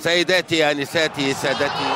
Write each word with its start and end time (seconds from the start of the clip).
سيداتي 0.00 0.70
انساتي 0.70 1.34
سادتي. 1.34 1.90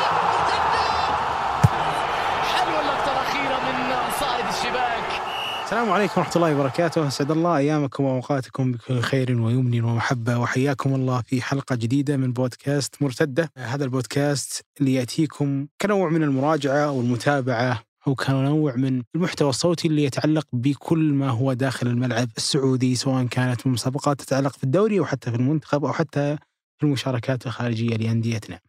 حلوة 2.42 2.80
اللقطة 2.80 3.12
الأخيرة 3.12 3.56
من 3.64 3.94
صائد 4.20 4.44
الشباك. 4.46 5.22
السلام 5.64 5.92
عليكم 5.92 6.20
ورحمة 6.20 6.36
الله 6.36 6.54
وبركاته، 6.54 7.08
أسعد 7.08 7.30
الله 7.30 7.56
أيامكم 7.56 8.04
وأوقاتكم 8.04 8.72
بكل 8.72 9.00
خير 9.00 9.40
ويمن 9.40 9.84
ومحبة 9.84 10.38
وحياكم 10.38 10.94
الله 10.94 11.22
في 11.26 11.42
حلقة 11.42 11.76
جديدة 11.76 12.16
من 12.16 12.32
بودكاست 12.32 13.02
مرتدة، 13.02 13.50
هذا 13.58 13.84
البودكاست 13.84 14.64
اللي 14.80 14.94
يأتيكم 14.94 15.66
كنوع 15.80 16.08
من 16.08 16.22
المراجعة 16.22 16.90
والمتابعة 16.90 17.80
أو 18.06 18.14
كنوع 18.14 18.76
من 18.76 19.02
المحتوى 19.14 19.48
الصوتي 19.48 19.88
اللي 19.88 20.04
يتعلق 20.04 20.46
بكل 20.52 21.12
ما 21.12 21.30
هو 21.30 21.52
داخل 21.52 21.86
الملعب 21.86 22.28
السعودي 22.36 22.94
سواء 22.94 23.26
كانت 23.26 23.66
مسابقات 23.66 24.20
تتعلق 24.20 24.56
في 24.56 24.64
الدوري 24.64 24.98
أو 24.98 25.04
حتى 25.04 25.30
في 25.30 25.36
المنتخب 25.36 25.84
أو 25.84 25.92
حتى 25.92 26.36
المشاركات 26.84 27.46
الخارجية 27.46 27.96
لأنديتنا. 27.96 28.60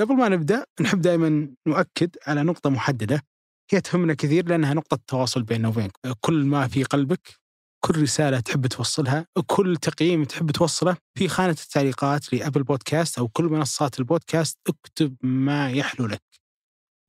قبل 0.00 0.14
ما 0.16 0.28
نبدأ 0.28 0.64
نحب 0.80 1.00
دائما 1.00 1.54
نؤكد 1.66 2.16
على 2.26 2.42
نقطة 2.42 2.70
محددة 2.70 3.22
هي 3.70 3.80
تهمنا 3.80 4.14
كثير 4.14 4.48
لأنها 4.48 4.74
نقطة 4.74 4.98
تواصل 5.06 5.42
بيننا 5.42 5.68
وبينك 5.68 5.92
كل 6.20 6.44
ما 6.44 6.68
في 6.68 6.84
قلبك 6.84 7.40
كل 7.84 8.02
رسالة 8.02 8.40
تحب 8.40 8.66
توصلها 8.66 9.26
كل 9.46 9.76
تقييم 9.76 10.24
تحب 10.24 10.50
توصله 10.50 10.96
في 11.18 11.28
خانة 11.28 11.56
التعليقات 11.62 12.32
لأبل 12.32 12.62
بودكاست 12.62 13.18
أو 13.18 13.28
كل 13.28 13.44
منصات 13.44 13.98
البودكاست 13.98 14.58
اكتب 14.68 15.16
ما 15.22 15.70
يحلو 15.70 16.06
لك 16.06 16.22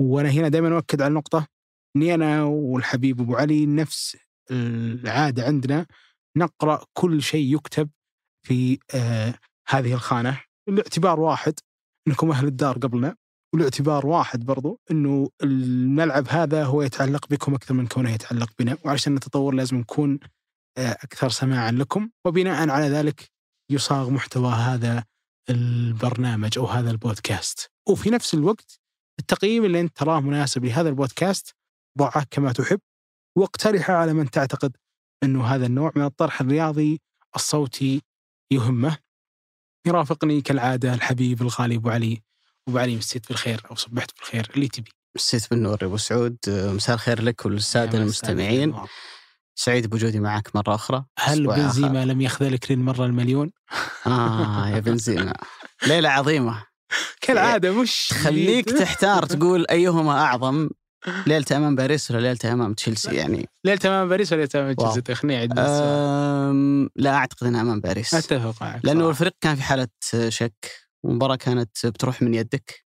وأنا 0.02 0.30
هنا 0.30 0.48
دائما 0.48 0.76
أؤكد 0.78 1.02
على 1.02 1.09
النقطة 1.09 1.48
أني 1.95 2.14
أنا 2.14 2.44
والحبيب 2.44 3.22
أبو 3.22 3.36
علي 3.36 3.66
نفس 3.66 4.17
العادة 4.52 5.45
عندنا 5.45 5.86
نقرأ 6.38 6.86
كل 6.94 7.22
شيء 7.22 7.56
يكتب 7.56 7.90
في 8.48 8.80
آه 8.95 9.34
هذه 9.67 9.94
الخانة. 9.94 10.41
الاعتبار 10.70 11.20
واحد 11.20 11.53
أنكم 12.08 12.31
أهل 12.31 12.48
الدار 12.48 12.77
قبلنا 12.77 13.16
والاعتبار 13.53 14.05
واحد 14.05 14.45
برضو 14.45 14.80
أنه 14.91 15.30
الملعب 15.44 16.28
هذا 16.30 16.66
هو 16.66 16.81
يتعلق 16.81 17.28
بكم 17.30 17.53
أكثر 17.53 17.73
من 17.73 17.88
كونه 17.88 18.11
يتعلق 18.11 18.52
بنا 18.59 18.78
وعشان 18.86 19.16
نتطور 19.16 19.53
لازم 19.53 19.78
نكون 19.78 20.20
أكثر 20.78 21.30
سماعا 21.30 21.72
لكم. 21.72 22.09
وبناء 22.25 22.70
على 22.70 22.89
ذلك 22.89 23.31
يصاغ 23.72 24.09
محتوى 24.09 24.52
هذا 24.52 25.03
البرنامج 25.50 26.58
أو 26.58 26.66
هذا 26.66 26.92
البودكاست. 26.92 27.72
وفي 27.89 28.09
نفس 28.09 28.33
الوقت 28.33 28.80
التقييم 29.20 29.66
اللي 29.66 29.80
أنت 29.80 29.98
تراه 29.98 30.20
مناسب 30.20 30.66
لهذا 30.66 30.89
البودكاست 30.89 31.55
ضعه 31.98 32.25
كما 32.31 32.52
تحب 32.52 32.80
واقترحه 33.38 33.94
على 33.94 34.14
من 34.14 34.30
تعتقد 34.30 34.77
أنه 35.23 35.45
هذا 35.45 35.66
النوع 35.66 35.92
من 35.95 36.03
الطرح 36.03 36.42
الرياضي 36.42 37.02
الصوتي 37.36 38.02
يهمه. 38.53 38.98
يرافقني 39.86 40.42
كالعادة 40.42 40.94
الحبيب 40.94 41.42
الغالي 41.42 41.76
أبو 41.76 41.89
علي. 41.89 42.22
أبو 42.67 42.78
علي 42.78 42.95
مسيت 42.95 43.28
بالخير 43.30 43.62
أو 43.72 43.76
صبحت 43.76 44.12
بالخير 44.17 44.52
اللي 44.56 44.67
تبي. 44.67 44.92
مسيت 45.16 45.50
بالنور 45.50 45.78
يا 45.81 45.88
أبو 45.88 45.98
سعود. 45.98 46.38
مساء 46.48 46.95
الخير 46.95 47.22
لك 47.22 47.45
وللساده 47.45 47.98
المستمعين. 47.98 48.76
سعيد 49.56 49.89
بوجودي 49.89 50.20
معك 50.20 50.56
مرة 50.56 50.76
أخرى. 50.76 51.06
هل 51.20 51.48
بنزيما 51.48 52.06
لم 52.06 52.22
يخذلك 52.22 52.72
للمرة 52.72 53.06
المليون؟ 53.06 53.52
آه 54.08 54.70
يا 54.70 54.80
بنزيما. 54.80 55.34
ليلة 55.88 56.09
عظيمة. 56.09 56.64
كالعادة 57.22 57.72
مش 57.72 58.08
تخليك 58.08 58.70
تحتار 58.70 59.26
تقول 59.26 59.66
أيهما 59.70 60.22
أعظم. 60.22 60.70
ليلة 61.28 61.46
أمام 61.52 61.76
باريس 61.76 62.12
ولا 62.12 62.20
ليلة 62.20 62.54
أمام 62.54 62.73
تشيلسي؟ 62.73 63.16
يعني 63.16 63.50
ليلة 63.66 63.80
أمام 63.86 64.09
باريس 64.09 64.34
ولا 64.34 64.42
ليلة 64.42 64.64
أمام 64.64 64.73
تشيلسي؟ 64.73 65.02
تخني 65.02 65.36
عد 65.36 65.60
أم 65.60 66.90
لا 66.95 67.14
أعتقد 67.16 67.48
إنها 67.48 67.62
أمام 67.62 67.80
باريس. 67.80 68.14
أتفق 68.14 68.64
معك 68.64 68.86
لأنه 68.86 69.10
الفريق 69.10 69.34
كان 69.42 69.56
في 69.56 69.64
حالة 69.64 69.88
شك. 70.30 70.72
المباراة 71.06 71.36
كانت 71.36 71.86
بتروح 71.86 72.22
من 72.22 72.34
يدك. 72.34 72.86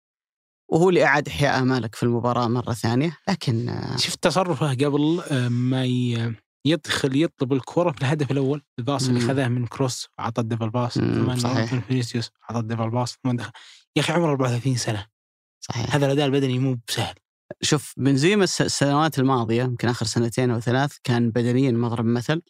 وهو 0.72 0.88
اللي 0.88 1.04
أعاد 1.04 1.28
إحياء 1.28 1.58
آمالك 1.58 1.94
في 1.94 2.02
المباراة 2.02 2.48
مرة 2.48 2.72
ثانية. 2.72 3.16
لكن 3.28 3.78
شفت 3.96 4.22
تصرفه 4.22 4.74
قبل 4.74 5.22
ما 5.50 5.84
يدخل 6.66 7.22
يطلب 7.22 7.52
الكرة 7.52 7.92
في 7.92 7.98
الهدف 7.98 8.30
الأول. 8.30 8.62
ال 8.78 8.84
pass 8.84 9.08
اللي 9.08 9.20
خذاه 9.20 9.48
من 9.48 9.66
كروس 9.66 10.08
عطى 10.18 10.40
ال 10.40 10.45
double 10.45 10.70
pass 10.70 10.94
ثم 10.94 11.28
من 11.28 11.80
فينيسيوس 11.80 12.30
عطى 12.48 12.58
ال 12.58 12.63
double 12.63 12.90
pass 12.90 13.18
ثم 13.24 13.36
دخل 13.36 13.50
يا 13.96 14.02
أخي 14.02 14.12
عمره 14.12 14.30
34 14.30 14.76
سنة. 14.76 15.06
صحيح. 15.60 15.94
هذا 15.94 16.06
الأداء 16.06 16.26
البدني 16.26 16.58
مو 16.58 16.78
بسهل. 16.88 17.14
شوف 17.62 17.94
بنزيما 17.96 18.44
السنوات 18.44 19.18
الماضية 19.18 19.62
يمكن 19.62 19.88
آخر 19.88 20.06
سنتين 20.06 20.50
أو 20.50 20.60
ثلاث 20.60 20.96
كان 21.04 21.30
بدنيا 21.30 21.70
مضرب 21.70 22.04
مثل 22.04 22.42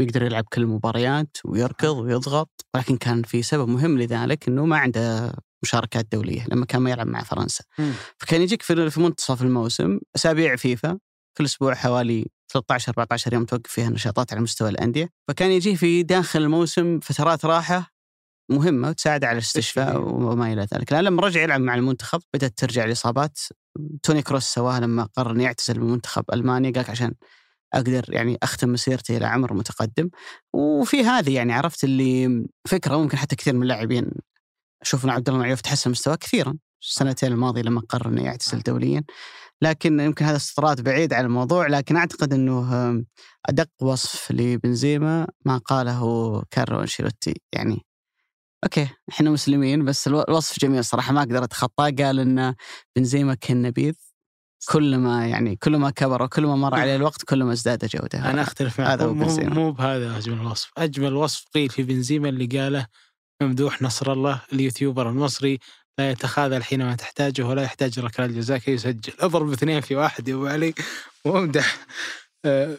ويقدر 0.00 0.22
يلعب 0.22 0.44
كل 0.52 0.62
المباريات 0.62 1.36
ويركض 1.44 1.96
ويضغط 1.96 2.66
ولكن 2.74 2.96
كان 2.96 3.22
في 3.22 3.42
سبب 3.42 3.68
مهم 3.68 3.98
لذلك 3.98 4.48
إنه 4.48 4.66
ما 4.66 4.76
عنده 4.76 5.34
مشاركات 5.62 6.06
دولية 6.12 6.46
لما 6.48 6.66
كان 6.66 6.82
ما 6.82 6.90
يلعب 6.90 7.06
مع 7.06 7.22
فرنسا. 7.22 7.64
مم. 7.78 7.92
فكان 8.18 8.42
يجيك 8.42 8.62
في 8.62 8.90
في 8.90 9.00
منتصف 9.00 9.42
الموسم 9.42 9.98
أسابيع 10.16 10.56
فيفا 10.56 10.98
كل 11.36 11.44
أسبوع 11.44 11.74
حوالي 11.74 12.26
13 12.52 12.92
14 12.92 13.34
يوم 13.34 13.44
توقف 13.44 13.70
فيها 13.70 13.90
نشاطات 13.90 14.32
على 14.32 14.42
مستوى 14.42 14.68
الأندية. 14.68 15.08
فكان 15.28 15.50
يجيه 15.50 15.74
في 15.74 16.02
داخل 16.02 16.42
الموسم 16.42 17.00
فترات 17.00 17.44
راحة 17.44 17.92
مهمة 18.50 18.88
وتساعد 18.88 19.24
على 19.24 19.32
الاستشفاء 19.38 20.00
وما 20.00 20.52
إلى 20.52 20.66
ذلك. 20.74 20.92
لأن 20.92 21.04
لما 21.04 21.22
رجع 21.22 21.42
يلعب 21.42 21.60
مع 21.60 21.74
المنتخب 21.74 22.20
بدأت 22.34 22.58
ترجع 22.58 22.84
الإصابات. 22.84 23.38
توني 24.02 24.22
كروس 24.22 24.44
سواها 24.44 24.80
لما 24.80 25.08
قرر 25.16 25.30
إنه 25.30 25.42
يعتزل 25.44 25.80
من 25.80 25.90
منتخب 25.90 26.24
المانيا 26.32 26.70
قال 26.70 26.84
عشان 26.88 27.14
أقدر 27.74 28.04
يعني 28.08 28.38
أختم 28.42 28.72
مسيرتي 28.72 29.16
إلى 29.16 29.26
عمر 29.26 29.54
متقدم. 29.54 30.10
وفي 30.52 31.04
هذه 31.04 31.34
يعني 31.34 31.52
عرفت 31.52 31.84
اللي 31.84 32.44
فكرة 32.68 32.96
ممكن 32.96 33.16
حتى 33.18 33.36
كثير 33.36 33.54
من 33.54 33.62
اللاعبين 33.62 34.10
أشوف 34.82 35.04
ان 35.04 35.10
عبد 35.10 35.28
الله 35.28 35.40
معيوف 35.40 35.60
تحسن 35.60 35.90
مستواه 35.90 36.14
كثيرا. 36.14 36.54
السنتين 36.82 37.32
الماضيه 37.32 37.62
لما 37.62 37.80
قرر 37.88 38.08
إنه 38.08 38.22
يعتزل 38.22 38.60
دوليا. 38.60 39.04
لكن 39.62 40.00
يمكن 40.00 40.24
هذا 40.24 40.36
استطراد 40.36 40.80
بعيد 40.80 41.12
عن 41.12 41.24
الموضوع 41.24 41.66
لكن 41.66 41.96
أعتقد 41.96 42.32
إنه 42.32 43.04
أدق 43.48 43.68
وصف 43.82 44.32
لبنزيما 44.32 45.26
ما 45.44 45.58
قاله 45.58 46.42
كارلو 46.50 46.80
أنشيلوتي. 46.80 47.34
يعني 47.52 47.84
أوكي 48.64 48.88
إحنا 49.10 49.30
مسلمين 49.30 49.84
بس 49.84 50.08
الوصف 50.08 50.60
جميل 50.60 50.84
صراحة 50.84 51.12
ما 51.12 51.20
أقدر 51.20 51.44
اتخطاه 51.44 51.90
قال 51.98 52.20
إن 52.20 52.54
بنزيما 52.96 53.34
كالنبيذ 53.34 53.94
كل 54.68 54.96
ما 54.96 55.26
يعني 55.26 55.56
كل 55.56 55.76
ما 55.76 55.90
كبر 55.90 56.22
وكل 56.22 56.46
ما 56.46 56.56
مر 56.56 56.74
عليه 56.74 56.96
الوقت 56.96 57.24
كل 57.24 57.42
ما 57.42 57.52
ازداد 57.52 57.84
جودة. 57.84 58.30
أنا 58.30 58.42
أختلف 58.42 58.80
معك. 58.80 58.90
هذا 58.90 59.06
مو, 59.06 59.36
مو 59.38 59.72
بهذا 59.72 60.18
أجمل 60.18 60.46
وصف 60.46 60.70
أجمل 60.78 61.14
وصف 61.14 61.44
قيل 61.54 61.68
في 61.68 61.82
بنزيما 61.82 62.28
اللي 62.28 62.60
قاله 62.60 62.86
ممدوح 63.42 63.82
نصر 63.82 64.12
الله 64.12 64.42
اليوتيوبر 64.52 65.10
المصري 65.10 65.58
لا 65.98 66.10
يتخاذل 66.10 66.64
حينما 66.64 66.94
تحتاجه 66.94 67.42
ولا 67.42 67.62
يحتاج 67.62 67.98
ركلات 67.98 68.30
الجزاء 68.30 68.58
كي 68.58 68.72
يسجل. 68.72 69.12
أضرب 69.20 69.52
اثنين 69.52 69.80
في 69.80 69.96
واحد 69.96 70.28
يا 70.28 70.34
أبو 70.34 70.46
علي. 70.46 70.74
وأمدح 71.24 71.76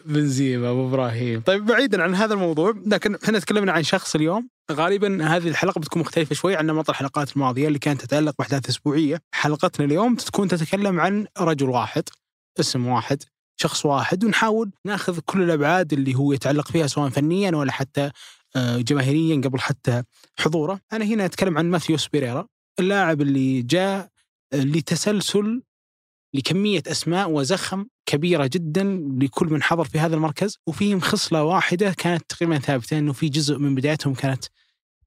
بنزيما 0.06 0.70
أبو 0.70 0.88
إبراهيم. 0.88 1.40
طيب 1.40 1.66
بعيدا 1.66 2.02
عن 2.02 2.14
هذا 2.14 2.34
الموضوع 2.34 2.74
لكن 2.86 3.14
إحنا 3.24 3.38
تكلمنا 3.38 3.72
عن 3.72 3.82
شخص 3.82 4.14
اليوم. 4.14 4.48
غالبا 4.72 5.36
هذه 5.36 5.48
الحلقة 5.48 5.78
بتكون 5.78 6.02
مختلفة 6.02 6.34
شوي 6.34 6.56
عن 6.56 6.66
نمط 6.66 6.90
الحلقات 6.90 7.32
الماضية 7.32 7.68
اللي 7.68 7.78
كانت 7.78 8.00
تتعلق 8.00 8.34
بأحداث 8.38 8.68
أسبوعية. 8.68 9.22
حلقتنا 9.34 9.86
اليوم 9.86 10.14
تكون 10.14 10.48
تتكلم 10.48 11.00
عن 11.00 11.26
رجل 11.38 11.68
واحد 11.68 12.08
اسم 12.60 12.86
واحد 12.86 13.22
شخص 13.56 13.86
واحد 13.86 14.24
ونحاول 14.24 14.70
نأخذ 14.84 15.18
كل 15.24 15.42
الأبعاد 15.42 15.92
اللي 15.92 16.14
هو 16.14 16.32
يتعلق 16.32 16.68
فيها 16.68 16.86
سواء 16.86 17.08
فنيا 17.08 17.56
ولا 17.56 17.72
حتى 17.72 18.10
جماهيريا 18.56 19.40
قبل 19.40 19.60
حتى 19.60 20.02
حضوره. 20.38 20.80
أنا 20.92 21.04
هنا 21.04 21.24
أتكلم 21.24 21.58
عن 21.58 21.70
ماثيوس 21.70 22.08
بيريرا 22.08 22.46
اللاعب 22.80 23.20
اللي 23.20 23.62
جاء 23.62 24.08
لتسلسل 24.54 25.62
لكمية 26.34 26.82
أسماء 26.86 27.30
وزخم 27.30 27.86
كبيرة 28.06 28.46
جدا 28.46 28.84
لكل 29.20 29.46
من 29.46 29.62
حضر 29.62 29.84
في 29.84 29.98
هذا 29.98 30.14
المركز 30.14 30.58
وفيهم 30.66 31.00
خصلة 31.00 31.42
واحدة 31.42 31.92
كانت 31.92 32.24
تقريبا 32.28 32.58
ثابتة 32.58 32.98
أنه 32.98 33.12
في 33.12 33.28
جزء 33.28 33.58
من 33.58 33.74
بدايتهم 33.74 34.14
كانت 34.14 34.44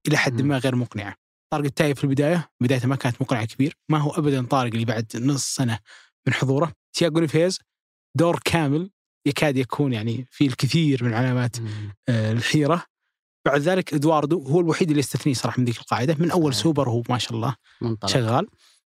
إلى 0.08 0.16
حد 0.16 0.42
ما 0.42 0.58
غير 0.58 0.76
مقنعة. 0.76 1.14
طارق 1.52 1.64
التاي 1.64 1.94
في 1.94 2.04
البداية 2.04 2.50
بدايته 2.60 2.88
ما 2.88 2.96
كانت 2.96 3.22
مقنعة 3.22 3.44
كبير. 3.44 3.76
ما 3.88 3.98
هو 3.98 4.10
أبدا 4.10 4.46
طارق 4.46 4.72
اللي 4.72 4.84
بعد 4.84 5.12
نص 5.16 5.54
سنة 5.54 5.78
من 6.26 6.34
حضوره. 6.34 6.72
تياغو 6.92 7.20
نيفيز 7.20 7.58
دور 8.16 8.40
كامل 8.44 8.90
يكاد 9.26 9.56
يكون 9.56 9.92
يعني 9.92 10.26
في 10.30 10.46
الكثير 10.46 11.04
من 11.04 11.14
علامات 11.14 11.56
آه 12.08 12.32
الحيرة. 12.32 12.84
بعد 13.46 13.60
ذلك 13.60 13.94
إدواردو 13.94 14.42
هو 14.42 14.60
الوحيد 14.60 14.88
اللي 14.88 15.00
يستثنيه 15.00 15.34
صراحة 15.34 15.58
من 15.60 15.64
ذيك 15.64 15.78
القاعدة. 15.78 16.16
من 16.18 16.30
أول 16.30 16.54
سوبر 16.54 16.88
هو 16.88 17.02
ما 17.08 17.18
شاء 17.18 17.32
الله 17.32 17.56
منطلق. 17.80 18.10
شغال. 18.10 18.46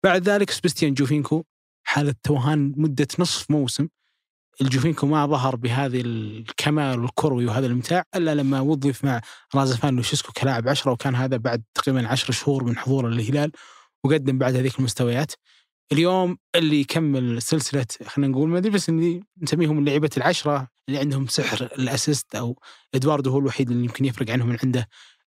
بعد 0.04 0.30
ذلك 0.30 0.52
سبستيان 0.52 0.94
جوفينكو 0.94 1.44
حالة 1.88 2.16
توهان 2.24 2.74
مدة 2.78 3.08
نصف 3.20 3.52
موسم. 3.52 3.88
الجوفينكو 4.62 5.08
ما 5.08 5.26
ظهر 5.26 5.56
بهذا 5.56 6.02
الكمال 6.02 7.00
الكروي 7.00 7.46
وهذا 7.46 7.66
الامتاع 7.66 8.04
إلا 8.16 8.36
لما 8.36 8.60
وظف 8.60 9.06
مع 9.06 9.22
رازفان 9.56 9.96
لوشيسكو 9.96 10.32
كلاعب 10.32 10.70
عشرة 10.70 10.92
وكان 10.92 11.16
هذا 11.16 11.38
بعد 11.38 11.64
تقريبا 11.74 12.08
عشر 12.08 12.34
شهور 12.34 12.64
من 12.64 12.78
حضوره 12.78 13.10
للهلال 13.10 13.52
وقدم 14.04 14.38
بعد 14.38 14.56
هذيك 14.56 14.80
المستويات. 14.80 15.32
اليوم 15.92 16.38
اللي 16.56 16.82
يكمل 16.82 17.42
سلسلة 17.42 17.86
خلينا 18.06 18.32
نقول 18.32 18.50
ما 18.50 18.58
أدري 18.58 18.72
بس 18.72 18.90
اللي 18.90 19.24
نسميهم 19.42 19.86
لعيبه 19.86 20.10
العشرة 20.18 20.68
اللي 20.88 21.00
عندهم 21.00 21.28
سحر 21.28 21.70
الأسيست 21.80 22.36
أو 22.36 22.60
إدواردو 22.96 23.32
هو 23.32 23.40
الوحيد 23.40 23.72
اللي 23.72 23.84
يمكن 23.84 24.06
يفرق 24.06 24.30
عنهم 24.30 24.50
من 24.50 24.58
عنده 24.64 24.88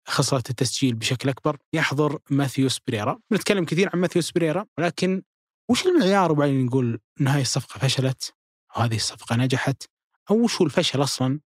خسارة 0.09 0.45
التسجيل 0.51 0.95
بشكل 0.95 1.29
أكبر 1.29 1.57
يحضر 1.73 2.19
ماثيوس 2.31 2.81
بريرا. 2.87 3.19
نتكلم 3.33 3.65
كثير 3.65 3.91
عن 3.95 4.01
ماثيوس 4.01 4.31
بريرا 4.31 4.67
ولكن 4.79 5.23
وش 5.71 5.87
المعيار 5.87 6.33
وبعدين 6.33 6.67
نقول 6.67 6.99
أن 7.21 7.29
هذه 7.29 7.41
الصفقة 7.41 7.79
فشلت؟ 7.79 8.40
هذه 8.75 8.97
الصفقة 8.97 9.37
نجحت 9.37 9.83
أو 10.31 10.37
وش 10.45 10.61
هو 10.61 10.67
الفشل 10.67 11.03
أصلا 11.03 11.41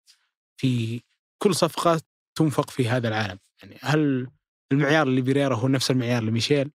في 0.56 1.00
كل 1.38 1.54
صفقة 1.54 2.00
تنفق 2.34 2.70
في 2.70 2.88
هذا 2.88 3.08
العالم؟ 3.08 3.38
يعني 3.62 3.78
هل 3.82 4.26
المعيار 4.72 5.06
اللي 5.06 5.20
بريرا 5.20 5.56
هو 5.56 5.68
نفس 5.68 5.90
المعيار 5.90 6.22
لميشيل 6.22 6.70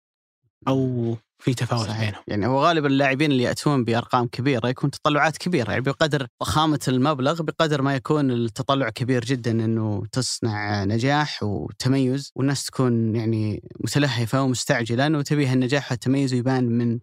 أو 0.67 1.17
في 1.39 1.53
تفاوت 1.53 1.87
صحيح. 1.87 2.05
بينهم؟ 2.05 2.23
يعني 2.27 2.47
هو 2.47 2.65
غالبا 2.65 2.87
اللاعبين 2.87 3.31
اللي 3.31 3.43
يأتون 3.43 3.83
بأرقام 3.83 4.27
كبيرة 4.27 4.67
يكون 4.67 4.91
تطلعات 4.91 5.37
كبيرة. 5.37 5.69
يعني 5.69 5.81
بقدر 5.81 6.27
ضخامة 6.43 6.79
المبلغ 6.87 7.41
بقدر 7.41 7.81
ما 7.81 7.95
يكون 7.95 8.31
التطلع 8.31 8.89
كبير 8.89 9.25
جدا 9.25 9.51
إنه 9.51 10.03
تصنع 10.11 10.83
نجاح 10.83 11.43
وتميز 11.43 12.31
والناس 12.35 12.65
تكون 12.65 13.15
يعني 13.15 13.63
متلهفة 13.79 14.41
ومستعجلة 14.41 15.17
وتبي 15.17 15.47
هالنجاح 15.47 15.91
والتميز 15.91 16.33
يبان 16.33 16.63
من 16.63 16.99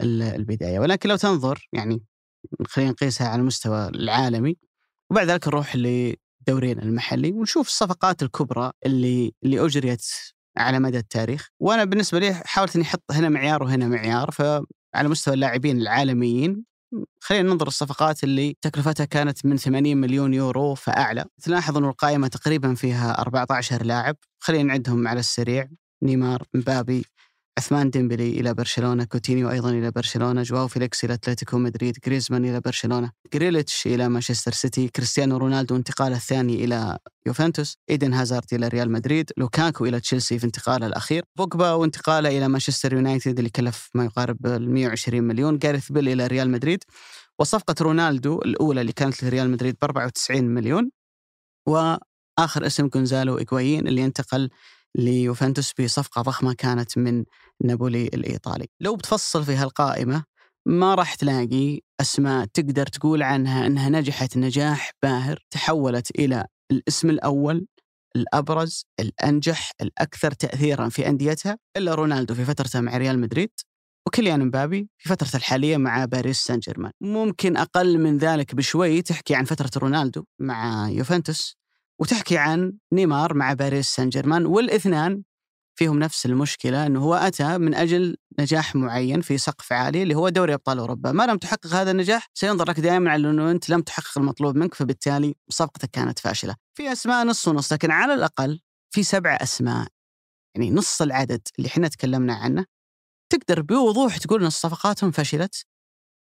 ال- 0.00 0.22
البداية. 0.22 0.78
ولكن 0.78 1.08
لو 1.08 1.16
تنظر 1.16 1.68
يعني 1.72 2.02
خلينا 2.66 2.90
نقيسها 2.90 3.28
على 3.28 3.40
المستوى 3.40 3.88
العالمي 3.88 4.56
وبعد 5.10 5.30
ذلك 5.30 5.48
نروح 5.48 5.76
لدورينا 5.76 6.82
المحلي 6.82 7.32
ونشوف 7.32 7.66
الصفقات 7.66 8.22
الكبرى 8.22 8.72
اللي 8.86 9.32
اللي 9.44 9.60
أجريت 9.66 10.04
على 10.56 10.78
مدى 10.78 10.98
التاريخ. 10.98 11.48
وأنا 11.60 11.84
بالنسبة 11.84 12.18
لي 12.18 12.34
حاولت 12.34 12.76
إني 12.76 12.84
أحط 12.84 13.02
هنا 13.10 13.28
معيار 13.28 13.62
وهنا 13.62 13.88
معيار 13.88 14.30
فعلى 14.30 15.08
مستوى 15.08 15.34
اللاعبين 15.34 15.80
العالميين 15.80 16.64
خلينا 17.20 17.50
ننظر 17.50 17.66
الصفقات 17.66 18.24
اللي 18.24 18.56
تكلفتها 18.62 19.04
كانت 19.04 19.46
من 19.46 19.56
80 19.56 19.96
مليون 19.96 20.34
يورو 20.34 20.74
فأعلى. 20.74 21.24
تلاحظ 21.42 21.76
إنه 21.76 21.88
القائمة 21.88 22.28
تقريبا 22.28 22.74
فيها 22.74 23.20
14 23.20 23.82
لاعب 23.84 24.16
خلينا 24.38 24.62
نعدهم 24.64 25.08
على 25.08 25.20
السريع. 25.20 25.68
نيمار 26.02 26.42
مبابي 26.54 27.04
عثمان 27.58 27.90
ديمبلي 27.90 28.40
إلى 28.40 28.54
برشلونة 28.54 29.04
كوتينيو 29.04 29.50
أيضا 29.50 29.70
إلى 29.70 29.90
برشلونة 29.90 30.42
جواو 30.42 30.68
فيليكس 30.68 31.04
إلى 31.04 31.14
أتلتيكو 31.14 31.58
مدريد 31.58 31.98
جريزمان 32.06 32.44
إلى 32.44 32.60
برشلونة 32.60 33.10
جريليتش 33.34 33.86
إلى 33.86 34.08
مانشستر 34.08 34.52
سيتي 34.52 34.88
كريستيانو 34.88 35.36
رونالدو 35.36 35.76
انتقاله 35.76 36.16
الثاني 36.16 36.64
إلى 36.64 36.98
يوفنتوس 37.26 37.76
إيدن 37.90 38.14
هازارد 38.14 38.54
إلى 38.54 38.68
ريال 38.68 38.92
مدريد 38.92 39.30
لوكاكو 39.36 39.86
إلى 39.86 40.00
تشيلسي 40.00 40.38
في 40.38 40.46
انتقاله 40.46 40.86
الأخير 40.86 41.24
بوجبا 41.36 41.72
وانتقاله 41.72 42.38
إلى 42.38 42.48
مانشستر 42.48 42.92
يونايتد 42.92 43.38
اللي 43.38 43.50
كلف 43.50 43.90
ما 43.94 44.04
يقارب 44.04 44.46
ال 44.46 44.70
120 44.70 45.24
مليون 45.24 45.58
جاريث 45.58 45.92
بيل 45.92 46.08
إلى 46.08 46.26
ريال 46.26 46.50
مدريد 46.50 46.84
وصفقة 47.38 47.74
رونالدو 47.80 48.38
الأولى 48.38 48.80
اللي 48.80 48.92
كانت 48.92 49.24
لريال 49.24 49.50
مدريد 49.50 49.74
ب 49.74 49.84
94 49.84 50.44
مليون 50.44 50.90
وآخر 51.68 52.66
اسم 52.66 52.86
جونزالو 52.88 53.38
هيغوايين 53.38 53.88
اللي 53.88 54.04
انتقل 54.04 54.50
ليوفنتوس 54.96 55.72
بصفقة 55.80 56.22
ضخمة 56.22 56.54
كانت 56.54 56.98
من 56.98 57.24
نابولي 57.64 58.06
الإيطالي. 58.06 58.66
لو 58.80 58.96
بتفصل 58.96 59.44
في 59.44 59.54
هالقائمة 59.54 60.24
ما 60.66 60.94
راح 60.94 61.14
تلاقي 61.14 61.80
أسماء 62.00 62.44
تقدر 62.44 62.86
تقول 62.86 63.22
عنها 63.22 63.66
إنها 63.66 63.88
نجحت 63.88 64.36
نجاح 64.36 64.90
باهر 65.02 65.44
تحولت 65.50 66.10
إلى 66.10 66.44
الاسم 66.72 67.10
الأول 67.10 67.66
الأبرز 68.16 68.86
الأنجح 69.00 69.70
الأكثر 69.80 70.30
تاثيرا 70.30 70.88
في 70.88 71.08
أنديتها 71.08 71.58
إلا 71.76 71.94
رونالدو 71.94 72.34
في 72.34 72.44
فترته 72.44 72.80
مع 72.80 72.96
ريال 72.96 73.18
مدريد 73.18 73.50
وكيليان 74.06 74.46
مبابي 74.46 74.88
في 74.98 75.08
فترته 75.08 75.36
الحالية 75.36 75.76
مع 75.76 76.04
باريس 76.04 76.38
سان 76.38 76.58
جيرمان 76.58 76.92
ممكن 77.00 77.56
أقل 77.56 77.98
من 77.98 78.18
ذلك 78.18 78.54
بشوي 78.54 79.02
تحكي 79.02 79.34
عن 79.34 79.44
فترة 79.44 79.70
رونالدو 79.76 80.24
مع 80.40 80.88
يوفنتوس 80.90 81.56
وتحكي 82.00 82.38
عن 82.38 82.72
نيمار 82.92 83.34
مع 83.34 83.52
باريس 83.52 83.88
سان 83.88 84.08
جيرمان 84.08 84.46
والإثنان 84.46 85.22
فيهم 85.76 85.98
نفس 85.98 86.26
المشكلة 86.26 86.86
إنه 86.86 87.00
هو 87.00 87.14
أتى 87.14 87.58
من 87.58 87.74
أجل 87.74 88.16
نجاح 88.40 88.74
معين 88.74 89.20
في 89.20 89.38
سقف 89.38 89.72
عالي 89.72 90.02
اللي 90.02 90.14
هو 90.14 90.28
دوري 90.28 90.54
أبطال 90.54 90.78
أوروبا، 90.78 91.12
ما 91.12 91.26
لم 91.26 91.38
تحقق 91.38 91.66
هذا 91.66 91.90
النجاح 91.90 92.26
سينظر 92.34 92.70
لك 92.70 92.80
دائما 92.80 93.10
على 93.10 93.30
إنه 93.30 93.50
أنت 93.50 93.70
لم 93.70 93.82
تحقق 93.82 94.18
المطلوب 94.18 94.56
منك 94.56 94.74
فبالتالي 94.74 95.34
صفقتك 95.48 95.90
كانت 95.90 96.18
فاشلة. 96.18 96.56
في 96.74 96.92
أسماء 96.92 97.26
نص 97.26 97.48
ونص 97.48 97.72
لكن 97.72 97.90
على 97.90 98.14
الأقل 98.14 98.60
في 98.90 99.02
سبع 99.02 99.38
أسماء 99.42 99.88
يعني 100.54 100.70
نص 100.70 101.02
العدد 101.02 101.48
اللي 101.58 101.68
إحنا 101.68 101.88
تكلمنا 101.88 102.34
عنه 102.34 102.64
تقدر 103.32 103.62
بوضوح 103.62 104.16
تقول 104.16 104.44
إن 104.44 104.50
صفقاتهم 104.50 105.10
فشلت 105.10 105.66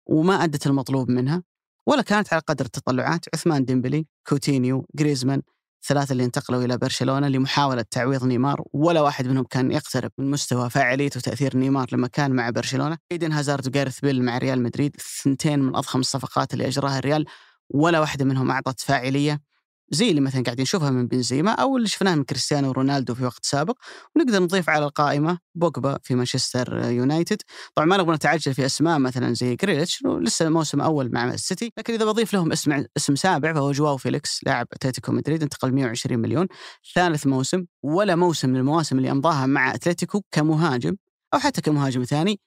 وما 0.09 0.43
أدت 0.43 0.67
المطلوب 0.67 1.09
منها 1.09 1.43
ولا 1.87 2.01
كانت 2.01 2.33
على 2.33 2.41
قدر 2.47 2.65
التطلعات 2.65 3.25
عثمان 3.33 3.65
ديمبلي 3.65 4.05
كوتينيو 4.27 4.85
جريزمان 4.95 5.41
الثلاثة 5.81 6.11
اللي 6.11 6.25
انتقلوا 6.25 6.63
إلى 6.63 6.77
برشلونة 6.77 7.27
لمحاولة 7.27 7.85
تعويض 7.91 8.23
نيمار 8.25 8.63
ولا 8.73 9.01
واحد 9.01 9.27
منهم 9.27 9.43
كان 9.43 9.71
يقترب 9.71 10.11
من 10.17 10.31
مستوى 10.31 10.69
فاعلية 10.69 11.09
وتأثير 11.15 11.57
نيمار 11.57 11.87
لما 11.91 12.07
كان 12.07 12.31
مع 12.31 12.49
برشلونة. 12.49 12.97
إيدن 13.11 13.31
هازارد 13.31 13.67
وجاريث 13.67 13.99
بيل 13.99 14.23
مع 14.23 14.37
ريال 14.37 14.63
مدريد 14.63 14.95
ثنتين 15.23 15.59
من 15.59 15.75
أضخم 15.75 15.99
الصفقات 15.99 16.53
اللي 16.53 16.67
أجراها 16.67 16.99
الريال 16.99 17.25
ولا 17.69 17.99
واحدة 17.99 18.25
منهم 18.25 18.51
أعطت 18.51 18.81
فاعلية. 18.81 19.50
زي 19.93 20.09
اللي 20.09 20.21
مثلا 20.21 20.43
قاعدين 20.43 20.63
نشوفها 20.63 20.89
من 20.89 21.07
بنزيما 21.07 21.51
أو 21.51 21.77
اللي 21.77 21.87
شفناه 21.87 22.15
من 22.15 22.23
كريستيانو 22.23 22.71
رونالدو 22.71 23.15
في 23.15 23.25
وقت 23.25 23.45
سابق 23.45 23.77
ونقدر 24.15 24.39
نضيف 24.43 24.69
على 24.69 24.85
القائمة 24.85 25.39
بوجبا 25.55 25.99
في 26.03 26.15
مانشستر 26.15 26.89
يونايتد. 26.91 27.41
طبعا 27.75 27.87
ما 27.87 27.97
نبغى 27.97 28.15
نتعجل 28.15 28.53
في 28.53 28.65
أسماء 28.65 28.99
مثلا 28.99 29.33
زي 29.33 29.57
إنه 29.63 30.19
لسه 30.19 30.49
موسم 30.49 30.81
أول 30.81 31.11
مع 31.11 31.33
السيتي 31.33 31.71
لكن 31.77 31.93
إذا 31.93 32.05
بضيف 32.05 32.33
لهم 32.33 32.51
اسم 32.51 32.85
اسم 32.97 33.15
سابع 33.15 33.53
فهو 33.53 33.71
جواو 33.71 33.97
فيليكس 33.97 34.39
لاعب 34.45 34.67
أتلتيكو 34.73 35.11
مدريد 35.11 35.43
انتقل 35.43 35.71
120 35.71 36.19
مليون. 36.19 36.47
ثالث 36.95 37.27
موسم 37.27 37.65
ولا 37.83 38.15
موسم 38.15 38.49
من 38.49 38.55
المواسم 38.55 38.97
اللي 38.97 39.11
أمضاها 39.11 39.45
مع 39.45 39.75
أتلتيكو 39.75 40.21
كمهاجم 40.31 40.95
أو 41.33 41.39
حتى 41.39 41.61
كمهاجم 41.61 42.03
ثاني 42.03 42.39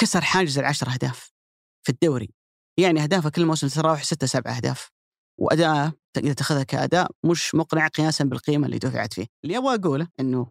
كسر 0.00 0.20
حاجز 0.20 0.58
العشر 0.58 0.88
أهداف 0.88 1.32
في 1.82 1.92
الدوري. 1.92 2.30
يعني 2.78 3.02
أهدافه 3.02 3.30
كل 3.30 3.46
موسم 3.46 3.68
تتراوح 3.68 4.04
ستة 4.04 4.26
سبع 4.26 4.56
أهداف 4.56 4.90
وأداءه 5.38 5.92
اذا 6.24 6.32
تاخذها 6.32 6.62
كأداء 6.62 7.10
مش 7.24 7.54
مقنع 7.54 7.86
قياسا 7.86 8.24
بالقيمة 8.24 8.66
اللي 8.66 8.78
دفعت 8.78 9.14
فيه، 9.14 9.26
اللي 9.44 9.58
أبغى 9.58 9.74
أقوله 9.74 10.08
إنه 10.20 10.46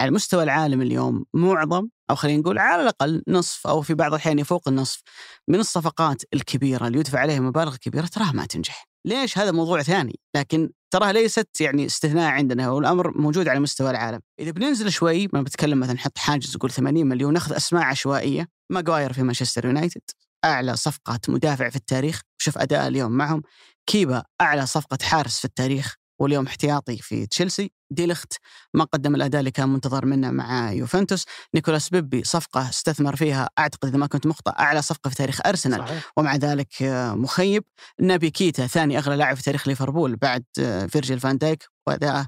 على 0.00 0.10
مستوى 0.10 0.42
العالم 0.42 0.82
اليوم 0.82 1.24
معظم 1.34 1.88
أو 2.10 2.14
خلينا 2.14 2.40
نقول 2.40 2.58
على 2.58 2.82
الأقل 2.82 3.22
نصف 3.28 3.66
أو 3.66 3.82
في 3.82 3.94
بعض 3.94 4.12
الأحيان 4.12 4.38
يفوق 4.38 4.68
النصف 4.68 5.02
من 5.48 5.60
الصفقات 5.60 6.22
الكبيرة 6.34 6.86
اللي 6.86 6.98
يدفع 6.98 7.18
عليها 7.18 7.40
مبالغ 7.40 7.76
كبيرة 7.76 8.06
تراها 8.06 8.32
ما 8.32 8.46
تنجح. 8.46 8.88
ليش؟ 9.06 9.38
هذا 9.38 9.50
موضوع 9.50 9.82
ثاني، 9.82 10.20
لكن 10.36 10.70
تراها 10.90 11.12
ليست 11.12 11.60
يعني 11.60 11.86
استثناء 11.86 12.30
عندنا 12.30 12.70
والامر 12.70 13.18
موجود 13.18 13.48
على 13.48 13.60
مستوى 13.60 13.90
العالم. 13.90 14.20
إذا 14.40 14.50
بننزل 14.50 14.92
شوي 14.92 15.28
ما 15.32 15.42
بتكلم 15.42 15.80
مثلا 15.80 15.94
نحط 15.94 16.18
حاجز 16.18 16.56
نقول 16.56 16.70
80 16.70 17.06
مليون 17.06 17.32
ناخذ 17.32 17.56
أسماء 17.56 17.82
عشوائية، 17.82 18.48
ماجواير 18.72 19.12
في 19.12 19.22
مانشستر 19.22 19.66
يونايتد 19.66 20.02
أعلى 20.44 20.76
صفقه 20.76 21.20
مدافع 21.28 21.68
في 21.68 21.76
التاريخ، 21.76 22.20
شوف 22.38 22.58
أداء 22.58 22.88
اليوم 22.88 23.12
معهم، 23.12 23.42
كيبا 23.86 24.22
أعلى 24.40 24.66
صفقة 24.66 24.98
حارس 25.02 25.38
في 25.38 25.44
التاريخ 25.44 25.94
واليوم 26.20 26.46
احتياطي 26.46 26.96
في 26.98 27.26
تشيلسي. 27.26 27.72
ديليخت 27.90 28.32
ما 28.74 28.84
قدم 28.84 29.14
الأداء 29.14 29.38
اللي 29.40 29.50
كان 29.50 29.68
منتظر 29.68 30.06
منه 30.06 30.30
مع 30.30 30.72
يوفنتوس. 30.72 31.24
نيكولاس 31.54 31.88
بيبي 31.88 32.24
صفقة 32.24 32.68
استثمر 32.68 33.16
فيها 33.16 33.50
أعتقد 33.58 33.88
إذا 33.88 33.98
ما 33.98 34.06
كنت 34.06 34.26
مخطئ 34.26 34.50
أعلى 34.50 34.82
صفقة 34.82 35.10
في 35.10 35.16
تاريخ 35.16 35.40
أرسنال. 35.46 35.80
صحيح. 35.88 36.12
ومع 36.16 36.36
ذلك 36.36 36.72
مخيب. 37.14 37.64
نابي 38.00 38.30
كيتا 38.30 38.66
ثاني 38.66 38.98
أغلى 38.98 39.16
لاعب 39.16 39.36
في 39.36 39.42
تاريخ 39.42 39.68
ليفربول 39.68 40.16
بعد 40.16 40.44
فيرجيل 40.88 41.20
فان 41.20 41.38
دايك. 41.38 41.64
وأداءه 41.86 42.26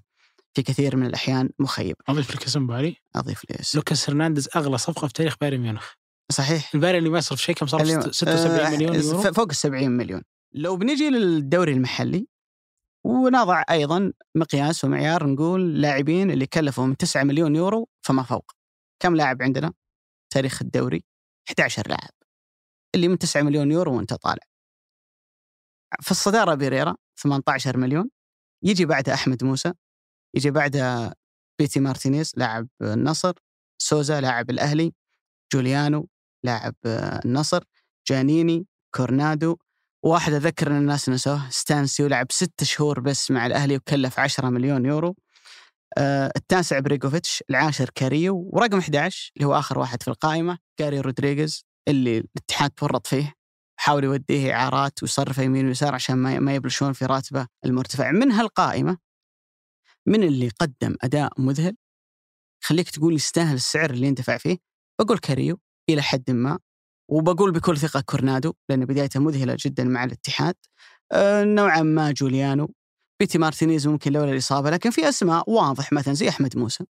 في 0.54 0.62
كثير 0.62 0.96
من 0.96 1.06
الأحيان 1.06 1.50
مخيب. 1.58 1.96
أضيف 2.08 2.34
لك 2.36 2.44
اسم 2.44 2.66
بافاري. 2.66 2.96
أضيف 3.16 3.42
لي 3.50 3.56
اسم. 3.60 3.78
لوكاس 3.78 4.10
هرنانديز 4.10 4.48
أغلى 4.56 4.78
صفقة 4.78 5.06
في 5.06 5.12
تاريخ 5.12 5.34
بايرن 5.40 5.60
ميونخ. 5.60 5.86
صحيح. 6.32 6.70
الباري 6.74 6.98
اللي 6.98 7.08
ما 7.10 7.18
يصرف 7.18 7.42
شيء 7.42 7.54
كم 7.54 7.66
صرف؟ 7.66 7.82
اليوم- 7.82 8.12
76 8.12 8.60
آه، 8.66 8.70
مليون 8.70 8.94
يورو؟ 8.94 9.32
فوق 9.32 9.48
ال 9.50 9.56
70 9.56 9.90
مليون. 9.90 10.22
لو 10.54 10.76
بنجي 10.76 11.10
للدوري 11.10 11.72
المحلي 11.72 12.28
ونضع 13.04 13.64
أيضا 13.70 14.12
مقياس 14.34 14.84
ومعيار 14.84 15.26
نقول 15.26 15.80
لاعبين 15.82 16.30
اللي 16.30 16.46
كلفوا 16.46 16.86
من 16.86 16.96
9 16.96 17.22
مليون 17.24 17.56
يورو 17.56 17.88
فما 18.02 18.22
فوق. 18.22 18.52
كم 19.02 19.16
لاعب 19.16 19.42
عندنا؟ 19.42 19.72
تاريخ 20.30 20.62
الدوري 20.62 21.04
11 21.48 21.88
لاعب. 21.88 22.10
اللي 22.94 23.08
من 23.08 23.18
9 23.18 23.42
مليون 23.42 23.70
يورو 23.70 23.96
وانت 23.96 24.14
طالع. 24.14 24.42
في 26.00 26.10
الصدارة 26.10 26.54
بيريرا 26.54 26.96
18 27.16 27.76
مليون. 27.76 28.10
يجي 28.62 28.84
بعده 28.84 29.14
أحمد 29.14 29.44
موسى. 29.44 29.72
يجي 30.34 30.50
بعده 30.50 31.14
بيتي 31.58 31.80
مارتينيز 31.80 32.32
لاعب 32.36 32.68
النصر. 32.82 33.32
سوزا 33.78 34.20
لاعب 34.20 34.50
الأهلي. 34.50 34.92
جوليانو 35.52 36.08
لاعب 36.44 36.74
النصر. 37.24 37.64
جانيني 38.08 38.66
كورونادو 38.94 39.56
واحد 40.04 40.32
أذكر 40.32 40.66
إن 40.70 40.76
الناس 40.76 41.08
نسوه 41.08 41.50
ستانسيو 41.50 42.06
لعب 42.06 42.26
ست 42.32 42.64
شهور 42.64 43.00
بس 43.00 43.30
مع 43.30 43.46
الأهلي 43.46 43.76
وكلف 43.76 44.20
10 44.20 44.50
مليون 44.50 44.86
يورو. 44.86 45.16
آه 45.98 46.32
التاسع 46.36 46.78
بريجوفيتش 46.78 47.44
العاشر 47.50 47.90
كاريو 47.94 48.50
ورقم 48.52 48.78
11 48.78 49.32
اللي 49.36 49.46
هو 49.46 49.58
آخر 49.58 49.78
واحد 49.78 50.02
في 50.02 50.08
القائمة 50.08 50.58
جاري 50.78 51.00
رودريغيز 51.00 51.64
اللي 51.88 52.18
الاتحاد 52.18 52.72
فرط 52.76 53.06
فيه 53.06 53.34
حاول 53.76 54.04
يوديه 54.04 54.52
إعارات 54.52 55.02
ويصرفه 55.02 55.42
يمين 55.42 55.66
ويسار 55.66 55.94
عشان 55.94 56.16
ما 56.16 56.38
ما 56.38 56.54
يبلشون 56.54 56.92
في 56.92 57.06
راتبه 57.06 57.46
المرتفع. 57.64 58.10
من 58.10 58.32
هالقائمة 58.32 58.98
من 60.06 60.22
اللي 60.22 60.48
قدم 60.48 60.96
أداء 61.02 61.40
مذهل 61.40 61.76
خليك 62.64 62.90
تقول 62.90 63.14
يستاهل 63.14 63.54
السعر 63.54 63.90
اللي 63.90 64.06
اندفع 64.06 64.36
فيه 64.36 64.58
بقول 65.00 65.18
كاريو 65.18 65.58
إلى 65.90 66.02
حد 66.02 66.30
ما 66.30 66.58
وبقول 67.10 67.52
بكل 67.52 67.78
ثقة 67.78 68.00
كورونادو 68.00 68.52
لأن 68.68 68.84
بدايته 68.84 69.20
مذهلة 69.20 69.56
جدا 69.66 69.84
مع 69.84 70.04
الاتحاد. 70.04 70.54
أه 71.12 71.44
نوعا 71.44 71.82
ما 71.82 72.10
جوليانو 72.12 72.74
بيتي 73.20 73.38
مارتينيز 73.38 73.86
ممكن 73.88 74.12
لولا 74.12 74.32
الإصابة 74.32 74.70
لكن 74.70 74.90
في 74.90 75.08
أسماء 75.08 75.50
واضح 75.50 75.92
مثلا 75.92 76.14
زي 76.14 76.28
أحمد 76.28 76.58
موسى 76.58 76.84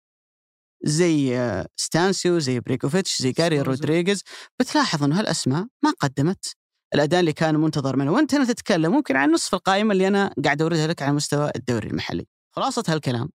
زي 0.83 1.37
آه، 1.39 1.67
ستانسيو 1.75 2.39
زي 2.39 2.59
بريجوفيتش 2.59 3.21
زي 3.21 3.31
جاري 3.31 3.61
رودريغيز. 3.61 4.23
بتلاحظ 4.59 5.03
إنه 5.03 5.19
هالأسماء 5.19 5.67
ما 5.83 5.91
قدمت 5.99 6.55
الأداء 6.95 7.19
اللي 7.19 7.33
كان 7.33 7.55
منتظر 7.55 7.95
منه. 7.95 8.11
وأنت 8.11 8.35
هنا 8.35 8.45
تتكلم 8.45 8.91
ممكن 8.91 9.15
عن 9.15 9.31
نصف 9.31 9.55
القائمة 9.55 9.93
اللي 9.93 10.07
أنا 10.07 10.33
قاعد 10.45 10.61
أوردها 10.61 10.87
لك 10.87 11.01
على 11.01 11.13
مستوى 11.13 11.51
الدوري 11.55 11.87
المحلي. 11.87 12.25
خلاصة 12.55 12.83
هالكلام. 12.87 13.29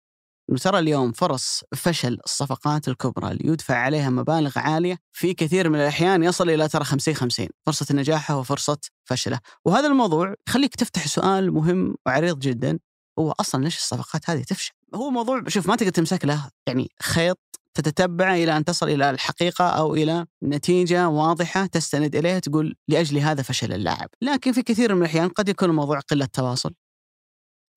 ترى 0.56 0.78
اليوم 0.78 1.12
فرص 1.12 1.64
فشل 1.76 2.18
الصفقات 2.24 2.88
الكبرى 2.88 3.30
اللي 3.30 3.52
يدفع 3.52 3.76
عليها 3.76 4.10
مبالغ 4.10 4.58
عالية 4.58 4.98
في 5.12 5.34
كثير 5.34 5.68
من 5.68 5.80
الأحيان 5.80 6.22
يصل 6.22 6.50
إلى 6.50 6.68
ترى 6.68 6.84
50 6.84 7.14
50 7.14 7.48
فرصة 7.66 7.86
نجاحه 7.94 8.38
وفرصة 8.38 8.78
فشله 9.04 9.38
وهذا 9.64 9.86
الموضوع 9.86 10.34
يخليك 10.48 10.74
تفتح 10.74 11.06
سؤال 11.06 11.52
مهم 11.52 11.94
وعريض 12.06 12.38
جدا 12.38 12.78
هو 13.18 13.30
أصلا 13.30 13.64
ليش 13.64 13.76
الصفقات 13.76 14.30
هذه 14.30 14.42
تفشل؟ 14.42 14.72
هو 14.94 15.10
موضوع 15.10 15.42
شوف 15.48 15.68
ما 15.68 15.76
تقدر 15.76 15.90
تمسك 15.90 16.24
له 16.24 16.50
يعني 16.66 16.88
خيط 17.02 17.38
تتتبعه 17.74 18.34
إلى 18.34 18.56
أن 18.56 18.64
تصل 18.64 18.88
إلى 18.88 19.10
الحقيقة 19.10 19.68
أو 19.68 19.94
إلى 19.94 20.26
نتيجة 20.42 21.08
واضحة 21.08 21.66
تستند 21.66 22.16
إليها 22.16 22.38
تقول 22.38 22.76
لأجل 22.88 23.18
هذا 23.18 23.42
فشل 23.42 23.72
اللاعب، 23.72 24.08
لكن 24.22 24.52
في 24.52 24.62
كثير 24.62 24.94
من 24.94 25.00
الأحيان 25.00 25.28
قد 25.28 25.48
يكون 25.48 25.70
الموضوع 25.70 26.00
قلة 26.00 26.28
تواصل. 26.32 26.74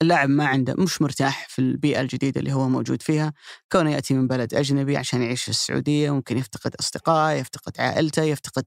اللاعب 0.01 0.29
ما 0.29 0.45
عنده 0.45 0.75
مش 0.77 1.01
مرتاح 1.01 1.47
في 1.49 1.59
البيئة 1.59 2.01
الجديدة 2.01 2.39
اللي 2.39 2.53
هو 2.53 2.69
موجود 2.69 3.01
فيها، 3.01 3.33
كونه 3.71 3.91
يأتي 3.91 4.13
من 4.13 4.27
بلد 4.27 4.53
أجنبي 4.53 4.97
عشان 4.97 5.21
يعيش 5.21 5.43
في 5.43 5.49
السعودية 5.49 6.11
ممكن 6.11 6.37
يفتقد 6.37 6.75
أصدقائه، 6.75 7.39
يفتقد 7.39 7.73
عائلته، 7.79 8.23
يفتقد 8.23 8.65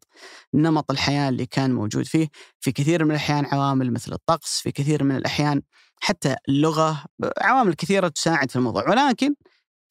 نمط 0.55 0.91
الحياة 0.91 1.29
اللي 1.29 1.47
كان 1.47 1.73
موجود 1.73 2.07
فيه، 2.07 2.29
في 2.61 2.73
كثير 2.73 3.05
من 3.05 3.11
الأحيان 3.11 3.47
عوامل 3.47 3.93
مثل 3.93 4.12
الطقس، 4.12 4.61
في 4.61 4.73
كثير 4.73 5.05
من 5.05 5.17
الأحيان 5.17 5.62
حتى 6.00 6.37
اللغة، 6.49 7.05
عوامل 7.41 7.75
كثيرة 7.75 8.09
تساعد 8.09 8.50
في 8.50 8.57
الموضوع، 8.57 8.91
ولكن 8.91 9.35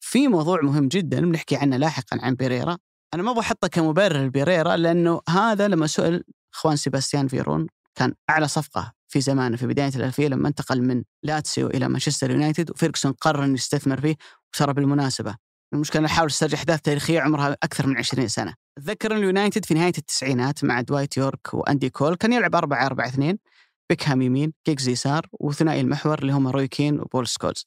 في 0.00 0.28
موضوع 0.28 0.60
مهم 0.62 0.88
جدا 0.88 1.20
بنحكي 1.20 1.56
عنه 1.56 1.76
لاحقا 1.76 2.18
عن 2.22 2.34
بيريرا. 2.34 2.78
أنا 3.14 3.22
ما 3.22 3.30
أبغى 3.30 3.40
احطه 3.40 3.68
كمبرر 3.68 4.28
بيريرا 4.28 4.76
لأنه 4.76 5.20
هذا 5.28 5.68
لما 5.68 5.86
سئل 5.86 6.24
خوان 6.54 6.76
سيباستيان 6.76 7.28
فيرون 7.28 7.66
كان 7.94 8.14
أعلى 8.30 8.48
صفقة 8.48 8.92
في 9.08 9.20
زمانه 9.20 9.56
في 9.56 9.66
بداية 9.66 9.92
الألفية 9.96 10.28
لما 10.28 10.48
انتقل 10.48 10.82
من 10.82 11.02
لاتسيو 11.22 11.66
إلى 11.66 11.88
مانشستر 11.88 12.30
يونايتد 12.30 12.70
وفيرجسون 12.70 13.12
قرر 13.12 13.44
إنه 13.44 13.54
يستثمر 13.54 14.00
فيه 14.00 14.16
وترى 14.54 14.72
بالمناسبة 14.72 15.36
المشكلة 15.74 16.06
احاول 16.06 16.28
استرجع 16.28 16.58
احداث 16.58 16.80
تاريخية 16.80 17.20
عمرها 17.20 17.56
أكثر 17.62 17.86
من 17.86 17.96
20 17.98 18.28
سنة. 18.28 18.54
أتذكر 18.78 19.16
اليونايتد 19.16 19.64
في 19.64 19.74
نهاية 19.74 19.92
التسعينات 19.98 20.64
مع 20.64 20.80
دوايت 20.80 21.16
يورك 21.16 21.54
وأندي 21.54 21.90
كول 21.90 22.16
كان 22.16 22.32
يلعب 22.32 22.54
4 22.54 22.86
4 22.86 23.08
2 23.08 23.38
بيكهام 23.90 24.22
يمين، 24.22 24.52
جيجز 24.64 24.88
يسار 24.88 25.26
وثنائي 25.40 25.80
المحور 25.80 26.18
اللي 26.18 26.32
هم 26.32 26.48
روي 26.48 26.68
كين 26.68 27.00
وبول 27.00 27.26
سكولز. 27.26 27.64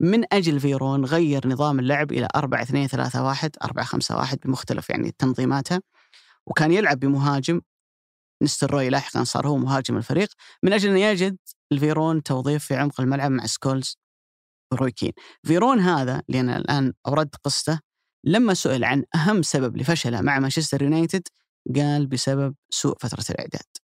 من 0.00 0.24
أجل 0.32 0.60
فيرون 0.60 1.04
غير 1.04 1.48
نظام 1.48 1.78
اللعب 1.78 2.12
إلى 2.12 2.28
4 2.36 2.62
2 2.62 2.86
3 2.86 3.24
1 3.24 3.50
4 3.64 3.84
5 3.84 4.16
1 4.16 4.38
بمختلف 4.44 4.90
يعني 4.90 5.14
تنظيماتها 5.18 5.80
وكان 6.46 6.72
يلعب 6.72 7.00
بمهاجم 7.00 7.60
نيستلروي 8.42 8.88
لاحقا 8.88 9.24
صار 9.24 9.48
هو 9.48 9.56
مهاجم 9.56 9.96
الفريق 9.96 10.28
من 10.62 10.72
أجل 10.72 10.90
أن 10.90 10.96
يجد 10.96 11.38
الفيرون 11.72 12.22
توظيف 12.22 12.64
في 12.64 12.76
عمق 12.76 13.00
الملعب 13.00 13.30
مع 13.30 13.46
سكولز 13.46 13.98
وروي 14.72 14.90
كين. 14.92 15.12
فيرون 15.46 15.80
هذا 15.80 16.22
اللي 16.28 16.40
أنا 16.40 16.56
الآن 16.56 16.92
أوردت 17.06 17.36
قصته 17.36 17.80
لما 18.24 18.54
سئل 18.54 18.84
عن 18.84 19.04
أهم 19.14 19.42
سبب 19.42 19.76
لفشله 19.76 20.20
مع 20.20 20.38
مانشستر 20.38 20.82
يونايتد 20.82 21.28
قال 21.76 22.06
بسبب 22.06 22.54
سوء 22.70 22.96
فترة 23.00 23.24
الإعداد. 23.30 23.85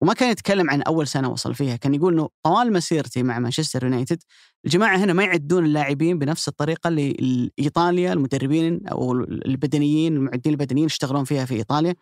وما 0.00 0.14
كان 0.14 0.30
يتكلم 0.30 0.70
عن 0.70 0.82
أول 0.82 1.06
سنة 1.06 1.28
وصل 1.28 1.54
فيها 1.54 1.76
كان 1.76 1.94
يقول 1.94 2.12
إنه 2.12 2.28
طوال 2.42 2.72
مسيرتي 2.72 3.22
مع 3.22 3.38
مانشستر 3.38 3.84
يونايتد 3.84 4.22
الجماعة 4.64 4.96
هنا 4.96 5.12
ما 5.12 5.24
يعدون 5.24 5.64
اللاعبين 5.64 6.18
بنفس 6.18 6.48
الطريقة 6.48 6.88
اللي 6.88 7.50
ايطاليا 7.58 8.12
المدربين 8.12 8.86
أو 8.86 9.12
البدنيين 9.22 10.16
المعدين 10.16 10.52
البدنيين 10.52 10.86
يشتغلون 10.86 11.24
فيها 11.24 11.44
في 11.44 11.54
إيطاليا. 11.54 11.94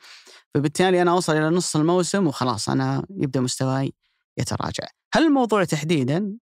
فبالتالي 0.55 1.03
أنا 1.03 1.11
أوصل 1.11 1.33
إلى 1.37 1.50
نص 1.50 1.76
الموسم 1.76 2.26
وخلاص 2.26 2.69
أنا 2.69 3.07
يبدأ 3.11 3.41
مستواي 3.41 3.93
يتراجع. 4.38 4.85
هل 5.15 5.26
الموضوع 5.26 5.65
تحديدا؟ 5.65 6.37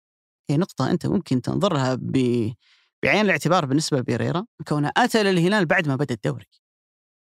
هي 0.50 0.58
نقطة 0.58 0.92
أنت 0.92 1.06
ممكن 1.08 1.42
تنظر 1.42 1.74
لها 1.74 1.96
بعين 3.04 3.26
الاعتبار 3.26 3.66
بالنسبة 3.66 4.00
لبيريرا 4.00 4.46
كونه 4.68 4.92
أتى 4.98 5.24
للهلال 5.24 5.66
بعد 5.66 5.88
ما 5.88 5.96
بدأ 5.96 6.16
الدوري. 6.16 6.46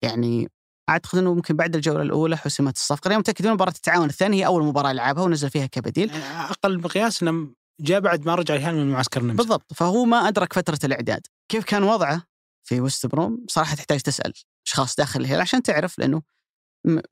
يعني 0.03 0.49
أعتقد 0.91 1.17
إنه 1.17 1.33
ممكن 1.33 1.55
بعد 1.55 1.75
الجولة 1.75 2.01
الأولى 2.01 2.37
حسمت 2.37 2.75
الصفقة. 2.75 3.07
اليوم 3.07 3.19
متأكدين 3.19 3.53
مباراة 3.53 3.71
التعاون 3.71 4.09
الثانية 4.09 4.37
هي 4.37 4.45
أول 4.45 4.63
مباراة 4.63 4.91
لعبها 4.91 5.23
ونزل 5.23 5.49
فيها 5.49 5.65
كبديل. 5.65 6.09
يعني 6.09 6.49
أقل 6.49 6.79
مقياس 6.79 7.23
إنه 7.23 7.47
جاء 7.79 7.99
بعد 7.99 8.25
ما 8.25 8.35
رجع 8.35 8.55
الهلال 8.55 8.85
من 8.85 8.91
معسكر 8.91 9.21
النمسا 9.21 9.37
بالضبط. 9.37 9.73
فهو 9.73 10.05
ما 10.05 10.27
أدرك 10.27 10.53
فترة 10.53 10.79
الإعداد. 10.83 11.27
كيف 11.49 11.63
كان 11.63 11.83
وضعه 11.83 12.23
في 12.63 12.81
وست 12.81 13.05
بروم؟ 13.05 13.45
صراحة 13.49 13.75
تحتاج 13.75 14.01
تسأل 14.01 14.33
أشخاص 14.67 14.95
داخل 14.95 15.21
الهلال 15.21 15.41
عشان 15.41 15.63
تعرف 15.63 15.99
لأنه 15.99 16.21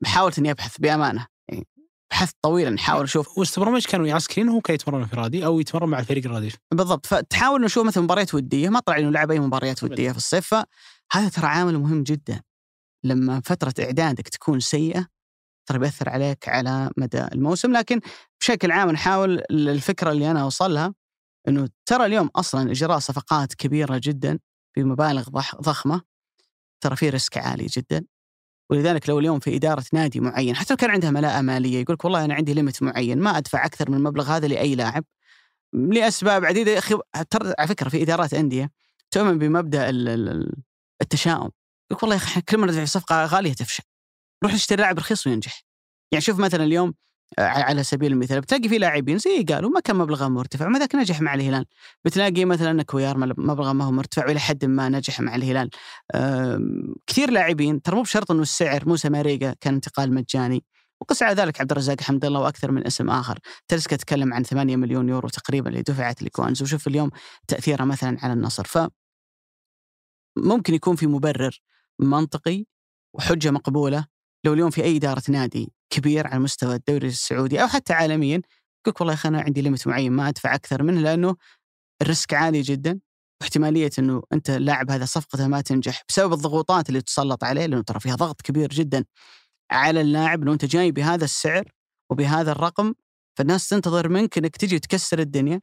حاولت 0.04 0.38
إني 0.38 0.50
أبحث 0.50 0.78
بأمانة. 0.78 1.26
يعني 1.48 1.66
بحثت 2.10 2.36
طويلا 2.42 2.70
نحاول 2.70 3.02
نشوف 3.02 3.38
وست 3.38 3.58
بروم 3.58 3.74
إيش 3.74 3.86
كانوا 3.86 4.06
يعسكرين؟ 4.06 4.48
هو 4.48 4.60
كان 4.60 4.74
يتمرن 4.74 5.00
انفرادي 5.00 5.44
أو 5.44 5.60
يتمرن 5.60 5.88
مع 5.88 5.98
الفريق 5.98 6.26
الرديف 6.26 6.56
بالضبط. 6.74 7.06
فتحاول 7.06 7.62
نشوف 7.62 7.86
مثلا 7.86 8.04
مباريات 8.04 8.34
ودية. 8.34 8.68
ما 8.68 8.80
طلع 8.80 8.98
إنه 8.98 9.10
لعب 9.10 9.30
اي 9.30 9.40
مباريات 9.40 9.82
ودية 9.82 10.10
في 10.10 10.16
الصيف. 10.16 10.46
فهذا 10.46 11.28
ترى 11.28 11.46
عامل 11.46 11.78
مهم 11.78 12.02
جدا. 12.02 12.42
لما 13.04 13.40
فترة 13.44 13.74
إعدادك 13.84 14.28
تكون 14.28 14.60
سيئة 14.60 15.06
ترى 15.66 15.78
بيأثر 15.78 16.08
عليك 16.08 16.48
على 16.48 16.90
مدى 16.96 17.22
الموسم. 17.22 17.72
لكن 17.72 18.00
بشكل 18.40 18.70
عام 18.70 18.90
نحاول 18.90 19.42
الفكرة 19.50 20.10
اللي 20.12 20.30
أنا 20.30 20.42
أوصلها 20.42 20.94
أنه 21.48 21.68
ترى 21.86 22.06
اليوم 22.06 22.30
أصلا 22.36 22.70
إجراء 22.70 22.98
صفقات 22.98 23.54
كبيرة 23.54 24.00
جدا 24.04 24.38
بمبالغ 24.76 25.28
ضخمة. 25.60 26.02
ترى 26.80 26.96
في 26.96 27.10
ريسك 27.10 27.38
عالي 27.38 27.66
جدا. 27.66 28.04
ولذلك 28.70 29.08
لو 29.08 29.18
اليوم 29.18 29.38
في 29.38 29.56
إدارة 29.56 29.84
نادي 29.92 30.20
معين 30.20 30.56
حتى 30.56 30.72
لو 30.72 30.76
كان 30.76 30.90
عندها 30.90 31.10
ملاءة 31.10 31.40
مالية 31.40 31.80
يقول 31.80 31.96
والله 32.04 32.24
أنا 32.24 32.34
عندي 32.34 32.54
ليمت 32.54 32.82
معين 32.82 33.18
ما 33.18 33.38
أدفع 33.38 33.64
أكثر 33.66 33.90
من 33.90 33.96
المبلغ 33.96 34.24
هذا 34.30 34.48
لأي 34.48 34.74
لاعب. 34.74 35.04
لأسباب 35.72 36.44
عديدة 36.44 36.78
أخي 36.78 36.98
ترى 37.30 37.54
على 37.58 37.68
فكرة 37.68 37.88
في 37.88 38.02
إدارات 38.02 38.34
أندية 38.34 38.70
تؤمن 39.10 39.38
بمبدأ 39.38 39.90
التشاؤم. 41.02 41.50
يقول 41.90 42.10
والله 42.10 42.14
يا 42.14 42.20
أخي 42.20 42.40
كل 42.40 42.58
ما 42.58 42.66
ندفع 42.66 42.84
صفقة 42.84 43.24
غالية 43.24 43.52
تفشل. 43.52 43.82
نروح 44.44 44.54
نشتري 44.54 44.82
لاعب 44.82 44.98
رخيص 44.98 45.26
وينجح. 45.26 45.62
يعني 46.12 46.24
شوف 46.24 46.38
مثلا 46.38 46.64
اليوم 46.64 46.94
آه، 47.38 47.42
على 47.42 47.82
سبيل 47.82 48.12
المثال 48.12 48.40
بتلاقي 48.40 48.68
في 48.68 48.78
لاعبين 48.78 49.18
زي 49.18 49.42
قالوا 49.42 49.70
ما 49.70 49.80
كان 49.80 49.96
مبلغه 49.96 50.28
مرتفع 50.28 50.68
ما 50.68 50.78
ذاك 50.78 50.94
نجح 50.94 51.20
مع 51.20 51.34
الهلال. 51.34 51.66
بتلاقي 52.04 52.44
مثلا 52.44 52.82
كويار 52.82 53.18
مبلغه 53.18 53.72
ما 53.72 53.84
هو 53.84 53.90
مرتفع 53.92 54.26
وإلى 54.26 54.40
حد 54.40 54.64
ما 54.64 54.88
نجح 54.88 55.20
مع 55.20 55.34
الهلال. 55.34 55.70
كثير 57.06 57.30
لاعبين 57.30 57.82
ترى 57.82 57.96
مو 57.96 58.02
بشرط 58.02 58.30
إنه 58.30 58.42
السعر 58.42 58.88
موسى 58.88 59.08
ماريجا 59.08 59.54
كان 59.60 59.74
انتقال 59.74 60.14
مجاني. 60.14 60.64
وقس 61.00 61.22
على 61.22 61.34
ذلك 61.34 61.60
عبد 61.60 61.72
الرزاق 61.72 62.00
حمد 62.00 62.24
الله 62.24 62.40
وأكثر 62.40 62.70
من 62.70 62.86
اسم 62.86 63.10
آخر. 63.10 63.38
تلسكا 63.68 63.96
تكلم 63.96 64.34
عن 64.34 64.42
8 64.44 64.76
مليون 64.76 65.08
يورو 65.08 65.28
تقريبا 65.28 65.68
اللي 65.70 65.82
دفعت 65.82 66.22
لكوانز 66.22 66.62
وشوف 66.62 66.88
اليوم 66.88 67.10
تأثيره 67.48 67.84
مثلا 67.84 68.18
على 68.22 68.32
النصر. 68.32 68.64
ف 68.64 68.78
ممكن 70.36 70.74
يكون 70.74 70.96
في 70.96 71.06
مبرر. 71.06 71.60
منطقي 72.04 72.64
وحجة 73.14 73.50
مقبولة. 73.50 74.06
لو 74.46 74.52
اليوم 74.54 74.70
في 74.70 74.84
أي 74.84 74.96
إدارة 74.96 75.22
نادي 75.28 75.72
كبير 75.90 76.26
على 76.26 76.38
مستوى 76.38 76.74
الدوري 76.74 77.08
السعودي 77.08 77.62
أو 77.62 77.68
حتى 77.68 77.92
عالميا 77.92 78.42
يقول 78.86 78.94
والله 79.00 79.12
يا 79.12 79.18
أخي 79.18 79.28
أنا 79.28 79.40
عندي 79.40 79.62
limit 79.62 79.86
معين 79.86 80.12
ما 80.12 80.28
أدفع 80.28 80.54
أكثر 80.54 80.82
منه 80.82 81.00
لأنه 81.00 81.36
ال 82.02 82.08
risk 82.08 82.34
عالي 82.34 82.60
جدا. 82.62 83.00
واحتمالية 83.40 83.90
إنه 83.98 84.22
أنت 84.32 84.50
اللاعب 84.50 84.90
هذا 84.90 85.04
صفقته 85.04 85.48
ما 85.48 85.60
تنجح 85.60 86.02
بسبب 86.08 86.32
الضغوطات 86.32 86.88
اللي 86.88 87.02
تسلط 87.02 87.44
عليه 87.44 87.66
لأنه 87.66 87.82
ترى 87.82 88.00
فيها 88.00 88.14
ضغط 88.14 88.40
كبير 88.42 88.68
جدا 88.68 89.04
على 89.70 90.00
اللاعب. 90.00 90.44
لو 90.44 90.52
أنت 90.52 90.64
جاي 90.64 90.92
بهذا 90.92 91.24
السعر 91.24 91.64
وبهذا 92.10 92.52
الرقم 92.52 92.94
فالناس 93.38 93.68
تنتظر 93.68 94.08
منك 94.08 94.38
إنك 94.38 94.56
تجي 94.56 94.78
تكسر 94.78 95.18
الدنيا 95.18 95.60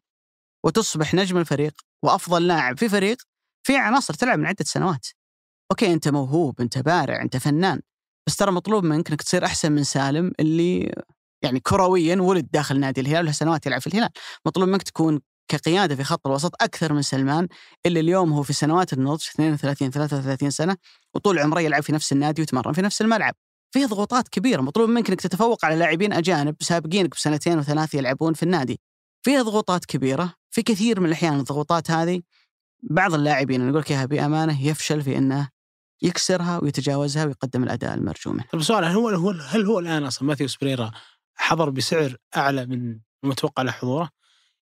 وتصبح 0.65 1.13
نجم 1.13 1.37
الفريق 1.37 1.73
وأفضل 2.03 2.47
لاعب 2.47 2.77
في 2.79 2.89
فريق 2.89 3.17
في 3.63 3.77
عناصر 3.77 4.13
تلعب 4.13 4.39
من 4.39 4.45
عدة 4.45 4.65
سنوات. 4.65 5.07
أوكي 5.71 5.93
أنت 5.93 6.07
موهوب 6.07 6.61
أنت 6.61 6.77
بارع 6.77 7.21
أنت 7.21 7.37
فنان 7.37 7.81
بس 8.27 8.35
ترى 8.35 8.51
مطلوب 8.51 8.83
منك 8.83 9.09
إنك 9.09 9.21
تصير 9.21 9.45
أحسن 9.45 9.71
من 9.71 9.83
سالم 9.83 10.31
اللي 10.39 10.93
يعني 11.43 11.59
كرويا 11.59 12.21
ولد 12.21 12.47
داخل 12.53 12.79
نادي 12.79 13.01
الهلال 13.01 13.25
له 13.25 13.31
سنوات 13.31 13.65
يلعب 13.65 13.81
في 13.81 13.87
الهلال. 13.87 14.09
مطلوب 14.45 14.69
منك 14.69 14.83
تكون 14.83 15.19
كقيادة 15.47 15.95
في 15.95 16.03
خط 16.03 16.27
الوسط 16.27 16.63
أكثر 16.63 16.93
من 16.93 17.01
سلمان 17.01 17.47
اللي 17.85 17.99
اليوم 17.99 18.33
هو 18.33 18.43
في 18.43 18.53
سنوات 18.53 18.93
النضج 18.93 19.27
32 19.33 19.91
33 19.91 20.49
سنة 20.49 20.77
وطول 21.13 21.39
عمره 21.39 21.59
يلعب 21.61 21.83
في 21.83 21.91
نفس 21.91 22.11
النادي 22.11 22.41
ويتمرن 22.41 22.73
في 22.73 22.81
نفس 22.81 23.01
الملعب. 23.01 23.33
فيه 23.73 23.85
ضغوطات 23.85 24.27
كبيرة 24.27 24.61
مطلوب 24.61 24.89
منك 24.89 25.09
إنك 25.09 25.21
تتفوق 25.21 25.65
على 25.65 25.75
لاعبين 25.75 26.13
أجانب 26.13 26.55
سابقينك 26.61 27.09
بسنتين 27.11 27.59
وثلاث 27.59 27.95
يلعبون 27.95 28.33
في 28.33 28.43
النادي. 28.43 28.79
فيها 29.25 29.41
ضغوطات 29.41 29.85
كبيرة 29.85 30.33
في 30.51 30.63
كثير 30.63 30.99
من 30.99 31.05
الأحيان 31.05 31.39
الضغوطات 31.39 31.91
هذه 31.91 32.21
بعض 32.83 33.13
اللاعبين 33.13 33.61
أنا 33.61 33.69
أقول 33.69 33.81
لك 33.81 33.91
إياها 33.91 34.05
بأمانة 34.05 34.67
يفشل 34.67 35.01
في 35.01 35.17
إنه 35.17 35.49
يكسرها 36.01 36.59
ويتجاوزها 36.63 37.25
ويقدم 37.25 37.63
الأداء 37.63 37.93
المرجو 37.93 38.31
منه. 38.31 38.43
طيب 38.51 38.61
سؤال 38.61 38.85
هل 38.85 38.95
هو 38.95 39.29
هل 39.29 39.65
هو 39.65 39.79
الآن 39.79 40.03
أصلا 40.03 40.27
ماثيوس 40.27 40.57
بريرا 40.57 40.91
حضر 41.35 41.69
بسعر 41.69 42.15
أعلى 42.37 42.65
من 42.65 42.99
المتوقع 43.23 43.63
له 43.63 43.71
حضوره؟ 43.71 44.09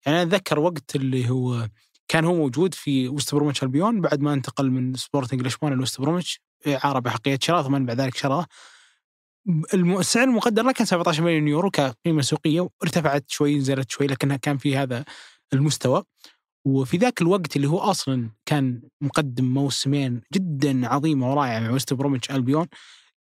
يعني 0.07 0.23
أنا 0.23 0.29
أتذكر 0.29 0.59
وقت 0.59 0.97
اللي 0.97 1.31
هو 1.31 1.69
كان 2.09 2.25
هو 2.25 2.35
موجود 2.35 2.75
في 2.75 3.09
وست 3.09 3.35
بروميتش 3.35 3.63
ألبيون 3.63 4.01
بعد 4.01 4.21
ما 4.21 4.33
انتقل 4.33 4.71
من 4.71 4.95
سبورتنج 4.95 5.47
لشبونه 5.47 5.77
لوست 5.77 6.01
بروميتش 6.01 6.41
إعارة 6.67 6.99
بحقية 6.99 7.39
شراء 7.43 7.63
ثم 7.63 7.87
بعد 7.87 8.01
ذلك 8.01 8.17
شراه 8.17 8.47
السعر 9.75 10.25
المقدر 10.25 10.63
له 10.63 10.73
كان 10.73 10.87
17 10.87 11.23
مليون 11.23 11.49
يورو 11.49 11.71
كقيمة 11.71 12.23
سوقية 12.23 12.69
وارتفعت 12.81 13.25
شوي 13.29 13.59
نزلت 13.59 13.91
شوي 13.91 14.07
لكنها 14.07 14.37
كان 14.37 14.59
في 14.59 14.77
هذا 14.77 15.05
المستوى 15.53 16.03
وفي 16.65 16.97
ذاك 16.97 17.23
الوقت 17.23 17.57
اللي 17.57 17.69
هو 17.69 17.79
أصلا 17.79 18.31
كان 18.47 18.83
مقدم 19.01 19.45
موسمين 19.55 20.21
جدا 20.35 20.89
عظيمه 20.89 21.31
ورائعه 21.33 21.61
مع 21.61 21.71
وست 21.71 21.95
بروميتش 21.95 22.31
ألبيون 22.31 22.67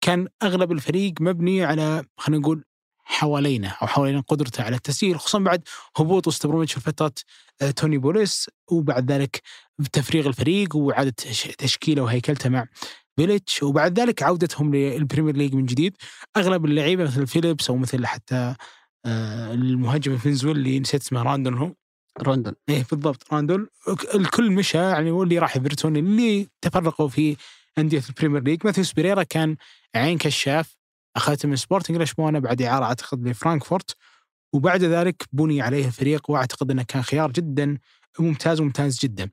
كان 0.00 0.28
أغلب 0.42 0.72
الفريق 0.72 1.12
مبني 1.20 1.64
على 1.64 2.04
خلينا 2.16 2.40
نقول 2.42 2.64
حوالينا 3.04 3.68
أو 3.68 3.86
حوالين 3.86 4.20
قدرته 4.20 4.62
على 4.64 4.76
التسجيل 4.76 5.18
خصوصا 5.20 5.38
بعد 5.38 5.62
هبوط 5.96 6.26
وست 6.28 6.46
بروميتش 6.46 6.72
في 6.74 6.80
فترة 6.80 7.12
آه، 7.62 7.70
توني 7.70 7.98
بوليس 7.98 8.50
وبعد 8.70 9.12
ذلك 9.12 9.40
تفريغ 9.92 10.26
الفريق 10.26 10.76
وإعادة 10.76 11.10
تش- 11.10 11.42
تشكيله 11.58 12.02
وهيكلته 12.02 12.48
مع 12.48 12.66
بيليتش 13.16 13.62
وبعد 13.62 14.00
ذلك 14.00 14.22
عودتهم 14.22 14.74
للبريمير 14.74 15.36
ليج 15.36 15.54
من 15.54 15.66
جديد. 15.66 15.96
أغلب 16.36 16.64
اللعيبة 16.64 17.04
مثل 17.04 17.26
فيليبس 17.26 17.70
أو 17.70 17.76
مثل 17.76 18.06
حتى 18.06 18.54
آه، 19.06 19.54
المهاجم 19.54 20.12
الفنزويلي 20.12 20.56
اللي 20.56 20.80
نسيت 20.80 21.00
اسمه 21.02 21.22
راندون 21.22 21.54
هو 21.54 21.72
روندون 22.20 22.54
إيه 22.68 22.86
بالضبط 22.90 23.32
راندول 23.34 23.70
الكل 24.14 24.50
مشى 24.50 24.78
يعني 24.78 25.10
واللي 25.10 25.38
راح 25.38 25.56
إيفرتون 25.56 25.96
اللي 25.96 26.48
تفرقوا 26.60 27.08
في 27.08 27.36
أندية 27.78 28.02
البريمير 28.08 28.42
ليج. 28.42 28.60
ماثيوس 28.64 28.92
بيريرا 28.92 29.22
كان 29.22 29.56
عين 29.94 30.18
كشاف 30.18 30.76
أخذته 31.16 31.48
من 31.48 31.56
سبورتنج 31.56 31.96
لشبونة 31.96 32.38
بعد 32.38 32.62
إعارة 32.62 32.84
أعتقد 32.84 33.28
لفرانكفورت. 33.28 33.96
وبعد 34.52 34.84
ذلك 34.84 35.24
بني 35.32 35.62
عليه 35.62 35.86
الفريق 35.86 36.30
وأعتقد 36.30 36.70
إنه 36.70 36.82
كان 36.82 37.02
خيار 37.02 37.30
جدا 37.30 37.78
ممتاز 38.18 38.60
وممتاز 38.60 38.98
جدا. 38.98 39.30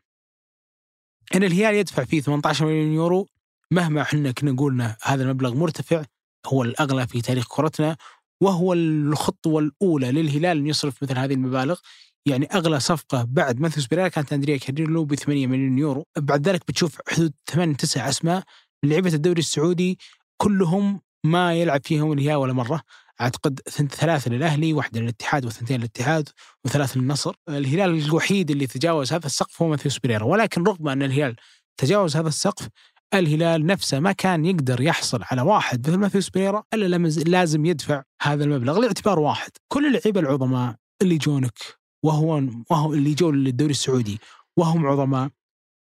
ان 1.36 1.43
الهلال 1.43 1.75
يدفع 1.75 2.03
فيه 2.03 2.21
18 2.21 2.65
مليون 2.65 2.93
يورو. 2.93 3.27
مهما 3.71 4.01
إحنا 4.01 4.31
كنا 4.31 4.55
قلنا 4.62 4.98
هذا 5.03 5.24
المبلغ 5.24 5.53
مرتفع 5.53 6.03
هو 6.45 6.63
الأغلى 6.63 7.07
في 7.07 7.21
تاريخ 7.21 7.48
كرتنا 7.48 7.98
وهو 8.41 8.74
الخطوة 8.74 9.59
الأولى 9.62 10.12
للهلال 10.12 10.57
ان 10.57 10.67
يصرف 10.67 11.03
مثل 11.03 11.17
هذه 11.17 11.33
المبالغ. 11.33 11.79
يعني 12.25 12.45
أغلى 12.45 12.79
صفقة 12.79 13.23
بعد 13.29 13.59
ماثيوس 13.59 13.88
بيريرا 13.88 14.07
كانت 14.07 14.33
أندريا 14.33 14.57
كاريلو 14.57 15.05
ب 15.05 15.15
8 15.15 15.47
مليون 15.47 15.77
يورو. 15.77 16.03
بعد 16.17 16.47
ذلك 16.49 16.61
بتشوف 16.67 16.97
حدود 17.07 17.33
8 17.49 17.75
9 17.75 18.09
أسماء 18.09 18.43
لعيبة 18.83 19.13
الدوري 19.13 19.39
السعودي 19.39 19.99
كلهم 20.38 21.01
ما 21.25 21.53
يلعب 21.53 21.81
فيهم 21.85 22.13
الهلال 22.13 22.35
ولا 22.35 22.53
مرة. 22.53 22.81
أعتقد 23.21 23.59
ثلاثة 23.69 24.31
للأهلي 24.31 24.73
واحدة 24.73 24.99
للاتحاد 24.99 25.45
وثنتين 25.45 25.77
للاتحاد 25.77 26.29
وثلاثة 26.65 26.99
للنصر. 26.99 27.35
الهلال 27.49 28.05
الوحيد 28.05 28.51
اللي 28.51 28.67
تجاوز 28.67 29.13
هذا 29.13 29.25
السقف 29.25 29.61
هو 29.61 29.67
ماثيوس 29.67 29.99
بيريرا 29.99 30.23
ولكن 30.23 30.63
رغم 30.63 30.88
أن 30.88 31.03
الهلال 31.03 31.35
تجاوز 31.77 32.15
هذا 32.17 32.27
السقف 32.27 32.67
الهلال 33.13 33.65
نفسه 33.65 33.99
ما 33.99 34.11
كان 34.11 34.45
يقدر 34.45 34.81
يحصل 34.81 35.19
على 35.31 35.41
واحد 35.41 35.89
مثل 35.89 35.97
ماثيوس 35.97 36.29
بيريرا 36.29 36.63
إلا 36.73 36.97
لازم 37.07 37.65
يدفع 37.65 38.03
هذا 38.21 38.43
المبلغ 38.43 38.79
لاعتبار 38.79 39.19
واحد. 39.19 39.51
كل 39.67 39.85
اللعيبة 39.85 40.19
العظماء 40.19 40.75
اللي 41.01 41.17
جونك 41.17 41.78
وهو 42.03 42.43
وهو 42.69 42.93
اللي 42.93 43.13
جو 43.13 43.31
للدوري 43.31 43.71
السعودي. 43.71 44.19
وهم 44.57 44.85
عظماء. 44.85 45.29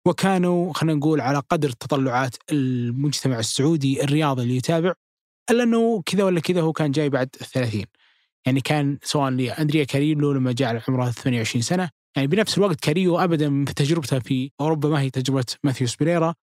وكانوا 0.06 0.72
خلينا 0.72 0.98
نقول 0.98 1.20
على 1.20 1.42
قدر 1.50 1.70
تطلعات 1.70 2.37
المجتمع 2.52 3.38
السعودي 3.38 4.04
الرياضي 4.04 4.42
اللي 4.42 4.56
يتابع 4.56 4.92
إلا 5.50 5.62
إنه 5.62 6.02
كذا 6.06 6.25
ولا 6.25 6.40
كذا 6.40 6.60
هو 6.60 6.72
كان 6.72 6.90
جاي 6.90 7.08
بعد 7.08 7.28
الثلاثين. 7.40 7.87
يعني 8.46 8.61
كان 8.61 8.98
سواء 9.02 9.31
لأندريا 9.31 9.85
كاريلو 9.85 10.33
لما 10.33 10.52
جاء 10.52 10.83
عمره 10.88 11.11
28 11.11 11.62
سنة. 11.62 11.90
يعني 12.16 12.28
بنفس 12.28 12.59
الوقت 12.59 12.81
كاريلو 12.81 13.18
ابدا 13.18 13.64
في 13.64 13.74
تجربته 13.74 14.18
في 14.18 14.50
أوروبا 14.61 14.88
ما 14.88 15.00
هي 15.00 15.11
تجربة 15.11 15.44
ماثيوس 15.64 15.96
بيريرا. 15.96 16.28
آه، 16.28 16.47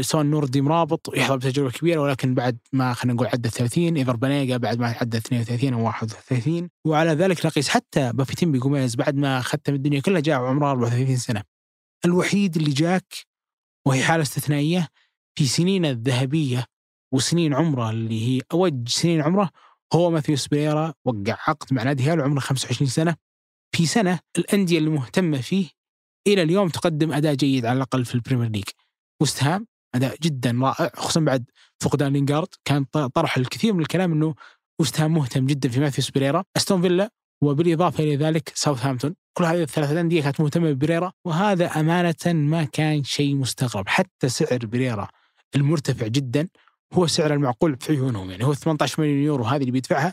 سواء 0.00 0.22
نور 0.24 0.44
الدين 0.44 0.64
مرابط 0.64 1.16
يحظى 1.16 1.36
بتجربة 1.36 1.70
كبيرة 1.70 2.00
ولكن 2.00 2.34
بعد 2.34 2.58
ما 2.72 2.94
خلينا 2.94 3.14
نقول 3.14 3.26
عدى 3.26 3.48
30 3.48 3.96
إيفر 3.96 4.16
بانيجا 4.16 4.56
بعد 4.56 4.78
ما 4.78 4.86
عدى 4.86 5.16
32 5.16 5.72
أو 5.74 5.84
31 5.84 6.68
وعلى 6.86 7.10
ذلك 7.10 7.46
نقيس 7.46 7.68
حتى 7.68 8.12
بافيتيمبي 8.12 8.58
جوميز 8.58 8.94
بعد 8.94 9.16
ما 9.16 9.40
ختم 9.40 9.74
الدنيا 9.74 10.00
كلها 10.00 10.20
جاء 10.20 10.40
وعمره 10.40 10.70
34 10.70 11.16
سنة. 11.16 11.42
الوحيد 12.04 12.56
اللي 12.56 12.70
جاك 12.70 13.14
وهي 13.86 14.02
حالة 14.02 14.22
استثنائية 14.22 14.88
في 15.38 15.46
سنين 15.46 15.84
الذهبية 15.84 16.64
وسنين 17.12 17.54
عمره 17.54 17.90
اللي 17.90 18.28
هي 18.28 18.40
اوج 18.52 18.88
سنين 18.88 19.20
عمره 19.22 19.50
هو 19.94 20.10
ماثيوس 20.10 20.48
بيريرا 20.48 20.94
وقع 21.04 21.36
عقد 21.48 21.74
مع 21.74 21.82
نادي 21.82 22.02
هلال 22.04 22.20
وعمره 22.20 22.40
25 22.40 22.88
سنة. 22.88 23.16
في 23.76 23.86
سنة 23.86 24.18
الأندية 24.38 24.78
اللي 24.78 24.90
مهتمه 24.90 25.40
فيه 25.40 25.68
إلى 26.26 26.42
اليوم 26.42 26.68
تقدم 26.68 27.12
أداء 27.12 27.34
جيد 27.34 27.66
على 27.66 27.76
الأقل 27.76 28.04
في 28.04 28.14
البريمير 28.14 28.48
ليج. 28.48 28.64
وست 29.20 29.42
هام 29.42 29.66
أداء 29.94 30.16
جدا 30.22 30.58
رائع 30.62 30.90
خصوصا 30.94 31.20
بعد 31.20 31.44
فقدان 31.80 32.12
لينجارد 32.12 32.48
كان 32.64 32.84
طرح 33.14 33.36
الكثير 33.36 33.72
من 33.72 33.80
الكلام 33.80 34.12
إنه 34.12 34.34
وست 34.80 35.00
هام 35.00 35.14
مهتم 35.14 35.46
جدا 35.46 35.68
في 35.68 35.80
ماثيوس 35.80 36.10
بيريرا 36.10 36.44
أستون 36.56 36.82
فيلا 36.82 37.10
وبالإضافة 37.42 38.04
إلى 38.04 38.16
ذلك 38.16 38.52
ساوثهامبتون. 38.54 39.14
كل 39.38 39.44
هذه 39.44 39.62
الثلاثه 39.62 40.00
أندية 40.00 40.22
كانت 40.22 40.40
مهتمة 40.40 40.72
ببريرا 40.72 41.12
وهذا 41.24 41.66
أمانة 41.66 42.14
ما 42.26 42.64
كان 42.64 43.04
شيء 43.04 43.34
مستغرب. 43.34 43.88
حتى 43.88 44.28
سعر 44.28 44.58
بريرا 44.66 45.08
المرتفع 45.54 46.06
جدا 46.06 46.48
هو 46.92 47.06
سعر 47.06 47.34
المعقول 47.34 47.76
في 47.80 47.92
عيونهم. 47.92 48.30
يعني 48.30 48.44
هو 48.44 48.54
18 48.54 49.02
مليون 49.02 49.18
يورو 49.18 49.44
هذه 49.44 49.60
اللي 49.60 49.70
بيدفعها 49.70 50.12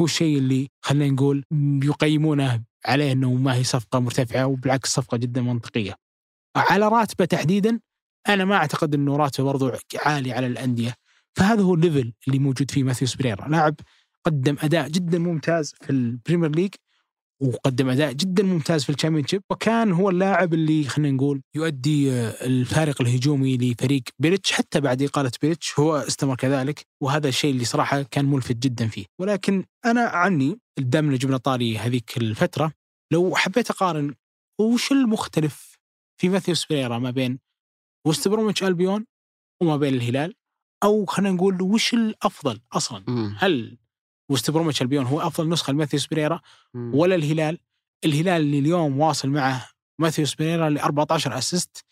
هو 0.00 0.04
الشيء 0.04 0.38
اللي 0.38 0.68
خلينا 0.82 1.14
نقول 1.14 1.44
يقيمونه 1.82 2.62
عليه 2.86 3.12
إنه 3.12 3.32
ما 3.34 3.54
هي 3.54 3.64
صفقة 3.64 3.98
مرتفعة 3.98 4.46
وبالعكس 4.46 4.94
صفقة 4.94 5.16
جدا 5.16 5.42
منطقية. 5.42 5.94
على 6.56 6.88
راتبه 6.88 7.24
تحديدا 7.24 7.80
أنا 8.28 8.44
ما 8.44 8.56
أعتقد 8.56 8.94
إنه 8.94 9.16
راتبه 9.16 9.44
برضو 9.44 9.72
عالي 10.04 10.32
على 10.32 10.46
الأندية. 10.46 10.94
فهذا 11.36 11.62
هو 11.62 11.74
ال 11.74 11.80
level 11.80 12.12
اللي 12.28 12.38
موجود 12.38 12.70
فيه 12.70 12.82
ماثيوس 12.82 13.16
بريرا 13.16 13.48
لاعب 13.48 13.74
قدم 14.26 14.56
أداء 14.60 14.88
جدا 14.88 15.18
ممتاز 15.18 15.74
في 15.80 15.90
البريمير 15.90 16.50
ليج 16.50 16.74
وقدم 17.42 17.88
أداء 17.88 18.12
جدا 18.12 18.42
ممتاز 18.42 18.84
في 18.84 18.90
الشامبيونشيب 18.90 19.42
وكان 19.50 19.92
هو 19.92 20.10
اللاعب 20.10 20.54
اللي 20.54 20.84
خلينا 20.84 21.16
نقول 21.16 21.42
يؤدي 21.54 22.12
آه، 22.12 22.46
الفارق 22.46 23.00
الهجومي 23.02 23.56
لفريق 23.56 24.02
بيليتش 24.18 24.52
حتى 24.52 24.80
بعد 24.80 25.02
إقالة 25.02 25.30
بيليتش 25.42 25.78
هو 25.78 25.96
استمر 25.96 26.36
كذلك 26.36 26.86
وهذا 27.02 27.28
الشيء 27.28 27.50
اللي 27.50 27.64
صراحة 27.64 28.02
كان 28.02 28.24
ملفت 28.24 28.56
جدا 28.56 28.88
فيه. 28.88 29.06
ولكن 29.20 29.64
أنا 29.84 30.00
عني 30.00 30.58
دام 30.78 31.14
جبنا 31.14 31.36
طاري 31.36 31.78
هذيك 31.78 32.16
الفترة. 32.16 32.72
لو 33.12 33.34
حبيت 33.36 33.70
أقارن 33.70 34.14
وش 34.60 34.92
المختلف 34.92 35.78
في 36.20 36.28
ماثيوس 36.28 36.66
بريرا 36.66 36.98
ما 36.98 37.10
بين 37.10 37.38
وست 38.06 38.28
بروميتش 38.28 38.62
ألبيون 38.64 39.06
وما 39.62 39.76
بين 39.76 39.94
الهلال 39.94 40.34
أو 40.84 41.06
خلينا 41.06 41.34
نقول 41.34 41.62
وش 41.62 41.94
الأفضل 41.94 42.60
أصلا 42.72 43.04
مم. 43.08 43.36
هل 43.38 43.78
وست 44.30 44.50
بروميتش 44.50 44.82
ألبيون 44.82 45.06
هو 45.06 45.20
أفضل 45.20 45.48
نسخة 45.48 45.72
لماثيوس 45.72 46.06
بريرا. 46.06 46.40
ولا 46.74 47.14
الهلال 47.14 47.58
الهلال 48.04 48.40
اللي 48.40 48.58
اليوم 48.58 49.00
واصل 49.00 49.28
معه 49.28 49.68
ماثيوس 50.00 50.34
بريرا 50.34 50.70
ل 50.70 50.78
14 50.78 51.38
assist 51.38 51.84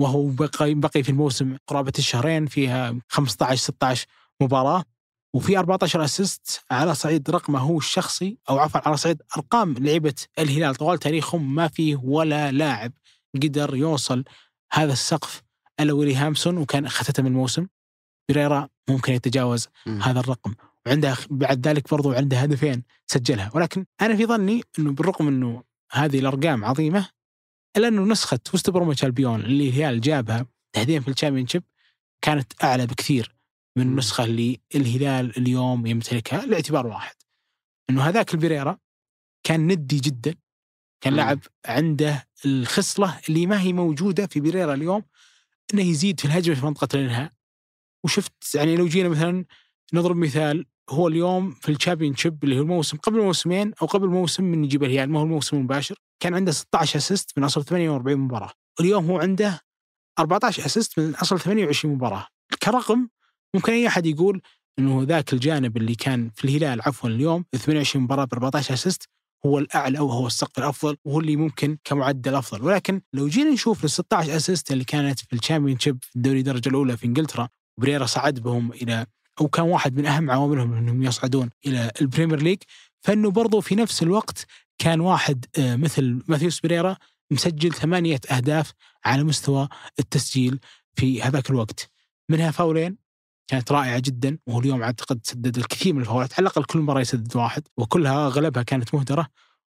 وهو 0.00 0.26
بقي 0.28 0.74
بقي 0.74 1.02
في 1.02 1.08
الموسم 1.08 1.56
قرابة 1.66 1.92
الشهرين 1.98 2.46
فيها 2.46 2.98
15 3.08 3.62
16 3.62 4.06
مباراة 4.42 4.84
وفي 5.34 5.58
14 5.58 6.04
assist 6.04 6.60
على 6.70 6.94
صعيد 6.94 7.30
رقمه 7.30 7.58
هو 7.58 7.78
الشخصي 7.78 8.38
أو 8.50 8.58
عفوا 8.58 8.80
على 8.88 8.96
صعيد 8.96 9.22
أرقام 9.36 9.74
لعيبه 9.74 10.14
الهلال 10.38 10.74
طوال 10.74 10.98
تاريخهم 10.98 11.54
ما 11.54 11.68
فيه 11.68 11.96
ولا 11.96 12.52
لاعب 12.52 12.92
قدر 13.42 13.76
يوصل 13.76 14.24
هذا 14.72 14.92
السقف 14.92 15.42
إلا 15.80 15.92
ويلهامسون 15.92 16.58
وكان 16.58 16.88
ختم 16.88 17.26
الموسم 17.26 17.66
بريرا 18.30 18.68
ممكن 18.88 19.12
يتجاوز 19.12 19.68
مم. 19.86 20.02
هذا 20.02 20.20
الرقم 20.20 20.54
وعنده 20.86 21.16
بعد 21.30 21.68
ذلك 21.68 21.90
برضو 21.90 22.12
عنده 22.12 22.36
هدفين 22.36 22.82
سجلها 23.06 23.50
ولكن 23.54 23.86
أنا 24.00 24.16
في 24.16 24.26
ظني 24.26 24.62
إنه 24.78 24.92
بالرغم 24.92 25.28
إنه 25.28 25.62
هذه 25.92 26.18
الأرقام 26.18 26.64
عظيمة 26.64 27.08
إلا 27.76 27.88
إنه 27.88 28.02
نسخة 28.02 28.38
وست 28.54 28.70
بروميتش 28.70 29.04
ألبيون 29.04 29.40
اللي 29.40 29.68
الهلال 29.68 30.00
جابها 30.00 30.46
تحديدا 30.72 31.00
في 31.00 31.08
الشامبيونشيب 31.08 31.62
كانت 32.22 32.64
أعلى 32.64 32.86
بكثير 32.86 33.36
من. 33.76 33.82
النسخة 33.82 34.24
اللي 34.24 34.60
الهلال 34.74 35.36
اليوم 35.38 35.86
يمتلكها 35.86 36.46
لاعتبار 36.46 36.86
واحد 36.86 37.14
إنه 37.90 38.02
هذاك 38.02 38.34
البريرا 38.34 38.78
كان 39.46 39.66
ندي 39.72 40.00
جدا 40.00 40.34
كان. 41.00 41.14
لاعب 41.14 41.40
عنده 41.66 42.28
الخصلة 42.44 43.20
اللي 43.28 43.46
ما 43.46 43.60
هي 43.60 43.72
موجودة 43.72 44.26
في 44.26 44.40
بريرا 44.40 44.74
اليوم 44.74 45.02
إنه 45.74 45.82
يزيد 45.82 46.20
في 46.20 46.26
الهجمة 46.26 46.54
في 46.54 46.66
منطقة 46.66 46.88
الإنهاء. 46.94 47.32
وشفت 48.04 48.54
يعني 48.54 48.76
لو 48.76 48.86
جينا 48.86 49.08
مثلا 49.08 49.44
نضرب 49.94 50.16
مثال 50.16 50.66
هو 50.90 51.08
اليوم 51.08 51.50
في 51.50 51.68
الشامبيون 51.72 52.16
شيب 52.16 52.44
اللي 52.44 52.58
هو 52.58 52.62
الموسم 52.62 52.96
قبل 52.96 53.20
موسمين 53.20 53.72
أو 53.82 53.86
قبل 53.86 54.08
موسم 54.08 54.44
من 54.44 54.64
يجيب 54.64 54.84
الهلال 54.84 55.10
ما 55.10 55.20
هو 55.20 55.22
الموسم 55.24 55.56
المباشر 55.56 55.94
كان 56.20 56.34
عنده 56.34 56.52
16 56.52 56.96
assist 56.98 57.38
من 57.38 57.44
أصل 57.44 57.64
48 57.64 58.18
مباراة. 58.18 58.50
واليوم 58.78 59.06
هو 59.10 59.18
عنده 59.18 59.60
14 60.18 60.66
assist 60.66 60.98
من 60.98 61.14
أصل 61.14 61.40
28 61.40 61.94
مباراة. 61.94 62.26
كرقم 62.62 63.08
ممكن 63.54 63.72
أي 63.72 63.86
أحد 63.86 64.06
يقول 64.06 64.42
إنه 64.78 65.02
ذاك 65.02 65.32
الجانب 65.32 65.76
اللي 65.76 65.94
كان 65.94 66.30
في 66.30 66.44
الهلال 66.44 66.82
عفوا 66.82 67.08
اليوم 67.10 67.44
28 67.56 68.04
مباراة 68.04 68.24
ب 68.24 68.32
14 68.32 68.74
assist 68.74 69.08
هو 69.46 69.58
الأعلى 69.58 70.00
وهو 70.00 70.26
السقف 70.26 70.58
الأفضل 70.58 70.96
وهو 71.04 71.20
اللي 71.20 71.36
ممكن 71.36 71.78
كمعدل 71.84 72.34
أفضل. 72.34 72.64
ولكن 72.64 73.00
لو 73.12 73.28
جينا 73.28 73.50
نشوف 73.50 73.84
ال 73.84 73.90
16 73.90 74.36
assist 74.36 74.72
اللي 74.72 74.84
كانت 74.84 75.18
في 75.20 75.32
ال 75.32 75.78
Championship 75.78 75.98
في 76.02 76.16
الدوري 76.16 76.38
الدرجة 76.38 76.68
الأولى 76.68 76.96
في 76.96 77.06
إنجلترا 77.06 77.48
بريرا 77.78 78.06
صعد 78.06 78.38
بهم 78.40 78.72
إلى 78.72 79.06
أو 79.40 79.48
كان 79.48 79.64
واحد 79.64 79.96
من 79.96 80.06
أهم 80.06 80.30
عواملهم 80.30 80.74
إنهم 80.74 81.02
يصعدون 81.02 81.50
إلى 81.66 81.90
ال 82.00 82.05
Premier 82.05 82.42
League 82.42 82.58
فإنه 83.00 83.30
برضو 83.30 83.60
في 83.60 83.74
نفس 83.74 84.02
الوقت 84.02 84.46
كان 84.78 85.00
واحد 85.00 85.44
آه، 85.58 85.76
مثل 85.76 86.22
ماثيوس 86.28 86.60
بريرا 86.60 86.96
مسجل 87.30 87.72
ثمانية 87.72 88.20
أهداف 88.30 88.72
على 89.04 89.24
مستوى 89.24 89.68
التسجيل 89.98 90.60
في 90.94 91.22
هذاك 91.22 91.50
الوقت. 91.50 91.90
منها 92.28 92.50
فاولين 92.50 92.96
كانت 93.48 93.72
رائعة 93.72 93.98
جدا 93.98 94.38
وهو 94.46 94.60
اليوم 94.60 94.82
أعتقد 94.82 95.20
سدد 95.22 95.56
الكثير 95.56 95.94
من 95.94 96.00
الفاولات 96.00 96.32
على 96.32 96.42
الأقل 96.42 96.64
كل 96.64 96.78
مرة 96.78 97.00
يسدد 97.00 97.36
واحد 97.36 97.62
وكلها 97.76 98.26
أغلبها 98.26 98.62
كانت 98.62 98.94
مهدرة 98.94 99.28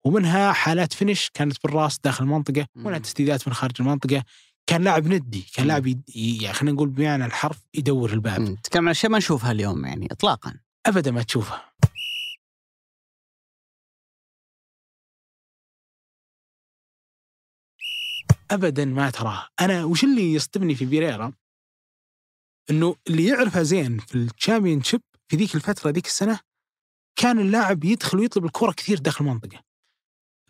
ومنها 0.05 0.53
حالات 0.53 0.93
فينش 0.93 1.31
كانت 1.35 1.57
بالراس 1.65 1.99
داخل 1.99 2.25
المنطقة 2.25 2.67
ومنها 2.77 2.99
تسديدات 2.99 3.49
من 3.49 3.55
خارج 3.55 3.73
المنطقة 3.81 4.23
كان 4.67 4.83
لاعب 4.83 5.07
ندي 5.07 5.47
كان. 5.55 5.67
لاعب 5.67 5.87
يعني 5.87 6.53
خلينا 6.53 6.75
نقول 6.75 6.89
بمعنى 6.89 7.25
الحرف 7.25 7.59
يدور 7.75 8.13
الباب. 8.13 8.41
مم. 8.41 8.55
تتكلم 8.55 8.85
عن 8.85 8.91
أشياء 8.91 9.13
ما 9.13 9.19
نشوفها 9.19 9.53
اليوم 9.53 9.87
يعني 9.87 10.09
اطلاقا. 10.11 10.55
ابدا 10.87 11.11
ما 11.11 11.23
تشوفها. 11.23 11.73
ابدا 18.51 18.85
ما 18.85 19.11
تراها. 19.11 19.49
أنا 19.61 19.85
وش 19.85 20.05
اللي 20.05 20.33
يصدمني 20.35 20.75
في 20.75 20.85
بيريرا؟ 20.85 21.33
إنه 22.71 22.97
اللي 23.09 23.27
يعرفه 23.27 23.63
زين 23.63 23.99
في 23.99 24.15
ال 24.15 24.83
Championship 24.83 25.01
في 25.29 25.37
ذيك 25.37 25.55
الفترة 25.55 25.91
ذيك 25.91 26.07
السنة 26.07 26.41
كان 27.17 27.39
اللاعب 27.39 27.85
يدخل 27.85 28.19
ويطلب 28.19 28.45
الكرة 28.45 28.73
كثير 28.73 28.99
داخل 28.99 29.25
المنطقة. 29.25 29.67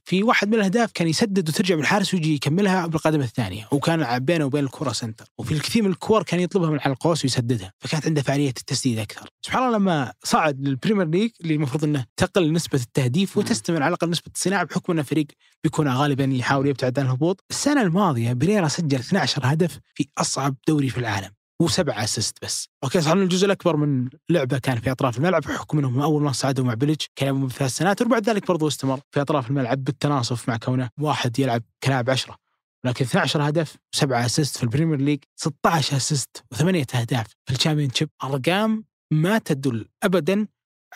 في 0.05 0.23
واحد 0.23 0.49
من 0.49 0.55
الأهداف 0.55 0.93
كان 0.93 1.09
يسدد 1.09 1.49
وترجع 1.49 1.75
من 1.75 1.81
الحارس 1.81 2.15
ويجي 2.15 2.35
يكملها 2.35 2.87
بالقدم 2.87 3.21
الثانية 3.21 3.69
وكان 3.73 4.19
بينه 4.19 4.45
وبين 4.45 4.65
الكرة 4.65 4.93
سنتر. 4.93 5.25
وفي 5.39 5.55
الكثير 5.55 5.83
من 5.83 5.91
الكور 5.91 6.23
كان 6.23 6.41
يطلبها 6.41 6.71
من 6.71 6.81
على 6.81 6.93
القوس 6.93 7.25
ويسددها 7.25 7.73
فكانت 7.79 8.07
عنده 8.07 8.23
فعالية 8.23 8.49
التسديد 8.49 8.99
أكثر. 8.99 9.29
سبحان 9.43 9.63
الله 9.63 9.79
لما 9.79 10.13
صعد 10.25 10.61
لل 10.61 10.71
Premier 10.71 11.07
League 11.07 11.31
اللي 11.41 11.55
المفروض 11.55 11.85
إنه 11.85 12.07
تقل 12.17 12.53
نسبة 12.53 12.79
التهديف. 12.79 13.37
وتستمر 13.37 13.83
على 13.83 13.89
الأقل 13.89 14.11
نسبة 14.11 14.31
الصناعة 14.35 14.65
بحكم 14.65 14.93
انه 14.93 15.03
فريق 15.03 15.27
بيكون 15.65 15.89
غالبا 15.89 16.25
يحاول 16.25 16.67
يبتعد 16.69 16.99
عن 16.99 17.07
الهبوط. 17.07 17.45
السنة 17.51 17.83
الماضية 17.83 18.33
بريرا 18.33 18.69
سجل 18.69 18.99
12 18.99 19.43
هدف 19.45 19.79
في 19.95 20.09
أصعب 20.19 20.57
دوري 20.69 20.89
في 20.89 20.99
العالم. 20.99 21.31
وسبعة 21.62 22.05
assist 22.05 22.39
بس. 22.42 22.69
أوكي 22.85 23.01
صار 23.01 23.23
الجزء 23.23 23.47
الأكبر 23.47 23.77
من 23.77 24.09
لعبة 24.31 24.59
كان 24.59 24.81
في 24.81 24.90
أطراف 24.90 25.19
الملعب 25.19 25.42
بحكم 25.42 25.79
إنهم 25.79 26.01
أول 26.01 26.23
ما 26.23 26.33
صعدوا 26.33 26.64
مع 26.64 26.75
بيليتش 26.75 26.97
كان 27.16 27.29
يلعبون 27.29 27.47
بثلاث 27.47 27.71
سنوات 27.71 28.03
وبعد 28.03 28.31
ذلك 28.31 28.47
برضو 28.49 28.69
استمر 28.69 29.01
في 29.11 29.21
أطراف 29.21 29.51
الملعب 29.51 29.85
بالتناصف 29.85 30.49
مع 30.49 30.57
كونه 30.57 30.90
واحد 31.01 31.38
يلعب 31.38 31.62
كلاعب 31.85 32.11
عشرة. 32.11 32.37
لكن 32.85 33.05
12 33.05 33.49
هدف 33.49 33.77
سبعة 33.92 34.27
assist 34.27 34.57
في 34.57 34.62
ال 34.62 34.67
Premier 34.67 35.01
League 35.01 35.19
16 35.37 35.97
assist 35.97 36.45
وثمانية 36.53 36.87
أهداف 36.95 37.27
في 37.47 37.55
ال 37.55 37.91
Championship 37.91 38.09
أرقام 38.25 38.85
ما 39.12 39.38
تدل 39.38 39.88
ابدا 40.03 40.47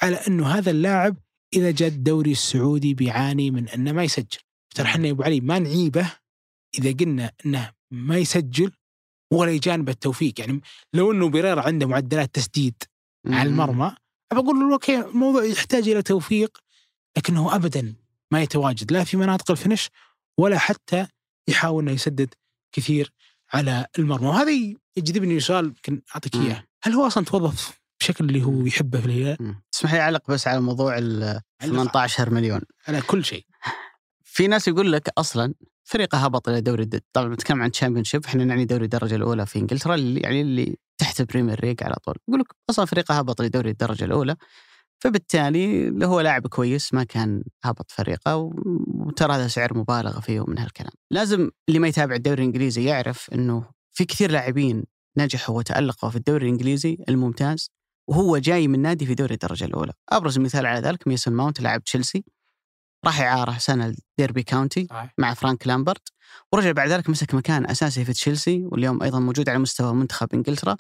على 0.03 0.17
انه 0.17 0.49
هذا 0.49 0.71
اللاعب 0.71 1.17
إذا 1.55 1.71
جاء 1.71 1.89
الدوري 1.89 2.33
السعودي 2.33 2.95
بيعاني 2.95 3.51
من 3.51 3.69
أنه 3.69 3.93
ما 3.93 4.05
يسجل. 4.05 4.39
ترى 4.75 4.87
إحنا 4.87 5.07
يا 5.07 5.13
أبو 5.13 5.23
علي 5.23 5.41
ما 5.41 5.59
نعيبه 5.59 6.13
إذا 6.79 6.93
قلنا 6.93 7.33
أنه 7.47 7.73
ما 7.91 8.19
يسجل 8.19 8.73
ولا 9.31 9.51
يجانب 9.51 9.89
التوفيق. 9.89 10.41
يعني 10.41 10.61
لو 10.95 11.13
إنه 11.13 11.29
بيريرا 11.29 11.63
عنده 11.63 11.87
معدلات 11.87 12.35
تسديد 12.35 12.75
على 13.27 13.49
المرمى 13.49 13.95
بقول 14.33 14.61
له 14.61 14.73
أوكي 14.73 15.01
الموضوع 15.01 15.45
يحتاج 15.45 15.89
إلى 15.89 16.03
توفيق 16.03 16.59
لكنه 17.17 17.55
ابدا 17.55 17.95
ما 18.31 18.43
يتواجد. 18.43 18.93
لا 18.93 19.05
في 19.05 19.17
مناطق 19.17 19.51
الفنش 19.51 19.89
ولا 20.39 20.59
حتى 20.59 21.07
يحاول 21.49 21.83
إنه 21.83 21.93
يسدد 21.93 22.35
كثير 22.73 23.13
على 23.53 23.87
المرمى. 23.99 24.29
وهذا 24.29 24.51
يجذبني 24.97 25.41
سؤال 25.41 25.65
يمكن 25.65 26.03
أعطيك 26.15 26.37
مم. 26.37 26.47
إياه. 26.47 26.65
هل 26.83 26.93
هو 26.93 27.07
أصلا 27.07 27.25
توظف 27.25 27.81
بشكل 28.01 28.25
اللي 28.25 28.43
هو 28.45 28.67
يحبه 28.67 29.01
في 29.01 29.07
الهلال 29.07 29.37
مم. 29.41 29.63
تسمح 29.73 29.93
لي 29.95 30.01
أعلق 30.01 30.31
بس 30.31 30.49
على 30.49 30.61
موضوع 30.61 30.99
ال 30.99 31.41
18 31.63 32.31
مليون. 32.31 32.61
على 32.89 33.01
كل 33.01 33.25
شيء. 33.25 33.47
في 34.25 34.47
ناس 34.47 34.69
يقول 34.69 34.93
لك 34.93 35.09
أصلا 35.19 35.55
فريقه 35.91 36.19
هبط 36.19 36.49
إلى 36.49 36.61
دوري. 36.61 36.89
طبعا 37.13 37.29
نتكلم 37.29 37.63
عن 37.63 37.71
Championship 37.71 38.25
إحنا 38.25 38.45
نعني 38.45 38.65
دوري 38.65 38.85
الدرجة 38.85 39.15
الأولى 39.17 39.47
في 39.47 39.59
إنجلترا 39.59 39.95
اللي 39.95 40.21
يعني 40.21 40.41
اللي 40.41 40.77
تحت 40.99 41.21
ال 41.21 41.26
Premier 41.26 41.65
League 41.65 41.83
على 41.83 41.95
طول. 42.05 42.15
يقول 42.29 42.41
لك 42.41 42.47
أصلا 42.71 42.85
فريقه 42.85 43.19
هبط 43.19 43.43
لدوري 43.43 43.71
الدرجة 43.71 44.05
الأولى 44.05 44.37
فبالتالي 45.03 45.91
هو 46.07 46.21
لاعب 46.21 46.47
كويس 46.47 46.95
ما 46.95 47.05
كان 47.05 47.43
هبط 47.65 47.91
فريقه 47.91 48.37
وترى 48.87 49.33
هذا 49.33 49.49
سعر 49.49 49.79
مبالغه 49.79 50.21
فيه 50.21 50.45
من 50.49 50.59
هالكلام. 50.59 50.93
لازم 51.11 51.51
اللي 51.69 51.79
ما 51.79 51.89
يتابع 51.89 52.15
الدوري 52.15 52.43
الإنجليزي 52.43 52.85
يعرف 52.85 53.31
إنه 53.35 53.65
في 53.93 54.05
كثير 54.05 54.31
لاعبين 54.31 54.85
نجحوا 55.19 55.57
وتألقوا 55.59 56.11
في 56.11 56.17
الدوري 56.17 56.47
الإنجليزي 56.47 56.99
الممتاز 57.09 57.71
وهو 58.09 58.39
جاي 58.39 58.69
من 58.69 58.83
نادي 58.83 59.07
في 59.07 59.15
دوري 59.15 59.35
الدرجة 59.35 59.65
الأولى. 59.65 59.93
أبرز 60.09 60.39
مثال 60.39 60.67
على 60.67 60.81
ذلك 60.81 61.09
ميسون 61.09 61.35
ماونت 61.35 61.61
لاعب 61.61 61.85
تشيلسي. 61.85 62.25
راح 63.07 63.21
اعاره 63.21 63.59
سنة 63.59 63.95
لديربي 64.19 64.43
كاونتي. 64.43 64.87
مع 65.19 65.35
فرانك 65.35 65.67
لامبارد 65.67 66.09
ورجع 66.53 66.73
بعد 66.73 66.89
ذلك 66.89 67.11
مسك 67.11 67.35
مكان 67.35 67.71
أساسي 67.71 68.05
في 68.05 68.13
تشيلسي 68.13 68.65
واليوم 68.73 69.03
أيضا 69.03 69.19
موجود 69.21 69.49
على 69.49 69.59
مستوى 69.59 69.95
منتخب 69.95 70.29
إنجلترا 70.35 70.77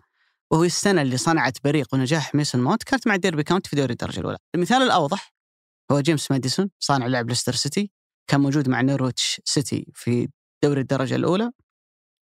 وهو 0.50 0.64
السنة 0.64 1.02
اللي 1.02 1.16
صنعت 1.16 1.58
بريق 1.64 1.94
ونجاح 1.94 2.34
ميسون 2.34 2.60
ماونت 2.60 2.82
كانت 2.82 3.06
مع 3.08 3.16
ديربي 3.16 3.42
كاونتي 3.42 3.70
في 3.70 3.76
دوري 3.76 3.92
الدرجة 3.92 4.20
الأولى. 4.20 4.38
المثال 4.54 4.82
الأوضح 4.82 5.32
هو 5.92 6.00
جيمس 6.00 6.30
ماديسون 6.30 6.70
صانع 6.78 7.06
لعب 7.06 7.28
ليستر 7.28 7.54
سيتي 7.54 7.90
كان 8.26 8.40
موجود 8.40 8.68
مع 8.68 8.80
نورويتش 8.80 9.40
سيتي 9.44 9.86
في 9.94 10.28
دوري 10.64 10.80
الدرجة 10.80 11.16
الأولى 11.16 11.50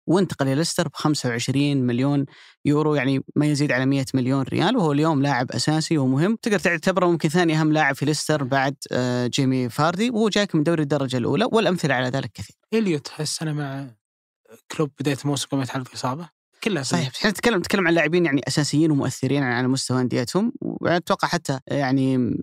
وانتقل 0.06 0.46
إلى 0.46 0.54
ليستر 0.54 0.88
ب 0.88 0.94
25 0.94 1.76
مليون 1.76 2.26
يورو 2.64 2.94
يعني 2.94 3.24
ما 3.36 3.46
يزيد 3.46 3.72
على 3.72 3.86
100 3.86 4.04
مليون 4.14 4.42
ريال 4.42 4.76
وهو 4.76 4.92
اليوم 4.92 5.22
لاعب 5.22 5.52
أساسي 5.52 5.98
ومهم. 5.98 6.36
تقدر 6.42 6.58
تعتبره 6.58 7.06
ممكن 7.06 7.28
ثاني 7.28 7.60
أهم 7.60 7.72
لاعب 7.72 7.94
في 7.94 8.04
ليستر 8.04 8.44
بعد 8.44 8.76
آه، 8.92 9.26
جيمي 9.26 9.68
فاردي 9.68 10.10
وهو 10.10 10.28
جاك 10.28 10.54
من 10.54 10.62
دوري 10.62 10.82
الدرجة 10.82 11.16
الأولى 11.16 11.48
والأمثلة 11.52 11.94
على 11.94 12.08
ذلك 12.08 12.30
كثير. 12.34 12.56
إليوت 12.74 13.10
هالسنه 13.16 13.52
مع 13.52 13.86
كلوب 14.76 14.90
بداية 15.00 15.16
الموسم 15.24 15.48
قام 15.48 15.60
يتعرض 15.60 15.88
اصابه 15.94 16.28
كلها 16.64 16.82
صحيح 16.82 17.10
إحنا 17.16 17.30
نتكلم 17.30 17.58
نتكلم 17.58 17.86
عن 17.86 17.94
لاعبين 17.94 18.26
يعني 18.26 18.40
أساسيين 18.48 18.90
ومؤثرين 18.90 19.42
على 19.42 19.68
مستوى 19.68 20.00
أنديتهم 20.00 20.52
وأتوقع 20.60 21.28
حتى 21.28 21.60
يعني 21.66 22.36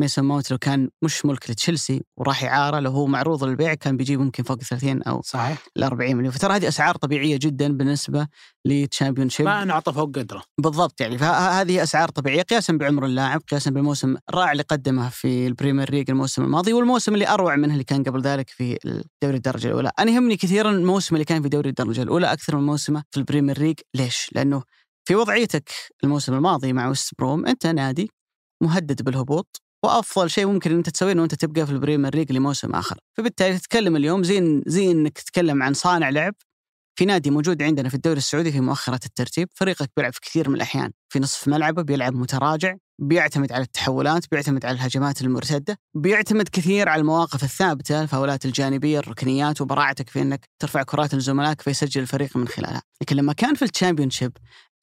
ميسون 0.00 0.24
ماونت 0.24 0.50
لو 0.50 0.58
كان 0.58 0.88
مش 1.04 1.24
ملك 1.24 1.50
لتشيلسي 1.50 2.02
وراح 2.16 2.44
اعاره 2.44 2.78
لو 2.80 2.90
هو 2.90 3.06
معروض 3.06 3.44
للبيع 3.44 3.74
كان 3.74 3.96
بيجيب 3.96 4.20
ممكن 4.20 4.42
فوق 4.42 4.56
30 4.56 5.02
أو 5.02 5.22
صحيح. 5.22 5.66
ال 5.76 5.82
40 5.82 6.16
مليون. 6.16 6.30
فترى 6.32 6.56
هذه 6.56 6.68
أسعار 6.68 6.96
طبيعية 6.96 7.38
جدا 7.42 7.76
بالنسبة 7.76 8.28
ل 8.64 9.28
Championship 9.28 9.46
ما 9.46 9.62
انعطى 9.62 9.92
فوق 9.92 10.18
قدره. 10.18 10.42
بالضبط 10.60 11.00
يعني 11.00 11.18
فهذه 11.18 11.82
أسعار 11.82 12.08
طبيعية 12.08 12.42
قياسا 12.42 12.72
بعمر 12.72 13.06
اللاعب 13.06 13.40
قياسا 13.50 13.70
بالموسم 13.70 14.16
الرائع 14.30 14.52
اللي 14.52 14.62
قدمه 14.62 15.08
في 15.08 15.46
ال 15.46 15.51
Premier 15.51 15.90
League 15.90 16.10
الموسم 16.10 16.44
الماضي 16.44 16.72
والموسم 16.72 17.14
اللي 17.14 17.28
أروع 17.28 17.56
منه 17.56 17.72
اللي 17.72 17.84
كان 17.84 18.02
قبل 18.02 18.20
ذلك 18.20 18.50
في 18.50 18.78
دوري 19.22 19.36
الدرجة 19.36 19.66
الأولى، 19.66 19.90
أنا 19.98 20.10
يهمني 20.10 20.36
كثيرا 20.36 20.70
الموسم 20.70 21.14
اللي 21.14 21.24
كان 21.24 21.42
في 21.42 21.48
دوري 21.48 21.68
الدرجة 21.68 22.02
الأولى 22.02 22.32
أكثر 22.32 22.56
من 22.56 22.66
موسمه 22.66 23.04
في 23.10 23.16
ال 23.20 23.25
Premier 23.25 23.58
League، 23.58 23.78
ليش؟ 23.94 24.30
لأنه 24.32 24.62
في 25.08 25.14
وضعيتك 25.14 25.70
الموسم 26.04 26.34
الماضي 26.34 26.72
مع 26.72 26.88
وست 26.88 27.12
بروم 27.18 27.46
أنت 27.46 27.66
نادي 27.66 28.10
مهدد 28.62 29.02
بالهبوط 29.02 29.62
وأفضل 29.84 30.30
شيء 30.30 30.46
ممكن 30.46 30.76
أنت 30.76 30.90
تسويه 30.90 31.12
إنه 31.12 31.24
أنت 31.24 31.34
تبقى 31.34 31.66
في 31.66 31.72
ال 31.72 31.77
Premier 31.77 32.14
League 32.16 32.32
لموسم 32.32 32.74
آخر، 32.74 32.98
فبالتالي 33.16 33.58
تتكلم 33.58 33.96
اليوم 33.96 34.22
زي 34.22 34.62
زي 34.66 34.90
إنك 34.90 35.18
تتكلم 35.18 35.62
عن 35.62 35.74
صانع 35.74 36.08
لعب 36.08 36.34
في 36.98 37.04
نادي 37.04 37.30
موجود 37.30 37.62
عندنا 37.62 37.88
في 37.88 37.94
الدوري 37.94 38.18
السعودي 38.18 38.52
في 38.52 38.60
مؤخرة 38.60 39.00
الترتيب. 39.06 39.48
فريقك 39.54 39.90
بيلعب 39.96 40.12
في 40.12 40.20
كثير 40.20 40.48
من 40.48 40.54
الأحيان 40.54 40.90
في 41.08 41.20
نصف 41.20 41.48
ملعبه 41.48 41.82
بيلعب 41.82 42.14
متراجع 42.14 42.74
بيعتمد 43.00 43.52
على 43.52 43.62
التحولات 43.62 44.24
بيعتمد 44.30 44.64
على 44.64 44.74
الهجمات 44.74 45.22
المرتدة 45.22 45.78
بيعتمد 45.94 46.48
كثير 46.48 46.88
على 46.88 47.00
المواقف 47.00 47.44
الثابتة 47.44 48.02
الفاولات 48.02 48.44
الجانبية 48.44 48.98
الركنيات 48.98 49.60
وبراعتك 49.60 50.10
في 50.10 50.22
أنك 50.22 50.48
ترفع 50.58 50.82
كرات 50.82 51.14
لزملائك 51.14 51.62
فيسجل 51.62 52.00
الفريق 52.00 52.36
من 52.36 52.48
خلالها. 52.48 52.82
لكن 53.02 53.16
لما 53.16 53.32
كان 53.32 53.54
في 53.54 53.64
الشامبيون 53.64 54.10
شيب 54.10 54.32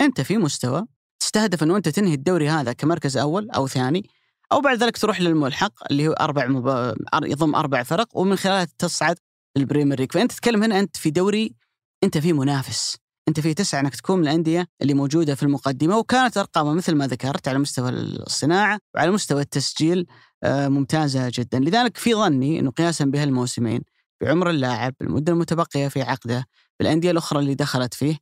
أنت 0.01 0.21
في 0.21 0.38
مستوى 0.38 0.86
تستهدف 1.19 1.63
أنه 1.63 1.77
أنت 1.77 1.89
تنهي 1.89 2.13
الدوري 2.13 2.49
هذا 2.49 2.73
كمركز 2.73 3.17
أول 3.17 3.51
أو 3.51 3.67
ثاني 3.67 4.10
أو 4.55 4.61
بعد 4.61 4.83
ذلك 4.83 4.97
تروح 4.97 5.21
للملحق 5.21 5.73
اللي 5.91 6.07
هو 6.07 6.11
أربع 6.11 6.47
مب... 6.47 6.95
يضم 7.23 7.55
أربع 7.55 7.83
فرق 7.83 8.17
ومن 8.17 8.35
خلالها 8.35 8.67
تصعد 8.77 9.15
لل 9.58 9.67
Premier 9.67 9.99
League. 9.99 10.12
فأنت 10.11 10.31
تتكلم 10.31 10.63
هنا 10.63 10.79
أنت 10.79 10.97
في 10.97 11.11
دوري 11.11 11.55
أنت 12.03 12.17
في 12.17 12.33
منافس. 12.33 12.97
أنت 13.27 13.39
في 13.39 13.53
تسعة 13.53 13.79
إنك 13.79 13.95
تكون 13.95 14.17
من 14.17 14.23
الأندية 14.23 14.67
اللي 14.81 14.93
موجودة 14.93 15.35
في 15.35 15.43
المقدمة 15.43 15.97
وكانت 15.97 16.37
ارقامها 16.37 16.73
مثل 16.73 16.95
ما 16.95 17.07
ذكرت 17.07 17.47
على 17.47 17.59
مستوى 17.59 17.89
الصناعة 17.89 18.79
وعلى 18.95 19.11
مستوى 19.11 19.41
التسجيل 19.41 20.07
آه، 20.43 20.67
ممتازة 20.67 21.31
جدا، 21.33 21.59
لذلك 21.59 21.97
في 21.97 22.13
ظني 22.13 22.59
إنه 22.59 22.71
قياسا 22.71 23.05
بهالموسمين 23.05 23.81
بعمر 24.21 24.49
اللاعب، 24.49 24.93
المده 25.01 25.33
المتبقية 25.33 25.87
في 25.87 26.01
عقده، 26.01 26.45
بالأندية 26.79 27.11
الأخرى 27.11 27.39
اللي 27.39 27.55
دخلت 27.55 27.93
فيه، 27.93 28.17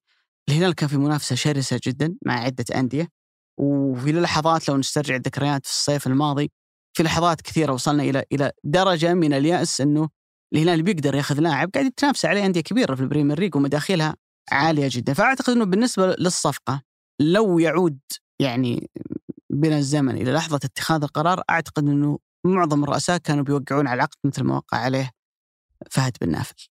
الهلال 0.50 0.76
كان 0.76 0.90
في 0.90 0.98
منافسة 0.98 1.36
شرسة 1.36 1.80
جدا 1.84 2.16
مع 2.26 2.34
عدة 2.34 2.66
أندية. 2.76 3.23
وفي 3.60 4.12
لحظات 4.12 4.70
لو 4.70 4.78
نسترجع 4.78 5.16
الذكريات 5.16 5.66
في 5.66 5.72
الصيف 5.72 6.08
الماضي 6.08 6.52
في 6.98 7.04
لحظات 7.04 7.42
كثيرة 7.42 7.74
وصلنا 7.74 8.04
إلى 8.04 8.24
إلى 8.32 8.52
درجة 8.64 9.14
من 9.14 9.34
اليأس 9.34 9.82
إنه 9.82 10.10
الهلال 10.54 10.84
بيقدر 10.84 11.16
ياخذ 11.16 11.40
لاعب 11.40 11.70
قاعد 11.74 11.86
يتنافس 11.86 12.26
عليه 12.26 12.46
أندية 12.46 12.62
كبيرة 12.62 12.96
في 12.96 13.02
ال 13.02 13.07
Premier 13.07 13.40
League 13.40 13.56
ومداخلها 13.56 14.16
عالية 14.52 14.90
جدا. 14.92 15.14
فأعتقد 15.14 15.50
إنه 15.54 15.66
بالنسبة 15.66 16.16
للصفقة 16.20 16.82
لو 17.22 17.60
يعود 17.60 18.00
يعني 18.40 18.90
بنا 19.50 19.78
الزمن 19.78 20.18
إلى 20.18 20.32
لحظة 20.32 20.60
اتخاذ 20.64 21.04
القرار 21.04 21.44
أعتقد 21.50 21.84
إنه 21.84 22.20
معظم 22.46 22.84
الرؤساء 22.84 23.18
كانوا 23.18 23.44
بيوقعون 23.44 23.88
على 23.88 23.96
العقد 23.96 24.18
مثل 24.24 24.44
ما 24.44 24.56
وقع 24.56 24.78
عليه 24.78 25.12
فهد 25.92 26.18
بن 26.22 26.32
نافل. 26.32 26.73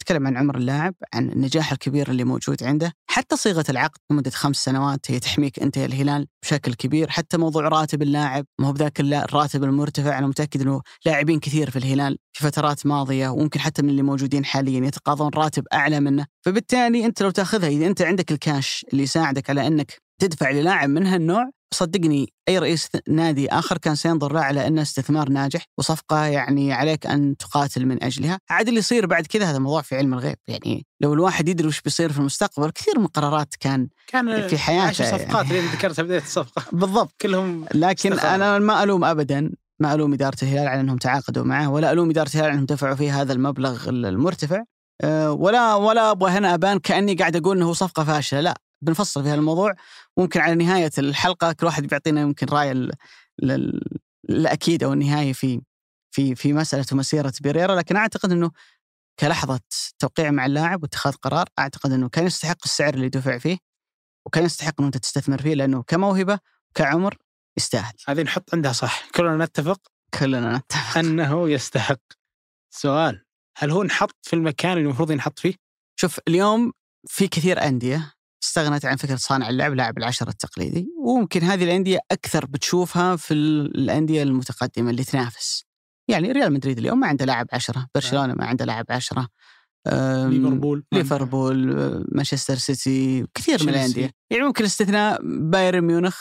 تتكلم 0.00 0.26
عن 0.26 0.36
عمر 0.36 0.56
اللاعب 0.56 0.94
عن 1.14 1.30
النجاح 1.30 1.72
الكبير 1.72 2.10
اللي 2.10 2.24
موجود 2.24 2.62
عنده 2.62 2.92
حتى 3.06 3.36
صيغة 3.36 3.64
العقد 3.68 3.98
لمدة 4.10 4.30
خمس 4.30 4.56
سنوات 4.56 5.10
هي 5.10 5.18
تحميك 5.18 5.58
أنت 5.58 5.76
يا 5.76 5.86
الهلال 5.86 6.26
بشكل 6.42 6.74
كبير 6.74 7.10
حتى 7.10 7.36
موضوع 7.36 7.68
راتب 7.68 8.02
اللاعب 8.02 8.46
ما 8.58 8.68
هو 8.68 8.72
بذاك 8.72 9.00
الراتب 9.00 9.64
المرتفع 9.64 10.18
أنا 10.18 10.26
متأكد 10.26 10.60
إنه 10.60 10.82
لاعبين 11.06 11.40
كثير 11.40 11.70
في 11.70 11.76
الهلال 11.78 12.18
في 12.32 12.44
فترات 12.44 12.86
ماضية 12.86 13.28
وممكن 13.28 13.60
حتى 13.60 13.82
من 13.82 13.88
اللي 13.88 14.02
موجودين 14.02 14.44
حاليا 14.44 14.86
يتقاضون 14.86 15.30
راتب 15.34 15.64
أعلى 15.72 16.00
منه. 16.00 16.26
فبالتالي 16.44 17.06
أنت 17.06 17.22
لو 17.22 17.30
تأخذها 17.30 17.68
إذا 17.68 17.86
أنت 17.86 18.02
عندك 18.02 18.32
الكاش 18.32 18.86
اللي 18.92 19.02
يساعدك 19.02 19.50
على 19.50 19.66
أنك 19.66 19.92
تدفع 20.20 20.50
للاعب 20.50 20.88
من 20.88 21.06
هالنوع 21.06 21.50
صدقني 21.74 22.32
أي 22.48 22.58
رئيس 22.58 22.88
نادي 23.08 23.48
آخر 23.48 23.78
كان 23.78 23.94
سينظر 23.94 24.32
له 24.32 24.40
على 24.40 24.66
أنه 24.66 24.82
استثمار 24.82 25.28
ناجح 25.28 25.64
وصفقة 25.78 26.24
يعني 26.24 26.72
عليك 26.72 27.06
أن 27.06 27.36
تقاتل 27.36 27.86
من 27.86 28.02
أجلها، 28.02 28.38
عاد 28.50 28.68
اللي 28.68 28.80
يصير 28.80 29.06
بعد 29.06 29.26
كذا 29.26 29.50
هذا 29.50 29.58
موضوع 29.58 29.82
في 29.82 29.96
علم 29.96 30.14
الغيب، 30.14 30.36
يعني 30.48 30.86
لو 31.00 31.14
الواحد 31.14 31.48
يدري 31.48 31.68
وش 31.68 31.80
بيصير 31.80 32.12
في 32.12 32.18
المستقبل 32.18 32.70
كثير 32.70 32.98
من 32.98 33.04
القرارات 33.04 33.54
كان 33.60 33.88
كان 34.06 34.48
في 34.48 34.58
حياته. 34.58 34.86
عشر 34.86 35.04
صفقات 35.04 35.46
يعني. 35.46 35.58
اللي 35.58 35.70
ذكرتها 35.70 36.02
بدايه 36.02 36.22
الصفقة. 36.22 36.62
بالضبط. 36.72 37.14
كلهم 37.20 37.66
لكن 37.74 38.12
استخدام. 38.12 38.34
أنا 38.34 38.58
ما 38.58 38.82
ألوم 38.82 39.04
ابدا 39.04 39.52
ما 39.78 39.94
ألوم 39.94 40.12
إدارة 40.12 40.36
الهلال 40.42 40.68
على 40.68 40.80
أنهم 40.80 40.96
تعاقدوا 40.96 41.44
معه 41.44 41.70
ولا 41.70 41.92
ألوم 41.92 42.10
إدارة 42.10 42.30
الهلال 42.34 42.50
أنهم 42.50 42.66
دفعوا 42.66 42.94
فيه 42.94 43.20
هذا 43.20 43.32
المبلغ 43.32 43.88
المرتفع. 43.88 44.64
أه، 45.00 45.32
ولا 45.32 45.74
ولا 45.74 46.10
أبغى 46.10 46.30
هنا 46.30 46.54
أبان 46.54 46.78
كأني 46.78 47.14
قاعد 47.14 47.36
أقول 47.36 47.56
إنه 47.56 47.66
هو 47.66 47.72
صفقة 47.72 48.04
فاشلة. 48.04 48.40
لا 48.40 48.60
بنفصل 48.82 49.22
في 49.22 49.28
هذا 49.28 49.34
ممكن 50.18 50.40
على 50.40 50.54
نهاية 50.54 50.90
الحلقة 50.98 51.52
كل 51.52 51.66
واحد 51.66 51.86
بيعطينا 51.86 52.20
يمكن 52.20 52.46
رأي 52.46 52.72
ال- 52.72 52.92
ال- 53.42 53.98
الاكيد 54.30 54.82
أو 54.84 54.92
النهائي 54.92 55.34
في 55.34 55.60
في 56.14 56.34
في 56.34 56.52
مسألة 56.52 56.86
ومسيره 56.92 57.32
بيريرا. 57.40 57.74
لكن 57.74 57.96
أعتقد 57.96 58.32
إنه 58.32 58.50
كلحظة 59.20 59.60
توقيع 59.98 60.30
مع 60.30 60.46
اللاعب 60.46 60.82
واتخاذ 60.82 61.12
قرار 61.12 61.48
أعتقد 61.58 61.92
إنه 61.92 62.08
كان 62.08 62.26
يستحق 62.26 62.56
السعر 62.64 62.94
اللي 62.94 63.08
دفع 63.08 63.38
فيه 63.38 63.58
وكان 64.26 64.44
يستحق 64.44 64.74
إنه 64.78 64.86
أنت 64.86 64.96
تستثمر 64.98 65.42
فيه 65.42 65.54
لأنه 65.54 65.82
كموهبة 65.82 66.38
كعمر 66.74 67.16
يستاهل. 67.56 67.94
هذه 68.08 68.22
نحط 68.22 68.54
عندها 68.54 68.72
صح. 68.72 69.08
كلنا 69.14 69.44
نتفق 69.44 69.80
كلنا 70.20 70.56
نتفق. 70.58 70.98
أنه 70.98 71.50
يستحق. 71.50 72.00
سؤال 72.74 73.24
هل 73.58 73.70
هو 73.70 73.82
انحط 73.82 74.16
في 74.22 74.36
المكان 74.36 74.72
اللي 74.72 74.82
المفروض 74.84 75.10
ينحط 75.10 75.38
فيه؟ 75.38 75.54
شوف 76.00 76.20
اليوم 76.28 76.72
في 77.06 77.28
كثير 77.28 77.62
أندية 77.62 78.12
استغنت 78.42 78.84
عن 78.84 78.96
فكرة 78.96 79.16
صانع 79.16 79.48
اللعب 79.48 79.74
لاعب 79.74 79.98
العشرة 79.98 80.28
التقليدي. 80.30 80.88
وممكن 81.04 81.42
هذه 81.42 81.64
الأندية 81.64 81.98
أكثر 82.10 82.46
بتشوفها 82.46 83.16
في 83.16 83.34
ال- 83.34 83.78
الأندية 83.78 84.22
المتقدمة 84.22 84.90
اللي 84.90 85.04
تنافس. 85.04 85.64
يعني 86.08 86.32
ريال 86.32 86.52
مدريد 86.52 86.78
اليوم 86.78 87.00
ما 87.00 87.06
عنده 87.06 87.24
لاعب 87.24 87.46
عشرة 87.52 87.86
برشلونة 87.94 88.34
ما 88.34 88.44
عنده 88.46 88.64
لاعب 88.64 88.84
عشرة 88.90 89.28
ليفربول 90.28 90.84
ليفربول 90.92 91.74
مانشستر 92.12 92.54
سيتي 92.54 93.26
كثير 93.34 93.62
من. 93.62 93.68
الأندية. 93.68 94.10
يعني 94.30 94.44
ممكن 94.44 94.64
استثناء 94.64 95.20
بايرن 95.22 95.80
ميونخ 95.80 96.18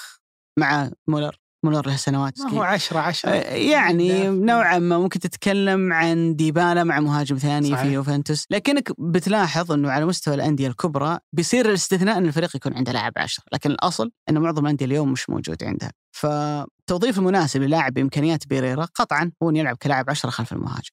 مع 0.60 0.92
مولر. 1.08 1.40
مولر 1.64 1.88
له 1.88 1.96
سنوات 1.96 2.40
ما 2.42 2.50
هو 2.52 2.62
10 2.62 3.00
10 3.00 3.30
آه، 3.30 3.54
يعني 3.54 4.30
نوعا 4.30 4.80
ما 4.80 4.98
ممكن 4.98 5.20
تتكلم 5.20 5.94
عن 5.94 6.36
ديبالا 6.36 6.84
مع 6.84 7.00
مهاجم 7.00 7.38
ثاني 7.38 7.72
صحيح. 7.72 7.82
في 7.84 7.94
يوفنتوس. 7.94 8.46
لكنك 8.50 9.02
بتلاحظ 9.02 9.72
إنه 9.72 9.92
على 9.92 10.06
مستوى 10.06 10.36
الأندية 10.36 10.68
الكبرى 10.68 11.20
بيصير 11.34 11.70
الاستثناء 11.70 12.18
إن 12.18 12.26
الفريق 12.26 12.56
يكون 12.56 12.74
عنده 12.74 12.92
لاعب 12.92 13.14
عشرة 13.18 13.44
لكن 13.54 13.72
الأصل 13.72 14.12
إن 14.30 14.38
معظم 14.38 14.66
الأندية 14.66 14.86
اليوم 14.86 15.12
مش 15.12 15.30
موجود 15.30 15.64
عندها. 15.64 15.92
فالتوظيف 16.12 17.18
المناسب 17.20 17.62
للاعب 17.62 17.94
بإمكانيات 17.94 18.48
بيريرا 18.48 18.86
قطعا 18.86 19.32
هو 19.44 19.50
ان 19.50 19.56
يلعب 19.56 19.76
كلاعب 19.78 20.10
عشرة 20.10 20.30
خلف 20.30 20.54
المهاجم. 20.54 20.90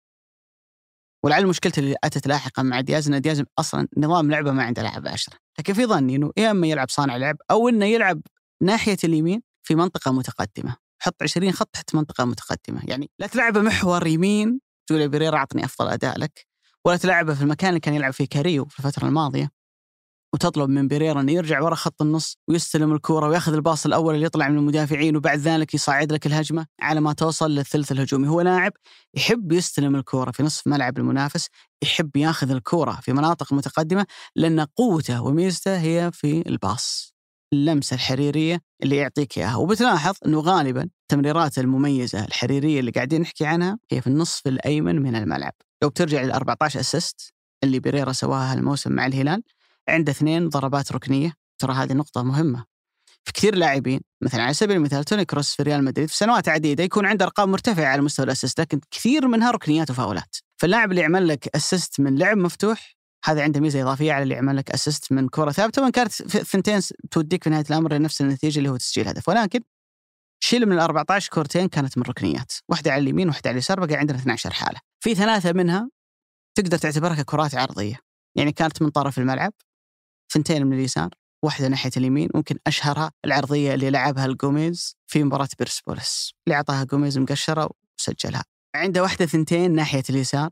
ولعل 1.25 1.47
مشكلته 1.47 1.81
اللي 1.81 1.97
أتت 2.05 2.27
لاحقا 2.27 2.63
مع 2.63 2.81
دياز 2.81 3.09
إن 3.09 3.21
دياز 3.21 3.43
أصلا 3.59 3.89
نظام 3.97 4.31
لعبه 4.31 4.53
ما 4.53 4.63
عنده 4.63 4.83
لاعب 4.83 5.09
عشرة. 5.09 5.35
لكن 5.59 5.73
في 5.73 5.87
ظني 5.87 6.17
إنه 6.17 6.31
يا 6.37 6.51
إما 6.51 6.67
يلعب 6.67 6.91
صانع 6.91 7.17
لعب 7.17 7.37
أو 7.51 7.69
إنه 7.69 7.85
يلعب 7.87 8.21
ناحية 8.63 8.97
اليمين 9.05 9.43
في 9.67 9.75
منطقة 9.75 10.13
متقدمة. 10.13 10.77
حط 10.99 11.23
20 11.23 11.53
خط 11.53 11.69
تحت 11.73 11.95
منطقة 11.95 12.25
متقدمة. 12.25 12.81
يعني 12.85 13.11
لا 13.19 13.27
تلعبه 13.27 13.61
محور 13.61 14.07
يمين 14.07 14.61
تقول 14.87 15.01
يا 15.01 15.07
بيريرا 15.07 15.37
أعطني 15.37 15.65
أفضل 15.65 15.89
أداء 15.89 16.19
لك 16.19 16.47
ولا 16.85 16.97
تلعبه 16.97 17.35
في 17.35 17.43
المكان 17.43 17.69
اللي 17.69 17.81
كان 17.81 17.95
يلعب 17.95 18.13
فيه 18.13 18.25
كاريو 18.25 18.65
في 18.65 18.79
الفترة 18.79 19.07
الماضية 19.09 19.51
وتطلب 20.35 20.71
من 20.71 20.89
بيريرا 20.89 21.21
إنه 21.21 21.33
يرجع 21.33 21.61
ورا 21.61 21.75
خط 21.75 22.03
النص 22.03 22.39
ويستلم 22.49 22.93
الكورة 22.93 23.29
وياخذ 23.29 23.55
الباص 23.55 23.87
الأول 23.87 24.15
اللي 24.15 24.27
يطلع 24.27 24.49
من 24.49 24.59
المدافعين 24.59 25.17
وبعد 25.17 25.39
ذلك 25.39 25.75
يصعد 25.75 26.13
لك 26.13 26.27
الهجمة 26.27 26.67
على 26.81 27.01
ما 27.01 27.13
توصل 27.13 27.51
للثلث 27.51 27.93
الهجومي. 27.93 28.29
هو 28.29 28.41
لاعب 28.41 28.73
يحب 29.15 29.53
يستلم 29.53 29.97
الكورة 29.97 30.31
في 30.31 30.43
نصف 30.43 30.67
ملعب 30.67 30.99
المنافس 30.99 31.49
يحب 31.83 32.17
ياخذ 32.17 32.51
الكورة 32.51 32.99
في 33.03 33.13
مناطق 33.13 33.53
متقدمة 33.53 34.07
لأن 34.37 34.61
قوته 34.61 35.23
وميزته 35.23 35.81
هي 35.81 36.11
في 36.13 36.49
ال 36.49 36.60
pass. 36.60 37.16
اللمسة 37.53 37.95
الحريرية 37.95 38.61
اللي 38.83 38.97
يعطيك 38.97 39.39
إياها. 39.39 39.57
وبتلاحظ 39.57 40.15
إنه 40.27 40.41
غالبا 40.41 40.89
التمريرات 41.03 41.59
المميزة 41.59 42.25
الحريرية 42.25 42.81
اللي 42.81 42.91
قاعدين 42.91 43.21
نحكي 43.21 43.47
عنها 43.47 43.79
هي 43.91 44.01
في 44.01 44.07
النصف 44.07 44.47
الأيمن 44.47 45.03
من 45.03 45.17
الملعب. 45.17 45.53
لو 45.83 45.89
بترجع 45.89 46.23
لل 46.23 46.33
14 46.33 46.81
assist 46.81 47.33
اللي 47.65 47.81
بيريرا 47.81 48.13
سواها 48.13 48.53
هالموسم 48.53 48.93
مع 48.93 49.07
الهلال 49.07 49.43
عنده 49.89 50.13
اثنين 50.13 50.49
ضربات 50.49 50.93
ركنية. 50.93 51.33
ترى 51.59 51.73
هذه 51.75 51.93
نقطة 51.93 52.23
مهمة. 52.23 52.65
في 53.25 53.33
كثير 53.33 53.55
لاعبين 53.55 54.01
مثلا 54.23 54.43
على 54.43 54.55
سبيل 54.55 54.77
المثال 54.77 55.05
توني 55.05 55.25
كروس 55.25 55.55
في 55.55 55.63
ريال 55.63 55.85
مدريد 55.85 56.09
في 56.09 56.17
سنوات 56.17 56.49
عديدة 56.49 56.85
يكون 56.85 57.07
عنده 57.07 57.25
أرقام 57.25 57.51
مرتفعة 57.51 57.85
على 57.85 58.03
مستوى 58.03 58.27
ال 58.27 58.32
assist 58.32 58.61
لكن 58.61 58.81
كثير 58.91 59.29
منها 59.29 59.51
ركنيات 59.51 59.91
وفاولات. 59.91 60.37
فاللاعب 60.57 60.91
اللي 60.91 61.01
يعمل 61.01 61.29
لك 61.29 61.49
assist 61.57 62.01
من 62.01 62.19
لعب 62.19 62.37
مفتوح 62.37 62.96
هذا 63.29 63.43
عنده 63.43 63.61
ميزة 63.61 63.83
إضافية 63.83 64.13
على 64.13 64.23
اللي 64.23 64.35
يعمل 64.35 64.57
لك 64.57 64.71
assist 64.71 65.13
من 65.13 65.29
كرة 65.29 65.51
ثابتة 65.51 65.83
وإن 65.83 65.91
كانت 65.91 66.13
ثنتين 66.23 66.81
توديك 67.11 67.45
في 67.45 67.51
نهاية 67.51 67.65
الأمر 67.71 67.93
لنفس 67.93 68.21
النتيجة 68.21 68.59
اللي 68.59 68.69
هو 68.69 68.77
تسجيل 68.77 69.09
هدف. 69.09 69.29
ولكن 69.29 69.61
شيل 70.41 70.67
من 70.67 70.73
ال 70.73 70.79
14 70.81 71.31
كورتين 71.31 71.69
كانت 71.69 71.99
من 71.99 72.05
ركنيات. 72.05 72.53
واحدة 72.69 72.93
على 72.93 73.03
اليمين 73.03 73.29
واحدة 73.29 73.51
على 73.51 73.55
اليسار 73.55 73.87
بقى 73.87 73.97
عندنا 73.97 74.19
12 74.19 74.53
حالة. 74.53 74.81
في 75.01 75.15
ثلاثة 75.15 75.53
منها 75.53 75.91
تقدر 76.55 76.79
تعتبرها 76.79 77.15
ككرات 77.23 77.55
عرضية. 77.55 78.01
يعني 78.37 78.53
كانت 78.53 78.83
من 78.83 78.91
طرف 78.91 79.19
الملعب 79.19 79.53
ثنتين 80.33 80.67
من 80.67 80.73
اليسار 80.73 81.11
واحدة 81.45 81.69
ناحية 81.69 81.91
اليمين 81.97 82.29
ممكن 82.35 82.57
أشهرها 82.67 83.13
العرضية 83.25 83.75
اللي 83.75 83.91
لعبها 83.91 84.27
الجوميز 84.27 84.97
في 85.07 85.25
مباراة 85.25 85.49
بيرسبولس 85.59 86.35
اللي 86.47 86.57
أعطاها 86.57 86.85
جوميز 86.85 87.19
مقشرة 87.19 87.71
وسجلها. 87.99 88.45
عنده 88.77 89.03
واحدة 89.03 89.27
ثنتين 89.27 89.75
ناحية 89.75 90.03
اليسار 90.11 90.51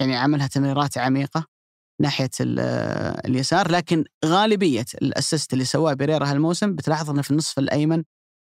يعني 0.00 0.16
عملها 0.16 0.46
تمريرات 0.46 0.98
عميقة. 0.98 1.53
ناحية 2.00 2.30
ال- 2.40 2.60
اليسار 3.26 3.70
لكن 3.70 4.04
غالبية 4.24 4.84
الأسيست 5.02 5.52
اللي 5.52 5.64
سواه 5.64 5.92
بيريرا 5.92 6.30
هالموسم 6.30 6.74
بتلاحظ 6.74 7.10
أنه 7.10 7.22
في 7.22 7.30
النصف 7.30 7.58
الأيمن 7.58 8.02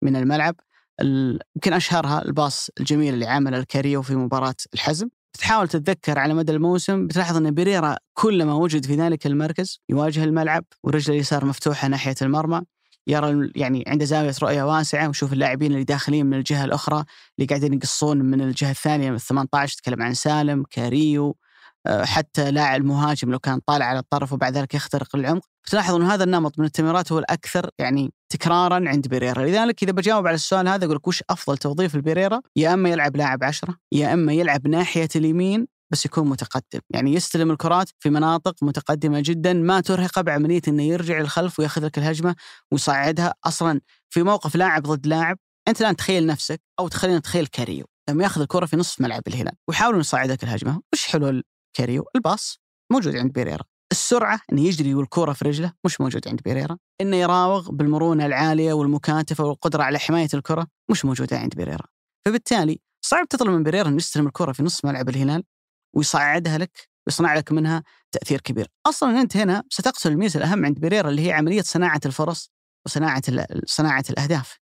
من 0.01 0.15
الملعب 0.15 0.55
ال- 1.01 1.39
يمكن 1.55 1.73
أشهرها 1.73 2.25
الباص 2.25 2.69
الجميل 2.79 3.13
اللي 3.13 3.25
عمله 3.25 3.57
الكاريو 3.57 4.01
في 4.01 4.15
مباراة 4.15 4.55
الحزم. 4.73 5.09
تحاول 5.39 5.67
تتذكر 5.67 6.19
على 6.19 6.33
مدى 6.33 6.51
الموسم 6.51 7.07
بتلاحظ 7.07 7.37
إن 7.37 7.51
بيريرا 7.51 7.97
كلما 8.13 8.53
وجد 8.53 8.85
في 8.85 8.95
ذلك 8.95 9.25
المركز 9.27 9.79
يواجه 9.89 10.23
الملعب 10.23 10.65
ورجله 10.83 11.15
اليسار 11.15 11.45
مفتوحة 11.45 11.87
ناحية 11.87 12.15
المرمى 12.21 12.61
يرى 13.07 13.51
يعني 13.55 13.83
عنده 13.87 14.05
زاوية 14.05 14.33
رؤية 14.43 14.63
واسعة 14.63 15.07
ويشوف 15.07 15.33
اللاعبين 15.33 15.71
اللي 15.71 15.83
داخلين 15.83 16.25
من 16.25 16.37
الجهة 16.37 16.65
الأخرى 16.65 17.03
اللي 17.39 17.47
قاعدين 17.47 17.73
يقصون 17.73 18.17
من 18.17 18.41
الجهة 18.41 18.71
الثانية 18.71 19.09
من 19.09 19.15
ال 19.15 19.21
18 19.21 19.77
تكلم 19.77 20.01
عن 20.01 20.13
سالم 20.13 20.63
كاريو. 20.69 21.35
حتى 21.87 22.51
لاعب 22.51 22.83
مهاجم 22.83 23.31
لو 23.31 23.39
كان 23.39 23.59
طالع 23.65 23.85
على 23.85 23.99
الطرف 23.99 24.33
وبعد 24.33 24.57
ذلك 24.57 24.73
يخترق 24.73 25.15
العمق. 25.15 25.45
تلاحظ 25.67 25.95
انه 25.95 26.13
هذا 26.13 26.23
النمط 26.23 26.59
من 26.59 26.65
التمريرات 26.65 27.11
هو 27.11 27.19
الأكثر 27.19 27.69
يعني 27.79 28.13
تكرارا 28.29 28.89
عند 28.89 29.07
بيريرا. 29.07 29.45
لذلك 29.45 29.83
إذا 29.83 29.91
بجاوب 29.91 30.27
على 30.27 30.35
السؤال 30.35 30.67
هذا 30.67 30.85
أقول 30.85 30.95
لك 30.95 31.07
وش 31.07 31.23
أفضل 31.29 31.57
توظيف 31.57 31.95
لبيريرا؟ 31.95 32.41
يا 32.55 32.73
إما 32.73 32.89
يلعب 32.89 33.17
لاعب 33.17 33.43
عشرة 33.43 33.75
يا 33.91 34.13
إما 34.13 34.33
يلعب 34.33 34.67
ناحية 34.67 35.09
اليمين 35.15 35.67
بس 35.91 36.05
يكون 36.05 36.29
متقدم. 36.29 36.79
يعني 36.89 37.13
يستلم 37.13 37.51
الكرات 37.51 37.89
في 37.99 38.09
مناطق 38.09 38.55
متقدمة 38.61 39.19
جدا 39.25 39.53
ما 39.53 39.79
ترهقه 39.81 40.21
بعملية 40.21 40.61
أنه 40.67 40.83
يرجع 40.83 41.19
للخلف 41.19 41.59
ويأخذ 41.59 41.85
لك 41.85 41.97
الهجمة 41.97 42.35
ويصعدها. 42.71 43.33
أصلا 43.45 43.81
في 44.09 44.23
موقف 44.23 44.55
لاعب 44.55 44.83
ضد 44.83 45.07
لاعب 45.07 45.37
أنت 45.67 45.81
الآن 45.81 45.95
تخيل 45.95 46.25
نفسك 46.25 46.61
أو 46.79 46.87
تخلينا 46.87 47.17
نتخيل 47.17 47.47
كاريو. 47.47 47.85
لما 48.09 48.23
يأخذ 48.23 48.41
الكرة 48.41 48.65
في 48.65 48.77
نصف 48.77 49.01
ملعب 49.01 49.21
الهلال 49.27 49.53
ويحاول 49.67 49.99
يصعدك 49.99 50.43
الهجمة 50.43 50.81
وش 50.93 51.07
حلول 51.07 51.43
كاريو 51.73 52.05
ال 52.15 52.24
pass 52.24 52.59
موجود 52.91 53.15
عند 53.15 53.33
بيريرا 53.33 53.63
السرعة 53.91 54.39
انه 54.51 54.61
يجري 54.61 54.93
والكرة 54.93 55.33
في 55.33 55.45
رجله 55.45 55.73
مش 55.85 56.01
موجود 56.01 56.27
عند 56.27 56.41
بيريرا، 56.41 56.77
انه 57.01 57.17
يراوغ 57.17 57.71
بالمرونة 57.71 58.25
العالية 58.25 58.73
والمكاتفة 58.73 59.43
والقدرة 59.43 59.83
على 59.83 59.99
حماية 59.99 60.27
الكرة 60.33 60.67
مش 60.91 61.05
موجودة 61.05 61.37
عند 61.37 61.55
بيريرا. 61.55 61.85
فبالتالي 62.27 62.79
صعب 63.05 63.27
تطلب 63.27 63.49
من 63.49 63.63
بيريرا 63.63 63.87
انه 63.87 63.97
يستلم 63.97 64.27
الكرة 64.27 64.51
في 64.51 64.63
نص 64.63 64.85
ملعب 64.85 65.09
الهلال 65.09 65.43
ويصعدها 65.95 66.57
لك 66.57 66.89
ويصنع 67.07 67.35
لك 67.35 67.51
منها 67.51 67.83
تأثير 68.11 68.41
كبير. 68.41 68.67
أصلا 68.87 69.21
أنت 69.21 69.37
هنا 69.37 69.63
ستقتل 69.69 70.11
الميزة 70.11 70.37
الأهم 70.37 70.65
عند 70.65 70.79
بيريرا 70.79 71.09
اللي 71.09 71.27
هي 71.27 71.31
عملية 71.31 71.61
صناعة 71.61 72.01
الفرص 72.05 72.51
وصناعة 72.85 73.21
صناعة 73.65 74.03
الأهداف. 74.09 74.57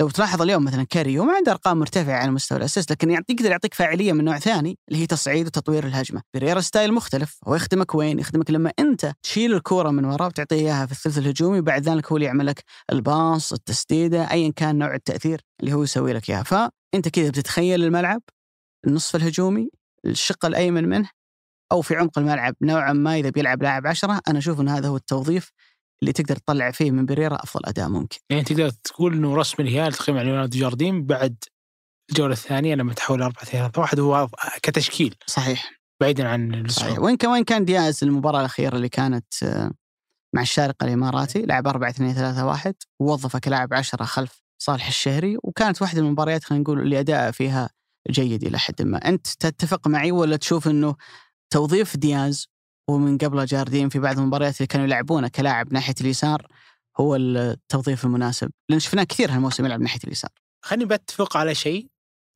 لو 0.00 0.10
تلاحظ 0.10 0.42
اليوم 0.42 0.64
مثلا 0.64 0.84
كاريو 0.84 1.24
ما 1.24 1.36
عنده 1.36 1.52
أرقام 1.52 1.78
مرتفعة 1.78 2.14
على 2.14 2.30
مستوى 2.30 2.58
ال 2.58 2.63
assist 2.63 2.90
لكن 2.90 3.10
يعطيك 3.10 3.40
يقدر 3.40 3.50
يعطيك 3.50 3.74
فاعلية 3.74 4.12
من 4.12 4.24
نوع 4.24 4.38
ثاني 4.38 4.78
اللي 4.88 5.02
هي 5.02 5.06
تصعيد 5.06 5.46
وتطوير 5.46 5.86
الهجمة، 5.86 6.22
بيريرا 6.34 6.60
style 6.60 6.94
مختلف 6.94 7.38
هو 7.48 7.54
يخدمك 7.54 7.94
وين؟ 7.94 8.18
يخدمك 8.18 8.50
لما 8.50 8.72
أنت 8.78 9.12
تشيل 9.22 9.54
الكورة 9.54 9.90
من 9.90 10.04
وراه 10.04 10.26
وتعطيه 10.26 10.56
إياها 10.56 10.86
في 10.86 10.92
الثلث 10.92 11.18
الهجومي 11.18 11.60
بعد 11.60 11.88
ذلك 11.88 12.12
هو 12.12 12.16
اللي 12.16 12.26
يعمل 12.26 12.46
لك 12.46 12.64
ال 12.92 13.02
pass، 13.02 13.52
التسديدة، 13.52 14.30
ايا 14.30 14.52
كان 14.56 14.78
نوع 14.78 14.94
التأثير 14.94 15.40
اللي 15.60 15.72
هو 15.72 15.82
يسوي 15.82 16.12
لك 16.12 16.30
إياها، 16.30 16.42
فأنت 16.42 17.08
كذا 17.12 17.28
بتتخيل 17.28 17.84
الملعب 17.84 18.22
النصف 18.86 19.16
الهجومي 19.16 19.70
الشق 20.06 20.46
الأيمن 20.46 20.88
منه 20.88 21.10
أو 21.72 21.82
في 21.82 21.96
عمق 21.96 22.18
الملعب 22.18 22.54
نوعا 22.62 22.92
ما 22.92 23.16
إذا 23.16 23.30
بيلعب 23.30 23.62
لاعب 23.62 23.86
عشرة 23.86 24.20
أنا 24.28 24.38
أشوف 24.38 24.60
إن 24.60 24.68
هذا 24.68 24.88
هو 24.88 24.96
التوظيف 24.96 25.50
اللي 26.04 26.12
تقدر 26.12 26.36
تطلع 26.36 26.70
فيه 26.70 26.90
من 26.90 27.06
بريرا 27.06 27.34
أفضل 27.34 27.60
أداء 27.64 27.88
ممكن. 27.88 28.18
يعني 28.30 28.44
تقدر 28.44 28.70
تقول 28.70 29.12
إنه 29.12 29.36
رسم 29.36 29.62
الهلال 29.62 29.92
تقييم 29.92 30.18
على 30.18 30.28
ليوناردو 30.28 30.58
جاردين 30.58 31.06
بعد 31.06 31.36
الجولة 32.10 32.32
الثانية 32.32 32.74
لما 32.74 32.94
تحول 32.94 33.22
4 33.22 33.44
3 33.44 33.80
1 33.80 34.00
هو 34.00 34.28
كتشكيل. 34.62 35.14
صحيح. 35.26 35.70
بعيدا 36.00 36.28
عن 36.28 36.68
صحيح. 36.68 36.98
وين 36.98 37.16
كان 37.16 37.30
وين 37.30 37.44
كان 37.44 37.64
دياز 37.64 38.04
المباراة 38.04 38.40
الأخيرة 38.40 38.76
اللي 38.76 38.88
كانت 38.88 39.42
آه، 39.42 39.70
مع 40.34 40.42
الشارقة 40.42 40.84
الإماراتي 40.84 41.42
لعب 41.42 41.66
4 41.66 41.90
2 41.90 42.14
3 42.14 42.46
1 42.46 42.74
ووظفه 43.00 43.38
كلاعب 43.38 43.74
10 43.74 44.04
خلف 44.04 44.42
صالح 44.62 44.86
الشهري 44.86 45.38
وكانت 45.42 45.82
واحدة 45.82 46.00
من 46.00 46.06
المباريات 46.06 46.44
خلينا 46.44 46.62
نقول 46.62 46.80
اللي 46.80 47.00
أداء 47.00 47.30
فيها 47.30 47.70
جيد 48.10 48.44
إلى 48.44 48.58
حد 48.58 48.82
ما، 48.82 49.08
أنت 49.08 49.26
تتفق 49.26 49.88
معي 49.88 50.12
ولا 50.12 50.36
تشوف 50.36 50.68
إنه 50.68 50.96
توظيف 51.50 51.96
دياز 51.96 52.48
ومن 52.88 53.18
قبله 53.18 53.44
جاردين 53.44 53.88
في 53.88 53.98
بعض 53.98 54.18
المباريات 54.18 54.56
اللي 54.56 54.66
كانوا 54.66 54.86
يلعبونه 54.86 55.28
كلاعب 55.28 55.72
ناحية 55.72 55.94
اليسار 56.00 56.46
هو 57.00 57.16
التوظيف 57.16 58.04
المناسب. 58.04 58.50
لأن 58.68 58.80
شفناه 58.80 59.04
كثير 59.04 59.30
هالموسم 59.30 59.66
يلعب 59.66 59.80
ناحية 59.80 60.00
اليسار. 60.04 60.30
خليني 60.64 60.84
بتفق 60.84 61.36
على 61.36 61.54
شيء 61.54 61.86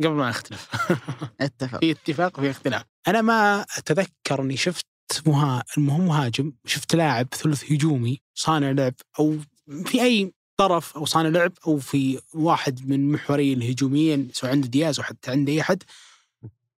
قبل 0.00 0.10
ما 0.14 0.30
اختلف 0.30 0.68
اتفق. 1.40 1.80
في 1.80 1.90
اتفاق 1.90 2.38
وفي 2.38 2.50
اختلاف. 2.50 2.84
أنا 3.08 3.22
ما 3.22 3.66
أتذكر 3.78 4.42
إني 4.42 4.56
شفت 4.56 4.86
مها 5.26 5.64
المهم 5.78 6.06
مهاجم 6.06 6.52
شفت 6.66 6.94
لاعب 6.94 7.28
ثلث 7.34 7.72
هجومي 7.72 8.20
صانع 8.34 8.70
لعب 8.70 8.94
أو 9.18 9.36
في 9.84 10.02
أي 10.02 10.32
طرف 10.56 10.96
أو 10.96 11.04
صانع 11.04 11.28
لعب 11.28 11.52
أو 11.66 11.78
في 11.78 12.20
واحد 12.34 12.88
من 12.88 13.12
محوري 13.12 13.52
الهجوميين 13.52 14.30
سواء 14.32 14.52
عنده 14.52 14.68
دياز 14.68 14.98
أو 14.98 15.04
حتى 15.04 15.30
عنده 15.30 15.52
أي 15.52 15.60
أحد 15.60 15.82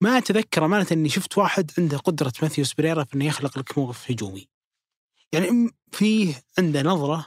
ما 0.00 0.18
أتذكر 0.18 0.64
أمانة 0.64 0.86
إني 0.92 1.08
شفت 1.08 1.38
واحد 1.38 1.70
عنده 1.78 1.98
قدرة 1.98 2.32
ماثيوس 2.42 2.74
بريرا 2.74 3.04
في 3.04 3.14
إنه 3.14 3.24
يخلق 3.24 3.58
لك 3.58 3.78
موقف 3.78 4.10
هجومي. 4.10 4.48
يعني 5.32 5.70
فيه 5.92 6.42
عنده 6.58 6.82
نظرة 6.82 7.26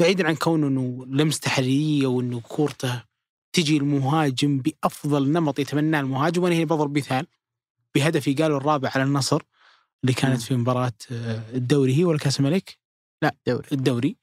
بعيدا 0.00 0.26
عن 0.28 0.36
كونه 0.36 0.66
إنه 0.66 1.06
لمسته 1.06 1.44
تحريريه 1.44 2.06
وإنه 2.06 2.40
كورته 2.40 3.02
تجي 3.52 3.76
المهاجم 3.76 4.58
بأفضل 4.58 5.32
نمط 5.32 5.58
يتمناه 5.58 6.00
المهاجم 6.00 6.42
وأنا 6.42 6.54
هنا 6.54 6.64
بضرب 6.64 6.98
مثال 6.98 7.26
بهدفي 7.94 8.34
قالوا 8.34 8.56
الرابع 8.56 8.90
على 8.94 9.02
النصر 9.04 9.42
اللي 10.04 10.12
كانت 10.14 10.42
في 10.42 10.56
مباراة 10.56 10.92
آه، 11.12 11.42
الدوري 11.54 11.98
هي 11.98 12.04
ولا 12.04 12.18
كأس 12.18 12.40
الملك؟ 12.40 12.78
لا 13.22 13.36
الدوري 13.46 13.68
الدوري 13.72 14.16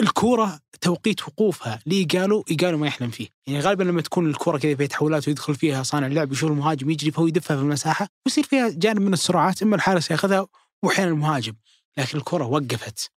الكورة 0.00 0.60
توقيت 0.80 1.28
وقوفها. 1.28 1.80
لي 1.86 2.04
قالوا؟ 2.04 2.42
يقالوا 2.50 2.78
ما 2.78 2.86
يحلم 2.86 3.10
فيه. 3.10 3.28
يعني 3.46 3.60
غالبا 3.60 3.82
لما 3.84 4.02
تكون 4.02 4.30
الكورة 4.30 4.58
كذا 4.58 4.74
في 4.74 4.86
تحولات 4.86 5.28
ويدخل 5.28 5.54
فيها 5.54 5.82
صانع 5.82 6.06
اللعب 6.06 6.32
يشوف 6.32 6.50
المهاجم 6.50 6.90
يجري 6.90 7.10
فهو 7.10 7.26
يدفها 7.26 7.56
في 7.56 7.62
المساحة 7.62 8.08
ويصير 8.26 8.44
فيها 8.44 8.68
جانب 8.68 9.00
من 9.00 9.12
السرعات 9.12 9.62
إما 9.62 9.76
الحارس 9.76 10.10
ياخذها 10.10 10.46
واحيانا 10.82 11.10
المهاجم. 11.10 11.54
لكن 11.98 12.18
الكره 12.18 12.44
وقفت 12.44 13.10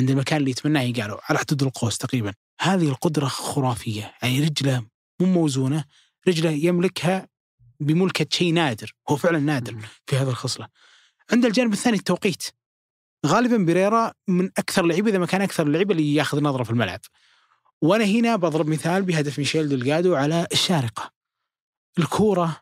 عند 0.00 0.10
المكان 0.10 0.40
اللي 0.40 0.50
يتمناه 0.50 0.82
يقالوا 0.82 1.18
على 1.28 1.38
حدود 1.38 1.62
القوس 1.62 1.98
تقريبا. 1.98 2.32
هذه 2.60 2.88
القدرة 2.88 3.26
خرافية. 3.26 4.14
يعني 4.22 4.40
رجله 4.40 4.86
مو 5.20 5.26
موزونة 5.26 5.84
رجله 6.28 6.50
يملكها 6.50 7.28
بملكة 7.80 8.26
شيء 8.30 8.52
نادر. 8.52 8.94
هو 9.08 9.16
فعلا 9.16 9.38
نادر 9.38 9.76
في 10.06 10.16
هذه 10.16 10.28
الخصلة. 10.28 10.68
عند 11.32 11.44
الجانب 11.44 11.72
الثاني 11.72 11.96
التوقيت. 11.96 12.42
غالبا 13.26 13.56
بيريرا 13.56 14.12
من 14.28 14.50
أكثر 14.58 14.82
اللعيبه 14.84 15.10
إذا 15.10 15.18
ما 15.18 15.26
كان 15.26 15.42
أكثر 15.42 15.66
اللعيبه 15.66 15.92
اللي 15.92 16.14
ياخذ 16.14 16.42
نظرة 16.42 16.62
في 16.62 16.70
الملعب. 16.70 17.00
وأنا 17.82 18.04
هنا 18.04 18.36
بضرب 18.36 18.68
مثال 18.68 19.02
بهدف 19.02 19.38
ميشيل 19.38 19.68
دلجادو 19.68 20.14
على 20.14 20.46
الشارقة. 20.52 21.10
الكورة 21.98 22.60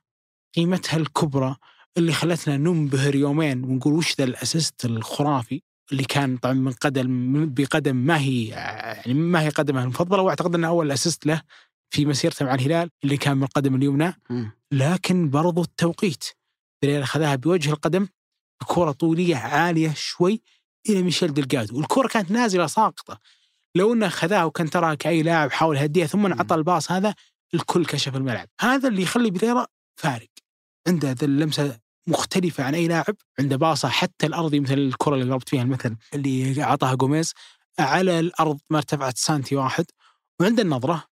قيمتها 0.57 0.96
الكبرى 0.96 1.57
اللي 1.96 2.12
خلتنا 2.12 2.57
ننبهر 2.57 3.14
يومين 3.14 3.64
ونقول 3.64 3.94
وش 3.94 4.14
ذا 4.18 4.25
ال 4.25 4.33
assist 4.33 4.85
الخرافي 4.85 5.62
اللي 5.92 6.05
كان 6.05 6.37
طبعا 6.37 6.55
من 6.55 6.73
قدم 6.73 7.46
بقدم 7.55 7.96
ما 7.96 8.18
هي 8.18 8.46
يعني 8.46 9.14
ما 9.14 9.42
هي 9.42 9.49
قدمه 9.49 9.83
المفضلة 9.83 10.23
وأعتقد 10.23 10.55
إنه 10.55 10.68
أول 10.68 10.92
assist 10.92 11.27
له 11.27 11.42
في 11.90 12.07
مسيرته 12.07 12.44
مع 12.44 12.55
الهلال 12.55 12.90
اللي 13.05 13.16
كان 13.16 13.37
من 13.37 13.42
القدم 13.42 13.75
اليمنى 13.75 14.20
لكن 14.73 15.31
برضو 15.31 15.62
التوقيت 15.62 16.25
بريرا 16.83 17.03
اخذها 17.03 17.35
بوجه 17.35 17.70
القدم 17.70 18.09
كرة 18.66 18.92
طولية 18.92 19.37
عالية 19.37 19.92
شوي 19.96 20.42
إلى 20.88 21.03
ميشيل 21.03 21.35
دلجادو 21.35 21.77
والكرة 21.77 22.09
كانت 22.09 22.31
نازلة 22.31 22.66
ساقطة. 22.66 23.18
لو 23.75 23.92
إنه 23.92 24.09
خذاها 24.09 24.44
وكان 24.44 24.70
ترى 24.70 24.96
كأي 24.96 25.23
لاعب 25.23 25.51
حاول 25.51 25.77
يهديها 25.77 26.07
ثم 26.07 26.27
انعطى 26.27 26.55
ال 26.55 26.62
pass 26.62 26.92
هذا 26.92 27.14
الكل 27.55 27.87
كشف 27.87 28.16
الملعب. 28.16 28.49
هذا 28.61 28.88
اللي 28.88 29.03
يخلي 29.03 29.31
بريرا 29.31 29.66
فارق. 29.96 30.29
عنده 30.88 31.12
ذا 31.12 31.25
اللمسة 31.25 31.79
مختلفة 32.07 32.64
عن 32.64 32.75
أي 32.75 32.88
لاعب 32.88 33.16
عنده 33.38 33.57
باصة 33.57 33.88
حتى 33.88 34.27
الأرضي 34.27 34.61
مثل 34.61 34.75
الكرة 34.75 35.14
اللي 35.14 35.25
ضربت 35.25 35.49
فيها 35.49 35.62
المثل 35.62 35.96
اللي 36.14 36.62
أعطاها 36.62 36.94
جوميز 36.94 37.35
على 37.79 38.20
الأرض 38.20 38.59
ما 38.70 38.79
ارتفعت 38.79 39.18
سانتي 39.18 39.57
واحد 39.57 39.85
وعنده 40.40 40.62
النظرة. 40.62 41.05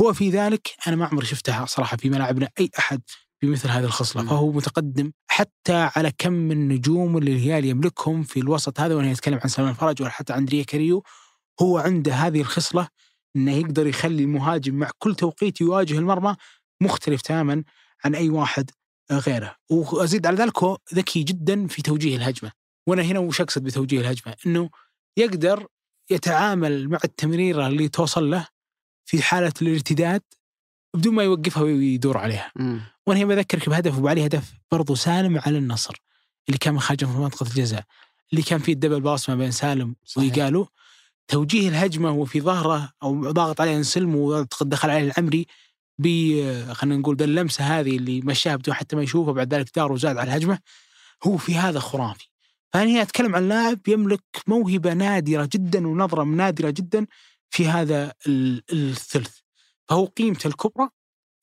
هو 0.00 0.12
في 0.12 0.30
ذلك 0.30 0.74
أنا 0.86 0.96
ما 0.96 1.06
عمري 1.06 1.26
شفتها 1.26 1.66
صراحة 1.66 1.96
في 1.96 2.10
ملاعبنا 2.10 2.48
أي 2.60 2.70
أحد. 2.78 3.02
بمثل 3.42 3.68
هذه 3.68 3.84
الخصلة 3.84 4.26
فهو 4.26 4.52
متقدم 4.52 5.12
حتى 5.26 5.90
على 5.96 6.12
كم 6.18 6.32
من 6.32 6.52
النجوم 6.52 7.16
اللي 7.16 7.32
الهلال 7.32 7.64
يملكهم 7.64 8.22
في 8.22 8.40
الوسط 8.40 8.80
هذا 8.80 8.94
وأنا 8.94 9.12
أتكلم 9.12 9.40
عن 9.42 9.48
سلمان 9.48 9.74
فرج 9.74 10.02
ولا 10.02 10.10
حتى 10.10 10.32
عن 10.32 10.46
كاريو 10.46 11.02
هو 11.62 11.78
عنده 11.78 12.14
هذه 12.14 12.40
الخصلة 12.40 12.88
إنه 13.36 13.52
يقدر 13.52 13.86
يخلي 13.86 14.22
المهاجم 14.22 14.74
مع 14.74 14.90
كل 14.98 15.14
توقيت 15.14 15.60
يواجه 15.60 15.98
المرمى 15.98 16.36
مختلف 16.82 17.22
تماما 17.22 17.64
عن 18.04 18.14
أي 18.14 18.28
واحد 18.28 18.70
غيره. 19.12 19.56
وأزيد 19.70 20.26
على 20.26 20.36
ذلك 20.36 20.58
هو 20.58 20.78
ذكي 20.94 21.22
جدا 21.22 21.66
في 21.66 21.82
توجيه 21.82 22.16
الهجمة. 22.16 22.52
وأنا 22.88 23.02
هنا 23.02 23.18
وش 23.18 23.40
أقصد 23.40 23.62
بتوجيه 23.62 24.00
الهجمة؟ 24.00 24.34
إنه 24.46 24.70
يقدر 25.16 25.66
يتعامل 26.10 26.88
مع 26.88 26.98
التمريرة 27.04 27.66
اللي 27.66 27.88
توصل 27.88 28.30
له 28.30 28.48
في 29.04 29.22
حالة 29.22 29.52
الارتداد 29.62 30.22
بدون 30.96 31.14
ما 31.14 31.22
يوقفها 31.22 31.62
ويدور 31.62 32.18
عليها. 32.18 32.52
وأنا 33.06 33.20
هنا 33.20 33.28
بذكرك 33.28 33.68
بهدف 33.68 33.98
وعليه 33.98 34.24
هدف 34.24 34.52
برضو 34.72 34.94
سالم 34.94 35.38
على 35.38 35.58
النصر 35.58 35.94
اللي 36.48 36.58
كان 36.58 36.80
خارج 36.80 37.04
من 37.04 37.16
منطقة 37.16 37.46
الجزاء 37.46 37.84
اللي 38.32 38.42
كان 38.42 38.58
فيه 38.58 38.72
الدبل 38.72 39.00
باص 39.00 39.28
ما 39.30 39.36
بين 39.36 39.50
سالم 39.50 39.96
ويقالوا 40.16 40.66
توجيه 41.28 41.68
الهجمة 41.68 42.10
وفي 42.10 42.40
ظهره 42.40 42.92
أو 43.02 43.30
ضاغط 43.30 43.60
عليه 43.60 43.76
أنسلم 43.76 44.14
ودخل 44.14 44.90
عليه 44.90 45.12
العمري 45.12 45.46
ب 45.98 46.08
خلينا 46.72 46.96
نقول 46.96 47.14
باللمسة 47.14 47.64
هذه 47.64 47.96
اللي 47.96 48.20
مشاها 48.20 48.56
بدون 48.56 48.74
حتى 48.74 48.96
ما 48.96 49.02
يشوفها 49.02 49.32
بعد 49.32 49.54
ذلك 49.54 49.70
دار 49.76 49.92
وزاد 49.92 50.16
على 50.16 50.28
الهجمة 50.28 50.58
هو 51.24 51.36
في 51.36 51.54
هذا 51.54 51.80
خرافي. 51.80 52.28
فأنا 52.72 52.90
هنا 52.90 53.02
أتكلم 53.02 53.36
عن 53.36 53.48
لاعب 53.48 53.88
يملك 53.88 54.22
موهبة 54.46 54.92
نادرة 54.92 55.48
جدا 55.52 55.88
ونظرة 55.88 56.24
نادرة 56.24 56.70
جدا 56.70 57.06
في 57.50 57.68
هذا 57.68 58.12
الثلث 58.26 59.38
فهو 59.88 60.04
قيمته 60.04 60.48
الكبرى 60.48 60.88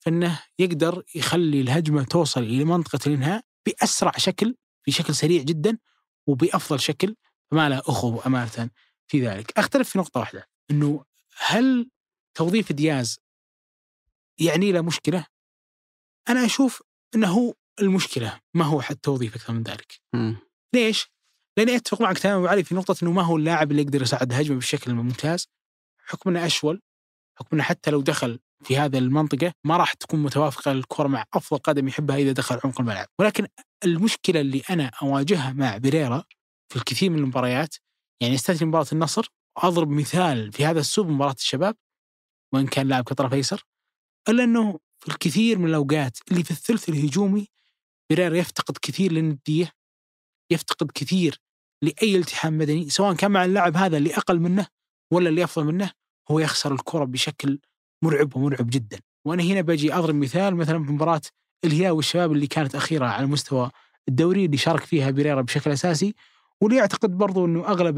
فإنه 0.02 0.42
يقدر 0.58 1.04
يخلي 1.14 1.60
الهجمة 1.60 2.04
توصل 2.04 2.42
إلى 2.42 2.64
منطقة 2.64 2.98
الإنهاء 3.06 3.44
بأسرع 3.66 4.12
شكل 4.16 4.56
في 4.82 4.90
شكل 4.90 5.14
سريع 5.14 5.42
جدا 5.42 5.78
وبأفضل 6.26 6.80
شكل 6.80 7.16
ما 7.52 7.68
له 7.68 7.78
أخو 7.78 8.20
امانه 8.20 8.70
في 9.08 9.26
ذلك. 9.26 9.58
أختلف 9.58 9.90
في 9.90 9.98
نقطة 9.98 10.20
واحدة 10.20 10.48
إنه 10.70 11.04
هل 11.36 11.90
توظيف 12.34 12.72
دياز 12.72 13.18
يعني 14.40 14.72
له 14.72 14.80
مشكلة؟ 14.80 15.26
أنا 16.28 16.44
أشوف 16.44 16.82
إنه 17.14 17.54
المشكلة 17.80 18.40
ما 18.54 18.64
هو 18.64 18.80
حتى 18.80 19.00
توظيف 19.02 19.36
أكثر 19.36 19.52
من 19.52 19.62
ذلك 19.62 20.00
مم. 20.14 20.36
ليش؟ 20.74 21.08
لأني 21.56 21.76
أتفق 21.76 22.00
معك 22.00 22.18
تماما 22.18 22.48
علي 22.48 22.64
في 22.64 22.74
نقطة 22.74 22.96
إنه 23.02 23.12
ما 23.12 23.22
هو 23.22 23.36
اللاعب 23.36 23.70
اللي 23.70 23.82
يقدر 23.82 24.02
يصعد 24.02 24.32
هجمة 24.32 24.54
بالشكل 24.54 24.90
الممتاز 24.90 25.48
حكم 26.04 26.30
انه 26.30 26.46
أشول 26.46 26.82
حكم 27.38 27.48
انه 27.52 27.62
حتى 27.62 27.90
لو 27.90 28.00
دخل 28.00 28.38
في 28.64 28.78
هذا 28.78 28.98
المنطقة 28.98 29.52
ما 29.64 29.76
راح 29.76 29.92
تكون 29.92 30.22
متوافقة 30.22 30.72
الكره 30.72 31.08
مع 31.08 31.24
أفضل 31.34 31.58
قدم 31.58 31.88
يحبها 31.88 32.16
إذا 32.16 32.32
دخل 32.32 32.60
عمق 32.64 32.80
الملعب، 32.80 33.06
ولكن 33.18 33.46
المشكلة 33.84 34.40
اللي 34.40 34.62
أنا 34.70 34.90
أواجهها 35.02 35.52
مع 35.52 35.76
بريرا 35.76 36.24
في 36.68 36.76
الكثير 36.76 37.10
من 37.10 37.18
المباريات 37.18 37.76
يعني 38.22 38.34
استثني 38.34 38.68
مباراة 38.68 38.86
النصر 38.92 39.28
اضرب 39.56 39.88
مثال 39.88 40.52
في 40.52 40.64
هذا 40.64 40.80
السوب 40.80 41.08
مباراه 41.08 41.32
الشباب 41.32 41.76
وإن 42.52 42.66
كان 42.66 42.88
لاعب 42.88 43.04
كطرف 43.04 43.34
ايسر 43.34 43.64
إلا 44.28 44.44
أنه 44.44 44.78
في 45.00 45.08
الكثير 45.08 45.58
من 45.58 45.68
الأوقات 45.68 46.18
اللي 46.30 46.44
في 46.44 46.50
الثلث 46.50 46.88
الهجومي 46.88 47.48
بريرا 48.10 48.36
يفتقد 48.36 48.78
كثير 48.82 49.12
للندية 49.12 49.72
يفتقد 50.50 50.90
كثير 50.94 51.40
لأي 51.82 52.16
التحام 52.16 52.58
مدني 52.58 52.90
سواء 52.90 53.14
كان 53.14 53.30
مع 53.30 53.44
اللاعب 53.44 53.76
هذا 53.76 53.96
اللي 53.96 54.16
أقل 54.16 54.40
منه 54.40 54.66
ولا 55.12 55.28
اللي 55.28 55.44
أفضل 55.44 55.64
منه 55.64 55.92
هو 56.30 56.38
يخسر 56.38 56.74
الكره 56.74 57.04
بشكل 57.04 57.58
مرعب 58.02 58.36
ومرعب 58.36 58.70
جدا. 58.70 58.98
وأنا 59.24 59.42
هنا 59.42 59.60
بجي 59.60 59.94
أضرب 59.94 60.14
مثال 60.14 60.56
مثلا 60.56 60.84
في 60.84 60.92
مباراة 60.92 61.20
الهلال 61.64 61.90
والشباب 61.90 62.32
اللي 62.32 62.46
كانت 62.46 62.74
أخيرة 62.74 63.06
على 63.06 63.26
مستوى 63.26 63.70
الدوري 64.08 64.44
اللي 64.44 64.56
شارك 64.56 64.80
فيها 64.80 65.10
بريرا 65.10 65.42
بشكل 65.42 65.70
أساسي. 65.70 66.14
واللي 66.60 66.78
يعتقد 66.78 67.18
برضو 67.18 67.46
إنه 67.46 67.68
أغلب 67.68 67.96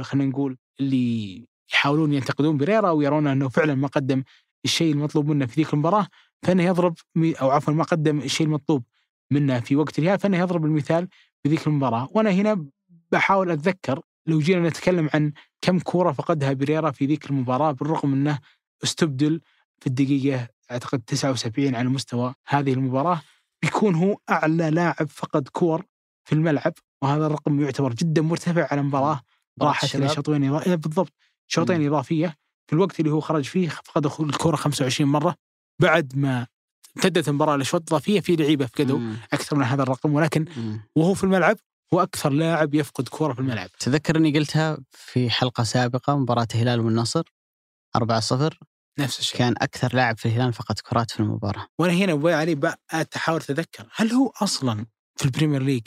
خلينا 0.00 0.30
نقول 0.30 0.56
اللي 0.80 1.44
يحاولون 1.72 2.12
ينتقدون 2.12 2.56
بريرا 2.56 2.90
ويرون 2.90 3.26
إنه 3.26 3.48
فعلا 3.48 3.74
ما 3.74 3.88
قدم 3.88 4.22
الشيء 4.64 4.92
المطلوب 4.92 5.28
منه 5.28 5.46
في 5.46 5.60
ذيك 5.60 5.74
المباراة 5.74 6.06
فإنه 6.42 6.62
يضرب 6.62 6.94
أو 7.16 7.50
عفوا 7.50 7.74
ما 7.74 7.84
قدم 7.84 8.18
الشيء 8.18 8.46
المطلوب 8.46 8.84
منه 9.30 9.60
في 9.60 9.76
وقت 9.76 9.98
الهلال 9.98 10.18
فإنه 10.18 10.38
يضرب 10.38 10.64
المثال 10.64 11.08
في 11.42 11.48
ذيك 11.48 11.66
المباراة. 11.66 12.08
وأنا 12.10 12.30
هنا 12.30 12.66
بحاول 13.12 13.50
أتذكر 13.50 14.00
لو 14.26 14.38
جينا 14.38 14.68
نتكلم 14.68 15.10
عن 15.14 15.32
كم 15.60 15.78
كوره 15.78 16.12
فقدها 16.12 16.52
بريرا 16.52 16.90
في 16.90 17.06
ذيك 17.06 17.30
المباراة 17.30 17.72
بالرغم 17.72 18.12
إنه 18.12 18.38
استبدل 18.84 19.40
في 19.80 19.86
الدقيقة 19.86 20.48
أعتقد 20.70 21.00
79 21.06 21.74
على 21.74 21.88
مستوى 21.88 22.34
هذه 22.46 22.72
المباراة 22.72 23.20
بيكون 23.62 23.94
هو 23.94 24.16
أعلى 24.30 24.70
لاعب 24.70 25.08
فقد 25.08 25.48
كور 25.48 25.84
في 26.24 26.34
الملعب 26.34 26.72
وهذا 27.02 27.26
الرقم 27.26 27.60
يعتبر 27.60 27.92
جدا 27.92 28.22
مرتفع 28.22 28.68
على 28.70 28.82
مباراة 28.82 29.20
راحت 29.62 29.94
إلى 29.94 30.04
الشباب. 30.06 30.24
شوطين 30.24 30.60
إضا- 30.60 30.66
إيه 30.68 30.74
بالضبط 30.74 31.12
شوطين 31.46 31.86
إضافية 31.86 32.36
في 32.66 32.72
الوقت 32.72 33.00
اللي 33.00 33.10
هو 33.10 33.20
خرج 33.20 33.44
فيه 33.44 33.68
فقد 33.68 34.06
الكره 34.06 34.56
25 34.56 35.10
مرة 35.10 35.34
بعد 35.80 36.16
ما 36.16 36.46
امتدت 36.96 37.28
المباراة 37.28 37.56
لاشواط 37.56 37.82
إضافية 37.92 38.20
في 38.20 38.36
لعيبة 38.36 38.66
فقدوا 38.66 38.98
مم. 38.98 39.16
أكثر 39.32 39.56
من 39.56 39.64
هذا 39.64 39.82
الرقم 39.82 40.12
ولكن 40.14 40.44
مم. 40.56 40.80
وهو 40.96 41.14
في 41.14 41.24
الملعب 41.24 41.56
هو 41.94 42.02
أكثر 42.02 42.30
لاعب 42.30 42.74
يفقد 42.74 43.08
كره 43.08 43.32
في 43.32 43.38
الملعب 43.40 43.68
تذكر 43.78 44.16
أني 44.16 44.38
قلتها 44.38 44.78
في 44.92 45.30
حلقة 45.30 45.62
سابقة 45.64 46.16
مباراة 46.18 46.46
الهلال 46.54 46.80
والنصر 46.80 47.22
4-0 47.96 48.54
نفس 48.98 49.18
الشيء. 49.18 49.38
كان 49.38 49.54
أكثر 49.60 49.94
لاعب 49.94 50.18
في 50.18 50.26
الهلال 50.26 50.52
فقد 50.52 50.78
كرات 50.78 51.10
في 51.10 51.20
المباراة. 51.20 51.66
وأنا 51.78 51.92
هنا 51.92 52.12
ابو 52.12 52.28
علي 52.28 52.76
احاول 53.16 53.40
أتذكر 53.40 53.88
هل 53.94 54.12
هو 54.12 54.32
أصلا 54.42 54.86
في 55.16 55.24
البريمير 55.24 55.62
ليج 55.62 55.82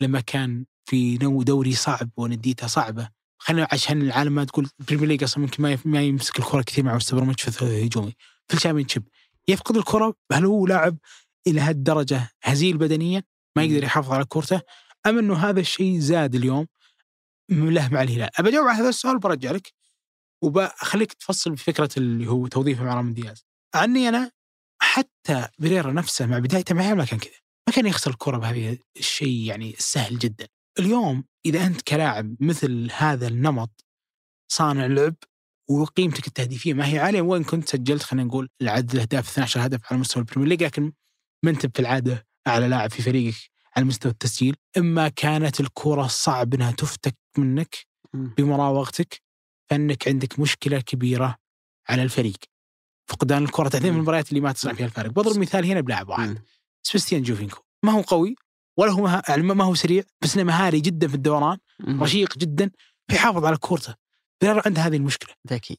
لما 0.00 0.20
كان 0.20 0.64
في 0.84 1.18
نو 1.18 1.42
دوري 1.42 1.72
صعب 1.72 2.10
ونديته 2.16 2.66
صعبة 2.66 3.08
خلينا 3.38 3.68
عشان 3.72 4.02
العالم 4.02 4.32
ما 4.32 4.44
تقول 4.44 4.68
البريمير 4.80 5.08
ليج 5.08 5.22
أصلا 5.22 5.44
ممكن 5.44 5.78
ما 5.84 6.02
يمسك 6.02 6.38
الكرة 6.38 6.62
كثير 6.62 6.84
مع 6.84 6.96
وست 6.96 7.16
بروميتش 7.16 7.40
البيون 7.40 8.16
في 8.48 8.54
الشامبيون 8.54 8.88
شيب 8.88 9.08
يفقد 9.48 9.76
الكرة 9.76 10.14
هل 10.32 10.44
هو 10.44 10.66
لاعب 10.66 10.98
إلى 11.46 11.60
هالدرجة 11.60 12.30
هزيل 12.42 12.78
بدنيا؟ 12.78 13.22
ما 13.56 13.62
يقدر 13.64 13.84
يحافظ 13.84 14.12
على 14.12 14.24
كورته؟ 14.24 14.60
أم 15.06 15.18
إنه 15.18 15.36
هذا 15.36 15.60
الشيء 15.60 15.98
زاد 15.98 16.34
اليوم؟ 16.34 16.66
له 17.50 17.88
مع 17.88 18.02
الهلال. 18.02 18.30
ابى 18.38 18.48
أجاوب 18.48 18.66
على 18.68 18.78
هذا 18.78 18.88
السؤال 18.88 19.18
برجع 19.18 19.50
لك. 19.50 19.72
وبخليك 20.42 21.12
تفصل 21.12 21.50
بفكره 21.50 21.90
اللي 21.96 22.26
هو 22.26 22.46
توظيفه 22.46 22.84
مع 22.84 22.94
رامون 22.94 23.14
دياز. 23.14 23.44
عني 23.74 24.08
أنا 24.08 24.30
حتى 24.82 25.48
بريرا 25.58 25.92
نفسه 25.92 26.26
مع 26.26 26.38
بدايته 26.38 26.74
مع 26.74 26.80
الهلال 26.80 26.98
ما 26.98 27.04
كان 27.04 27.18
كذا. 27.18 27.32
ما 27.68 27.74
كان 27.74 27.86
يخسر 27.86 28.10
الكرة 28.10 28.36
بهذه 28.36 28.78
الشيء 28.96 29.46
يعني 29.46 29.74
السهل 29.74 30.18
جدا. 30.18 30.48
اليوم 30.78 31.24
إذا 31.46 31.66
أنت 31.66 31.82
كلاعب 31.82 32.36
مثل 32.40 32.88
هذا 32.96 33.28
النمط 33.28 33.84
صانع 34.52 34.86
لعب 34.86 35.14
وقيمتك 35.70 36.26
التهديفية 36.26 36.74
ما 36.74 36.88
هي 36.88 36.98
عالية 36.98 37.20
وين 37.20 37.44
كنت 37.44 37.68
سجلت 37.68 38.02
خلينا 38.02 38.28
نقول 38.28 38.48
العدد 38.62 38.94
الأهداف 38.94 39.30
12 39.30 39.66
هدف 39.66 39.80
على 39.90 40.00
مستوى 40.00 40.20
البريمير 40.20 40.48
ليج 40.48 40.62
لكن 40.62 40.92
ما 41.44 41.50
أنت 41.50 41.66
في 41.76 41.80
العاده 41.80 42.26
أعلى 42.46 42.68
لاعب 42.68 42.90
في 42.90 43.02
فريقك 43.02 43.36
على 43.76 43.84
مستوى 43.84 44.12
التسجيل. 44.12 44.56
إما 44.78 45.08
كانت 45.08 45.60
الكرة 45.60 46.06
صعب 46.06 46.54
إنها 46.54 46.70
تفتك 46.70 47.16
منك. 47.38 47.76
بمراوغتك 48.14 49.22
فانك 49.70 50.08
عندك 50.08 50.38
مشكلة 50.38 50.80
كبيرة 50.80 51.36
على 51.88 52.02
الفريق. 52.02 52.36
فقدان 53.06 53.44
الكرة 53.44 53.68
تحديدا 53.68 53.92
في 53.92 53.96
المباريات 53.96 54.28
اللي 54.28 54.40
ما 54.40 54.52
تصنع 54.52 54.72
فيها 54.72 54.86
الفارق 54.86 55.10
بضرب 55.10 55.38
مثال 55.38 55.64
هنا 55.64 55.80
بلاعب 55.80 56.08
واحد. 56.08 56.28
مم. 56.28 56.44
سباستيان 56.82 57.22
جوفينكو. 57.22 57.62
ما 57.84 57.92
هو 57.92 58.00
قوي 58.00 58.36
ولا 58.76 58.92
هو 58.92 59.02
مه... 59.02 59.22
يعني 59.28 59.42
ما 59.42 59.64
هو 59.64 59.74
سريع 59.74 60.02
بس 60.22 60.34
إنه 60.34 60.44
مهاري 60.44 60.80
جدا 60.80 61.08
في 61.08 61.14
الدوران. 61.14 61.58
رشيق 61.88 62.38
جدا 62.38 62.70
بيحافظ 63.08 63.44
على 63.44 63.56
كورته. 63.56 63.94
بيرى 64.40 64.62
عنده 64.66 64.82
هذه 64.82 64.96
المشكلة. 64.96 65.34
ذكي 65.50 65.78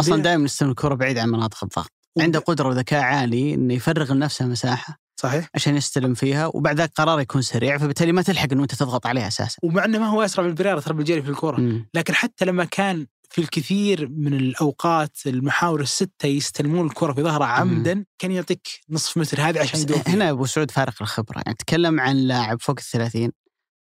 أصلا 0.00 0.22
دائما 0.22 0.44
يستلم 0.44 0.70
الكرة 0.70 0.94
بعيد 0.94 1.18
عن 1.18 1.28
مناطق 1.28 1.64
الضغط. 1.64 1.92
عنده 2.20 2.38
قدرة 2.38 2.68
وذكاء 2.68 3.02
عالي 3.02 3.54
إنه 3.54 3.74
يفرغ 3.74 4.12
لنفسه 4.12 4.46
مساحة. 4.46 4.98
صحيح. 5.20 5.48
عشان 5.54 5.76
يستلم 5.76 6.14
فيها 6.14 6.46
وبعد 6.46 6.76
ذاك 6.76 6.92
قرار 6.96 7.20
يكون 7.20 7.42
سريع 7.42 7.78
فبالتالي 7.78 8.12
ما 8.12 8.22
تلحق 8.22 8.48
إنه 8.52 8.62
أنت 8.62 8.74
تضغط 8.74 9.06
عليه 9.06 9.26
أساسا. 9.26 9.58
ومع 9.62 9.84
إنه 9.84 9.98
ما 9.98 10.06
هو 10.06 10.22
اسرع 10.22 10.44
من 10.44 10.54
بريرا 10.54 10.80
ترى 10.80 10.94
بالجري 10.94 11.22
في 11.22 11.28
الكورة. 11.28 11.82
لكن 11.94 12.14
حتى 12.14 12.44
لما 12.44 12.64
كان 12.64 13.06
في 13.30 13.40
الكثير 13.40 14.08
من 14.08 14.34
الأوقات 14.34 15.18
المحاور 15.26 15.80
الستة 15.80 16.26
يستلمون 16.26 16.86
الكره 16.86 17.12
في 17.12 17.22
ظهره 17.22 17.44
عمدا 17.44 18.04
كان 18.18 18.32
يعطيك 18.32 18.68
نصف 18.90 19.16
متر 19.16 19.40
هذه 19.40 19.60
عشان 19.60 19.80
يدور. 19.80 20.02
هنا 20.06 20.30
أبو 20.30 20.46
سعود 20.46 20.70
فارق 20.70 20.94
الخبرة. 21.00 21.42
يعني 21.46 21.56
تكلم 21.58 22.00
عن 22.00 22.16
لاعب 22.16 22.60
فوق 22.60 22.76
ال 22.78 22.84
30 22.84 23.30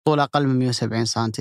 طول 0.06 0.20
أقل 0.20 0.48
من 0.48 0.60
170 0.60 1.06
سم 1.06 1.32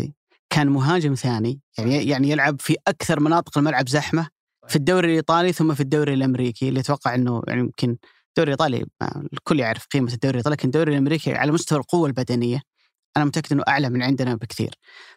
كان 0.51 0.68
مهاجم 0.68 1.14
ثاني 1.14 1.61
يعني 1.78 2.09
يعني 2.09 2.30
يلعب 2.30 2.61
في 2.61 2.76
أكثر 2.88 3.20
مناطق 3.20 3.59
الملعب 3.59 3.88
زحمة 3.88 4.28
في 4.68 4.76
الدوري 4.76 5.09
الإيطالي 5.09 5.53
ثم 5.53 5.74
في 5.74 5.80
الدوري 5.80 6.14
الأمريكي 6.14 6.68
اللي 6.68 6.80
أتوقع 6.80 7.14
إنه 7.14 7.42
يعني 7.49 7.61
يمكن 7.61 7.97
الدوري 8.39 8.55
الإيطالي 8.55 8.87
الكل 9.32 9.61
يعرف 9.61 9.87
قيمة 9.87 10.12
الدوري 10.12 10.32
الإيطالي 10.32 10.55
لكن 10.55 10.68
الدوري 10.68 10.93
الأمريكي 10.93 11.34
على 11.34 11.53
مستوى 11.53 11.78
القوة 11.78 12.07
البدنية 12.07 12.62
أنا 13.16 13.24
متأكد 13.24 13.53
إنه 13.53 13.62
أعلى 13.68 13.91
من 13.91 14.03
عندنا 14.03 14.34
بكثير 14.34 14.74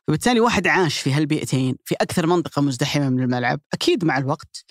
فبالتالي 0.08 0.40
واحد 0.40 0.68
عاش 0.68 1.00
في 1.00 1.14
هالبيئتين 1.14 1.76
في 1.86 1.96
أكثر 1.96 2.28
منطقة 2.28 2.62
مزدحمة 2.62 3.10
من 3.10 3.24
الملعب 3.24 3.60
أكيد 3.74 4.06
مع 4.06 4.18
الوقت 4.18 4.66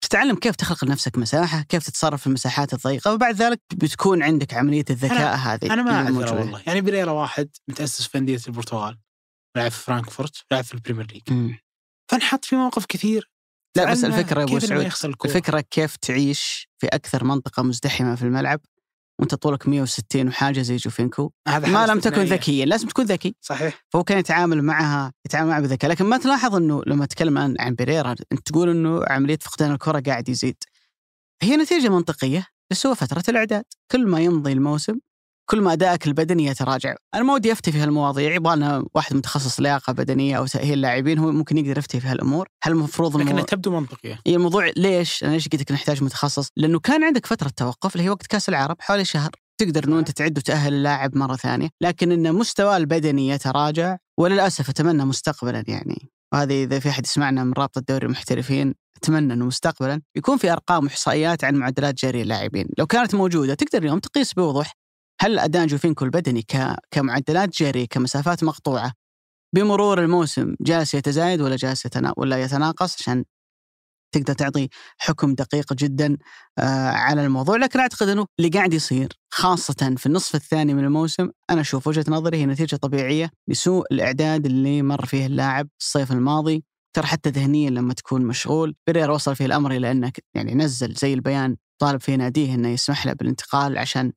تتعلم 0.00 0.36
كيف 0.36 0.56
تخلق 0.56 0.84
لنفسك 0.84 1.18
مساحة 1.18 1.62
كيف 1.62 1.86
تتصرف 1.86 2.20
في 2.20 2.26
المساحات 2.26 2.72
الضيقة 2.72 3.14
وبعد 3.14 3.34
ذلك 3.34 3.60
بتكون 3.74 4.22
عندك 4.22 4.54
عملية 4.54 4.84
الذكاء 4.90 5.36
هذه 5.36 5.72
أنا 5.72 5.82
ما 5.82 5.92
اعذره. 5.94 6.40
والله 6.40 6.62
يعني 6.66 6.80
بريرا 6.80 7.10
واحد 7.10 7.50
متأسس 7.68 8.06
في 8.06 8.18
أندية 8.18 8.40
البرتغال 8.48 8.98
لعب 9.56 9.70
في 9.70 9.84
فرانكفورت 9.84 10.44
لعب 10.52 10.64
في 10.64 10.74
البريمير 10.74 11.06
ليج. 11.12 11.52
فانحط 12.10 12.44
في 12.44 12.56
مواقف 12.56 12.86
كثير 12.86 13.30
لا 13.76 13.90
بس 13.90 14.04
الفكرة 14.04 14.38
يا 14.40 14.44
ابو 14.44 14.58
سعود. 14.58 14.92
الفكرة 15.24 15.60
كيف 15.60 15.96
تعيش 15.96 16.68
في 16.82 16.88
أكثر 16.88 17.24
منطقة 17.24 17.62
مزدحمة 17.62 18.14
في 18.14 18.22
الملعب 18.22 18.60
وأنت 19.18 19.34
طولك 19.34 19.68
160 19.68 20.28
وحاجة 20.28 20.62
زي 20.62 20.76
جوفينكو. 20.76 21.30
هذا 21.48 21.68
ما 21.68 21.86
لم 21.86 22.00
تكن. 22.00 22.22
ذكيا 22.22 22.66
لازم 22.66 22.88
تكون 22.88 23.04
ذكي. 23.04 23.34
صحيح. 23.40 23.84
فهو 23.88 24.04
كان 24.04 24.18
يتعامل 24.18 24.62
معها 24.62 25.12
يتعامل 25.26 25.50
معها 25.50 25.60
بذكاء. 25.60 25.90
لكن 25.90 26.04
ما 26.04 26.18
تلاحظ 26.18 26.54
إنه 26.54 26.82
لما 26.86 27.06
تتكلم 27.06 27.38
عن 27.38 27.56
عن 27.60 27.74
بيريرا 27.74 28.14
أنت 28.32 28.48
تقول 28.48 28.68
إنه 28.68 29.04
عملية 29.06 29.38
فقدان 29.38 29.72
الكرة 29.72 30.00
قاعد 30.00 30.28
يزيد. 30.28 30.56
هي 31.42 31.56
نتيجة 31.56 31.88
منطقية 31.88 32.46
بس 32.70 32.86
هو 32.86 32.94
فترة 32.94 33.22
الإعداد. 33.28 33.64
كل 33.90 34.06
ما 34.06 34.20
يمضي 34.20 34.52
الموسم 34.52 34.98
كل 35.50 35.60
ما 35.60 35.72
أدائك 35.72 36.06
البدني 36.06 36.46
يتراجع. 36.46 36.94
أنا 37.14 37.22
ما 37.22 37.34
ودي 37.34 37.52
أفتي 37.52 37.72
في 37.72 37.78
هالمواضيع 37.78 38.34
يبغى 38.34 38.56
لنا 38.56 38.84
واحد 38.94 39.16
متخصص 39.16 39.60
لياقة 39.60 39.92
بدنية 39.92 40.38
أو 40.38 40.46
تأهيل 40.46 40.80
لاعبين 40.80 41.18
هو 41.18 41.32
ممكن 41.32 41.58
يقدر 41.58 41.78
يفتي 41.78 42.00
في 42.00 42.06
هالأمور. 42.06 42.48
هل 42.62 42.72
المفروض 42.72 43.16
لكنها 43.16 43.32
المو... 43.32 43.44
تبدو 43.44 43.70
منطقية. 43.70 44.18
هي 44.26 44.36
الموضوع 44.36 44.70
ليش؟ 44.76 45.24
أنا 45.24 45.32
ليش 45.32 45.48
قلت 45.48 45.60
لك 45.60 45.72
نحتاج 45.72 46.04
متخصص؟ 46.04 46.48
لأنه 46.56 46.80
كان 46.80 47.04
عندك 47.04 47.26
فترة 47.26 47.48
توقف 47.48 47.94
اللي 47.94 48.04
هي 48.04 48.10
وقت 48.10 48.26
كأس 48.26 48.48
العرب 48.48 48.76
حوالي 48.80 49.04
شهر، 49.04 49.30
تقدر 49.60 49.84
إنه 49.84 49.98
أنت 49.98 50.10
تعد 50.10 50.38
وتأهل 50.38 50.74
اللاعب 50.74 51.16
مرة 51.16 51.36
ثانية، 51.36 51.68
لكن 51.80 52.12
إن 52.12 52.34
مستواه 52.34 52.76
البدني 52.76 53.28
يتراجع 53.28 53.96
وللأسف 54.18 54.68
أتمنى 54.68 55.04
مستقبلا 55.04 55.64
يعني. 55.68 56.10
وهذه 56.32 56.64
إذا 56.64 56.78
في 56.78 56.88
أحد 56.88 57.06
يسمعنا 57.06 57.44
من 57.44 57.52
رابطة 57.52 57.82
دوري 57.88 58.06
المحترفين 58.06 58.74
أتمنى 58.96 59.32
إنه 59.32 59.44
مستقبلا 59.44 60.02
يكون 60.16 60.36
في 60.36 60.52
أرقام 60.52 60.84
وإحصائيات 60.84 61.44
عن 61.44 61.54
معدلات 61.54 61.94
جري 61.94 62.22
اللاعبين، 62.22 62.68
لو 62.78 62.86
كانت 62.86 63.14
موجودة 63.14 63.54
تقدر 63.54 63.78
اليوم 63.82 63.98
تقيس 63.98 64.32
بوضوح 64.32 64.72
هل 65.22 65.38
أداء 65.38 65.66
جوفينكو 65.66 66.04
البدني. 66.04 66.46
كمعدلات 66.90 67.62
جري 67.62 67.86
كمسافات 67.86 68.44
مقطوعة 68.44 68.92
بمرور 69.54 70.00
الموسم 70.04 70.54
جالس 70.60 70.94
يتزايد 70.94 71.40
ولا 71.40 71.56
جالس. 71.56 71.88
ولا 72.16 72.42
يتناقص 72.42 72.96
عشان 73.00 73.24
تقدر 74.14 74.34
تعطي 74.34 74.68
حكم 74.98 75.34
دقيق 75.34 75.72
جدا 75.72 76.18
آه، 76.58 76.90
على 76.90 77.24
الموضوع 77.24 77.56
لكن 77.56 77.80
أعتقد 77.80 78.08
إنه 78.08 78.26
اللي 78.38 78.50
قاعد 78.50 78.74
يصير 78.74 79.08
خاصة 79.30 79.94
في 79.98 80.06
النصف 80.06 80.34
الثاني 80.34 80.74
من 80.74 80.84
الموسم 80.84 81.30
أنا 81.50 81.60
أشوف 81.60 81.86
وجهة 81.86 82.04
نظري 82.08 82.38
هي 82.38 82.46
نتيجة 82.46 82.76
طبيعية 82.76 83.30
لسوء 83.48 83.84
الإعداد 83.92 84.46
اللي 84.46 84.82
مر 84.82 85.06
فيه 85.06 85.26
اللاعب 85.26 85.68
الصيف 85.80 86.12
الماضي 86.12 86.64
ترى 86.96 87.06
حتى 87.06 87.30
ذهنيا 87.30 87.70
لما 87.70 87.94
تكون 87.94 88.22
مشغول 88.22 88.74
بريرا 88.86 89.12
وصل 89.12 89.36
فيه 89.36 89.46
الأمر 89.46 89.72
إلى 89.72 89.90
انه 89.90 90.12
يعني 90.34 90.54
نزل 90.54 90.94
زي 90.94 91.14
البيان 91.14 91.56
طالب 91.78 92.00
في 92.00 92.16
ناديه 92.16 92.54
إنه 92.54 92.68
يسمح 92.68 93.06
له 93.06 93.12
بالانتقال 93.12 93.78
عشان 93.78 94.12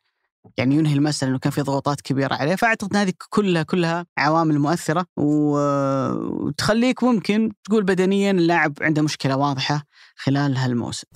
يعني 0.58 0.76
ينهي 0.76 0.94
المسألة 0.94 1.30
إنه 1.32 1.40
كان 1.40 1.52
في 1.52 1.62
ضغوطات 1.62 2.02
كبيرة 2.02 2.36
عليه 2.36 2.56
فأعتقد 2.56 2.96
هذه 2.96 3.14
كلها 3.30 3.64
كلها 3.64 4.06
عوامل 4.18 4.60
مؤثرة 4.60 5.06
وتخليك 5.18 7.04
ممكن 7.04 7.52
تقول 7.64 7.84
بدنيا 7.84 8.32
اللاعب 8.32 8.74
عنده 8.82 9.02
مشكلة 9.02 9.38
واضحة 9.38 9.84
خلال 10.16 10.58
هالموسم. 10.58 11.08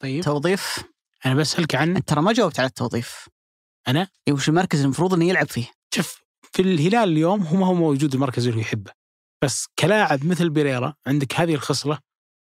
طيب 0.00 0.24
توظيف 0.24 0.84
أنا 1.26 1.34
بسألك 1.34 1.74
عن 1.74 2.04
ترى 2.04 2.22
ما 2.22 2.32
جاوبت 2.32 2.60
على 2.60 2.68
التوظيف. 2.68 3.28
أنا؟ 3.88 4.08
إيه 4.28 4.34
وش 4.34 4.48
المركز 4.48 4.84
المفروض 4.84 5.14
إنه 5.14 5.24
يلعب 5.24 5.46
فيه؟ 5.46 5.66
شوف 5.94 6.20
في 6.52 6.62
الهلال 6.62 7.08
اليوم 7.08 7.42
هو 7.42 7.56
ما 7.56 7.66
هو 7.66 7.74
موجود 7.74 8.14
المركز 8.14 8.46
اللي 8.46 8.56
هو 8.56 8.60
يحبه 8.60 8.92
بس 9.44 9.66
كلاعب 9.78 10.24
مثل 10.26 10.50
بيريرا 10.50 10.94
عندك 11.06 11.34
هذه 11.40 11.54
الخصلة 11.54 11.98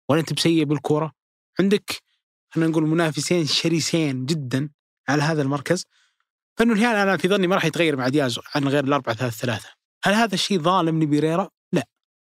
ولا 0.10 0.20
أنت 0.20 0.34
بسيء 0.34 0.64
بالكورة. 0.64 1.12
عندك 1.60 2.04
خلينا 2.54 2.70
نقول 2.72 2.84
منافسين 2.84 3.45
شرسين 3.45 4.26
جدا 4.26 4.70
على 5.10 5.22
هذا 5.24 5.41
المركز. 5.41 5.86
فإنه 6.58 6.74
الهلال 6.74 6.95
أنا 6.95 7.18
في 7.18 7.28
ظني 7.28 7.47
ما 7.47 7.56
راح 7.56 7.66
يتغير 7.66 7.95
مع 7.95 8.08
دياز 8.08 8.39
عن 8.56 8.68
غير 8.68 8.84
الأربعة 8.84 9.16
ثلاثة 9.16 9.38
ثلاثة 9.38 9.70
هل 10.04 10.14
هذا 10.14 10.34
الشيء 10.34 10.60
ظالم 10.60 11.04
لبيريرا؟ 11.04 11.49
لا. 11.74 11.84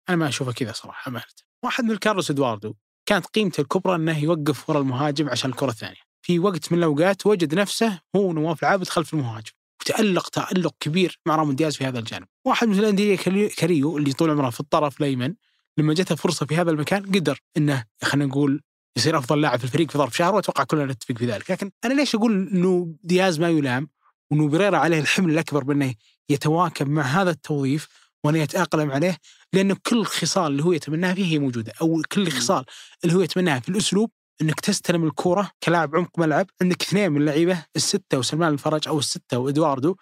أنا 0.09 0.17
ما 0.17 0.27
أشوفه 0.27 0.51
كذا 0.51 0.71
صراحة 0.71 1.09
امانه 1.09 1.25
واحد 1.63 1.83
من 1.83 1.97
كارلوس 1.97 2.31
إدواردو. 2.31 2.73
كانت 3.05 3.25
قيمته 3.25 3.61
الكبرى 3.61 3.95
إنه 3.95 4.19
يوقف 4.19 4.69
ورا 4.69 4.79
المهاجم 4.79 5.29
عشان 5.29 5.49
الكرة 5.49 5.69
الثانية. 5.69 6.01
في 6.21 6.39
وقت 6.39 6.71
من 6.71 6.77
الأوقات 6.77 7.25
وجد 7.25 7.55
نفسه 7.55 8.01
هو 8.15 8.33
نواف 8.33 8.63
العابد 8.63 8.87
خلف 8.87 9.13
المهاجم. 9.13 9.51
وتألق 9.81 10.29
تألق 10.29 10.75
كبير 10.79 11.19
مع 11.25 11.35
رامون 11.35 11.55
دياز 11.55 11.75
في 11.75 11.85
هذا 11.85 11.99
الجانب. 11.99 12.27
واحد 12.45 12.67
مثل 12.67 13.15
كري- 13.15 13.49
كاريو 13.49 13.97
اللي 13.97 14.13
طول 14.13 14.29
عمره 14.29 14.49
في 14.49 14.59
الطرف 14.59 15.01
الأيمن 15.01 15.33
لما 15.77 15.93
جته 15.93 16.15
فرصة 16.15 16.45
في 16.45 16.55
هذا 16.55 16.71
المكان 16.71 17.05
قدر 17.05 17.39
إنه 17.57 17.83
خلينا 18.03 18.25
نقول 18.25 18.61
يصير 18.97 19.17
أفضل 19.17 19.41
لاعب 19.41 19.59
في 19.59 19.65
الفريق 19.65 19.91
في 19.91 19.97
ظرف 19.97 20.15
شهر 20.15 20.35
وأتوقع 20.35 20.63
كلنا 20.63 20.85
نتفق 20.85 21.17
في 21.17 21.25
ذلك. 21.25 21.51
لكن 21.51 21.71
أنا 21.85 21.93
ليش 21.93 22.15
أقول 22.15 22.47
إنه 22.47 22.95
دياز 23.03 23.39
ما 23.39 23.49
يلام 23.49 23.89
وإنه 24.31 24.47
بريرا 24.47 24.77
عليه 24.77 24.99
الحمل 24.99 25.31
الأكبر 25.31 25.63
بأنه 25.63 25.93
يتواكب 26.29 26.89
مع 26.89 27.01
هذا 27.01 27.31
التوظيف 27.31 27.87
وانه 28.23 28.39
يتأقلم 28.39 28.91
عليه؟ 28.91 29.17
لأنه 29.53 29.77
كل 29.85 29.97
الخصال 29.97 30.51
اللي 30.51 30.63
هو 30.63 30.71
يتمناها 30.71 31.13
فيه 31.13 31.25
هي 31.25 31.39
موجودة 31.39 31.73
أو 31.81 32.01
كل 32.11 32.21
الخصال 32.21 32.65
اللي 33.03 33.15
هو 33.15 33.21
يتمناها 33.21 33.59
في 33.59 33.69
الأسلوب 33.69 34.11
إنك 34.41 34.59
تستلم 34.59 35.03
الكوره 35.03 35.51
كلاعب 35.63 35.95
عمق 35.95 36.19
ملعب 36.19 36.47
عندك 36.61 36.81
اثنين 36.81 37.11
من 37.11 37.21
اللعيبه 37.21 37.65
الستة 37.75 38.17
وسلمان 38.17 38.53
الفرج 38.53 38.87
أو 38.87 38.99
الستة 38.99 39.37
وإدواردو 39.37 39.95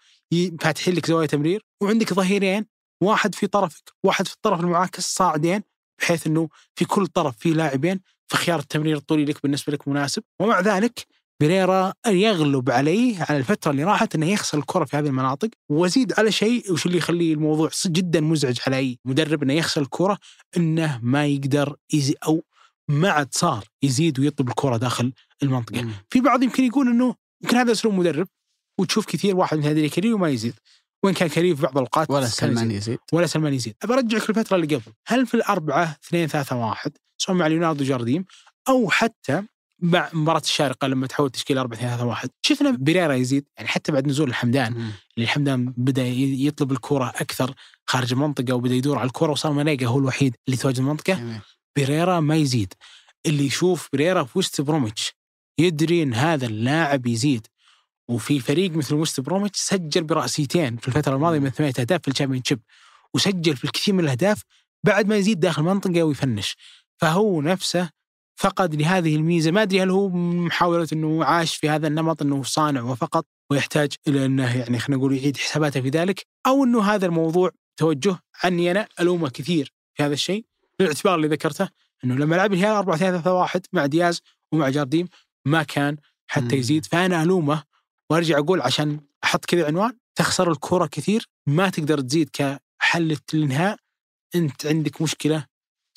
فاتحين 0.62 0.94
لك 0.94 1.06
زوايا 1.06 1.28
تمرير 1.28 1.66
وعندك 1.82 2.14
ظهيرين 2.14 2.66
واحد 3.02 3.36
في 3.36 3.48
طرفك 3.48 3.94
واحد 4.04 4.28
في 4.28 4.34
الطرف 4.34 4.60
المعاكس 4.60 5.16
صاعدين 5.16 5.64
بحيث 6.02 6.28
إنه 6.28 6.50
في 6.76 6.86
كل 6.86 7.08
طرف 7.08 7.38
في 7.38 7.54
لاعبين 7.54 8.00
فخيار 8.32 8.60
التمرير 8.60 8.98
الطولي 8.98 9.26
لك 9.26 9.44
بالنسبة 9.44 9.74
لك 9.74 9.88
مناسب. 9.88 10.24
ومع 10.42 10.60
ذلك 10.60 11.08
بريرا 11.42 11.94
يغلب 12.08 12.70
عليه 12.70 13.24
على 13.30 13.38
الفترة 13.38 13.72
اللي 13.72 13.84
راحت 13.84 14.16
إنه 14.16 14.26
يخسر 14.30 14.58
الكرة 14.58 14.86
في 14.86 14.98
هذه 14.98 15.08
المناطق. 15.08 15.50
وازيد 15.70 16.14
على 16.20 16.32
شيء 16.32 16.74
وش 16.74 16.86
اللي 16.86 16.98
يخليه 16.98 17.34
الموضوع 17.34 17.70
جدا 17.86 18.22
مزعج 18.22 18.60
على 18.68 18.78
أي 18.78 19.00
مدرب 19.06 19.44
إنه 19.44 19.54
يخسر 19.54 19.82
الكرة؟ 19.82 20.18
إنه 20.58 21.00
ما 21.04 21.26
يقدر 21.26 21.76
يزي 21.94 22.16
أو 22.28 22.44
ما 22.90 23.10
عاد 23.10 23.28
صار 23.32 23.66
يزيد 23.84 24.20
ويطلب 24.20 24.50
الكرة 24.50 24.78
داخل 24.78 25.14
المنطقة. 25.44 25.88
في 26.10 26.22
بعض 26.22 26.44
يمكن 26.44 26.64
يقول 26.64 26.88
إنه 26.88 27.16
يمكن 27.44 27.58
هذا 27.58 27.72
أسلوب 27.72 27.94
مدرب 27.94 28.28
وتشوف 28.80 29.06
كثير 29.06 29.36
واحد 29.36 29.58
من 29.58 29.64
هذه 29.64 29.88
كريم 29.88 30.14
وما 30.14 30.30
يزيد 30.30 30.54
وين 31.04 31.14
كان 31.14 31.30
كريم 31.30 31.56
في 31.56 31.62
بعض 31.62 31.72
الأوقات؟ 31.72 32.10
ولا 32.10 32.26
سلمان 32.26 32.72
يزيد. 32.72 33.00
ولا 33.14 33.28
سلمان 33.28 33.54
يزيد. 33.54 33.76
ابى 33.84 33.94
أرجعك 33.94 34.30
الفترة 34.30 34.56
اللي 34.56 34.76
قبل. 34.76 34.94
هل 35.08 35.28
في 35.28 35.34
الأربعة 35.34 35.98
اثنين 36.08 36.28
ثلاثة 36.28 36.56
واحد 36.56 36.92
سواء 37.18 37.38
مع 37.38 37.48
ليوناردو 37.48 37.84
جارديم 37.84 38.26
أو 38.70 38.90
حتى 38.90 39.44
مع 39.80 40.10
مباراة 40.14 40.40
الشارقة 40.40 40.88
لما 40.88 41.08
تحول 41.08 41.30
تشكيل 41.30 41.58
4 41.58 41.80
3 41.80 41.96
3 41.96 42.06
1 42.06 42.30
شفنا 42.42 42.78
بريرا 42.80 43.14
يزيد؟ 43.14 43.46
يعني 43.58 43.70
حتى 43.70 43.92
بعد 43.92 44.08
نزول 44.08 44.30
الحمدان 44.30 44.74
اللي 44.74 45.24
الحمدان 45.24 45.74
بدأ 45.78 46.08
يطلب 46.08 46.72
الكرة 46.72 47.10
أكثر 47.10 47.54
خارج 47.86 48.14
المنطقة 48.14 48.54
وبدأ 48.54 48.74
يدور 48.74 48.98
على 48.98 49.08
الكرة 49.08 49.32
وصار 49.32 49.52
مانيجا 49.52 49.88
هو 49.88 50.00
الوحيد 50.00 50.36
اللي 50.48 50.58
تواجد 50.58 50.80
المنطقة. 50.80 51.14
جميل. 51.14 51.40
بريرا 51.78 52.20
ما 52.20 52.36
يزيد. 52.36 52.74
اللي 53.26 53.46
يشوف 53.46 53.90
بريرا 53.94 54.24
في 54.24 54.40
وست 54.40 54.62
بروميتش 54.62 55.14
يدري 55.60 56.04
إن 56.04 56.14
هذا 56.14 56.46
اللاعب 56.46 57.08
يزيد. 57.08 57.48
وفي 58.12 58.40
فريق 58.40 58.72
مثل 58.72 58.96
وست 58.96 59.20
بروميتش 59.20 59.60
سجل 59.60 60.04
برأسيتين 60.04 60.78
في 60.78 60.88
الفترة 60.88 61.16
الماضية 61.16 61.40
من 61.40 61.50
ثمانية 61.50 61.74
أهداف 61.80 62.02
في 62.02 62.08
الشامبيون 62.08 62.42
وسجل 63.14 63.56
في 63.56 63.64
الكثير 63.64 63.94
من 63.94 64.04
الأهداف 64.04 64.42
بعد 64.84 65.08
ما 65.08 65.16
يزيد 65.16 65.40
داخل 65.40 65.62
المنطقة 65.62 66.04
ويفنش. 66.04 66.56
فهو 66.98 67.42
نفسه 67.42 67.90
فقد 68.36 68.76
لهذه 68.76 69.16
الميزة. 69.16 69.52
ما 69.52 69.62
أدري 69.62 69.84
هل 69.84 69.90
هو 69.90 70.10
محاولة 70.10 70.88
إنه 70.94 71.26
عاش 71.26 71.56
في 71.56 71.70
هذا 71.70 71.88
النمط 71.88 72.22
إنه 72.22 72.44
صانع 72.44 72.82
وفقط 72.82 73.26
ويحتاج 73.52 73.94
إلى 74.08 74.26
إنه 74.26 74.58
يعني 74.58 74.80
خلينا 74.80 75.00
نقول 75.00 75.18
يعيد 75.18 75.38
حساباته 75.38 75.82
في 75.82 75.90
ذلك 75.90 76.26
أو 76.48 76.64
إنه 76.64 76.84
هذا 76.84 77.06
الموضوع 77.06 77.52
توجه 77.78 78.20
عني 78.44 78.72
أنا 78.72 78.88
ألومه 79.00 79.30
كثير 79.30 79.74
في 79.94 80.04
هذا 80.04 80.14
الشيء 80.14 80.46
بالاعتبار 80.80 81.16
اللي 81.16 81.28
ذكرته 81.28 81.70
إنه 82.04 82.16
لما 82.16 82.36
لعب 82.36 82.54
الهلال 82.54 82.76
4 82.76 82.98
3 82.98 83.18
3 83.18 83.34
1 83.34 83.62
مع 83.74 83.86
دياز 83.86 84.22
ومع 84.52 84.70
جارديم 84.70 85.08
ما 85.46 85.64
كان 85.64 85.98
حتى. 86.28 86.56
يزيد. 86.56 86.86
فأنا 86.86 87.24
ألومه 87.24 87.64
وارجع 88.12 88.38
أقول 88.38 88.62
عشان 88.62 89.00
أحط 89.24 89.46
كذا 89.46 89.68
عنوان 89.68 89.98
تخسر 90.16 90.52
الكرة 90.52 90.86
كثير 90.86 91.26
ما 91.48 91.70
تقدر 91.70 92.02
تزيد 92.02 92.30
كحل 92.34 93.18
الانهاء 93.34 93.78
أنت 94.36 94.66
عندك 94.66 95.02
مشكلة 95.02 95.46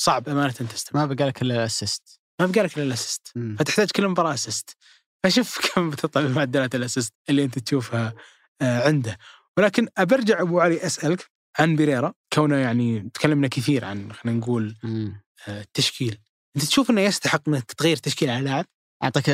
صعب 0.00 0.28
أمانة 0.28 0.52
تستمر. 0.52 1.06
ما 1.06 1.14
بقى 1.14 1.28
لك 1.28 1.42
إلا 1.42 1.54
ال 1.54 1.62
assist. 1.62 2.20
ما 2.40 2.46
بقى 2.46 2.62
لك 2.62 2.76
إلا 2.76 2.84
ال 2.84 2.90
assist. 2.90 3.32
فتحتاج 3.58 3.90
كل 3.90 4.08
مباراة 4.08 4.34
assist. 4.34 4.76
فشوف 5.24 5.58
كم 5.74 5.90
بتطلع 5.90 6.28
معدلات 6.28 6.74
ال 6.74 6.80
assist 6.80 7.14
اللي 7.28 7.44
أنت 7.44 7.58
تشوفها 7.58 8.14
آه، 8.62 8.86
عنده. 8.86 9.18
ولكن 9.56 9.88
أبرجع 9.98 10.40
أبو 10.40 10.60
علي 10.60 10.86
أسألك 10.86 11.30
عن 11.58 11.76
بيريرا. 11.76 12.12
كونه 12.32 12.56
يعني 12.56 13.10
تكلمنا 13.14 13.48
كثير 13.48 13.84
عن 13.84 14.12
خلينا 14.12 14.38
نقول 14.38 14.76
آه، 15.48 15.60
التشكيل. 15.60 16.18
أنت 16.56 16.64
تشوف 16.64 16.90
إنه 16.90 17.00
يستحق 17.00 17.48
إنك 17.48 17.72
تغير 17.72 17.96
تشكيل 17.96 18.30
على 18.30 18.44
لاعب؟ 18.44 18.66
أعطيك 19.04 19.30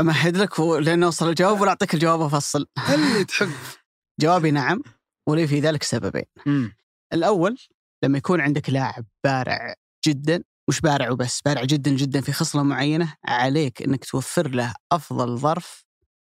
امهد 0.00 0.36
لك 0.36 0.58
و- 0.58 0.78
لين 0.78 1.02
أوصل 1.02 1.28
الجواب 1.28 1.60
ولا 1.60 1.70
أعطيك 1.70 1.94
الجواب 1.94 2.20
افصل. 2.20 2.66
اللي 2.94 3.24
تحب 3.24 3.48
جوابي 4.20 4.50
نعم 4.50 4.82
ولي 5.28 5.46
في 5.46 5.60
ذلك 5.60 5.82
سببين. 5.82 6.24
مم. 6.46 6.76
الأول 7.12 7.58
لما 8.04 8.18
يكون 8.18 8.40
عندك 8.40 8.70
لاعب 8.70 9.04
بارع 9.24 9.74
جدا 10.06 10.42
مش 10.68 10.80
بارع 10.80 11.10
وبس 11.10 11.40
بارع 11.40 11.64
جدا 11.64 11.90
جدا 11.90 12.20
في 12.20 12.32
خصلة 12.32 12.62
معينة 12.62 13.14
عليك 13.24 13.82
إنك 13.82 14.04
توفر 14.04 14.48
له 14.48 14.74
أفضل 14.92 15.36
ظرف 15.38 15.84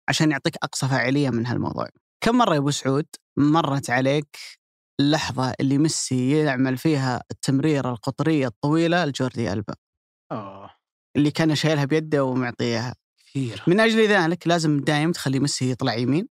عشان 0.09 0.31
يعطيك 0.31 0.55
أقصى 0.63 0.87
فاعلية 0.87 1.29
من 1.29 1.45
هالموضوع. 1.45 1.87
كم 2.23 2.37
مرة 2.37 2.53
يا 2.53 2.59
أبو 2.59 2.71
سعود 2.71 3.05
مرت 3.37 3.89
عليك 3.89 4.37
اللحظة 5.01 5.53
اللي 5.59 5.77
ميسي 5.77 6.31
يعمل 6.43 6.77
فيها 6.77 7.21
التمريرة 7.31 7.89
القطرية 7.89 8.47
الطويلة 8.47 9.05
لجوردي 9.05 9.53
ألبا 9.53 9.75
آه 10.31 10.69
اللي 11.15 11.31
كان 11.31 11.55
شايلها 11.55 11.85
بيده 11.85 12.23
ومعطيها. 12.23 12.95
كثير 13.27 13.63
من 13.67 13.79
أجل 13.79 14.07
ذلك 14.07 14.47
لازم 14.47 14.79
دايم 14.79 15.11
تخلي 15.11 15.39
ميسي 15.39 15.71
يطلع 15.71 15.95
يمين 15.95 16.27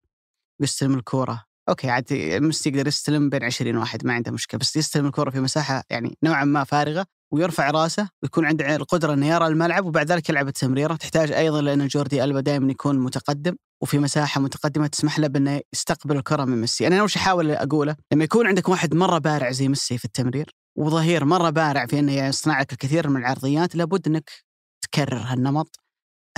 ويستلم 0.60 0.94
الكورة. 0.94 1.44
okay 1.70 1.90
عاد 1.90 2.14
ميسي 2.14 2.70
يقدر 2.70 2.88
يستلم 2.88 3.30
بين 3.30 3.44
20 3.44 3.78
واحد 3.78 4.06
ما 4.06 4.14
عنده 4.14 4.32
مشكلة 4.32 4.60
بس 4.60 4.76
يستلم 4.76 5.06
الكورة 5.06 5.30
في 5.30 5.40
مساحة 5.40 5.84
يعني 5.90 6.18
نوعا 6.24 6.44
ما 6.46 6.64
فارغة 6.64 7.06
ويرفع 7.32 7.72
رأسه 7.72 8.10
ويكون 8.24 8.46
عنده 8.46 8.76
القدرة 8.76 9.14
إنه 9.14 9.28
يرى 9.28 9.48
الملعب 9.48 9.86
وبعد 9.86 10.12
ذلك 10.12 10.30
يلعب 10.30 10.48
التمريرة. 10.48 10.96
تحتاج 10.96 11.32
أيضا 11.32 11.62
لأن 11.62 11.88
جوردي 11.88 12.24
ألبا 12.24 12.42
دائما 12.42 12.72
يكون 12.72 13.00
متقدم 13.00 13.56
وفي 13.82 14.00
مساحة 14.00 14.42
متقدمة 14.42 14.88
تسمح 14.88 15.20
له 15.20 15.28
بأنه 15.28 15.62
يستقبل 15.74 16.18
الكرة 16.18 16.46
من 16.46 16.62
ميسي. 16.62 16.88
أنا 16.88 17.04
وش 17.04 17.16
أحاول 17.16 17.52
أقوله؟ 17.52 17.96
لما 18.14 18.24
يكون 18.24 18.48
عندك 18.48 18.70
واحد 18.70 18.96
مرة 18.96 19.18
بارع 19.18 19.52
زي 19.52 19.68
ميسي 19.68 19.98
في 19.98 20.06
التمرير 20.06 20.56
وظهير 20.78 21.26
مرة 21.26 21.50
بارع 21.50 21.86
في 21.86 22.00
إنه 22.00 22.12
يصنع 22.12 22.62
لك 22.62 22.74
الكثير 22.74 23.10
من 23.10 23.18
العرضيات 23.18 23.76
لابد 23.76 24.08
إنك 24.08 24.30
تكرر 24.96 25.22
هالنمط 25.26 25.80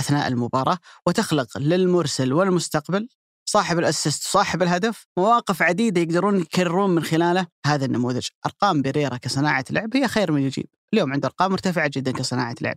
أثناء 0.00 0.28
المباراة 0.28 0.78
وتخلق 1.06 1.58
للمرسل 1.58 2.32
والمستقبل 2.32 3.08
صاحب 3.48 3.78
الأسيست 3.78 4.22
صاحب 4.22 4.62
الهدف 4.62 5.06
مواقف 5.18 5.62
عديدة 5.62 6.00
يقدرون 6.00 6.40
يكررون 6.40 6.90
من 6.90 7.02
خلاله 7.04 7.46
هذا 7.66 7.84
النموذج. 7.84 8.26
أرقام 8.46 8.82
بيريرا 8.82 9.16
كصناعة 9.16 9.64
لعب 9.70 9.96
هي 9.96 10.08
خير 10.08 10.32
من 10.32 10.42
يجيب. 10.42 10.66
اليوم 10.94 11.12
عنده 11.12 11.28
أرقام 11.28 11.52
مرتفعة 11.52 11.90
جدا 11.94 12.12
كصناعة 12.12 12.54
لعب. 12.60 12.76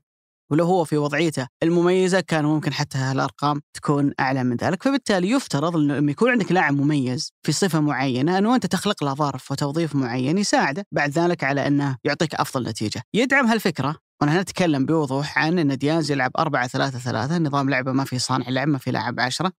ولو 0.51 0.65
هو 0.65 0.83
في 0.83 0.97
وضعيته 0.97 1.47
المميزة 1.63 2.19
كان 2.19 2.45
ممكن 2.45 2.73
حتى 2.73 3.11
الارقام 3.11 3.61
تكون 3.73 4.13
أعلى 4.19 4.43
من 4.43 4.55
ذلك، 4.55 4.83
فبالتالي 4.83 5.29
يفترض 5.29 5.75
إنه 5.75 5.97
لما 5.97 6.11
يكون 6.11 6.31
عندك 6.31 6.51
لاعب 6.51 6.73
مميز 6.73 7.33
في 7.43 7.51
صفة 7.51 7.79
معينة 7.79 8.37
إنه 8.37 8.55
أنت 8.55 8.65
تخلق 8.65 9.03
له 9.03 9.13
ظرف 9.13 9.51
وتوظيف 9.51 9.95
معين 9.95 10.37
يساعده 10.37 10.85
بعد 10.91 11.09
ذلك 11.09 11.43
على 11.43 11.67
إنه 11.67 11.97
يعطيك 12.03 12.35
أفضل 12.35 12.69
نتيجة. 12.69 13.03
يدعم 13.13 13.45
هالفكرة 13.47 13.95
وأنا 14.21 14.41
نتكلم 14.41 14.85
بوضوح 14.85 15.37
عن 15.37 15.59
إن 15.59 15.77
دياز 15.77 16.11
يلعب 16.11 16.31
4 16.37 16.67
3 16.67 16.99
3 16.99 17.37
نظام 17.37 17.69
لعبة 17.69 17.91
ما 17.91 18.03
في 18.03 18.19
صانع 18.19 18.49
لعب 18.49 18.67
ما 18.67 18.77
في 18.77 18.91
لاعب 18.91 19.19
عشرة 19.19 19.51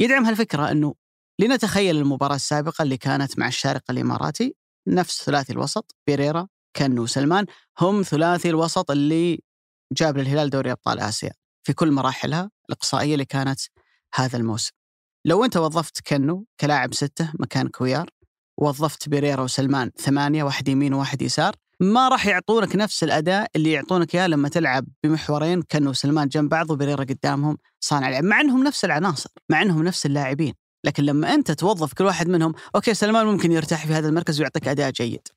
يدعم 0.00 0.24
هالفكرة 0.24 0.70
إنه 0.70 0.94
لنتخيل 1.40 1.96
المباراة 1.96 2.34
السابقة 2.34 2.82
اللي 2.82 2.96
كانت 2.96 3.38
مع 3.38 3.48
الشارقه 3.48 3.92
الإماراتي 3.92 4.56
نفس 4.88 5.22
ثلاثي 5.22 5.52
الوسط 5.52 5.96
بيريرا 6.06 6.48
كنو 6.76 7.06
سلمان 7.06 7.46
هم 7.80 8.02
ثلاثي 8.02 8.48
الوسط 8.50 8.90
اللي 8.90 9.42
جاب 9.92 10.18
للهلال 10.18 10.50
دوري 10.50 10.72
أبطال 10.72 11.00
آسيا 11.00 11.32
في 11.66 11.72
كل 11.72 11.90
مراحلها 11.90 12.50
الإقصائية 12.68 13.12
اللي 13.12 13.24
كانت 13.24 13.60
هذا 14.14 14.38
الموسم. 14.38 14.72
لو 15.24 15.44
أنت 15.44 15.56
وظفت 15.56 16.00
كنو 16.08 16.46
كلاعب 16.60 16.94
ستة 16.94 17.32
مكان 17.40 17.68
كويار 17.68 18.10
وظفت 18.58 19.08
بيريرا 19.08 19.42
وسلمان 19.42 19.90
ثمانية 19.96 20.44
واحد 20.44 20.68
يمين 20.68 20.94
وواحد 20.94 21.22
يسار 21.22 21.56
ما 21.80 22.08
راح 22.08 22.26
يعطونك 22.26 22.76
نفس 22.76 23.04
الأداء 23.04 23.50
اللي 23.56 23.72
يعطونك 23.72 24.14
إياه 24.14 24.26
لما 24.26 24.48
تلعب 24.48 24.86
بمحورين 25.04 25.62
كنو 25.62 25.92
سلمان 25.92 26.28
جنب 26.28 26.48
بعض 26.48 26.70
وبريرا 26.70 27.04
قدامهم 27.04 27.58
صانع 27.80 28.08
لعب 28.08 28.24
مع 28.24 28.40
إنهم 28.40 28.64
نفس 28.64 28.84
العناصر 28.84 29.30
مع 29.50 29.62
إنهم 29.62 29.82
نفس 29.82 30.06
اللاعبين. 30.06 30.54
لكن 30.84 31.02
لما 31.02 31.34
أنت 31.34 31.50
توظف 31.50 31.94
كل 31.94 32.04
واحد 32.04 32.28
منهم 32.28 32.54
أوكي 32.74 32.94
سلمان 32.94 33.26
ممكن 33.26 33.52
يرتاح 33.52 33.86
في 33.86 33.92
هذا 33.92 34.08
المركز 34.08 34.40
ويعطيك 34.40 34.68
أداء 34.68 34.90
جيد. 34.90 35.28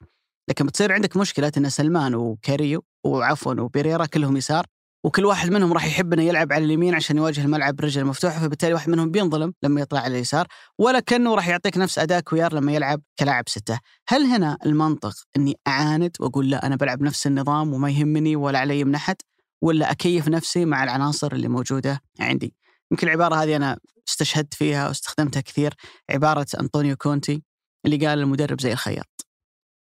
لكن 0.49 0.65
بتصير 0.65 0.91
عندك 0.91 1.17
مشكلة 1.17 1.51
إن 1.57 1.69
سلمان 1.69 2.15
وكاريو 2.15 2.83
وعفوا 3.05 3.53
وبيريرا 3.53 4.05
كلهم 4.05 4.37
يسار 4.37 4.65
وكل 5.03 5.25
واحد 5.25 5.49
منهم 5.49 5.73
راح 5.73 5.85
يحب 5.85 6.13
إنه 6.13 6.23
يلعب 6.23 6.53
على 6.53 6.65
اليمين 6.65 6.95
عشان 6.95 7.17
يواجه 7.17 7.41
الملعب 7.41 7.75
برجل 7.75 8.05
مفتوحه 8.05 8.39
فبالتالي 8.39 8.73
واحد 8.73 8.89
منهم 8.89 9.11
بينظلم 9.11 9.53
لما 9.63 9.81
يطلع 9.81 9.99
على 9.99 10.15
اليسار 10.15 10.47
ولا 10.79 10.99
كأنه 10.99 11.35
راح 11.35 11.47
يعطيك 11.47 11.77
نفس 11.77 11.99
أداء 11.99 12.19
كويار 12.19 12.53
لما 12.53 12.71
يلعب 12.71 13.01
كلاعب 13.19 13.49
ستة، 13.49 13.79
هل 14.07 14.23
هنا 14.23 14.57
المنطق 14.65 15.15
إني 15.37 15.55
أعاند 15.67 16.11
وأقول 16.19 16.49
لا 16.49 16.65
أنا 16.65 16.75
بلعب 16.75 17.01
نفس 17.01 17.27
النظام 17.27 17.73
وما 17.73 17.89
يهمني 17.89 18.35
ولا 18.35 18.59
علي 18.59 18.83
من 18.83 18.95
أحد 18.95 19.15
ولا 19.61 19.91
أكيف 19.91 20.27
نفسي 20.27 20.65
مع 20.65 20.83
العناصر 20.83 21.31
اللي 21.31 21.47
موجودة 21.47 22.01
عندي؟ 22.19 22.53
يمكن 22.91 23.07
العبارة 23.07 23.35
هذه 23.35 23.55
أنا 23.55 23.77
استشهدت 24.09 24.53
فيها 24.53 24.87
واستخدمتها 24.87 25.41
كثير 25.41 25.73
عبارة 26.09 26.47
أنطونيو 26.59 26.95
كونتي 26.95 27.43
اللي 27.85 28.07
قال 28.07 28.19
المدرب 28.19 28.61
زي 28.61 28.71
الخياط. 28.71 29.18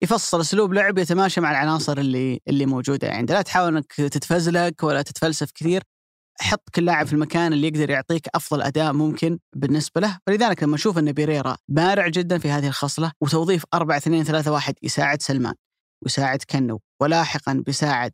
يفصل 0.03 0.41
أسلوب 0.41 0.73
لعب 0.73 0.97
يتماشى 0.97 1.41
مع 1.41 1.51
العناصر 1.51 1.97
اللي 1.97 2.41
اللي 2.47 2.65
موجودة 2.65 3.11
عنده، 3.11 3.33
لا 3.33 3.41
تحاول 3.41 3.75
إنك 3.77 3.93
تتفزلك 3.93 4.83
ولا 4.83 5.01
تتفلسف 5.01 5.51
كثير، 5.51 5.83
حط 6.41 6.69
كل 6.75 6.85
لاعب 6.85 7.07
في 7.07 7.13
المكان 7.13 7.53
اللي 7.53 7.67
يقدر 7.67 7.89
يعطيك 7.89 8.27
أفضل 8.35 8.61
أداء 8.61 8.93
ممكن 8.93 9.39
بالنسبة 9.55 10.01
له، 10.01 10.19
فلذلك 10.27 10.63
لما 10.63 10.75
نشوف 10.75 10.97
إن 10.97 11.11
بيريرا 11.11 11.57
بارع 11.67 12.07
جدا 12.07 12.37
في 12.37 12.51
هذه 12.51 12.67
الخصلة 12.67 13.11
وتوظيف 13.21 13.63
4 13.73 13.97
2 13.97 14.23
3 14.23 14.51
1 14.51 14.75
يساعد 14.83 15.21
سلمان 15.21 15.53
ويساعد 16.03 16.43
كنو 16.49 16.81
ولاحقا 17.01 17.63
بيساعد 17.65 18.11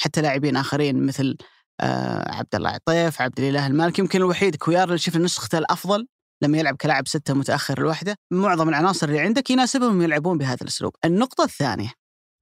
حتى 0.00 0.20
لاعبين 0.22 0.56
آخرين 0.56 1.06
مثل 1.06 1.36
آه 1.80 2.34
عبد 2.34 2.54
الله 2.54 2.70
عطيف، 2.70 3.22
عبد 3.22 3.40
الإله 3.40 3.66
المالكي، 3.66 4.02
يمكن 4.02 4.18
الوحيد 4.18 4.56
كويار 4.56 4.88
اللي 4.88 4.98
شفنا 4.98 5.24
نسخته 5.24 5.58
الأفضل 5.58 6.06
لما 6.42 6.58
يلعب 6.58 6.76
كلاعب 6.76 7.08
ستة 7.08 7.34
متأخر 7.34 7.78
الوحدة 7.78 8.16
معظم 8.32 8.68
العناصر 8.68 9.08
اللي 9.08 9.20
عندك 9.20 9.50
يناسبهم 9.50 10.02
يلعبون 10.02 10.38
بهذا 10.38 10.58
الأسلوب. 10.62 10.92
النقطة 11.04 11.44
الثانية 11.44 11.92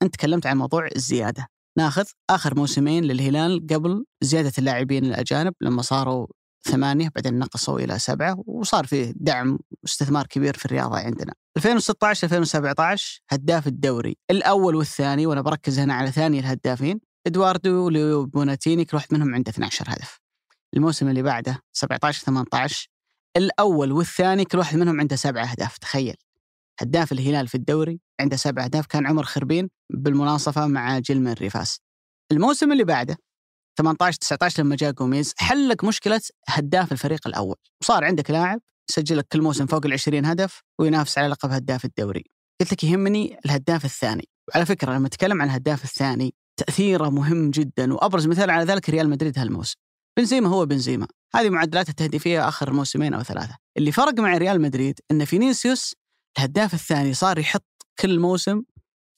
أنت 0.03 0.14
تكلمت 0.14 0.46
عن 0.46 0.59
موضوع 0.59 0.88
الزيادة. 0.96 1.46
ناخذ 1.78 2.05
آخر 2.30 2.55
موسمين 2.55 3.05
للهلال 3.05 3.66
قبل 3.70 4.05
زيادة 4.22 4.53
اللاعبين 4.59 5.05
الأجانب 5.05 5.55
لما 5.61 5.82
صاروا 5.82 6.26
ثمانية 6.64 7.11
بعدين 7.14 7.38
نقصوا 7.38 7.80
إلى 7.80 7.99
سبعة 7.99 8.42
وصار 8.46 8.86
فيه 8.86 9.12
دعم 9.16 9.59
واستثمار 9.82 10.26
كبير 10.26 10.57
في 10.57 10.64
الرياضة 10.66 10.99
عندنا. 10.99 11.32
2016 11.57 12.24
2017 12.24 13.20
هداف 13.30 13.66
الدوري. 13.66 14.16
الأول 14.30 14.74
والثاني 14.74 15.26
وأنا 15.26 15.40
بركز 15.40 15.78
هنا 15.78 15.94
على 15.94 16.12
ثاني 16.12 16.38
الهدافين 16.38 17.01
إدواردو 17.26 17.90
لبوناتيني 17.90 18.84
كل 18.84 18.96
واحد 18.96 19.14
منهم 19.14 19.34
عنده 19.34 19.51
12 19.51 19.84
هدف. 19.88 20.20
الموسم 20.76 21.09
اللي 21.09 21.22
بعده 21.22 21.59
17 21.72 22.24
18 22.24 22.88
الأول 23.37 23.93
والثاني 23.93 24.45
كل 24.45 24.59
واحد 24.59 24.76
منهم 24.76 25.01
عنده 25.01 25.16
سبع 25.16 25.51
أهداف 25.51 25.79
تخيل. 25.79 26.16
هداف 26.81 27.12
الهلال 27.12 27.49
في 27.49 27.55
الدوري 27.55 28.01
عنده 28.20 28.37
سبع 28.37 28.64
أهداف 28.64 28.87
كان 28.87 29.07
عمر 29.07 29.22
خربين 29.22 29.70
بالمناصفة 29.91 30.66
مع 30.66 30.99
جيل 30.99 31.41
ريفاس. 31.41 31.81
الموسم 32.33 32.72
اللي 32.72 32.85
بعده 32.85 33.18
18 33.79 34.18
19 34.18 34.62
لما 34.62 34.76
جاء 34.76 34.93
جوميز 34.93 35.35
حل 35.37 35.68
لك 35.68 35.85
مشكلة 35.85 36.20
هداف 36.49 36.93
الفريق 36.93 37.26
الأول. 37.26 37.57
وصار 37.83 38.05
عندك 38.05 38.31
لاعب 38.31 38.61
يسجل 38.91 39.16
لك 39.16 39.26
كل 39.33 39.43
موسم 39.43 39.66
فوق 39.66 39.87
ال 39.87 39.93
20 39.93 40.24
هدف 40.24 40.62
وينافس 40.79 41.18
على 41.18 41.29
لقب 41.29 41.51
هداف 41.51 41.85
الدوري. 41.85 42.24
قلت 42.61 42.72
لك 42.72 42.85
يهمني 42.85 43.39
الهداف 43.47 43.85
الثاني. 43.85 44.29
وعلى 44.49 44.66
فكرة 44.66 44.93
لما 44.93 45.07
اتكلم 45.07 45.43
عن 45.43 45.49
الهداف 45.49 45.85
الثاني 45.85 46.35
تأثيره 46.57 47.09
مهم 47.09 47.51
جدا 47.51 47.95
وأبرز 47.95 48.26
مثال 48.26 48.51
على 48.51 48.64
ذلك 48.64 48.91
ريال 48.91 49.11
مدريد 49.11 49.39
هالموسم. 49.39 49.76
بنزيما 50.19 50.49
هو 50.49 50.66
بنزيما. 50.66 51.07
هذه 51.35 51.51
معدلات 51.51 51.89
التهديفيه 51.89 52.49
آخر 52.49 52.73
موسمين 52.73 53.14
أو 53.14 53.23
ثلاثة. 53.23 53.57
اللي 53.77 53.93
فرق 53.93 54.21
مع 54.21 54.37
ريال 54.37 54.61
مدريد 54.61 55.01
إن 55.11 55.25
فينيسيوس 55.25 55.95
الهداف 56.39 56.75
الثاني 56.75 57.14
صار 57.14 57.39
يحط 57.39 57.66
كل 57.99 58.19
موسم 58.19 58.62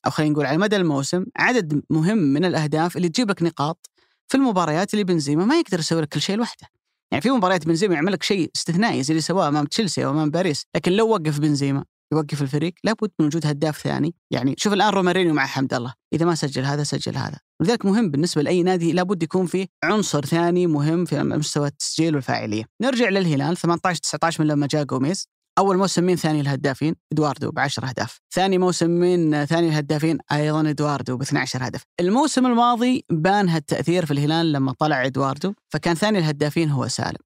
أو 0.07 0.11
خلينا 0.11 0.33
نقول 0.33 0.47
على 0.47 0.59
مدى 0.59 0.77
الموسم 0.77 1.25
عدد 1.37 1.83
مهم 1.91 2.19
من 2.19 2.45
الأهداف 2.45 2.97
اللي 2.97 3.09
تجيب 3.09 3.31
لك 3.31 3.43
نقاط 3.43 3.91
في 4.29 4.37
المباريات 4.37 4.95
اللي 4.95 5.05
بنزيما 5.05 5.45
ما 5.45 5.59
يقدر 5.59 5.79
يسوي 5.79 6.03
لك 6.03 6.09
كل 6.09 6.21
شيء 6.21 6.37
لوحده. 6.37 6.69
يعني 7.13 7.23
في 7.23 7.31
مباريات 7.31 7.67
بنزيما 7.67 7.95
يعمل 7.95 8.13
لك 8.13 8.23
شيء 8.23 8.51
استثنائي 8.57 9.03
زي 9.03 9.13
اللي 9.13 9.21
سواه 9.23 9.49
أمام 9.49 9.67
تشيلسي 9.67 10.05
أو 10.05 10.11
أمام 10.11 10.31
باريس 10.31 10.67
لكن 10.77 10.93
لو 10.93 11.09
وقف 11.09 11.39
بنزيما 11.39 11.85
يوقف 12.13 12.43
الفريق 12.43 12.75
لابد 12.85 13.11
من 13.21 13.27
وجود 13.27 13.47
هداف 13.47 13.79
ثاني. 13.79 14.15
يعني 14.31 14.55
شوف 14.59 14.73
الآن 14.73 14.89
رومارينيو 14.89 15.35
مع 15.35 15.47
حمد 15.47 15.75
الله. 15.75 15.95
إذا 16.13 16.27
ما 16.27 16.35
سجل 16.35 16.65
هذا 16.65 16.83
سجل 16.83 17.17
هذا. 17.17 17.39
ولذلك 17.61 17.85
مهم 17.85 18.11
بالنسبة 18.11 18.43
لأي 18.43 18.63
نادي 18.63 18.93
لابد 18.93 19.23
يكون 19.23 19.47
فيه 19.47 19.67
عنصر 19.85 20.25
ثاني 20.25 20.67
مهم 20.67 21.05
في 21.05 21.23
مستوى 21.23 21.67
التسجيل 21.67 22.15
والفاعلية. 22.15 22.65
نرجع 22.83 23.09
للهلال 23.09 23.57
18 23.57 24.01
19 24.01 24.45
من 24.45 24.51
لما 24.51 24.67
جاء 24.67 24.85
جوميز. 24.85 25.27
أول 25.59 25.77
موسم 25.77 26.05
مين 26.05 26.17
ثاني 26.17 26.41
الهدافين؟ 26.41 26.95
إدواردو 27.13 27.51
ب 27.51 27.59
10 27.59 27.89
أهداف، 27.89 28.21
ثاني 28.35 28.59
موسم 28.59 28.91
مين 28.91 29.45
ثاني 29.45 29.69
الهدافين؟ 29.69 30.19
أيضا 30.33 30.71
إدواردو 30.71 31.17
ب 31.17 31.23
12 31.23 31.67
هدف، 31.67 31.85
الموسم 32.01 32.47
الماضي 32.47 33.05
بان 33.11 33.49
هالتأثير 33.49 34.07
في 34.07 34.11
الهلال 34.11 34.53
لما 34.53 34.73
طلع 34.73 35.07
إدواردو، 35.07 35.55
فكان 35.69 35.95
ثاني 35.95 36.19
الهدافين 36.19 36.71
هو 36.71 36.89
سالم. 36.89 37.21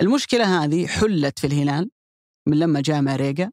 المشكلة 0.00 0.64
هذه 0.64 0.86
حلت 0.86 1.38
في 1.38 1.46
الهلال 1.46 1.90
من 2.48 2.58
لما 2.58 2.80
جاء 2.80 3.00
ماريجا. 3.00 3.50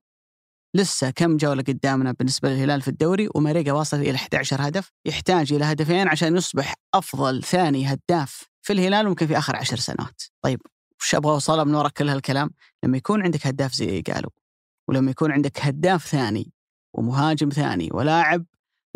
لسه 0.75 1.09
كم 1.09 1.37
جولة 1.37 1.63
قدامنا 1.63 2.11
بالنسبة 2.11 2.49
للهلال 2.49 2.81
في 2.81 2.87
الدوري 2.87 3.29
وماريجا 3.35 3.73
واصل 3.73 3.97
إلى 3.97 4.15
11 4.15 4.67
هدف 4.67 4.91
يحتاج 5.05 5.53
إلى 5.53 5.65
هدفين 5.65 6.07
عشان 6.07 6.37
يصبح 6.37 6.73
أفضل 6.93 7.43
ثاني 7.43 7.93
هداف 7.93 8.45
في 8.61 8.73
الهلال 8.73 9.07
ممكن 9.07 9.27
في 9.27 9.37
آخر 9.37 9.55
عشر 9.55 9.77
سنوات. 9.77 10.21
طيب 10.41 10.61
وش 11.01 11.15
أبغى 11.15 11.31
أوصله 11.33 11.63
من 11.63 11.75
وراء 11.75 11.91
كل 11.91 12.09
هالكلام؟ 12.09 12.49
لما 12.83 12.97
يكون 12.97 13.23
عندك 13.23 13.47
هداف 13.47 13.73
زي 13.73 14.01
قالوا 14.01 14.31
ولما 14.89 15.11
يكون 15.11 15.31
عندك 15.31 15.59
هداف 15.61 16.07
ثاني 16.07 16.51
ومهاجم 16.93 17.49
ثاني 17.49 17.89
ولاعب 17.93 18.45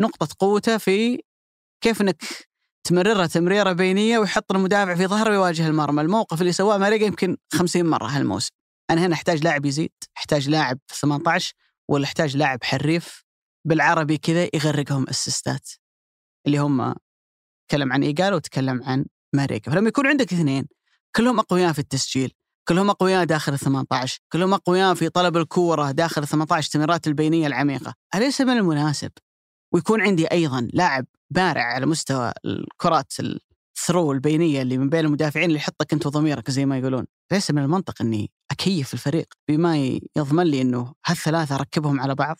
نقطة 0.00 0.28
قوته 0.38 0.78
في 0.78 1.22
كيف 1.80 2.00
إنك 2.00 2.22
تمررها 2.84 3.26
تمريرة 3.26 3.72
بينية 3.72 4.18
ويحط 4.18 4.52
المدافع 4.52 4.94
في 4.94 5.06
ظهره 5.06 5.30
ويواجه 5.30 5.66
المرمى، 5.66 6.02
الموقف 6.02 6.40
اللي 6.40 6.52
سواه 6.52 6.78
ماريجا 6.78 7.06
يمكن 7.06 7.36
50 7.52 7.86
مرة 7.86 8.06
هالموسم. 8.06 8.50
أنا 8.90 9.06
هنا 9.06 9.14
أحتاج 9.14 9.44
لاعب 9.44 9.66
يزيد، 9.66 9.92
أحتاج 10.16 10.48
لاعب 10.48 10.78
في 10.86 11.00
18 11.00 11.54
ولا 11.90 12.04
احتاج 12.04 12.36
لاعب 12.36 12.64
حريف 12.64 13.24
بالعربي 13.64 14.18
كذا 14.18 14.48
يغرقهم 14.54 15.08
اسيستات 15.08 15.70
اللي 16.46 16.58
هم 16.58 16.94
تكلم 17.68 17.92
عن 17.92 18.02
ايجال 18.02 18.34
وتكلم 18.34 18.82
عن 18.82 19.04
ماريكا. 19.32 19.70
فلما 19.70 19.88
يكون 19.88 20.06
عندك 20.06 20.32
اثنين 20.32 20.66
كلهم 21.16 21.38
أقوياء 21.38 21.72
في 21.72 21.78
التسجيل 21.78 22.32
كلهم 22.68 22.90
أقوياء 22.90 23.24
داخل 23.24 23.52
ال 23.52 23.58
18 23.58 24.20
كلهم 24.32 24.54
أقوياء 24.54 24.94
في 24.94 25.08
طلب 25.08 25.36
الكورة 25.36 25.90
داخل 25.90 26.22
ال 26.22 26.28
18 26.28 26.66
التمريرات 26.66 27.06
البينية 27.06 27.46
العميقة. 27.46 27.94
أليس 28.14 28.40
من 28.40 28.56
المناسب؟ 28.56 29.10
ويكون 29.72 30.00
عندي 30.00 30.26
أيضا 30.26 30.68
لاعب 30.72 31.06
بارع 31.30 31.62
على 31.62 31.86
مستوى 31.86 32.32
الكرات 32.44 33.12
الثرو 33.80 34.12
البينية 34.12 34.62
اللي 34.62 34.78
من 34.78 34.88
بين 34.88 35.00
المدافعين 35.04 35.46
اللي 35.46 35.58
يحطك 35.58 35.92
أنت 35.92 36.06
وضميرك 36.06 36.50
زي 36.50 36.66
ما 36.66 36.78
يقولون. 36.78 37.06
ليس 37.32 37.50
من 37.50 37.62
المنطق 37.62 38.02
إني 38.02 38.30
أكيف 38.50 38.94
الفريق 38.94 39.26
بما 39.48 39.76
يضمن 40.16 40.42
لي 40.42 40.62
إنه 40.62 40.94
هالثلاثة 41.06 41.54
أركبهم 41.54 42.00
على 42.00 42.14
بعض. 42.14 42.36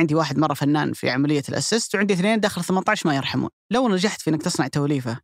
عندي 0.00 0.14
واحد 0.14 0.38
مرة 0.38 0.54
فنان 0.54 0.92
في 0.92 1.10
عملية 1.10 1.42
الأسيست 1.48 1.94
وعندي 1.94 2.14
اثنين 2.14 2.40
داخل 2.40 2.64
18 2.64 3.08
ما 3.08 3.16
يرحمون. 3.16 3.50
لو 3.70 3.88
نجحت 3.88 4.20
في 4.20 4.30
إنك 4.30 4.42
تصنع 4.42 4.68
توليفة 4.68 5.20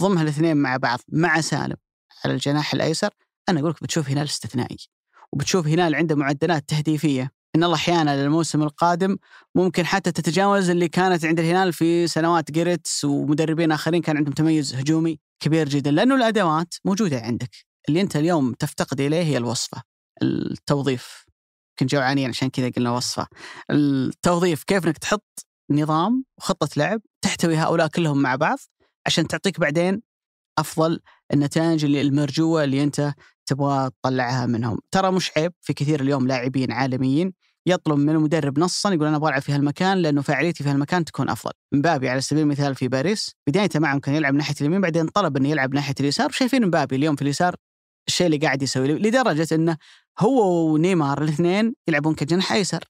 ضمها 0.00 0.22
الاثنين 0.22 0.56
مع 0.56 0.76
بعض 0.76 0.98
مع 1.08 1.40
سالم 1.40 1.76
على 2.24 2.34
الجناح 2.34 2.74
الأيسر 2.74 3.10
أنا 3.48 3.60
أقول 3.60 3.70
لك 3.70 3.82
بتشوف 3.82 4.08
هلال 4.10 4.24
استثنائي. 4.24 4.78
وبتشوف 5.32 5.66
هلال 5.66 5.94
عنده 5.94 6.16
معدلات 6.16 6.68
تهديفية 6.68 7.30
إن 7.56 7.64
الله 7.64 7.74
أحيانا 7.74 8.22
للموسم 8.22 8.62
القادم 8.62 9.16
ممكن 9.54 9.86
حتى 9.86 10.12
تتجاوز 10.12 10.70
اللي 10.70 10.88
كانت 10.88 11.24
عند 11.24 11.40
الهلال 11.40 11.72
في 11.72 12.06
سنوات 12.06 12.50
جيرتس 12.50 13.04
ومدربين 13.04 13.72
آخرين 13.72 14.02
كان 14.02 14.16
عندهم 14.16 14.34
تميز 14.34 14.74
هجومي 14.74 15.18
كبير 15.40 15.68
جدا 15.68 15.90
لأنه 15.90 16.14
الأدوات 16.14 16.74
موجودة 16.84 17.20
عندك. 17.20 17.50
اللي 17.88 18.00
أنت 18.00 18.16
اليوم 18.16 18.52
تفتقد 18.52 19.00
إليه 19.00 19.22
هي 19.22 19.36
الوصفة. 19.36 19.82
التوظيف 20.22 21.24
يمكن 21.70 21.96
جوعانين 21.96 22.28
عشان 22.28 22.50
كذا 22.50 22.68
قلنا 22.68 22.90
وصفة. 22.90 23.26
التوظيف 23.70 24.64
كيف 24.64 24.86
إنك 24.86 24.98
تحط 24.98 25.46
نظام 25.70 26.24
وخطة 26.38 26.68
لعب 26.76 27.00
تحتوي 27.22 27.56
هؤلاء 27.56 27.88
كلهم 27.88 28.22
مع 28.22 28.36
بعض 28.36 28.58
عشان 29.06 29.26
تعطيك 29.26 29.60
بعدين 29.60 30.02
أفضل 30.58 31.00
النتائج 31.32 31.84
اللي 31.84 32.00
المرجوة 32.00 32.64
اللي 32.64 32.82
أنت 32.82 33.14
تبغى 33.50 33.90
تطلعها 33.90 34.46
منهم 34.46 34.78
ترى 34.90 35.10
مش 35.10 35.30
عيب 35.36 35.52
في 35.60 35.72
كثير 35.72 36.00
اليوم 36.00 36.26
لاعبين 36.26 36.72
عالميين 36.72 37.32
يطلب 37.66 37.98
من 37.98 38.10
المدرب 38.10 38.58
نصا 38.58 38.92
يقول 38.92 39.06
أنا 39.06 39.16
أبغى 39.16 39.28
ألعب 39.28 39.42
في 39.42 39.52
هالمكان 39.52 39.98
لأنه 39.98 40.22
فاعليتي 40.22 40.64
في 40.64 40.70
هالمكان 40.70 41.04
تكون 41.04 41.28
أفضل. 41.28 41.52
مبابي 41.72 42.08
على 42.08 42.20
سبيل 42.20 42.42
المثال 42.42 42.74
في 42.74 42.88
باريس 42.88 43.34
بدايته 43.46 43.80
معهم 43.80 43.98
كان 44.00 44.14
يلعب 44.14 44.34
ناحية 44.34 44.54
اليمين 44.60 44.80
بعدين 44.80 45.06
طلب 45.06 45.36
إنه 45.36 45.48
يلعب 45.48 45.74
ناحية 45.74 45.94
اليسار 46.00 46.26
وشايفين 46.28 46.66
مبابي 46.66 46.96
اليوم 46.96 47.16
في 47.16 47.22
اليسار 47.22 47.54
الشيء 48.08 48.26
اللي 48.26 48.38
قاعد 48.38 48.62
يسويه 48.62 48.92
لدرجة 48.92 49.54
إنه 49.54 49.76
هو 50.18 50.66
ونيمار 50.72 51.22
الاثنين 51.22 51.74
يلعبون 51.88 52.14
كجناح 52.14 52.52
أيسر. 52.52 52.84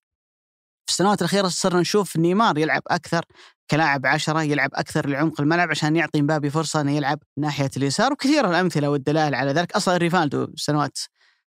في 0.87 0.93
السنوات 0.93 1.21
الأخيرة 1.21 1.49
صرنا 1.49 1.81
نشوف 1.81 2.17
نيمار 2.17 2.59
يلعب 2.59 2.83
أكثر 2.89 3.25
كلاعب 3.71 4.07
عشرة 4.07 4.43
يلعب 4.43 4.71
أكثر 4.75 5.09
لعمق 5.09 5.41
الملعب 5.41 5.71
عشان 5.71 5.97
يعطي 5.97 6.23
مبابي 6.23 6.51
فرصة 6.51 6.81
أنه 6.81 6.93
يلعب 6.93 7.19
ناحية 7.39 7.71
اليسار 7.77 8.13
وكثير 8.13 8.51
الأمثلة 8.51 8.91
والدلائل 8.91 9.35
على 9.35 9.53
ذلك. 9.53 9.73
أصلا 9.73 9.97
ريفالدو 9.97 10.49
سنوات 10.57 10.99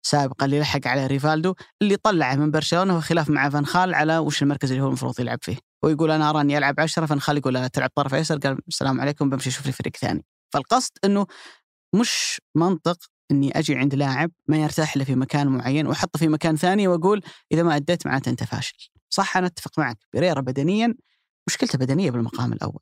سابقة 0.03 0.45
اللي 0.45 0.59
لحق 0.59 0.87
على 0.87 1.07
ريفالدو 1.07 1.53
اللي 1.81 1.95
طلعه 1.95 2.35
من 2.35 2.51
برشلونة 2.51 2.97
وخلاف 2.97 3.29
مع 3.29 3.49
فان 3.49 3.65
خال 3.65 3.93
على 3.93 4.17
وش 4.17 4.43
المركز 4.43 4.71
اللي 4.71 4.83
هو 4.83 4.87
المفروض 4.87 5.19
يلعب 5.19 5.39
فيه. 5.41 5.57
ويقول 5.83 6.11
أنا 6.11 6.29
أرى 6.29 6.41
أني 6.41 6.57
ألعب 6.57 6.79
عشرة 6.79 7.05
فان 7.05 7.19
خال 7.19 7.37
يقول 7.37 7.53
لا 7.53 7.67
تلعب 7.67 7.89
طرف 7.95 8.13
أيسر 8.13 8.37
قال 8.37 8.57
السلام 8.67 9.01
عليكم 9.01 9.29
بمشي 9.29 9.49
أشوف 9.49 9.65
لي 9.65 9.71
فريق 9.71 9.97
ثاني. 9.97 10.25
فالقصد 10.53 10.91
أنه 11.05 11.25
مش 11.95 12.41
منطق 12.55 12.97
إني 13.31 13.59
أجي 13.59 13.75
عند 13.75 13.95
لاعب 13.95 14.31
ما 14.47 14.57
يرتاح 14.57 14.97
له 14.97 15.03
في 15.03 15.15
مكان 15.15 15.47
معين 15.47 15.87
وأحطه 15.87 16.19
في 16.19 16.27
مكان 16.27 16.55
ثاني 16.55 16.87
وأقول 16.87 17.21
إذا 17.51 17.63
ما 17.63 17.75
أديت 17.75 18.07
معناته 18.07 18.29
أنت 18.29 18.43
فاشل. 18.43 18.89
صح 19.09 19.37
أنا 19.37 19.47
أتفق 19.47 19.79
معك. 19.79 19.97
بيريرا 20.13 20.41
بدنيا 20.41 20.95
مشكلته 21.47 21.77
بدنية 21.77 22.11
بالمقام 22.11 22.53
الأول. 22.53 22.79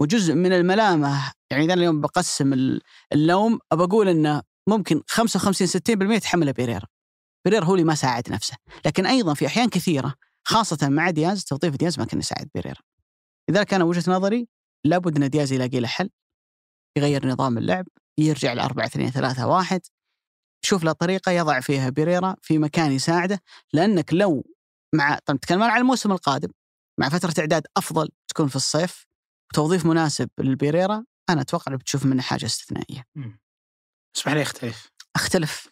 وجزء 0.00 0.34
من 0.34 0.52
الملامة 0.52 1.32
يعني 1.50 1.64
اذا 1.64 1.74
اليوم 1.74 2.00
بقسم 2.00 2.78
اللوم 3.12 3.58
بقول 3.72 4.08
إنه 4.08 4.42
ممكن 4.68 5.02
55 5.08 5.66
60% 5.66 6.12
يتحمله 6.12 6.52
بيريرا. 6.52 6.86
بيريرا 7.44 7.64
هو 7.64 7.74
اللي 7.74 7.84
ما 7.84 7.94
ساعد 7.94 8.32
نفسه، 8.32 8.56
لكن 8.86 9.06
أيضا 9.06 9.34
في 9.34 9.46
أحيان 9.46 9.68
كثيرة 9.68 10.14
خاصة 10.44 10.88
مع 10.88 11.10
دياز 11.10 11.44
توظيف 11.44 11.76
دياز 11.76 11.98
ما 11.98 12.04
كان 12.04 12.18
يساعد 12.18 12.48
بيريرا. 12.54 12.80
لذلك 13.50 13.74
أنا 13.74 13.84
وجهة 13.84 14.10
نظري 14.10 14.48
لابد 14.84 15.22
إن 15.22 15.30
دياز 15.30 15.52
يلاقي 15.52 15.80
له 15.80 15.88
حل 15.88 16.10
يغير 16.98 17.26
نظام 17.26 17.58
اللعب 17.58 17.86
يرجع 18.18 18.52
ل 18.52 18.58
4 18.58 18.86
2 18.86 19.10
3 19.10 19.46
1 19.46 19.80
شوف 20.64 20.84
له 20.84 20.92
طريقة 20.92 21.32
يضع 21.32 21.60
فيها 21.60 21.88
بيريرا 21.90 22.36
في 22.42 22.58
مكان 22.58 22.92
يساعده 22.92 23.42
لأنك 23.72 24.14
لو 24.14 24.44
مع 24.94 25.18
طيب 25.26 25.36
نتكلم 25.36 25.62
على 25.62 25.80
الموسم 25.80 26.12
القادم 26.12 26.48
مع 27.00 27.08
فترة 27.08 27.34
إعداد 27.38 27.66
أفضل 27.76 28.08
تكون 28.28 28.48
في 28.48 28.56
الصيف 28.56 29.06
وتوظيف 29.52 29.86
مناسب 29.86 30.28
للبيريرا 30.38 31.04
أنا 31.30 31.40
أتوقع 31.40 31.74
بتشوف 31.74 32.06
منه 32.06 32.22
حاجة 32.22 32.44
استثنائية. 32.46 33.04
اسمح 34.16 34.32
لي 34.32 34.42
أختلف. 34.42 34.88
أختلف. 35.16 35.68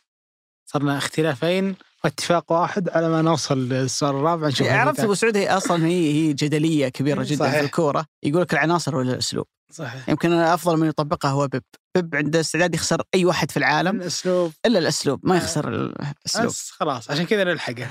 صرنا 0.66 0.98
اختلافين 0.98 1.76
واتفاق 2.04 2.52
واحد 2.52 2.88
على 2.88 3.08
ما 3.08 3.22
نوصل 3.22 3.58
للسؤال 3.68 4.14
الرابع 4.14 4.48
نشوف 4.48 4.66
عرفت 4.68 5.00
أبو 5.00 5.14
سعود 5.14 5.36
هي 5.36 5.48
أصلا 5.56 5.86
هي 5.86 6.12
هي 6.12 6.32
جدلية 6.32 6.88
كبيرة 6.88 7.22
جدا 7.22 7.44
صحيح. 7.44 7.58
في 7.58 7.64
الكورة. 7.64 8.06
يقول 8.22 8.42
لك 8.42 8.52
العناصر 8.52 8.96
ولا 8.96 9.12
الأسلوب؟ 9.12 9.46
صحيح. 9.72 10.08
يمكن 10.08 10.32
أفضل 10.32 10.76
من 10.76 10.88
يطبقها 10.88 11.30
هو 11.30 11.48
بيب. 11.48 11.62
بيب 11.96 12.16
عنده 12.16 12.40
استعداد 12.40 12.74
يخسر 12.74 13.02
أي 13.14 13.24
واحد 13.24 13.50
في 13.50 13.56
العالم. 13.56 14.00
الأسلوب. 14.00 14.52
إلا 14.66 14.78
الأسلوب 14.78 15.26
ما 15.26 15.36
يخسر 15.36 15.68
الأسلوب. 15.68 16.46
بس 16.46 16.70
خلاص 16.70 17.10
عشان 17.10 17.26
كذا 17.26 17.44
نلحقه. 17.44 17.88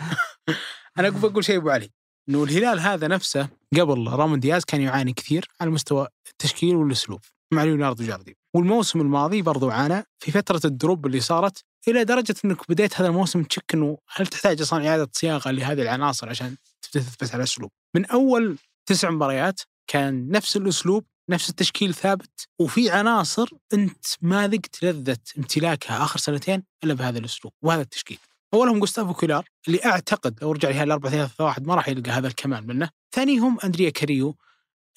أنا 1.00 1.10
بقول 1.10 1.46
شيء 1.46 1.58
أبو 1.58 1.70
علي. 1.70 1.90
إنه 2.30 2.44
الهلال 2.44 2.80
هذا 2.80 3.08
نفسه 3.08 3.50
قبل 3.74 4.08
رامون 4.08 4.40
دياز 4.40 4.66
كان 4.66 4.82
يعاني 4.82 5.14
كثير 5.14 5.48
على 5.62 5.70
مستوى 5.70 6.08
التشكيل 6.30 6.76
والأسلوب 6.76 7.20
مع 7.54 7.64
ليوناردو 7.64 8.04
جارديم 8.04 8.38
والموسم 8.54 9.02
الماضي 9.02 9.42
برضو 9.42 9.70
عانى 9.70 10.04
في 10.20 10.32
فترة 10.32 10.62
ال 10.66 10.74
drop 10.74 11.06
اللي 11.06 11.20
صارت 11.20 11.64
إلى 11.88 12.04
درجة 12.04 12.36
إنك 12.46 12.72
بديت 12.72 13.00
هذا 13.00 13.08
الموسم 13.08 13.44
تشك 13.44 13.74
إنه 13.74 13.98
هل 14.16 14.28
تحتاج 14.28 14.62
أصلا 14.62 14.90
إعادة 14.90 15.10
صياغة 15.14 15.52
لهذه 15.52 15.82
العناصر 15.82 16.30
عشان 16.30 16.56
تبدا 16.82 17.06
تثبت 17.06 17.32
على 17.32 17.38
الأسلوب 17.38 17.72
من 17.96 18.06
أول 18.06 18.58
تسع 18.86 19.10
مباريات 19.10 19.62
كان 19.88 20.32
نفس 20.32 20.58
الأسلوب 20.58 21.06
نفس 21.30 21.50
التشكيل 21.50 21.94
ثابت 21.94 22.48
وفي 22.60 22.90
عناصر 22.90 23.50
أنت 23.74 24.06
ما 24.22 24.48
ذقت 24.48 24.84
لذة 24.84 25.18
امتلاكها 25.38 26.04
آخر 26.04 26.20
سنتين 26.20 26.64
إلا 26.84 26.94
بهذا 26.94 27.20
الأسلوب 27.20 27.54
وهذا 27.62 27.82
التشكيل. 27.82 28.20
اولهم 28.54 28.80
جوستافو 28.80 29.14
كويار 29.14 29.46
اللي 29.68 29.86
أعتقد 29.86 30.40
لو 30.42 30.52
رجع 30.52 30.70
لها 30.70 30.94
4 30.94 31.12
3 31.12 31.44
1 31.44 31.68
ما 31.68 31.76
راح 31.76 31.88
يلقى 31.88 32.12
هذا 32.12 32.28
الكمال 32.28 32.68
منه. 32.68 32.90
ثانيهم 33.12 33.58
أندريا 33.64 33.90
كاريو 33.90 34.36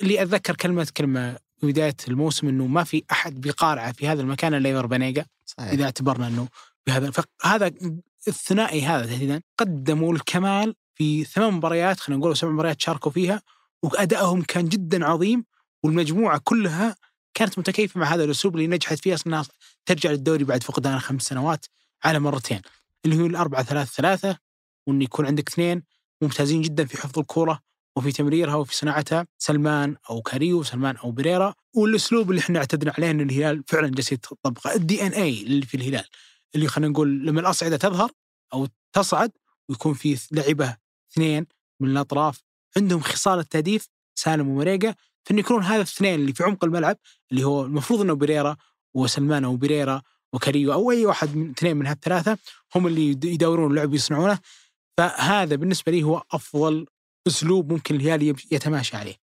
اللي 0.02 0.22
أتذكر 0.22 0.56
كلمة 0.56 0.88
كلمة 0.96 1.38
في 1.60 1.66
بداية 1.66 1.96
الموسم 2.08 2.48
إنه 2.48 2.66
ما 2.66 2.84
في 2.84 3.04
أحد 3.12 3.40
بيقارعه 3.40 3.92
في 3.92 4.08
هذا 4.08 4.22
المكان 4.22 4.54
إلا 4.54 4.68
إيفر 4.68 4.86
بانيجا 4.86 5.26
صحيح. 5.46 5.70
إذا 5.70 5.84
اعتبرنا 5.84 6.28
إنه 6.28 6.48
بهذا 6.86 7.10
فهذا 7.10 7.70
الثنائي 8.28 8.82
هذا 8.82 9.06
تحديدا 9.06 9.42
قدموا 9.58 10.12
الكمال 10.12 10.74
في 10.94 11.24
ثمان 11.24 11.52
مباريات 11.52 12.00
خلينا 12.00 12.20
نقول 12.20 12.36
سبع 12.36 12.50
مباريات 12.50 12.80
شاركوا 12.80 13.12
فيها 13.12 13.42
وأدائهم 13.82 14.42
كان 14.42 14.68
جدا 14.68 15.06
عظيم 15.06 15.44
والمجموعة 15.82 16.40
كلها 16.44 16.96
كانت 17.34 17.58
متكيفة 17.58 18.00
مع 18.00 18.06
هذا 18.06 18.24
الأسلوب 18.24 18.56
اللي 18.56 18.66
نجحت 18.66 18.98
فيه 18.98 19.14
أصلا 19.14 19.44
ترجع 19.86 20.10
للدوري 20.10 20.44
بعد 20.44 20.62
فقدان 20.62 20.98
خمس 20.98 21.22
سنوات 21.22 21.66
على 22.04 22.18
مرتين 22.18 22.60
اللي 23.04 23.22
هو 23.22 23.26
الأربعة 23.26 23.62
ثلاثة 23.62 23.90
ثلاثة 23.92 24.38
وأن 24.86 25.02
يكون 25.02 25.26
عندك 25.26 25.48
اثنين 25.48 25.82
ممتازين 26.22 26.62
جدا 26.62 26.84
في 26.84 26.96
حفظ 26.96 27.18
الكرة 27.18 27.60
وفي 27.96 28.12
تمريرها 28.12 28.54
وفي 28.54 28.76
صناعتها 28.76 29.26
سلمان 29.38 29.96
أو 30.10 30.22
كاريو 30.22 30.62
سلمان 30.62 30.96
أو 30.96 31.10
بريرا 31.10 31.54
والأسلوب 31.74 32.30
اللي 32.30 32.40
إحنا 32.40 32.58
اعتدنا 32.58 32.92
عليه 32.98 33.10
أن 33.10 33.20
الهلال 33.20 33.64
فعلا 33.66 33.88
جالس 33.88 34.12
يطبقه 34.12 34.74
ال 34.74 35.06
DNA 35.06 35.42
اللي 35.42 35.66
في 35.66 35.76
الهلال 35.76 36.04
اللي 36.54 36.68
خلينا 36.68 36.92
نقول 36.92 37.26
لما 37.26 37.40
الأصعدة 37.40 37.76
تظهر 37.76 38.10
أو 38.54 38.68
تصعد 38.92 39.32
ويكون 39.68 39.94
في 39.94 40.18
لعبة 40.32 40.76
اثنين 41.12 41.46
من 41.80 41.90
الأطراف 41.90 42.42
عندهم 42.76 43.00
خصال 43.00 43.38
التهديف 43.38 43.88
سالم 44.14 44.48
ومريقة 44.48 44.94
فإن 45.24 45.38
يكونون 45.38 45.62
هذا 45.62 45.76
الاثنين 45.76 46.14
اللي 46.14 46.32
في 46.32 46.42
عمق 46.44 46.64
الملعب 46.64 46.96
اللي 47.32 47.44
هو 47.44 47.64
المفروض 47.64 48.00
أنه 48.00 48.14
بريرا 48.14 48.56
وسلمان 48.94 49.44
أو 49.44 49.56
بريرا 49.56 50.02
وكاريو 50.32 50.72
أو 50.72 50.90
أي 50.90 51.06
واحد 51.06 51.36
من 51.36 51.50
اثنين 51.50 51.76
من 51.76 51.86
هالثلاثة 51.86 52.38
هم 52.74 52.86
اللي 52.86 53.10
يدورون 53.10 53.70
اللعب 53.70 53.94
يصنعونه 53.94 54.38
فهذا 54.98 55.56
بالنسبة 55.56 55.92
لي 55.92 56.02
هو 56.02 56.22
أفضل 56.32 56.86
أسلوب 57.26 57.72
ممكن 57.72 57.94
الهلال 57.94 58.22
يتماشى 58.50 58.96
عليه. 58.96 59.16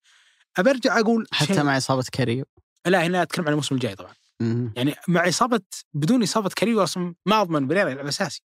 أبرجع 0.57 0.99
أقول 0.99 1.28
حتى 1.32 1.64
مع 1.64 1.78
إصابة 1.78 2.05
كاريو 2.12 2.45
لا 2.86 3.05
هنا 3.05 3.22
أتكلم 3.22 3.45
عن 3.45 3.51
الموسم 3.51 3.76
الجاي 3.76 3.95
طبعا. 3.95 4.14
مم. 4.41 4.74
يعني 4.76 4.95
مع 5.07 5.28
إصابة 5.28 5.62
بدون 5.93 6.24
إصابة 6.24 6.49
كاريو 6.55 6.84
أصلا 6.84 7.16
ما 7.26 7.41
أضمن 7.41 7.68
بريرا 7.68 7.89
يلعب 7.89 8.07
أساسي 8.07 8.41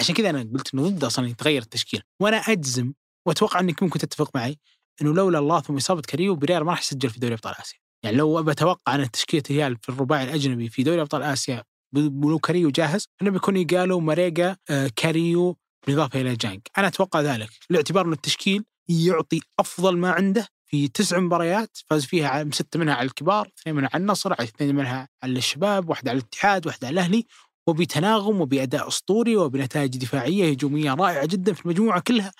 عشان 0.00 0.14
كذا 0.14 0.30
أنا 0.30 0.50
قلت 0.54 0.74
إنه 0.74 0.88
ضد 0.88 1.04
أصلا 1.04 1.28
يتغير 1.28 1.62
التشكيل. 1.62 2.02
وأنا 2.20 2.36
أجزم 2.36 2.92
وأتوقع 3.26 3.60
أنك 3.60 3.82
ممكن 3.82 3.98
تتفق 3.98 4.30
معي 4.34 4.58
إنه 5.02 5.14
لولا 5.14 5.38
الله 5.38 5.60
ثم 5.60 5.76
إصابة 5.76 6.02
كاريو 6.02 6.34
بريرا 6.34 6.64
ما 6.64 6.70
راح 6.70 6.80
يسجل 6.80 7.10
في 7.10 7.20
دوري 7.20 7.34
أبطال 7.34 7.54
آسيا. 7.60 7.78
يعني 8.04 8.16
لو 8.16 8.42
بتوقع 8.42 8.94
أن 8.94 9.10
تشكيلة 9.10 9.42
الهلال 9.50 9.76
في 9.82 9.88
الرباعي 9.88 10.24
الأجنبي 10.24 10.68
في 10.68 10.82
دوري 10.82 11.00
أبطال 11.00 11.22
آسيا 11.22 11.64
ولو 11.96 12.38
كاريو 12.38 12.70
جاهز 12.70 13.04
إنه 13.22 13.30
بيكون 13.30 13.56
إيجالو 13.56 14.00
ماريجا 14.00 14.56
آه 14.70 14.90
كاريو 14.96 15.56
بالإضافة 15.86 16.20
إلى 16.20 16.36
جانج 16.36 16.60
أنا 16.78 16.86
أتوقع 16.86 17.20
ذلك. 17.20 17.50
لاعتبار 17.70 18.06
إن 18.06 18.12
التشكيل 18.12 18.64
يعطي 18.88 19.40
أفضل 19.58 19.96
ما 19.96 20.10
عنده 20.10 20.48
في 20.66 20.88
تسع 20.88 21.18
مباريات 21.18 21.78
فاز 21.86 22.04
فيها 22.04 22.50
ستة 22.52 22.78
منها 22.78 22.94
على 22.94 23.06
الكبار 23.06 23.50
اثنين 23.60 23.76
منها 23.76 23.90
على 23.94 24.00
النصر 24.00 24.32
اثنين 24.32 24.74
منها 24.74 25.08
على 25.22 25.38
الشباب 25.38 25.88
واحدة 25.90 26.10
على 26.10 26.18
الاتحاد 26.18 26.66
واحدة 26.66 26.86
على 26.86 26.94
الأهلي 26.94 27.26
وبتناغم 27.66 28.40
وبأداء 28.40 28.88
أسطوري 28.88 29.36
وبنتائج 29.36 29.96
دفاعية 29.96 30.50
هجومية 30.50 30.94
رائعة 30.94 31.26
جدا 31.26 31.52
في 31.52 31.64
المجموعة 31.64 32.00
كلها 32.00 32.32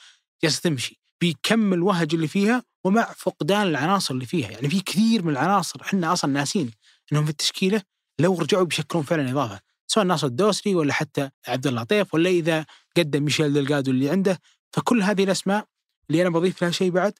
جالسة 0.42 0.60
تمشي. 0.60 1.00
بكم 1.22 1.72
الوهج 1.72 2.14
اللي 2.14 2.28
فيها 2.28 2.62
ومع 2.84 3.12
فقدان 3.16 3.62
العناصر 3.62 4.14
اللي 4.14 4.26
فيها. 4.26 4.50
يعني 4.50 4.68
في 4.68 4.80
كثير 4.80 5.22
من 5.22 5.32
العناصر 5.32 5.82
إحنا 5.82 6.12
أصلا 6.12 6.32
ناسين 6.32 6.70
إنهم 7.12 7.24
في 7.24 7.30
التشكيلة 7.30 7.82
لو 8.18 8.38
رجعوا 8.38 8.64
بيشكلون 8.64 9.04
فعلا 9.04 9.30
إضافة 9.30 9.60
سواء 9.86 10.04
ناصر 10.06 10.26
الدوسري 10.26 10.74
ولا 10.74 10.92
حتى 10.92 11.30
عبد 11.48 11.66
الله 11.66 11.82
لطيف 11.82 12.14
ولا 12.14 12.30
إذا 12.30 12.66
قدم 12.96 13.22
ميشيل 13.22 13.52
دلقادو 13.52 13.90
اللي 13.90 14.10
عنده. 14.10 14.40
فكل 14.72 15.02
هذه 15.02 15.24
الأسماء 15.24 15.66
اللي 16.10 16.22
أنا 16.22 16.30
بضيف 16.30 16.62
لها 16.62 16.70
شيء 16.70 16.90
بعد 16.90 17.14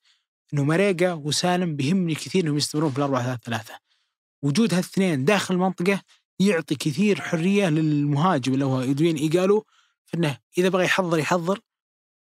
إنه 0.55 0.65
مريقا 0.65 1.13
وسالم 1.13 1.77
بيهمني 1.77 2.15
كثير 2.15 2.45
إنهم 2.45 2.57
يستمرون 2.57 2.91
في 2.91 2.99
الأربعة 2.99 3.23
ثلاثة 3.23 3.41
ثلاثة. 3.45 3.79
وجود 4.43 4.75
هالاثنين 4.75 5.25
داخل 5.25 5.55
المنطقة 5.55 6.03
يعطي 6.41 6.75
كثير 6.75 7.21
حرية 7.21 7.69
للمهاجم 7.69 8.55
اللي 8.55 8.65
هو 8.65 8.81
أوديون 8.81 9.17
إيجالو 9.17 9.67
فانه 10.05 10.39
إذا 10.59 10.69
بغى 10.69 10.85
يحضر 10.85 11.19
يحضر 11.19 11.61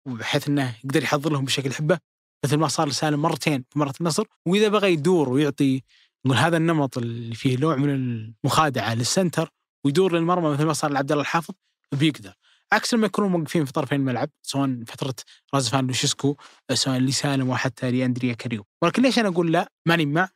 بحيث 0.06 0.48
إنه 0.48 0.76
يقدر 0.84 1.02
يحضر 1.02 1.32
لهم 1.32 1.44
بشكل 1.44 1.70
يحبه 1.70 1.98
مثل 2.44 2.56
ما 2.56 2.68
صار 2.68 2.88
لسالم 2.88 3.22
مرتين 3.22 3.64
في 3.70 3.78
مرة 3.78 3.94
النصر. 4.00 4.24
وإذا 4.46 4.68
بغى 4.68 4.92
يدور 4.92 5.28
ويعطي 5.28 5.82
نقول 6.26 6.38
هذا 6.38 6.56
النمط 6.56 6.98
اللي 6.98 7.34
فيه 7.34 7.58
نوع 7.58 7.76
من 7.76 7.90
المخادعة 7.90 8.94
للسنتر 8.94 9.50
ويدور 9.84 10.12
للمرمى 10.12 10.50
مثل 10.50 10.64
ما 10.64 10.72
صار 10.72 10.90
لعبد 10.90 11.12
الله 11.12 11.22
الحافظ 11.22 11.54
بيقدر 11.92 12.34
عكس 12.72 12.94
لما 12.94 13.06
يكونوا 13.06 13.30
موقفين 13.30 13.64
في 13.64 13.72
طرفين 13.72 14.00
الملعب 14.00 14.30
سواء 14.42 14.84
فترة 14.86 15.14
رازفان 15.54 15.86
لوشيسكو 15.86 16.36
سواء 16.74 16.98
لسالم 16.98 17.48
وحتى 17.48 17.90
لأندريا 17.90 18.34
كاريو. 18.34 18.64
ولكن 18.82 19.02
ليش 19.02 19.18
أنا 19.18 19.28
أقول 19.28 19.52
لا؟ 19.52 19.72
ماني 19.86 20.06
مع. 20.06 20.28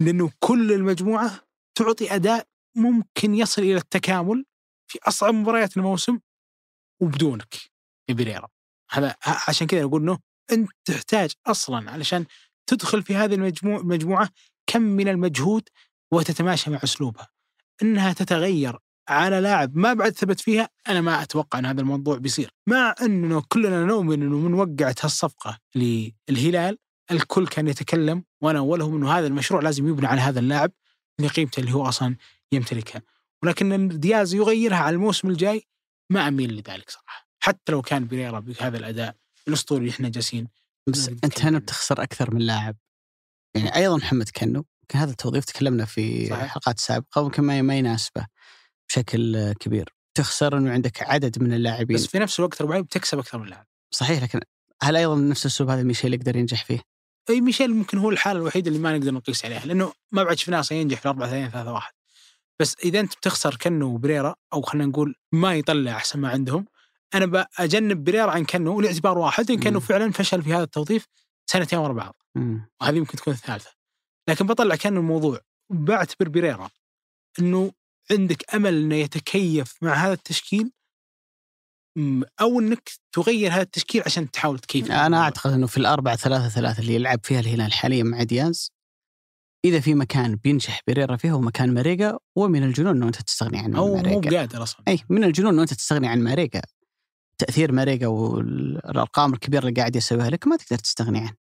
لأنه 0.00 0.30
كل 0.38 0.72
المجموعة 0.72 1.40
تعطي 1.74 2.14
أداء 2.14 2.46
ممكن 2.76 3.34
يصل 3.34 3.62
إلى 3.62 3.76
التكامل 3.76 4.44
في 4.86 4.98
أصعب 5.02 5.34
مباريات 5.34 5.76
الموسم 5.76 6.18
وبدونك 7.00 7.54
في 8.06 8.14
بريرا. 8.14 8.48
هذا 8.90 9.14
عشان 9.48 9.66
كذا 9.66 9.84
أقول 9.84 10.02
إنه 10.02 10.18
أنت 10.52 10.70
تحتاج 10.84 11.32
أصلا 11.46 11.90
علشان 11.90 12.26
تدخل 12.66 13.02
في 13.02 13.14
هذه 13.14 13.34
المجموعه 13.34 14.30
كم 14.68 14.82
من 14.82 15.08
المجهود 15.08 15.68
وتتماشى 16.12 16.70
مع 16.70 16.80
أسلوبها. 16.84 17.28
إنها 17.82 18.12
تتغير 18.12 18.78
على 19.08 19.40
لاعب 19.40 19.76
ما 19.76 19.92
بعد 19.92 20.12
ثبت 20.12 20.40
فيها 20.40 20.68
أنا 20.88 21.00
ما 21.00 21.22
أتوقع 21.22 21.58
إن 21.58 21.66
هذا 21.66 21.80
الموضوع 21.80 22.18
بيصير. 22.18 22.50
مع 22.66 22.94
إنه 23.02 23.42
كلنا 23.48 23.84
نؤمن 23.84 24.22
إنه 24.22 24.36
من 24.36 24.54
وقعه 24.54 24.94
هالصفقة 25.02 25.58
للهلال 25.74 26.78
الكل 27.10 27.46
كان 27.46 27.68
يتكلم 27.68 28.24
وأنا 28.40 28.58
أولهم 28.58 28.96
إنه 28.96 29.12
هذا 29.12 29.26
المشروع 29.26 29.62
لازم 29.62 29.88
يبنى 29.88 30.06
على 30.06 30.20
هذا 30.20 30.40
اللاعب 30.40 30.72
لقيمته 31.20 31.60
اللي 31.60 31.72
هو 31.74 31.88
أصلا 31.88 32.16
يمتلكها. 32.52 33.02
ولكن 33.42 33.88
دياز 34.00 34.34
يغيرها 34.34 34.76
على 34.76 34.94
الموسم 34.94 35.28
الجاي 35.30 35.62
ما 36.10 36.28
أميل 36.28 36.52
لذلك 36.52 36.90
صراحة. 36.90 37.28
حتى 37.40 37.72
لو 37.72 37.82
كان 37.82 38.06
بريرا 38.06 38.40
بهذا 38.40 38.78
الأداء 38.78 39.16
الأسطوري 39.48 39.80
اللي 39.80 39.90
إحنا 39.90 40.08
جالسين 40.08 40.48
بس 40.88 41.08
أنت 41.08 41.44
هنا. 41.44 41.58
بتخسر 41.58 42.02
أكثر 42.02 42.34
من 42.34 42.40
لاعب. 42.40 42.76
يعني 43.54 43.76
أيضا 43.76 43.96
محمد 43.96 44.28
كنو 44.28 44.64
كان 44.88 45.00
هذا 45.00 45.10
التوظيف 45.10 45.44
تكلمنا 45.44 45.84
في 45.84 46.26
صحيح. 46.26 46.52
حلقات 46.52 46.80
سابقة 46.80 47.20
ويمكن 47.22 47.42
ما 47.42 47.62
ما 47.62 47.78
يناسبه 47.78 48.26
بشكل 48.88 49.52
كبير 49.52 49.94
تخسر 50.14 50.58
إنه 50.58 50.70
عندك 50.72 51.02
عدد 51.02 51.42
من 51.42 51.52
اللاعبين 51.52 51.96
بس 51.96 52.06
في 52.06 52.18
نفس 52.18 52.38
الوقت 52.38 52.62
ربعي 52.62 52.82
بتكسب 52.82 53.18
أكثر 53.18 53.38
من 53.38 53.46
لاعب 53.46 53.66
صحيح 53.90 54.22
لكن 54.22 54.40
هل 54.82 54.96
أيضا 54.96 55.14
نفس 55.16 55.46
الأسلوب 55.46 55.70
هذا 55.70 55.82
ميشيل 55.82 56.14
يقدر 56.14 56.36
ينجح 56.36 56.64
فيه؟ 56.64 56.80
أي 57.30 57.40
ميشيل 57.40 57.74
ممكن 57.74 57.98
هو 57.98 58.10
الحالة 58.10 58.40
الوحيدة 58.40 58.68
اللي 58.68 58.78
ما 58.78 58.98
نقدر 58.98 59.14
نقيس 59.14 59.44
عليها 59.44 59.66
لأنه 59.66 59.92
ما 60.12 60.22
بعد 60.22 60.38
شفناه 60.38 60.60
أصلا 60.60 60.78
ينجح 60.78 61.00
في 61.00 61.08
4 61.08 61.26
2 61.26 61.50
3 61.50 61.72
1 61.72 61.92
بس 62.60 62.76
إذا 62.84 63.00
أنت 63.00 63.14
بتخسر 63.16 63.56
كنو 63.56 63.94
وبريرا 63.94 64.34
أو 64.52 64.62
خلينا 64.62 64.86
نقول 64.86 65.14
ما 65.32 65.54
يطلع 65.54 65.92
أحسن 65.96 66.20
ما 66.20 66.28
عندهم 66.28 66.66
أنا 67.14 67.46
بجنب 67.60 68.04
بريرا 68.04 68.30
عن 68.30 68.44
كنو 68.44 68.80
لاعتبار 68.80 69.18
واحد 69.18 69.50
ان 69.50 69.60
كنو. 69.60 69.80
فعلا 69.80 70.12
فشل 70.12 70.42
في 70.42 70.54
هذا 70.54 70.62
التوظيف 70.62 71.06
سنتين 71.50 71.78
ورا 71.78 71.92
بعض. 71.92 72.22
وهذه 72.80 72.96
يمكن 72.96 73.16
تكون 73.16 73.34
الثالثة. 73.34 73.70
لكن 74.28 74.46
بطلع 74.46 74.76
كنو 74.76 75.00
الموضوع 75.00 75.40
بعتبر 75.72 76.28
بريرا 76.28 76.70
إنه 77.38 77.72
عندك 78.10 78.54
أمل 78.54 78.74
إنه 78.74 78.94
يتكيف 78.94 79.74
مع 79.82 79.94
هذا 79.94 80.12
التشكيل 80.12 80.72
أو 82.40 82.60
إنك 82.60 82.90
تغير 83.12 83.52
هذا 83.52 83.62
التشكيل 83.62 84.02
عشان 84.06 84.30
تحاول 84.30 84.58
تكيف 84.58 84.92
أنا 84.92 85.20
أعتقد 85.20 85.52
إنه 85.52 85.66
في 85.66 85.76
الأربعة 85.76 86.16
ثلاثة 86.16 86.48
ثلاثة 86.48 86.80
اللي 86.80 86.94
يلعب 86.94 87.20
فيها 87.24 87.40
الهلال 87.40 87.72
حاليا 87.72 88.02
مع 88.02 88.22
دياز 88.22 88.72
إذا 89.64 89.80
في 89.80 89.94
مكان 89.94 90.36
بينجح 90.36 90.80
بريرا 90.88 91.16
فيه 91.16 91.32
هو 91.32 91.40
مكان 91.40 91.74
ماريجا 91.74 92.18
ومن 92.36 92.62
الجنون 92.62 92.96
إنه 92.96 93.06
أنت 93.06 93.22
تستغني 93.22 93.58
عن 93.58 93.74
أو 93.74 93.86
مو 93.86 93.94
ماريجا. 93.94 94.30
بقادر 94.30 94.62
أصلا. 94.62 94.82
اي 94.88 94.98
من 95.08 95.24
الجنون 95.24 95.52
إنه 95.52 95.62
أنت 95.62 95.74
تستغني 95.74 96.08
عن 96.08 96.20
ماريجا. 96.20 96.62
تأثير 97.38 97.72
ماريجا 97.72 98.06
والأرقام 98.06 99.32
الكبيرة 99.34 99.60
اللي 99.60 99.72
قاعد 99.80 99.96
يسويها 99.96 100.30
لك 100.30 100.46
ما 100.46 100.56
تقدر 100.56 100.78
تستغني 100.78 101.18
عنه. 101.18 101.34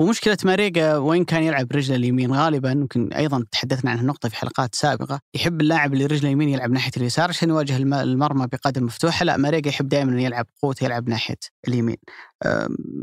ومشكلة 0.00 0.36
ماريجا 0.44 0.96
وين 0.96 1.24
كان 1.24 1.42
يلعب 1.42 1.72
رجله 1.72 1.96
اليمين؟ 1.96 2.32
غالبا 2.32 2.70
يمكن 2.70 3.12
أيضا 3.12 3.44
تحدثنا 3.52 3.90
عن 3.90 3.98
النقطة 3.98 4.28
في 4.28 4.36
حلقات 4.36 4.74
سابقة. 4.74 5.20
يحب 5.34 5.60
اللاعب 5.60 5.92
اللي 5.92 6.06
رجله 6.06 6.28
اليمين 6.28 6.48
يلعب 6.48 6.70
ناحية 6.70 6.90
اليسار 6.96 7.28
عشان 7.28 7.48
يواجه 7.48 7.76
الم- 7.76 7.94
المرمى 7.94 8.46
بقدم 8.46 8.84
مفتوحة. 8.84 9.24
لا 9.24 9.36
ماريجا 9.36 9.68
يحب 9.68 9.88
دائما 9.88 10.22
يلعب 10.22 10.46
قوته 10.62 10.84
يلعب 10.84 11.08
ناحية 11.08 11.36
اليمين. 11.68 11.96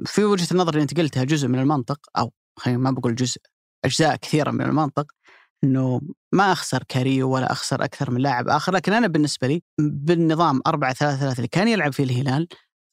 في 0.05 0.23
وجهة 0.23 0.47
النظر 0.51 0.69
اللي 0.73 0.81
أنت 0.81 0.97
قلتها 0.97 1.23
جزء 1.23 1.47
من 1.47 1.59
المنطق 1.59 1.99
أو 2.17 2.31
خلينا 2.59 2.79
ما 2.79 2.91
بقول 2.91 3.15
جزء 3.15 3.37
أجزاء 3.85 4.15
كثيرة 4.15 4.51
من 4.51 4.61
المنطق 4.61 5.11
إنه 5.63 6.01
ما 6.31 6.51
أخسر 6.51 6.83
كاريو 6.87 7.29
ولا 7.29 7.51
أخسر 7.51 7.83
أكثر 7.83 8.11
من 8.11 8.21
لاعب 8.21 8.49
آخر 8.49 8.73
لكن 8.73 8.93
أنا 8.93 9.07
بالنسبة 9.07 9.47
لي 9.47 9.63
بالنظام 9.79 10.61
4 10.67 10.93
3 10.93 11.19
3 11.19 11.37
اللي 11.37 11.47
كان 11.47 11.67
يلعب 11.67 11.93
فيه 11.93 12.03
الهلال 12.03 12.47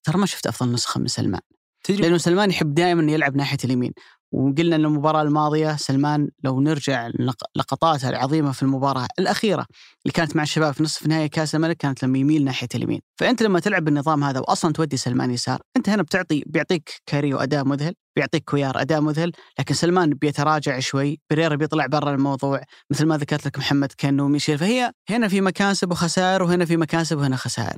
ترى 0.07 0.19
ما 0.19 0.27
شفت 0.27 0.47
أفضل 0.47 0.73
نسخة 0.73 1.01
من 1.01 1.07
سلمان. 1.07 1.41
تدري 1.85 2.03
لأنه 2.03 2.17
سلمان 2.19 2.51
يحب 2.51 2.75
دائما 2.75 3.13
يلعب 3.13 3.37
ناحية 3.37 3.59
اليمين. 3.65 3.93
وقلنا 4.33 4.77
إن 4.77 4.85
المباراة 4.85 5.23
الماضية 5.23 5.77
سلمان 5.77 6.29
لو 6.45 6.61
نرجع 6.61 7.09
لق- 7.09 7.47
لقطاته 7.57 8.09
العظيمة 8.09 8.53
في 8.53 8.63
المباراة 8.63 9.07
الأخيرة 9.19 9.67
اللي 10.03 10.13
كانت 10.15 10.37
مع 10.37 10.43
الشباب 10.43 10.75
في 10.75 10.83
نصف 10.83 11.07
نهائي 11.07 11.29
كأس 11.29 11.55
الملك 11.55 11.77
كانت 11.77 12.05
لما 12.05 12.19
يميل 12.19 12.45
ناحية 12.45 12.69
اليمين، 12.75 13.01
فأنت 13.21 13.43
لما 13.43 13.61
تلعب 13.61 13.85
بالنظام 13.85 14.25
هذا 14.25 14.41
واصلا 14.41 14.73
تودي 14.73 14.97
سلمان 14.97 15.31
يسار، 15.31 15.61
أنت 15.77 15.89
هنا 15.89 16.03
بتعطي 16.03 16.45
بيعطيك 16.47 16.91
كاريو 17.07 17.39
أداء 17.39 17.65
مذهل، 17.65 17.95
بيعطيك 18.17 18.45
كويار 18.45 18.81
أداء 18.81 19.01
مذهل، 19.01 19.33
لكن 19.59 19.75
سلمان 19.75 20.11
بيتراجع 20.11 20.79
شوي، 20.79 21.21
بريرا 21.31 21.55
بيطلع 21.57 21.87
برا 21.87 22.15
الموضوع، 22.15 22.61
مثل 22.91 23.07
ما 23.07 23.17
ذكرت 23.17 23.47
لك 23.47 23.59
محمد 23.59 23.93
كنو 23.99 24.25
وميشيل، 24.25 24.59
فهي 24.59 24.93
هنا 25.11 25.29
في 25.29 25.41
مكاسب 25.41 25.91
وخسائر 25.93 26.43
وهنا 26.43 26.65
في 26.65 26.77
مكاسب 26.77 27.19
وهنا 27.19 27.37
خسائر. 27.37 27.77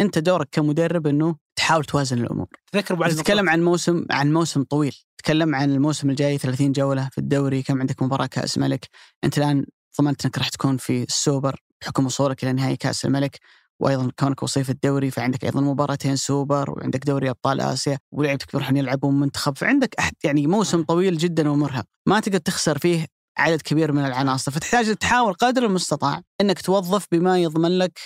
أنت 0.00 0.18
دورك 0.18 0.48
كمدرب 0.52 1.06
إنه 1.06 1.36
تحاول 1.56 1.84
توازن 1.84 2.18
الأمور. 2.18 2.46
تذكر 2.72 2.94
بعد 2.94 3.10
تتكلم 3.10 3.48
عن 3.48 3.62
موسم 3.62 4.04
عن 4.10 4.32
موسم 4.32 4.62
طويل. 4.62 4.96
تكلم 5.18 5.54
عن 5.54 5.70
الموسم 5.70 6.10
الجاي 6.10 6.38
30 6.38 6.72
جولة 6.72 7.08
في 7.12 7.18
الدوري 7.18 7.62
كم 7.62 7.80
عندك 7.80 8.02
مباراة 8.02 8.26
كأس 8.26 8.58
ملك. 8.58 8.88
أنت 9.24 9.38
الآن 9.38 9.66
ضمنت 10.00 10.24
أنك 10.24 10.38
راح 10.38 10.48
تكون 10.48 10.76
في 10.76 11.02
السوبر 11.02 11.56
بحكم 11.80 12.06
وصولك 12.06 12.44
إلى 12.44 12.52
نهائي 12.52 12.76
كأس 12.76 13.04
الملك 13.04 13.38
وأيضا 13.80 14.10
كونك 14.18 14.42
وصيف 14.42 14.70
الدوري 14.70 15.10
فعندك 15.10 15.44
أيضا 15.44 15.60
مباراتين 15.60 16.16
سوبر 16.16 16.70
وعندك 16.70 17.06
دوري 17.06 17.30
أبطال 17.30 17.60
آسيا 17.60 17.98
ولعبتك 18.12 18.52
بيروحون 18.52 18.76
يلعبون 18.76 19.20
منتخب. 19.20 19.58
فعندك 19.58 19.94
أحد 19.98 20.12
يعني 20.24 20.46
موسم 20.46 20.82
طويل 20.82 21.18
جدا 21.18 21.48
ومرهق. 21.50 21.84
ما 22.06 22.20
تقدر 22.20 22.38
تخسر 22.38 22.78
فيه 22.78 23.06
عدد 23.38 23.62
كبير 23.62 23.92
من 23.92 24.04
العناصر. 24.04 24.52
فتحتاج 24.52 24.96
تحاول 24.96 25.34
قدر 25.34 25.64
المستطاع 25.64 26.22
إنك 26.40 26.60
توظف 26.60 27.06
بما 27.12 27.38
يضمن 27.38 27.78
لك 27.78 27.98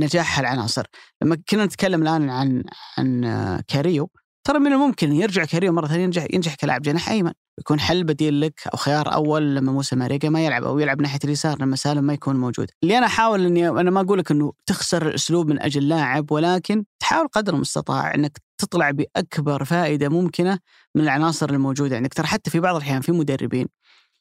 نجاح 0.00 0.38
هالعناصر. 0.38 0.86
لما 1.22 1.38
كنا 1.48 1.64
نتكلم 1.64 2.02
الآن 2.02 2.30
عن 2.30 2.62
عن 2.98 3.24
آه، 3.24 3.62
كاريو 3.68 4.10
ترى 4.46 4.58
من 4.58 4.72
الممكن 4.72 5.12
يرجع 5.12 5.44
كاريو 5.44 5.72
مرة 5.72 5.86
ثانية 5.86 6.04
ينجح 6.04 6.26
ينجح 6.32 6.54
كلاعب 6.54 6.82
جناح 6.82 7.08
أيمن. 7.08 7.32
يكون 7.60 7.80
حل 7.80 8.04
بديل 8.04 8.40
لك 8.40 8.60
أو 8.72 8.78
خيار 8.78 9.14
أول 9.14 9.56
لما 9.56 9.72
موسى 9.72 9.96
ماريجا 9.96 10.28
ما 10.28 10.44
يلعب 10.46 10.64
أو 10.64 10.78
يلعب 10.78 11.00
ناحية 11.02 11.18
اليسار 11.24 11.62
لما 11.62 11.76
سالم 11.76 12.04
ما 12.04 12.12
يكون 12.12 12.36
موجود. 12.36 12.70
اللي 12.82 12.98
أنا 12.98 13.06
أحاول 13.06 13.46
إني 13.46 13.68
أنا 13.68 13.90
ما 13.90 14.00
أقول 14.00 14.18
لك 14.18 14.30
إنه 14.30 14.52
تخسر 14.66 15.08
الأسلوب 15.08 15.48
من 15.48 15.62
أجل 15.62 15.88
لاعب 15.88 16.32
ولكن 16.32 16.84
تحاول 17.02 17.28
قدر 17.28 17.54
المستطاع 17.54 18.14
إنك 18.14 18.38
تطلع 18.58 18.90
بأكبر 18.90 19.64
فائدة 19.64 20.08
ممكنة 20.08 20.58
من 20.94 21.02
العناصر 21.02 21.50
الموجودة. 21.50 21.96
عندك، 21.96 22.14
ترى 22.14 22.26
حتى 22.26 22.50
في 22.50 22.60
بعض 22.60 22.76
الأحيان 22.76 23.00
في 23.00 23.12
مدربين 23.12 23.66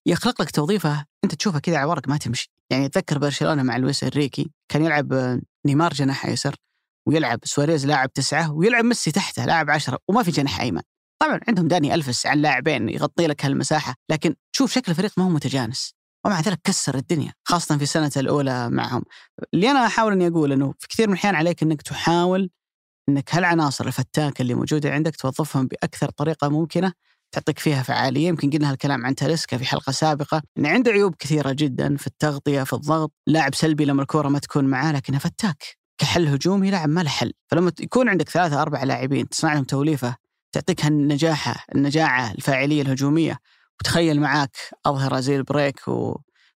يخلق 0.06 0.42
لك 0.42 0.52
توظيفة 0.52 1.06
أنت 1.24 1.36
تشوفها 1.36 1.60
كذا 1.60 1.78
على 1.78 1.90
ورق 1.90 2.10
ما 2.10 2.18
تمشي، 2.18 2.52
يعني 2.72 2.86
أتذكر 2.86 3.18
برشلونة 3.18 3.64
مع 3.64 3.78
لويس 3.78 4.04
إنريكي 4.04 4.52
كان 4.70 4.86
يلعب 4.86 5.14
آه، 5.14 5.42
نيمار 5.66 5.94
جناح 5.94 6.26
ايسر 6.26 6.56
ويلعب 7.08 7.40
سواريز 7.44 7.86
لاعب 7.86 8.14
تسعة 8.14 8.54
ويلعب 8.54 8.86
ميسي 8.86 9.12
تحته 9.12 9.46
لاعب 9.46 9.70
عشرة 9.70 10.00
وما 10.08 10.24
في 10.24 10.32
جناح 10.32 10.62
أيمن. 10.62 10.82
طبعا 11.22 11.40
عندهم 11.48 11.68
داني 11.68 11.94
الفس 11.94 12.26
عن 12.26 12.42
لاعبين 12.42 12.90
يغطي 12.90 13.28
لك 13.28 13.46
هالمساحة 13.46 13.96
لكن 14.12 14.36
شوف 14.56 14.72
شكل 14.72 14.92
الفريق 14.92 15.12
ما 15.18 15.26
هو 15.26 15.30
متجانس 15.30 15.94
ومع 16.26 16.40
ذلك 16.40 16.60
كسر 16.64 16.96
الدنيا 16.96 17.34
خاصة 17.44 17.78
في 17.78 17.86
سنته 17.86 18.20
الأولى 18.20 18.70
معهم 18.70 19.04
اللي 19.54 19.72
أنا 19.72 19.86
أحاول 19.86 20.14
إني 20.14 20.28
أقول 20.28 20.52
إنه 20.52 20.74
في 20.80 20.88
كثير 20.88 21.08
من 21.08 21.14
الأحيان 21.14 21.36
عليك 21.36 21.64
إنك 21.64 21.82
تحاول 21.82 22.50
إنك 23.10 23.36
هالعناصر 23.36 23.88
الفتاكه 23.88 24.42
اللي 24.42 24.54
موجودة 24.54 24.92
عندك 24.92 25.16
توظفهم 25.16 25.68
بأكثر 25.68 26.10
طريقة 26.10 26.50
ممكنة 26.50 26.94
تعطيك 27.34 27.60
فيها 27.60 27.84
فعالية. 27.84 28.28
يمكن 28.28 28.50
قلنا 28.50 28.72
هالكلام 28.72 29.06
عن 29.06 29.16
تاليسكا 29.16 29.58
في 29.58 29.66
حلقة 29.66 29.92
سابقة 29.92 30.42
إن 30.58 30.66
عنده 30.66 30.92
عيوب 30.92 31.16
كثيرة 31.16 31.52
جدا 31.52 31.98
في 31.98 32.08
التغطية 32.08 32.64
في 32.64 32.74
الضغط. 32.74 33.12
لاعب 33.28 33.56
سلبي 33.56 33.86
لما 33.86 34.02
الكورة 34.02 34.28
ما 34.28 34.40
تكون 34.40 34.66
معاه 34.66 34.92
لكنه 34.92 35.18
فتاك. 35.18 35.64
كحل 35.98 36.28
هجومي 36.28 36.72
لاعب 36.72 36.90
ما 36.90 37.02
له 37.02 37.10
حل. 37.10 37.34
فلما 37.48 37.72
يكون 37.80 38.10
عندك 38.10 38.30
ثلاثة 38.30 38.62
أربع 38.62 38.84
لاعبين 38.84 39.30
تصنع 39.30 39.54
لهم 39.54 39.64
توليفة 39.64 40.16
تعطيك 40.54 40.86
هالنجاحة 40.86 41.66
النجاعة 41.76 42.32
الفاعلية 42.32 42.82
الهجومية 42.82 43.40
وتخيل 43.80 44.22
معاك 44.22 44.58
أظهرة 44.86 45.20
زي 45.20 45.36
البريك 45.36 45.82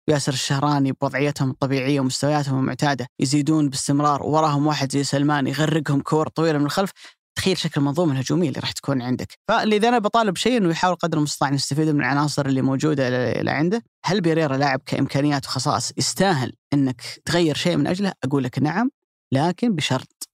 وياسر 0.07 0.33
الشهراني 0.33 0.91
بوضعيتهم 0.91 1.49
الطبيعية 1.49 1.99
ومستوياتهم 1.99 2.59
المعتادة 2.59 3.07
يزيدون 3.19 3.69
باستمرار 3.69 4.23
وراهم 4.23 4.67
واحد 4.67 4.91
زي 4.91 5.03
سلمان 5.03 5.47
يغرقهم 5.47 6.01
كور 6.01 6.27
طويلة 6.27 6.59
من 6.59 6.65
الخلف. 6.65 6.91
تخيل 7.37 7.57
شكل 7.57 7.81
المنظومة 7.81 8.11
الهجومية 8.11 8.49
اللي 8.49 8.59
راح 8.59 8.71
تكون 8.71 9.01
عندك. 9.01 9.33
فاللي 9.47 9.89
أنا 9.89 9.99
بطالب 9.99 10.37
شيء 10.37 10.57
أنه 10.57 10.69
يحاول 10.69 10.95
قدر 10.95 11.17
المستطاع 11.17 11.49
أن 11.49 11.53
يستفيد 11.53 11.89
من 11.89 11.99
العناصر 11.99 12.45
اللي 12.45 12.61
موجودة 12.61 13.07
اللي 13.07 13.51
عنده 13.51 13.83
هل 14.05 14.21
بيريرا 14.21 14.57
لاعب 14.57 14.81
كإمكانيات 14.85 15.45
وخصائص 15.45 15.91
يستاهل 15.97 16.53
أنك 16.73 17.01
تغير 17.25 17.55
شيء 17.55 17.77
من 17.77 17.87
أجله؟ 17.87 18.13
أقول 18.23 18.43
لك 18.43 18.59
نعم 18.59 18.91
لكن 19.33 19.75
بشرط 19.75 20.29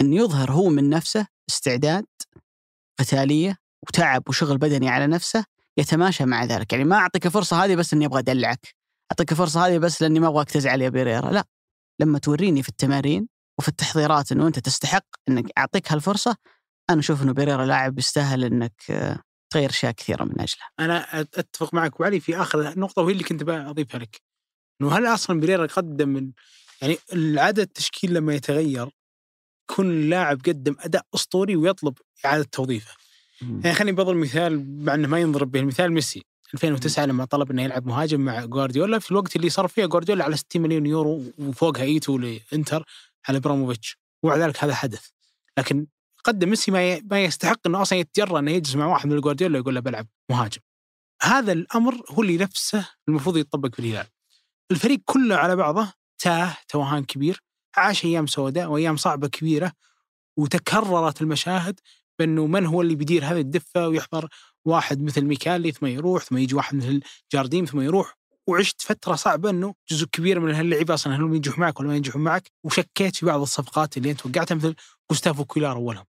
أن 0.00 0.12
يظهر 0.12 0.52
هو 0.52 0.68
من 0.68 0.90
نفسه 0.90 1.26
استعداد 1.50 2.06
قتالية 3.00 3.56
وتعب 3.88 4.28
وشغل 4.28 4.58
بدني 4.58 4.88
على 4.88 5.06
نفسه 5.06 5.44
يتماشى 5.78 6.24
مع 6.24 6.44
ذلك. 6.44 6.72
يعني 6.72 6.84
ما 6.84 6.96
أعطيك 6.96 7.26
الفرصه 7.26 7.64
هذه 7.64 7.74
بس 7.74 7.92
إني 7.92 8.06
أبغى 8.06 8.18
أدلعك. 8.18 8.74
أعطيك 9.12 9.32
الفرصه 9.32 9.66
هذه 9.66 9.78
بس 9.78 10.02
لأني 10.02 10.20
ما 10.20 10.28
أبغاك 10.28 10.50
تزعل 10.50 10.82
يا 10.82 10.88
بيريرا 10.88 11.30
لا 11.30 11.44
لما 12.00 12.18
توريني 12.18 12.62
في 12.62 12.68
التمارين 12.68 13.35
وفي 13.58 13.68
التحضيرات 13.68 14.32
إنه 14.32 14.46
أنت 14.46 14.58
تستحق 14.58 15.06
إنك 15.28 15.44
أعطيك 15.58 15.92
هالفرصة 15.92 16.36
أنا 16.90 17.00
أشوف 17.00 17.22
إنه 17.22 17.32
بيريرا 17.32 17.66
لاعب 17.66 17.98
يستاهل 17.98 18.44
إنك 18.44 18.82
آه، 18.90 19.18
تغير 19.50 19.70
أشياء 19.70 19.92
كثيرة 19.92 20.24
من 20.24 20.40
أجله. 20.40 20.62
أنا 20.80 21.20
أتفق 21.20 21.74
معك 21.74 22.00
وعلي 22.00 22.20
في 22.20 22.36
آخر 22.36 22.78
نقطة 22.78 23.02
وهي 23.02 23.12
اللي 23.12 23.24
كنت 23.24 23.42
بضيفها 23.42 24.00
لك 24.00 24.22
إنه 24.80 24.92
هل 24.92 25.06
أصلا 25.06 25.40
بريرا 25.40 25.66
قدم 25.66 26.08
من 26.08 26.30
يعني 26.82 26.98
العدد 27.12 27.58
التشكيل 27.58 28.14
لما 28.14 28.34
يتغير 28.34 28.88
يكون 29.70 29.90
اللاعب 29.90 30.40
قدم 30.46 30.76
أداء 30.80 31.06
أسطوري 31.14 31.56
ويطلب 31.56 31.94
إعادة 32.24 32.48
توظيفه. 32.52 32.94
يعني 33.40 33.74
خليني 33.74 33.92
بضرب 33.92 34.16
مثال 34.16 34.84
مع 34.84 34.94
إنه 34.94 35.08
ما 35.08 35.20
ينضرب 35.20 35.50
به 35.50 35.60
المثال 35.60 35.92
ميسي. 35.92 36.22
2009 36.54 37.04
لما 37.06 37.24
طلب 37.24 37.50
إنه 37.50 37.62
يلعب 37.62 37.86
مهاجم 37.86 38.20
مع 38.20 38.44
جوارديولا 38.44 38.98
في 38.98 39.10
الوقت 39.10 39.36
اللي 39.36 39.50
صرف 39.50 39.72
فيه 39.72 39.86
جوارديولا 39.86 40.24
على 40.24 40.36
60 40.36 40.62
مليون 40.62 40.86
يورو 40.86 41.22
وفوقها 41.38 41.82
إيتو 41.82 42.18
لإنتر. 42.18 42.84
على 43.28 43.40
براموفيتش 43.40 43.98
ومع 44.22 44.36
ذلك 44.36 44.64
هذا 44.64 44.74
حدث. 44.74 45.08
لكن 45.58 45.86
قدم 46.24 46.48
ميسي 46.48 46.70
ما 46.70 47.00
ما 47.00 47.24
يستحق 47.24 47.66
إنه 47.66 47.82
أصلا 47.82 47.98
يتجرأ 47.98 48.38
إنه 48.38 48.50
يجلس 48.50 48.76
مع 48.76 48.86
واحد 48.86 49.08
من 49.08 49.20
جوارديولا 49.20 49.58
يقول 49.58 49.74
له 49.74 49.80
بلعب 49.80 50.06
مهاجم. 50.30 50.60
هذا 51.22 51.52
الأمر 51.52 52.02
هو 52.10 52.22
اللي 52.22 52.36
نفسه 52.36 52.88
المفروض 53.08 53.36
يطبق 53.36 53.74
في 53.74 53.78
الهلال. 53.78 54.06
الفريق 54.70 55.00
كله 55.04 55.36
على 55.36 55.56
بعضه 55.56 55.92
تاه 56.18 56.56
توهان 56.68 57.04
كبير 57.04 57.42
عاش 57.76 58.04
أيام 58.04 58.26
سوداء 58.26 58.70
وأيام 58.70 58.96
صعبة 58.96 59.28
كبيرة 59.28 59.72
وتكررت 60.36 61.22
المشاهد 61.22 61.80
بأنه 62.18 62.46
من 62.46 62.66
هو 62.66 62.82
اللي 62.82 62.94
بيدير 62.94 63.24
هذه 63.24 63.40
الدفة 63.40 63.88
ويحضر 63.88 64.28
واحد 64.64 65.02
مثل 65.02 65.24
ميكالي 65.24 65.72
ثم 65.72 65.86
يروح 65.86 66.24
ثم 66.24 66.36
يجي 66.36 66.54
واحد 66.54 66.76
مثل 66.76 67.00
جارديم 67.32 67.64
ثم 67.64 67.80
يروح. 67.80 68.16
وعشت 68.46 68.82
فترة 68.82 69.14
صعبة 69.14 69.50
إنه 69.50 69.74
جزء 69.90 70.06
كبير 70.06 70.40
من 70.40 70.54
هاللعيبة 70.54 70.94
أصلا 70.94 71.16
هل 71.16 71.20
ينجحوا 71.20 71.60
معك 71.60 71.80
ولا 71.80 71.88
ما 71.88 71.96
ينجحوا 71.96 72.20
معك 72.20 72.50
وشكيت 72.64 73.16
في 73.16 73.26
بعض 73.26 73.40
الصفقات 73.40 73.96
اللي 73.96 74.10
أنت 74.10 74.26
وقعتها 74.26 74.54
مثل 74.54 74.74
جوستافو 75.10 75.44
كويلار 75.44 75.76
أولهم. 75.76 76.04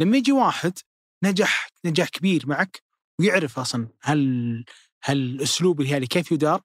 لما 0.00 0.16
يجي 0.16 0.32
واحد 0.32 0.78
نجح 1.24 1.68
نجاح 1.84 2.08
كبير 2.08 2.46
معك 2.46 2.82
ويعرف 3.18 3.58
أصلا 3.58 3.88
هل 4.02 4.64
هل 5.02 5.16
الاسلوب 5.16 5.80
الهلالي 5.80 6.06
كيف 6.06 6.32
يدار 6.32 6.62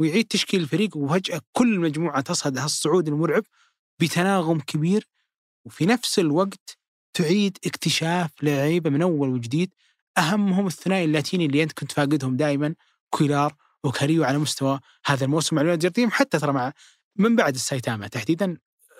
ويعيد 0.00 0.24
تشكيل 0.24 0.60
الفريق 0.60 0.96
وفجأة 0.96 1.40
كل 1.52 1.74
المجموعه 1.74 2.20
تصعد 2.20 2.58
هالصعود 2.58 3.08
المرعب 3.08 3.42
بتناغم 4.00 4.60
كبير 4.60 5.08
وفي 5.64 5.86
نفس 5.86 6.18
الوقت 6.18 6.78
تعيد 7.14 7.58
اكتشاف 7.66 8.30
لعيبة 8.42 8.90
من 8.90 9.02
أول 9.02 9.28
وجديد 9.28 9.74
أهمهم 10.18 10.66
الثنائي 10.66 11.04
اللاتيني 11.04 11.46
اللي 11.46 11.62
أنت 11.62 11.72
كنت 11.72 11.92
فاقدهم 11.92 12.36
دائما 12.36 12.74
كويلار 13.10 13.54
وكاريو 13.84 14.24
على 14.24 14.38
مستوى 14.38 14.80
هذا 15.06 15.24
الموسم 15.24 15.56
مع 15.56 15.62
الجرديم 15.62 16.10
حتى 16.10 16.38
ترى 16.38 16.52
مع 16.52 16.72
من 17.16 17.36
بعد 17.36 17.54
السايتاما 17.54 18.08
تحديدا 18.08 18.56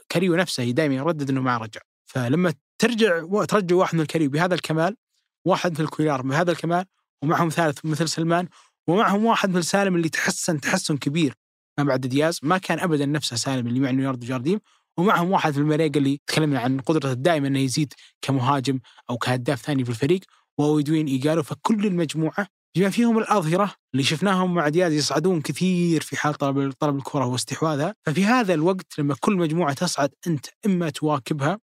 كاريو 0.09 0.35
نفسه 0.35 0.71
دائما 0.71 0.95
يردد 0.95 1.31
إنه 1.31 1.41
ما 1.41 1.57
رجع. 1.57 1.81
فلما 2.07 2.55
ترجع 2.79 3.45
ترجع 3.45 3.77
واحد 3.77 3.95
من 3.95 4.01
الكاريو 4.01 4.31
بهذا 4.31 4.55
الكمال 4.55 4.97
واحد 5.45 5.73
مثل 5.73 5.87
كويلار 5.87 6.23
بهذا 6.23 6.51
الكمال 6.53 6.85
ومعهم 7.23 7.49
ثالث 7.49 7.85
مثل 7.85 8.09
سلمان 8.09 8.49
ومعهم 8.87 9.25
واحد 9.25 9.51
مثل 9.51 9.65
سالم 9.65 9.97
اللي 9.97 10.09
تحسن 10.09 10.61
تحسن 10.61 10.97
كبير 10.97 11.35
ما 11.79 11.85
بعد 11.85 12.01
دياز 12.01 12.41
ما 12.43 12.59
كان 12.59 12.81
ابدا 12.81 13.07
نفسه 13.07 13.37
سالم 13.37 13.67
اللي 13.67 13.81
مع 13.81 13.91
نيويورك 13.91 14.19
جارديم 14.19 14.61
ومعهم 14.97 15.31
واحد 15.31 15.53
في 15.53 15.59
المريقة 15.59 15.99
اللي 15.99 16.21
تكلمنا 16.27 16.61
عن 16.61 16.81
قدرته 16.81 17.13
الدائمة 17.13 17.49
إنه 17.49 17.59
يزيد 17.59 17.95
كمهاجم 18.23 18.81
أو 19.11 19.19
كهداف 19.19 19.63
ثاني 19.63 19.85
في 19.85 19.91
الفريق 19.91 20.21
وأويدوين 20.59 21.07
ايجالو 21.07 21.43
فكل 21.43 21.87
المجموعة 21.87 22.47
بما 22.77 22.91
فيهم 22.91 23.19
الأظهرة 23.19 23.75
اللي 23.95 24.05
شفناهم 24.05 24.55
مع 24.55 24.69
دياز 24.69 24.93
يصعدون 24.93 25.41
كثير 25.41 26.01
في 26.01 26.17
حال 26.17 26.35
طلب 26.35 26.73
طلب 26.73 26.97
الكرة 26.97 27.27
واستحواذها 27.27 27.95
ففي 28.07 28.25
هذا 28.25 28.55
الوقت 28.55 28.99
لما 28.99 29.15
كل 29.21 29.37
مجموعة 29.37 29.73
تصعد 29.73 30.15
أنت 30.27 30.47
إما 30.67 30.91
تواكبها 30.91 31.59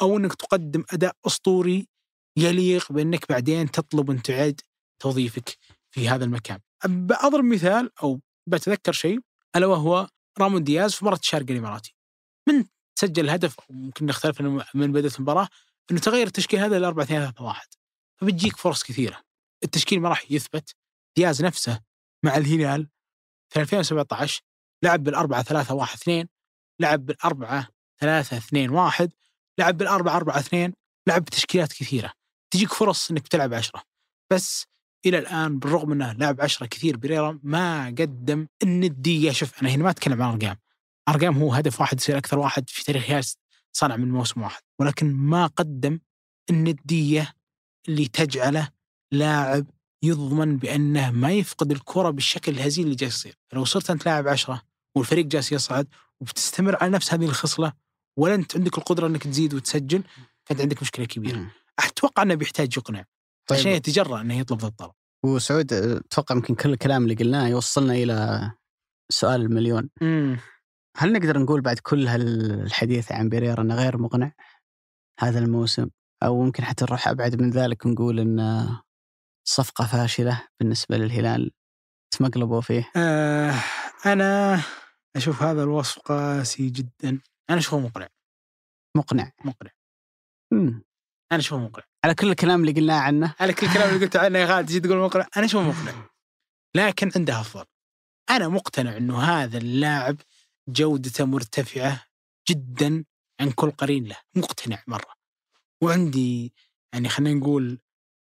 أو 0.00 0.16
إنك 0.16 0.34
تقدم 0.34 0.84
أداء 0.90 1.16
أسطوري 1.26 1.86
يليق 2.38 2.92
بأنك 2.92 3.28
بعدين 3.28 3.70
تطلب 3.70 4.10
ان 4.10 4.22
تعيد 4.22 4.60
توظيفك 5.02 5.58
في 5.90 6.08
هذا 6.08 6.24
المكان. 6.24 6.58
بأضرب 6.84 7.44
مثال 7.44 7.90
أو 8.02 8.20
بتذكر 8.48 8.92
شيء 8.92 9.20
ألا 9.56 9.66
وهو 9.66 10.08
رامون 10.38 10.64
دياز 10.64 10.94
في 10.94 11.04
مباراة 11.04 11.18
الشارقه 11.18 11.52
الإماراتي. 11.52 11.94
من 12.48 12.64
سجل 12.98 13.24
الهدف 13.24 13.56
ممكن 13.70 14.06
نختلف 14.06 14.40
من 14.74 14.92
بدأت 14.92 15.16
المباراة 15.16 15.48
إنه 15.90 16.00
تغير 16.00 16.26
التشكيل 16.26 16.60
هذا 16.60 16.78
ل 16.78 16.84
4 16.84 17.04
2 17.04 17.20
3 17.20 17.44
1 17.44 17.66
فبتجيك 18.20 18.56
فرص 18.56 18.82
كثيرة. 18.82 19.20
التشكيل 19.64 20.00
ما 20.00 20.08
راح 20.08 20.30
يثبت 20.30 20.74
دياز 21.16 21.44
نفسه 21.44 21.80
مع 22.24 22.36
الهلال. 22.36 22.88
في 23.52 23.60
2017 23.60 24.42
لعب 24.84 25.02
بالأربعة 25.02 25.42
ثلاثة 25.42 25.74
واحد 25.74 25.98
اثنين 25.98 26.28
لعب 26.80 27.06
بالأربعة 27.06 27.68
ثلاثة 28.00 28.36
اثنين 28.36 28.70
واحد 28.70 29.12
لعب 29.58 29.76
بالأربعة 29.76 30.16
أربعة 30.16 30.38
اثنين 30.38 30.72
لعب 31.08 31.22
بتشكيلات 31.24 31.72
كثيرة. 31.72 32.12
تجيك 32.50 32.72
فرص 32.72 33.10
إنك 33.10 33.28
تلعب 33.28 33.54
عشرة. 33.54 33.82
بس 34.32 34.66
إلى 35.06 35.18
الآن 35.18 35.58
بالرغم 35.58 35.92
إنه 35.92 36.12
لعب 36.12 36.40
عشرة 36.40 36.66
كثير 36.66 36.96
بريرا 36.96 37.40
ما 37.42 37.86
قدم 37.86 38.46
الندية. 38.62 39.32
شوف 39.32 39.62
أنا 39.62 39.70
هنا 39.70 39.84
ما 39.84 39.90
أتكلم 39.90 40.22
عن 40.22 40.32
أرقام. 40.32 40.56
أرقام 41.08 41.38
هو 41.38 41.52
هدف 41.52 41.80
واحد 41.80 42.00
يصير 42.00 42.18
أكثر 42.18 42.38
واحد 42.38 42.70
في 42.70 42.84
تاريخ 42.84 43.32
صنع 43.72 43.96
من 43.96 44.10
موسم 44.10 44.42
واحد. 44.42 44.62
ولكن 44.78 45.12
ما 45.12 45.46
قدم 45.46 46.00
الندية 46.50 47.34
اللي 47.88 48.08
تجعله 48.08 48.68
لاعب 49.12 49.66
يضمن 50.04 50.56
بأنه 50.56 51.10
ما 51.10 51.32
يفقد 51.32 51.70
الكرة 51.70 52.10
بالشكل 52.10 52.52
الهزيل 52.52 52.84
اللي 52.84 52.96
جالس 52.96 53.14
يصير. 53.14 53.38
لو 53.52 53.64
صرت 53.64 53.90
أنت 53.90 54.06
لاعب 54.06 54.28
عشرة 54.28 54.62
والفريق 54.96 55.26
جالس 55.26 55.52
يصعد 55.52 55.88
وبتستمر 56.20 56.76
على 56.82 56.92
نفس 56.92 57.14
هذه 57.14 57.24
الخصلة 57.24 57.72
ولا 58.18 58.34
أنت 58.34 58.56
عندك 58.56 58.78
القدرة 58.78 59.06
إنك 59.06 59.22
تزيد 59.22 59.54
وتسجل 59.54 60.02
فأنت 60.44 60.60
عندك 60.60 60.82
مشكلة 60.82 61.04
كبيرة. 61.06 61.36
مم. 61.36 61.50
أتوقع 61.78 62.22
إنه 62.22 62.34
بيحتاج 62.34 62.76
يقنع 62.76 63.04
طيب. 63.46 63.58
عشان 63.58 63.72
يتجرأ 63.72 64.20
إنه 64.20 64.38
يطلب 64.38 64.60
ذا 64.60 64.68
الطلب. 64.68 64.92
وسعود 65.24 65.72
أتوقع 65.72 66.34
يمكن 66.36 66.54
كل 66.54 66.72
الكلام 66.72 67.02
اللي 67.02 67.14
قلناه 67.14 67.48
يوصلنا 67.48 67.92
إلى 67.92 68.50
سؤال 69.12 69.40
المليون. 69.40 69.88
هل 70.96 71.12
نقدر 71.12 71.38
نقول 71.38 71.60
بعد 71.60 71.78
كل 71.78 72.06
هالحديث 72.06 73.12
عن 73.12 73.28
بيريرا 73.28 73.62
إنه 73.62 73.74
غير 73.74 73.98
مقنع 73.98 74.32
هذا 75.20 75.38
الموسم؟ 75.38 75.88
أو 76.22 76.44
ممكن 76.44 76.64
حتى 76.64 76.84
نروح 76.84 77.08
أبعد 77.08 77.42
من 77.42 77.50
ذلك 77.50 77.86
ونقول 77.86 78.20
ان 78.20 78.68
صفقة 79.44 79.86
فاشلة 79.86 80.48
بالنسبة 80.60 80.96
للهلال 80.96 81.50
تمقلبوا 82.10 82.60
فيه؟ 82.60 82.90
آه 82.96 83.54
أنا 84.06 84.60
أشوف 85.16 85.42
هذا 85.42 85.62
الوصف 85.62 85.98
قاسي 85.98 86.68
جدا. 86.70 87.20
أنا 87.50 87.58
أشوفه 87.58 87.78
مقنع. 87.78 88.08
مقنع. 88.96 89.32
مقنع. 89.44 89.70
مم. 90.52 90.84
أنا 91.32 91.40
أشوفه 91.40 91.62
مقنع. 91.62 91.84
على 92.04 92.14
كل 92.14 92.30
الكلام 92.30 92.60
اللي 92.60 92.72
قلناه 92.80 93.00
عنه. 93.00 93.34
على 93.40 93.52
كل 93.52 93.66
الكلام 93.66 93.88
اللي 93.94 94.04
قلته 94.06 94.20
عنه 94.20 94.38
يا 94.38 94.46
خالد 94.46 94.68
تجي 94.68 94.80
تقول 94.80 94.98
مقنع؟ 94.98 95.26
أنا 95.36 95.44
أشوفه 95.46 95.68
مقنع. 95.68 96.08
لكن 96.76 97.10
عنده 97.16 97.40
افضل 97.40 97.64
أنا 98.30 98.48
مقتنع 98.48 98.96
إنه 98.96 99.22
هذا 99.22 99.58
اللاعب 99.58 100.16
جودته 100.68 101.24
مرتفعة 101.24 102.04
جدا 102.48 103.04
عن 103.40 103.50
كل 103.50 103.70
قرين 103.70 104.04
له. 104.04 104.16
مقتنع 104.34 104.82
مرة. 104.86 105.14
وعندي 105.82 106.54
يعني 106.94 107.08
خلينا 107.08 107.40
نقول 107.40 107.78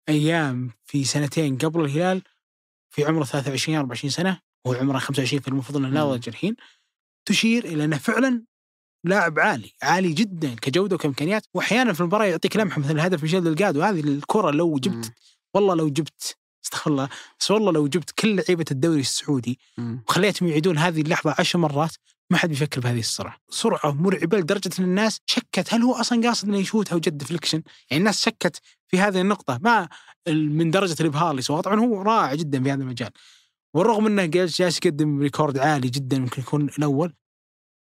أيام 0.10 0.72
في 0.86 1.04
سنتين 1.04 1.58
قبل 1.58 1.86
الهلال 1.86 2.22
في 2.90 3.06
عمره 3.06 3.24
23 3.24 3.78
24 3.78 4.12
سنة 4.12 4.40
وهو 4.66 4.80
عمره 4.80 4.98
25 4.98 5.42
فالمفروض 5.42 5.78
أنه 5.78 5.88
مم. 5.88 5.94
ناضج 5.94 6.30
الحين 6.30 6.56
تشير 7.26 7.66
إلى 7.66 7.86
أنه 7.86 7.98
فعلا 7.98 8.44
لاعب 9.04 9.40
عالي 9.40 9.72
عالي 9.84 10.14
جدا 10.14 10.56
كجودة 10.56 10.96
وكإمكانيات 10.96 11.46
واحيانا 11.54 11.94
في 11.94 12.02
المباراة 12.02 12.26
يعطيك 12.26 12.58
لمحة 12.58 12.80
مثل 12.80 13.00
هدف 13.00 13.24
ميشيل 13.24 13.44
دلجادو 13.44 13.82
هذه 13.82 14.00
الكرة 14.00 14.52
لو 14.52 14.80
جبت 14.80 15.06
مم. 15.06 15.14
والله 15.54 15.76
لو 15.76 15.90
جبت 15.90 16.38
استغفر 16.66 16.92
الله 16.92 17.10
بس 17.40 17.52
والله 17.52 17.72
لو 17.72 17.88
جبت 17.88 18.12
كل 18.12 18.36
لعيبة 18.36 18.66
الدوري 18.72 19.00
السعودي. 19.00 19.60
وخليتهم 20.08 20.50
يعيدون 20.50 20.78
هذه 20.78 21.02
اللحظة 21.02 21.36
عشر 21.40 21.60
مرات 21.60 21.96
ما 22.32 22.38
حد 22.38 22.50
بيفكر 22.50 22.82
بهذه 22.82 23.00
السرعة، 23.00 23.38
سرعة 23.50 23.92
مرعبة 23.92 24.38
لدرجة 24.38 24.70
إن 24.80 24.84
الناس 24.84 25.20
شكت 25.26 25.74
هل 25.74 25.82
هو 25.82 25.94
أصلا 25.94 26.28
قاصد 26.28 26.48
إنه 26.48 26.58
يشوتها 26.58 26.96
وجد 26.96 27.18
deflection؟ 27.18 27.64
يعني 27.92 28.00
الناس 28.00 28.26
شكت 28.26 28.62
في 28.90 29.00
هذه 29.00 29.22
النقطة 29.22 29.60
ما 29.62 29.88
من 30.28 30.72
درجة 30.72 30.96
الإبهار 31.02 31.32
اللي 31.32 31.42
سواه، 31.42 31.62
طبعا 31.62 31.80
هو 31.80 32.02
رائع 32.02 32.36
جدا 32.36 32.64
في 32.64 32.72
هذا 32.72 32.82
المجال. 32.82 33.10
والرغم 33.74 34.08
إنه 34.08 34.26
جالس 34.26 34.60
يقدم 34.60 35.22
record 35.22 35.58
عالي 35.58 35.90
جدا 35.90 36.20
ممكن 36.20 36.42
يكون 36.42 36.70
الأول 36.78 37.14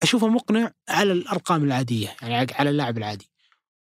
أشوفه 0.04 0.28
مقنع 0.28 0.72
على 0.89 1.12
الأرقام 1.12 1.64
العادية 1.64 2.16
يعني 2.22 2.54
على 2.54 2.70
اللاعب 2.70 2.97
العادي. 2.97 3.30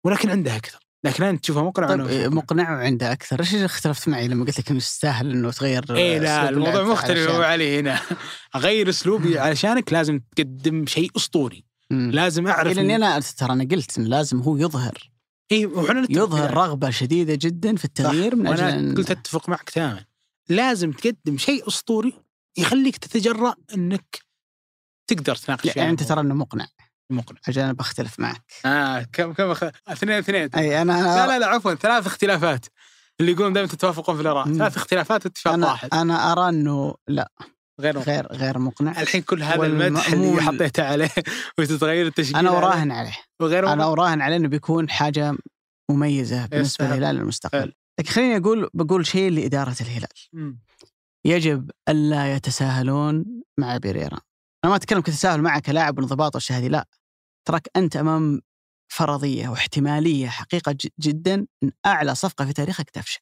ولكن 0.04 0.30
عنده 0.30 0.56
أكثر. 0.56 0.78
لكن 1.04 1.24
أنت 1.24 1.42
تشوفه 1.42 1.64
مقنع 1.64 1.86
طيب 1.86 2.00
أشوفه 2.00 2.14
إيه، 2.14 2.28
مقنع 2.28 2.72
وعنده 2.72 3.12
أكثر. 3.12 3.40
إيش 3.40 3.54
اختلفت 3.54 4.08
معي 4.08 4.28
لما 4.28 4.44
قلت 4.44 4.58
لك 4.60 4.68
إنه 4.68 4.76
يستاهل 4.76 5.30
إنه 5.30 5.50
تغير 5.50 5.96
إيه 5.96 6.18
لا 6.18 6.48
الموضوع 6.48 6.82
مختلف 6.82 7.30
هو 7.30 7.42
علي 7.42 7.80
هنا. 7.80 8.00
أغير 8.56 8.88
أسلوبي 8.88 9.38
علشانك 9.38 9.92
لازم 9.92 10.20
تقدم 10.36 10.86
شيء 10.86 11.10
أسطوري. 11.16 11.64
مم. 11.90 12.10
لازم 12.10 12.46
أعرف 12.46 12.66
إيه، 12.66 12.74
لاني 12.74 12.96
أنا 12.96 13.20
ترى 13.20 13.52
أنا 13.52 13.64
قلت 13.64 13.98
انه 13.98 14.08
لازم 14.08 14.40
هو 14.40 14.56
يظهر. 14.56 15.13
إي 15.52 15.62
يظهر 16.10 16.44
يعني. 16.44 16.56
رغبة 16.56 16.90
شديدة 16.90 17.34
جدا 17.34 17.76
في 17.76 17.84
التغيير 17.84 18.36
من 18.36 18.46
أجل 18.46 18.64
وأنا 18.64 18.78
أن... 18.78 18.94
قلت 18.94 19.10
أتفق 19.10 19.48
معك 19.48 19.70
تماما. 19.70 20.04
لازم 20.48 20.92
تقدم 20.92 21.38
شيء 21.38 21.68
أسطوري 21.68 22.12
يخليك 22.56 22.96
تتجرأ 22.96 23.54
إنك 23.74 24.18
تقدر 25.06 25.36
تناقش 25.36 25.76
يعني 25.76 25.90
أنت 25.90 26.02
ترى 26.02 26.20
إنه 26.20 26.34
مقنع. 26.34 26.66
مقنع. 27.10 27.38
أجل 27.48 27.62
أنا 27.62 27.72
بختلف 27.72 28.20
معك. 28.20 28.52
آه 28.66 29.06
كم 29.12 29.32
كم 29.32 29.50
أخ... 29.50 29.64
اثنين 29.88 30.18
اثنين. 30.18 30.48
أي 30.56 30.82
أنا 30.82 30.92
لا 30.92 31.26
لا 31.26 31.38
لا 31.38 31.46
عفوا 31.46 31.74
ثلاث 31.74 32.06
اختلافات 32.06 32.66
اللي 33.20 33.32
يقولون 33.32 33.52
دائما 33.52 33.68
تتوافقون 33.68 34.16
في 34.16 34.22
الآراء. 34.22 34.52
ثلاث 34.52 34.76
اختلافات 34.76 35.26
واتفاق 35.26 35.52
أنا 35.52 35.66
واحد. 35.66 35.88
أنا 35.92 36.32
أرى 36.32 36.48
إنه 36.48 36.94
لا. 37.08 37.30
غير 37.80 37.98
مقنع. 37.98 38.14
غير 38.14 38.26
غير 38.32 38.58
مقنع 38.58 39.00
الحين 39.02 39.22
كل 39.22 39.42
هذا 39.42 39.66
المدح 39.66 40.12
اللي 40.12 40.42
حطيته 40.42 40.82
عليه 40.84 41.10
وتتغير 41.58 42.06
التشكيلة 42.06 42.40
أنا 42.40 42.50
أراهن 42.58 42.90
عليه 42.92 43.16
وغير 43.40 43.72
أنا. 43.72 43.92
أراهن 43.92 44.20
عليه 44.22 44.36
إنه 44.36 44.48
بيكون 44.48 44.90
حاجة 44.90 45.34
مميزة 45.90 46.46
بالنسبة. 46.46 46.86
للهلال 46.86 47.16
المستقبل. 47.16 47.72
لكن 48.00 48.10
خليني 48.10 48.36
أقول 48.36 48.70
بقول 48.74 49.06
شيء 49.06 49.30
لإدارة 49.30 49.76
الهلال 49.80 50.08
مم. 50.32 50.60
يجب 51.26 51.70
الا 51.88 52.34
يتساهلون 52.34 53.24
مع 53.58 53.76
بيريرا 53.76 54.18
أنا 54.64 54.70
ما 54.70 54.76
أتكلم 54.76 55.00
كتساهل 55.00 55.42
معه 55.42 55.60
كلاعب 55.60 55.98
وانضباط 55.98 56.50
هذه 56.52 56.68
لا 56.68 56.88
تراك 57.48 57.68
أنت 57.76 57.96
أمام 57.96 58.40
فرضية 58.88 59.48
واحتمالية 59.48 60.28
حقيقة 60.28 60.72
ج- 60.72 60.88
جدا 61.00 61.46
إن 61.62 61.72
أعلى 61.86 62.14
صفقة 62.14 62.44
في 62.44 62.52
تاريخك 62.52 62.90
تفشل. 62.90 63.20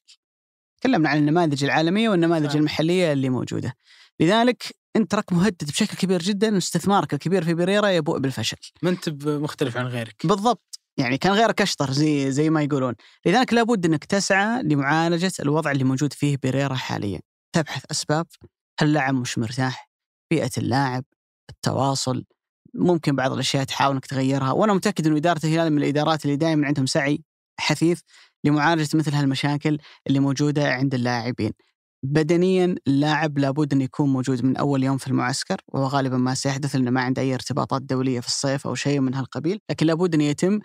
تكلمنا 0.81 1.09
عن 1.09 1.17
النماذج 1.17 1.63
العالمية 1.63 2.09
والنماذج 2.09 2.45
صحيح. 2.45 2.55
المحلية 2.55 3.13
اللي 3.13 3.29
موجودة. 3.29 3.73
لذلك 4.19 4.75
انت 4.95 5.11
تراك 5.11 5.33
مهدد 5.33 5.63
بشكل 5.63 5.97
كبير 5.97 6.21
جدا 6.21 6.55
واستثمارك 6.55 7.13
الكبير 7.13 7.43
في 7.43 7.53
بيريرا 7.53 7.87
يبوء 7.87 8.19
بالفشل. 8.19 8.57
ما 8.81 8.89
انت 8.89 9.09
مختلف 9.25 9.77
عن 9.77 9.85
غيرك. 9.85 10.27
بالضبط. 10.27 10.79
يعني 10.97 11.17
كان 11.17 11.33
غيرك 11.33 11.61
أشطر 11.61 11.91
زي 11.91 12.31
زي 12.31 12.49
ما 12.49 12.61
يقولون. 12.61 12.95
لذلك 13.25 13.53
لابد 13.53 13.85
أنك 13.85 14.05
تسعى 14.05 14.63
لمعالجة 14.63 15.31
الوضع 15.39 15.71
اللي 15.71 15.83
موجود 15.83 16.13
فيه 16.13 16.37
بيريرا 16.43 16.75
حاليا. 16.75 17.19
تبحث 17.55 17.83
أسباب 17.91 18.27
هل 18.79 18.87
اللاعب 18.87 19.13
مش 19.13 19.37
مرتاح؟ 19.37 19.89
بيئة 20.31 20.51
اللاعب 20.57 21.03
التواصل 21.49 22.25
ممكن 22.73 23.15
بعض 23.15 23.31
الأشياء 23.31 23.63
تحاول 23.63 23.93
أنك 23.93 24.05
تغيرها. 24.05 24.51
وأنا 24.51 24.73
متأكد 24.73 25.07
إنه 25.07 25.17
إدارة 25.17 25.39
الهلال 25.43 25.73
من 25.73 25.77
الإدارات 25.77 26.25
اللي 26.25 26.35
دائما 26.35 26.67
عندهم 26.67 26.85
سعي 26.85 27.23
حثيث 27.59 28.01
لمعالجة 28.43 28.97
مثل 28.97 29.13
هالمشاكل 29.13 29.77
اللي 30.07 30.19
موجودة 30.19 30.73
عند 30.73 30.93
اللاعبين. 30.93 31.51
بدنيا 32.03 32.75
اللاعب 32.87 33.37
لابد 33.39 33.73
أن 33.73 33.81
يكون 33.81 34.09
موجود 34.09 34.45
من 34.45 34.57
أول 34.57 34.83
يوم 34.83 34.97
في 34.97 35.07
المعسكر 35.07 35.61
وهو 35.67 35.85
غالبا 35.87 36.17
ما 36.17 36.33
سيحدث 36.33 36.75
لأنه 36.75 36.91
ما 36.91 37.01
عنده 37.01 37.21
أي 37.21 37.33
ارتباطات 37.33 37.81
دولية 37.81 38.19
في 38.19 38.27
الصيف 38.27 38.67
أو 38.67 38.75
شيء 38.75 38.99
من 38.99 39.15
هالقبيل 39.15 39.59
لكن 39.69 39.85
لابد 39.85 40.13
أن 40.15 40.21
يتم 40.21 40.59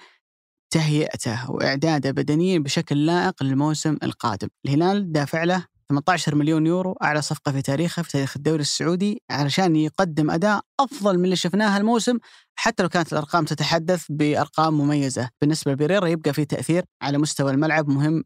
تهيئته 0.70 1.50
وإعداده 1.50 2.10
بدنيا 2.10 2.58
بشكل 2.58 3.06
لائق 3.06 3.42
للموسم 3.42 3.96
القادم. 4.02 4.48
الهلال 4.66 5.12
دافع 5.12 5.44
له 5.44 5.64
18 5.88 6.34
مليون 6.34 6.66
يورو 6.66 6.92
أعلى 7.02 7.22
صفقة 7.22 7.52
في 7.52 7.62
تاريخه 7.62 8.02
في 8.02 8.10
تاريخ 8.10 8.36
الدوري 8.36 8.60
السعودي 8.60 9.22
علشان 9.30 9.76
يقدم 9.76 10.30
أداء 10.30 10.60
أفضل 10.80 11.18
من 11.18 11.24
اللي 11.24 11.36
شفناه 11.36 11.76
هالموسم 11.76 12.18
حتى 12.54 12.82
لو 12.82 12.88
كانت 12.88 13.12
الأرقام 13.12 13.44
تتحدث 13.44 14.04
بأرقام 14.10 14.74
مميزة. 14.74 15.28
بالنسبة 15.40 15.72
لبيريرا 15.72 16.06
يبقى 16.06 16.32
في 16.32 16.44
تأثير 16.44 16.84
على 17.02 17.18
مستوى 17.18 17.50
الملعب 17.50 17.88
مهم 17.88 18.24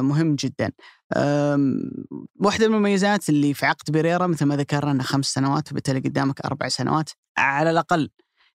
مهم 0.00 0.34
جدا. 0.34 0.72
واحدة 2.40 2.68
من 2.68 2.74
المميزات 2.74 3.28
اللي 3.28 3.54
في 3.54 3.66
عقد 3.66 3.90
بيريرا 3.90 4.26
مثل 4.26 4.44
ما 4.44 4.56
ذكرنا 4.56 4.90
أنه 4.90 5.02
خمس 5.02 5.26
سنوات 5.26 5.72
وبالتالي 5.72 6.00
قدامك 6.00 6.40
أربع 6.40 6.68
سنوات. 6.68 7.10
على 7.38 7.70
الأقل 7.70 8.10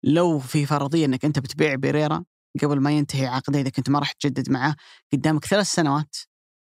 لو 0.04 0.39
في 0.39 0.66
فرضية 0.66 1.06
أنك 1.06 1.26
أنت 1.26 1.39
بتبيع 1.39 1.76
بيريرا 1.76 2.24
قبل 2.64 2.80
ما 2.80 2.91
ينتهي 2.91 3.28
عقده 3.28 3.60
إذا 3.60 3.70
كنت 3.70 3.89
ما 3.89 3.99
راح 3.99 4.12
تجدد 4.12 4.49
معه 4.49 4.76
قدامك 5.14 5.45
ثلاث 5.45 5.68
سنوات 5.68 6.16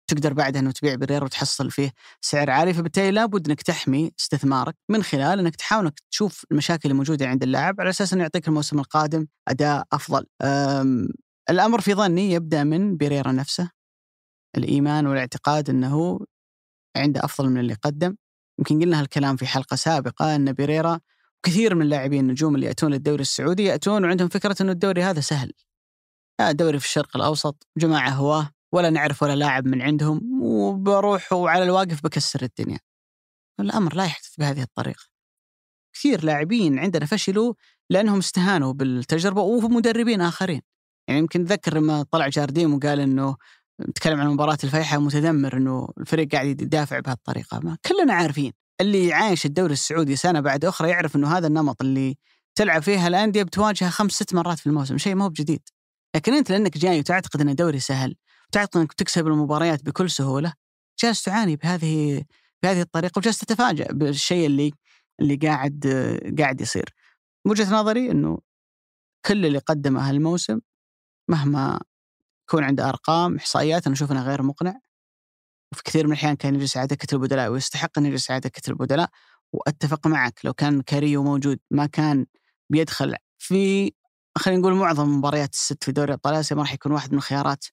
تقدر 0.08 0.34
بعدها 0.34 0.62
إنه 0.62 0.72
تبيع 0.72 0.96
بريرا 0.96 1.24
وتحصل 1.24 1.72
فيه 1.72 1.92
سعر 2.22 2.50
عالي. 2.50 2.74
فبالتالي 2.74 3.12
لابد 3.12 3.48
إنك 3.48 3.62
تحمي 3.62 4.12
استثمارك 4.20 4.76
من 4.90 5.04
خلال 5.04 5.40
إنك 5.40 5.56
تحاول 5.56 5.86
إنك 5.86 6.00
تشوف 6.12 6.46
المشاكل 6.52 6.82
اللي 6.86 6.94
موجوده 6.94 7.28
عند 7.28 7.44
اللاعب 7.44 7.82
على 7.82 7.90
أساس 7.90 8.14
إنه 8.14 8.22
يعطيك 8.22 8.48
الموسم 8.48 8.80
القادم 8.80 9.28
أداء 9.48 9.84
أفضل. 9.92 10.26
الأمر 11.50 11.82
في 11.82 11.94
ظني 11.94 12.32
يبدأ 12.32 12.64
من 12.64 12.98
بيريرا 12.98 13.32
نفسه. 13.32 13.75
الإيمان 14.58 15.08
والاعتقاد 15.08 15.70
إنه 15.70 16.20
عنده 16.98 17.22
أفضل 17.24 17.50
من 17.50 17.60
اللي 17.60 17.74
قدم. 17.74 18.16
يمكن 18.60 18.82
قلنا 18.82 19.02
هالكلام 19.02 19.36
في 19.36 19.48
حلقة 19.48 19.76
سابقة 19.76 20.36
إن 20.36 20.54
بيريرا 20.54 21.00
كثير 21.46 21.76
من 21.76 21.82
اللاعبين 21.82 22.20
النجوم 22.20 22.56
اللي 22.56 22.66
يأتون 22.66 22.92
للدوري 22.92 23.22
السعودي 23.22 23.64
يأتون 23.64 24.06
وعندهم 24.06 24.28
فكرة 24.28 24.56
إنه 24.62 24.72
الدوري 24.72 25.04
هذا 25.04 25.20
سهل. 25.20 25.52
دوري 26.52 26.80
في 26.80 26.86
الشرق 26.86 27.16
الأوسط 27.16 27.68
جماعة 27.78 28.10
هواه 28.10 28.50
ولا 28.72 28.90
نعرف 28.90 29.24
ولا 29.24 29.36
لاعب 29.36 29.68
من 29.68 29.82
عندهم 29.82 30.42
وبروح 30.42 31.34
وعلى 31.34 31.64
الواقف 31.64 32.04
بكسر 32.04 32.42
الدنيا. 32.44 32.80
الأمر 33.60 33.96
لا 33.96 34.06
يحدث 34.06 34.36
بهذه 34.38 34.62
الطريقة. 34.62 35.04
كثير 35.96 36.24
لاعبين 36.24 36.80
عندنا 36.80 37.06
فشلوا 37.06 37.54
لأنهم 37.90 38.18
استهانوا 38.18 38.74
بالتجربة 38.74 39.42
ومدربين 39.42 40.22
آخرين. 40.22 40.62
يعني 41.08 41.20
يمكن 41.20 41.42
اتذكر 41.42 41.74
لما 41.74 42.04
طلع 42.04 42.28
جارديم 42.28 42.74
وقال 42.74 43.00
إنه 43.00 43.38
تكلم 43.96 44.22
عن 44.22 44.28
مباراة 44.28 44.58
الفيحاء 44.64 45.00
متذمر 45.00 45.58
إنه 45.58 45.90
الفريق 45.98 46.32
قاعد 46.32 46.62
يدافع 46.62 47.00
بهالطريقة، 47.00 47.60
ما 47.60 47.78
كلنا 47.86 48.14
عارفين 48.14 48.54
اللي 48.82 49.14
عايش 49.14 49.46
الدوري 49.46 49.74
السعودي 49.74 50.16
سنة 50.16 50.40
بعد 50.40 50.66
أخرى 50.66 50.90
يعرف 50.90 51.16
إنه 51.16 51.38
هذا 51.38 51.48
النمط 51.48 51.82
اللي 51.82 52.18
تلعب 52.56 52.82
فيها 52.82 53.08
الأندية 53.08 53.44
بتواجهها 53.44 53.90
خمس 53.90 54.12
ست 54.12 54.34
مرات 54.34 54.60
في 54.60 54.68
الموسم، 54.68 54.98
شيء 54.98 55.16
ما 55.16 55.26
هو 55.26 55.30
بجديد. 55.30 55.70
لكن 56.16 56.34
أنت 56.34 56.50
لأنك 56.52 56.78
جاي 56.78 57.00
وتعتقد 57.00 57.42
إن 57.42 57.50
الدوري 57.50 57.80
سهل 57.80 58.16
وتعتقد 58.50 58.82
إنك 58.82 58.94
تكسب 58.94 59.28
المباريات 59.28 59.86
بكل 59.86 60.10
سهولة 60.10 60.54
جالس 61.04 61.24
تعاني 61.24 61.56
بهذه 61.56 62.24
بهذه 62.64 62.82
الطريقة 62.82 63.20
وجالس 63.20 63.38
تتفاجأ 63.38 63.88
بالشيء 63.92 64.46
اللي 64.46 64.74
اللي 65.22 65.36
قاعد 65.36 65.88
قاعد 66.40 66.62
يصير. 66.62 66.94
وجهة 67.48 67.74
نظري 67.74 68.12
إنه 68.12 68.40
كل 69.26 69.46
اللي 69.46 69.58
قدمه 69.60 70.10
هالموسم 70.10 70.60
مهما 71.30 71.80
يكون 72.50 72.64
عنده 72.64 72.90
أرقام 72.90 73.36
إحصائيات 73.36 73.86
أنا 73.88 73.96
أشوف 73.96 74.12
انها 74.12 74.24
غير 74.24 74.42
مقنع. 74.42 74.80
وفي 75.72 75.84
كثير 75.84 76.08
من 76.08 76.14
الأحيان 76.14 76.36
كان 76.36 76.56
يجلس 76.56 76.78
على 76.78 76.88
دكه 76.88 77.16
البدلاء 77.16 77.50
ويستحق 77.50 77.98
انه 77.98 78.08
يجلس 78.08 78.32
على 78.32 78.40
دكه 78.40 78.70
البدلاء. 78.70 79.10
وأتفق 79.54 80.08
معك 80.08 80.40
لو 80.44 80.54
كان 80.54 80.82
كاريو 80.82 81.24
موجود 81.24 81.60
ما 81.72 81.86
كان 81.86 82.26
بيدخل 82.70 83.16
في 83.38 83.92
خلينا 84.38 84.62
نقول 84.62 84.74
معظم 84.74 85.18
مباريات 85.18 85.54
الست 85.54 85.84
في 85.84 85.92
دوري 85.92 86.14
ابطال 86.14 86.44
ما 86.52 86.62
راح 86.62 86.74
يكون 86.74 86.92
واحد 86.92 87.12
من 87.12 87.18
الخيارات 87.18 87.66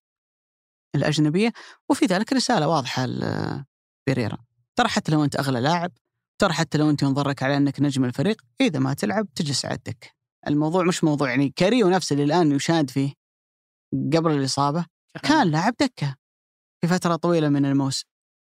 الأجنبية. 0.95 1.53
وفي 1.89 2.07
ذلك 2.07 2.33
رسالة 2.33 2.69
واضحة 2.69 3.07
لبيريرا 3.07 4.39
ترى 4.77 4.89
حتى 4.89 5.13
لو 5.13 5.25
أنت 5.25 5.37
أغلى 5.37 5.61
لاعب 5.61 5.93
ترى 6.39 6.53
حتى 6.53 6.79
لو 6.79 6.91
أنت 6.91 7.03
ينظر 7.03 7.29
لك 7.29 7.43
على 7.43 7.57
أنك 7.57 7.81
نجم 7.81 8.05
الفريق 8.05 8.43
إذا 8.61 8.79
ما 8.79 8.95
تلعب 8.95 9.35
تجلس 9.35 9.65
على 9.65 9.79
الموضوع 10.49 10.85
مش 10.85 11.05
موضوع 11.05 11.31
يعني 11.31 11.53
كاريو 11.57 11.89
نفسه 11.89 12.15
اللي 12.15 12.25
الآن 12.25 12.53
يشاد 12.53 12.91
فيه. 12.91 13.22
قبل 13.93 14.31
الإصابة 14.31 14.87
كان 15.23 15.51
لاعب 15.51 15.75
دكة 15.81 16.17
في 16.81 16.89
فترة 16.89 17.17
طويلة 17.17 17.49
من 17.49 17.67
الموسم. 17.67 18.07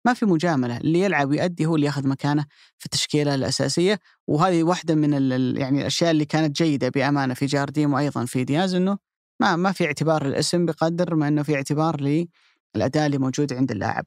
ما 0.06 0.14
في 0.14 0.26
مجاملة 0.26 0.78
اللي 0.78 1.00
يلعب 1.00 1.30
ويؤدي 1.30 1.66
هو 1.66 1.76
اللي 1.76 1.86
يأخذ 1.86 2.08
مكانه 2.08 2.46
في 2.78 2.86
التشكيلة 2.86 3.36
الأساسية. 3.36 4.00
وهذه 4.28 4.64
واحدة 4.64 4.96
من 4.96 5.32
يعني 5.58 5.82
الأشياء 5.82 6.12
اللي 6.12 6.26
كانت 6.26 6.56
جيدة 6.56 6.90
بأمانة 6.90 7.34
في 7.34 7.46
جارديم 7.46 7.94
وأيضا 7.94 8.26
في 8.26 8.44
دياز 8.44 8.76
إنه 8.76 8.98
ما 9.42 9.56
ما 9.56 9.72
في 9.72 9.86
اعتبار 9.86 10.26
الاسم 10.26 10.66
بقدر 10.66 11.16
ما 11.16 11.28
إنه 11.28 11.44
في 11.44 11.56
اعتبار 11.56 12.02
للأداء 12.02 13.06
اللي 13.06 13.18
موجود 13.18 13.54
عند 13.54 13.72
اللاعب. 13.72 14.06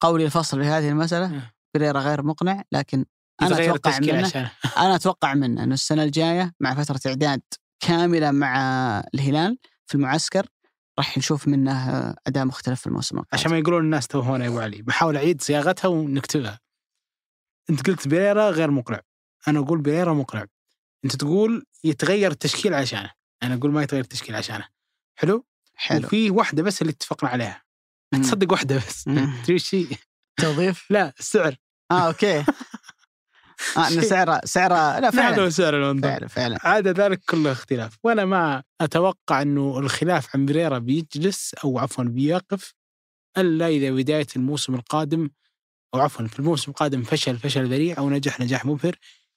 قولي 0.00 0.24
الفصل 0.24 0.62
في 0.62 0.68
هذه 0.68 0.88
المسألة. 0.88 1.50
بريرا 1.74 2.00
غير 2.00 2.22
مقنع 2.22 2.62
لكن 2.72 3.04
أنا 3.42 3.64
أتوقع 3.64 3.98
منه 3.98 4.50
أنا 4.84 4.94
أتوقع 4.94 5.34
منه 5.34 5.62
إنه 5.62 5.74
السنة 5.74 6.02
الجاية 6.02 6.52
مع 6.60 6.74
فترة 6.74 7.00
إعداد 7.06 7.42
كاملة 7.80 8.30
مع 8.30 8.58
الهلال 9.14 9.58
في 9.86 9.94
المعسكر 9.94 10.46
راح 11.00 11.18
نشوف 11.18 11.48
منه 11.48 11.72
اداء 12.26 12.44
مختلف 12.44 12.80
في 12.80 12.86
الموسم 12.86 13.18
القادم. 13.18 13.38
عشان 13.38 13.50
ما 13.50 13.58
يقولون 13.58 13.84
الناس 13.84 14.06
تو 14.06 14.20
هنا 14.20 14.44
يا 14.44 14.50
ابو 14.50 14.60
علي. 14.60 14.82
بحاول 14.82 15.16
أعيد 15.16 15.42
صياغتها 15.42 15.88
ونكتبها. 15.88 16.60
أنت 17.70 17.86
قلت 17.86 18.08
بيريرا 18.08 18.50
غير 18.50 18.70
مقنع 18.70 19.00
أنا 19.48 19.58
أقول 19.58 19.80
بيريرا 19.80 20.14
مقنع 20.14 20.46
أنت 21.04 21.16
تقول 21.16 21.66
يتغير 21.84 22.30
التشكيل 22.30 22.74
عشانه. 22.74 23.10
أنا 23.42 23.54
أقول 23.54 23.70
ما 23.72 23.82
يتغير 23.82 24.02
التشكيل 24.02 24.36
عشانه. 24.36 24.68
حلو؟ 25.18 25.46
حلو. 25.74 26.06
وفي 26.06 26.30
واحدة 26.30 26.62
بس 26.62 26.82
اللي 26.82 26.92
اتفقنا 26.92 27.30
عليها. 27.30 27.62
تصدق 28.14 28.52
واحدة 28.52 28.76
بس. 28.76 29.04
تدري 29.42 29.54
إيش 29.54 29.74
هي؟ 29.74 29.86
توظيف؟ 30.36 30.90
لا 30.90 31.14
السعر. 31.18 31.56
آه 31.90 32.06
أوكي. 32.06 32.44
إنه 33.76 33.88
شيء. 33.88 34.02
سعره 34.02 34.40
سعره 34.44 34.98
لا 35.00 35.10
فعلا. 35.10 35.34
هذا 35.34 35.42
هو 35.42 35.50
سعر 35.50 35.76
الانظار 35.76 36.12
فعلا 36.12 36.28
فعلا. 36.28 36.58
عدا 36.62 36.92
ذلك 36.92 37.20
كله 37.28 37.52
اختلاف. 37.52 37.98
وأنا 38.04 38.24
ما 38.24 38.62
أتوقع 38.80 39.42
إنه 39.42 39.78
الخلاف 39.78 40.36
عن 40.36 40.46
بريرا 40.46 40.78
بيجلس 40.78 41.54
أو 41.64 41.78
عفوا 41.78 42.04
بيقف 42.04 42.74
إلا 43.38 43.68
إذا 43.68 43.90
بداية 43.90 44.26
الموسم 44.36 44.74
القادم 44.74 45.30
أو 45.94 46.00
عفوا 46.00 46.26
في 46.26 46.38
الموسم 46.38 46.70
القادم 46.70 47.02
فشل 47.02 47.38
فشل 47.38 47.72
ذريع 47.72 47.98
أو 47.98 48.10
نجح 48.10 48.40
نجاح 48.40 48.64
مبهر. 48.64 48.96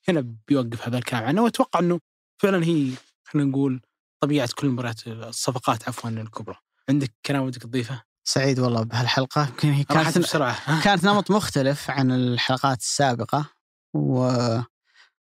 هنا 0.09 0.35
بيوقف 0.47 0.87
هذا 0.87 0.97
الكلام 0.97 1.23
عنه. 1.23 1.43
وأتوقع 1.43 1.79
إنه 1.79 1.99
فعلا 2.41 2.65
هي 2.65 2.89
خلينا 3.23 3.49
نقول 3.49 3.81
طبيعة 4.23 4.49
كل 4.55 4.67
مباريات 4.67 5.07
الصفقات 5.07 5.87
عفوا 5.87 6.09
الكبرى. 6.09 6.55
عندك 6.89 7.13
كلام 7.25 7.43
ودك 7.43 7.61
تضيفه؟ 7.61 8.03
سعيد 8.27 8.59
والله 8.59 8.83
بهالحلقة. 8.83 9.47
يمكن 9.49 9.69
هي 9.71 9.83
كانت 9.83 10.17
بسرعة؟ 10.17 10.83
كانت 10.83 11.03
نمط 11.03 11.31
مختلف 11.31 11.89
عن 11.89 12.11
الحلقات 12.11 12.79
السابقة. 12.79 13.45
و 13.93 14.29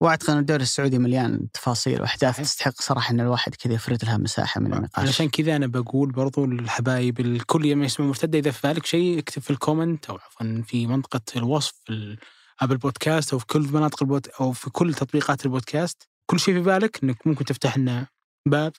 واعتقد 0.02 0.30
إن 0.30 0.38
الدوري 0.38 0.64
السعودي 0.64 0.99
مليان 0.99 1.52
تفاصيل 1.52 2.02
وأحداث. 2.02 2.41
تستحق 2.41 2.82
صراحة 2.82 3.11
إن 3.11 3.19
الواحد 3.19 3.56
كذا 3.56 3.73
يفرد 3.73 4.06
لها 4.06 4.18
مساحة 4.18 4.61
من 4.61 4.73
النقاش. 4.73 5.06
علشان 5.06 5.30
كذا 5.30 5.56
أنا 5.56 5.68
بقول 5.68 6.11
برضو 6.11 6.45
للحبايب 6.45 7.19
الكل 7.19 7.65
يوم 7.65 7.84
يسمع 7.84 8.06
مرتدة 8.06 8.40
إذا 8.40 8.52
في 8.52 8.68
بالك 8.68 8.86
شيء 8.86 9.19
اكتب 9.19 9.41
في 9.41 9.49
ال 9.49 9.57
comment 9.57 10.06
أو 10.06 10.15
عفوا 10.15 10.61
في 10.61 10.88
منطقة 10.88 11.22
الوصف 11.36 11.73
في 11.86 12.18
ابل 12.60 12.77
بودكاست 12.77 13.34
أو 13.34 13.40
في 13.40 13.45
كل 13.45 13.61
مناطق 13.61 14.03
البود 14.03 14.27
أو 14.41 14.52
في 14.52 14.69
كل 14.69 14.94
تطبيقات 14.94 15.45
البودكاست. 15.45 16.10
كل 16.26 16.40
شيء 16.40 16.53
في 16.53 16.60
بالك 16.61 17.03
إنك 17.03 17.27
ممكن 17.27 17.45
تفتح 17.45 17.77
لنا 17.77 18.07
باب 18.48 18.73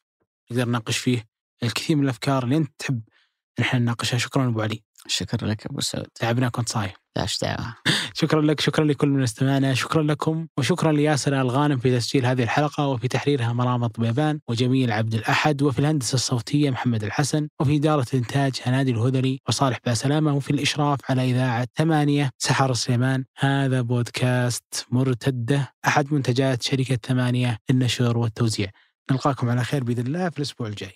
نقدر 0.51 0.69
نناقش 0.69 0.99
فيه 0.99 1.25
الكثير 1.63 1.97
من 1.97 2.05
الأفكار 2.05 2.45
اللي 2.45 2.57
أنت 2.57 2.73
تحب 2.79 3.03
إن 3.59 3.65
إحنا 3.65 3.79
نناقشها. 3.81 4.19
شكرا 4.19 4.49
أبو 4.49 4.61
علي. 4.63 4.83
شكرا 5.09 5.49
لك 5.49 5.67
أبو 5.67 5.81
سعود. 5.81 6.07
تعبناك 6.15 6.59
وانت 6.59 6.69
صايم. 6.69 6.93
لا 7.17 7.27
دعوة؟ 7.43 7.75
شكرا 8.21 8.43
لك 8.43 8.61
شكرا 8.61 8.85
لكل 8.85 9.09
من 9.09 9.23
استمعنا 9.23 9.75
شكرا 9.75 10.03
لكم 10.03 10.47
وشكرا 10.59 10.93
لياسر 10.93 11.41
الغانم 11.41 11.79
في 11.79 11.97
تسجيل 11.97 12.27
هذه 12.27 12.43
الحلقة 12.43 12.87
وفي 12.87 13.09
تحريرها 13.09 13.53
مرامط 13.53 14.01
بيبان 14.01 14.41
وجميل 14.49 14.93
عبد 14.93 15.15
الأحد 15.15 15.63
وفي 15.63 15.79
الهندسة 15.79 16.15
الصوتية 16.15 16.71
محمد 16.71 17.05
الحسن 17.05 17.49
وفي 17.61 17.77
إدارة 17.77 18.07
الإنتاج 18.15 18.61
هنادي 18.65 18.91
الهذلي 18.91 19.41
وصالح 19.49 19.79
بأسلامة 19.87 20.37
وفي 20.37 20.51
الإشراف 20.51 20.99
على 21.11 21.31
إذاعة 21.31 21.67
ثمانية 21.77 22.31
سحر 22.39 22.73
سليمان 22.73 23.25
هذا 23.39 23.81
بودكاست 23.81 24.87
مرتدة 24.91 25.73
أحد 25.87 26.13
منتجات 26.13 26.63
شركة 26.63 26.99
ثمانية 27.07 27.59
للنشر 27.71 28.19
والتوزيع. 28.19 28.71
نلقاكم 29.11 29.49
على 29.49 29.65
خير 29.65 29.85
بإذن 29.85 30.07
الله 30.07 30.29
في 30.31 30.39
الأسبوع 30.39 30.69
الجاي. 30.69 30.93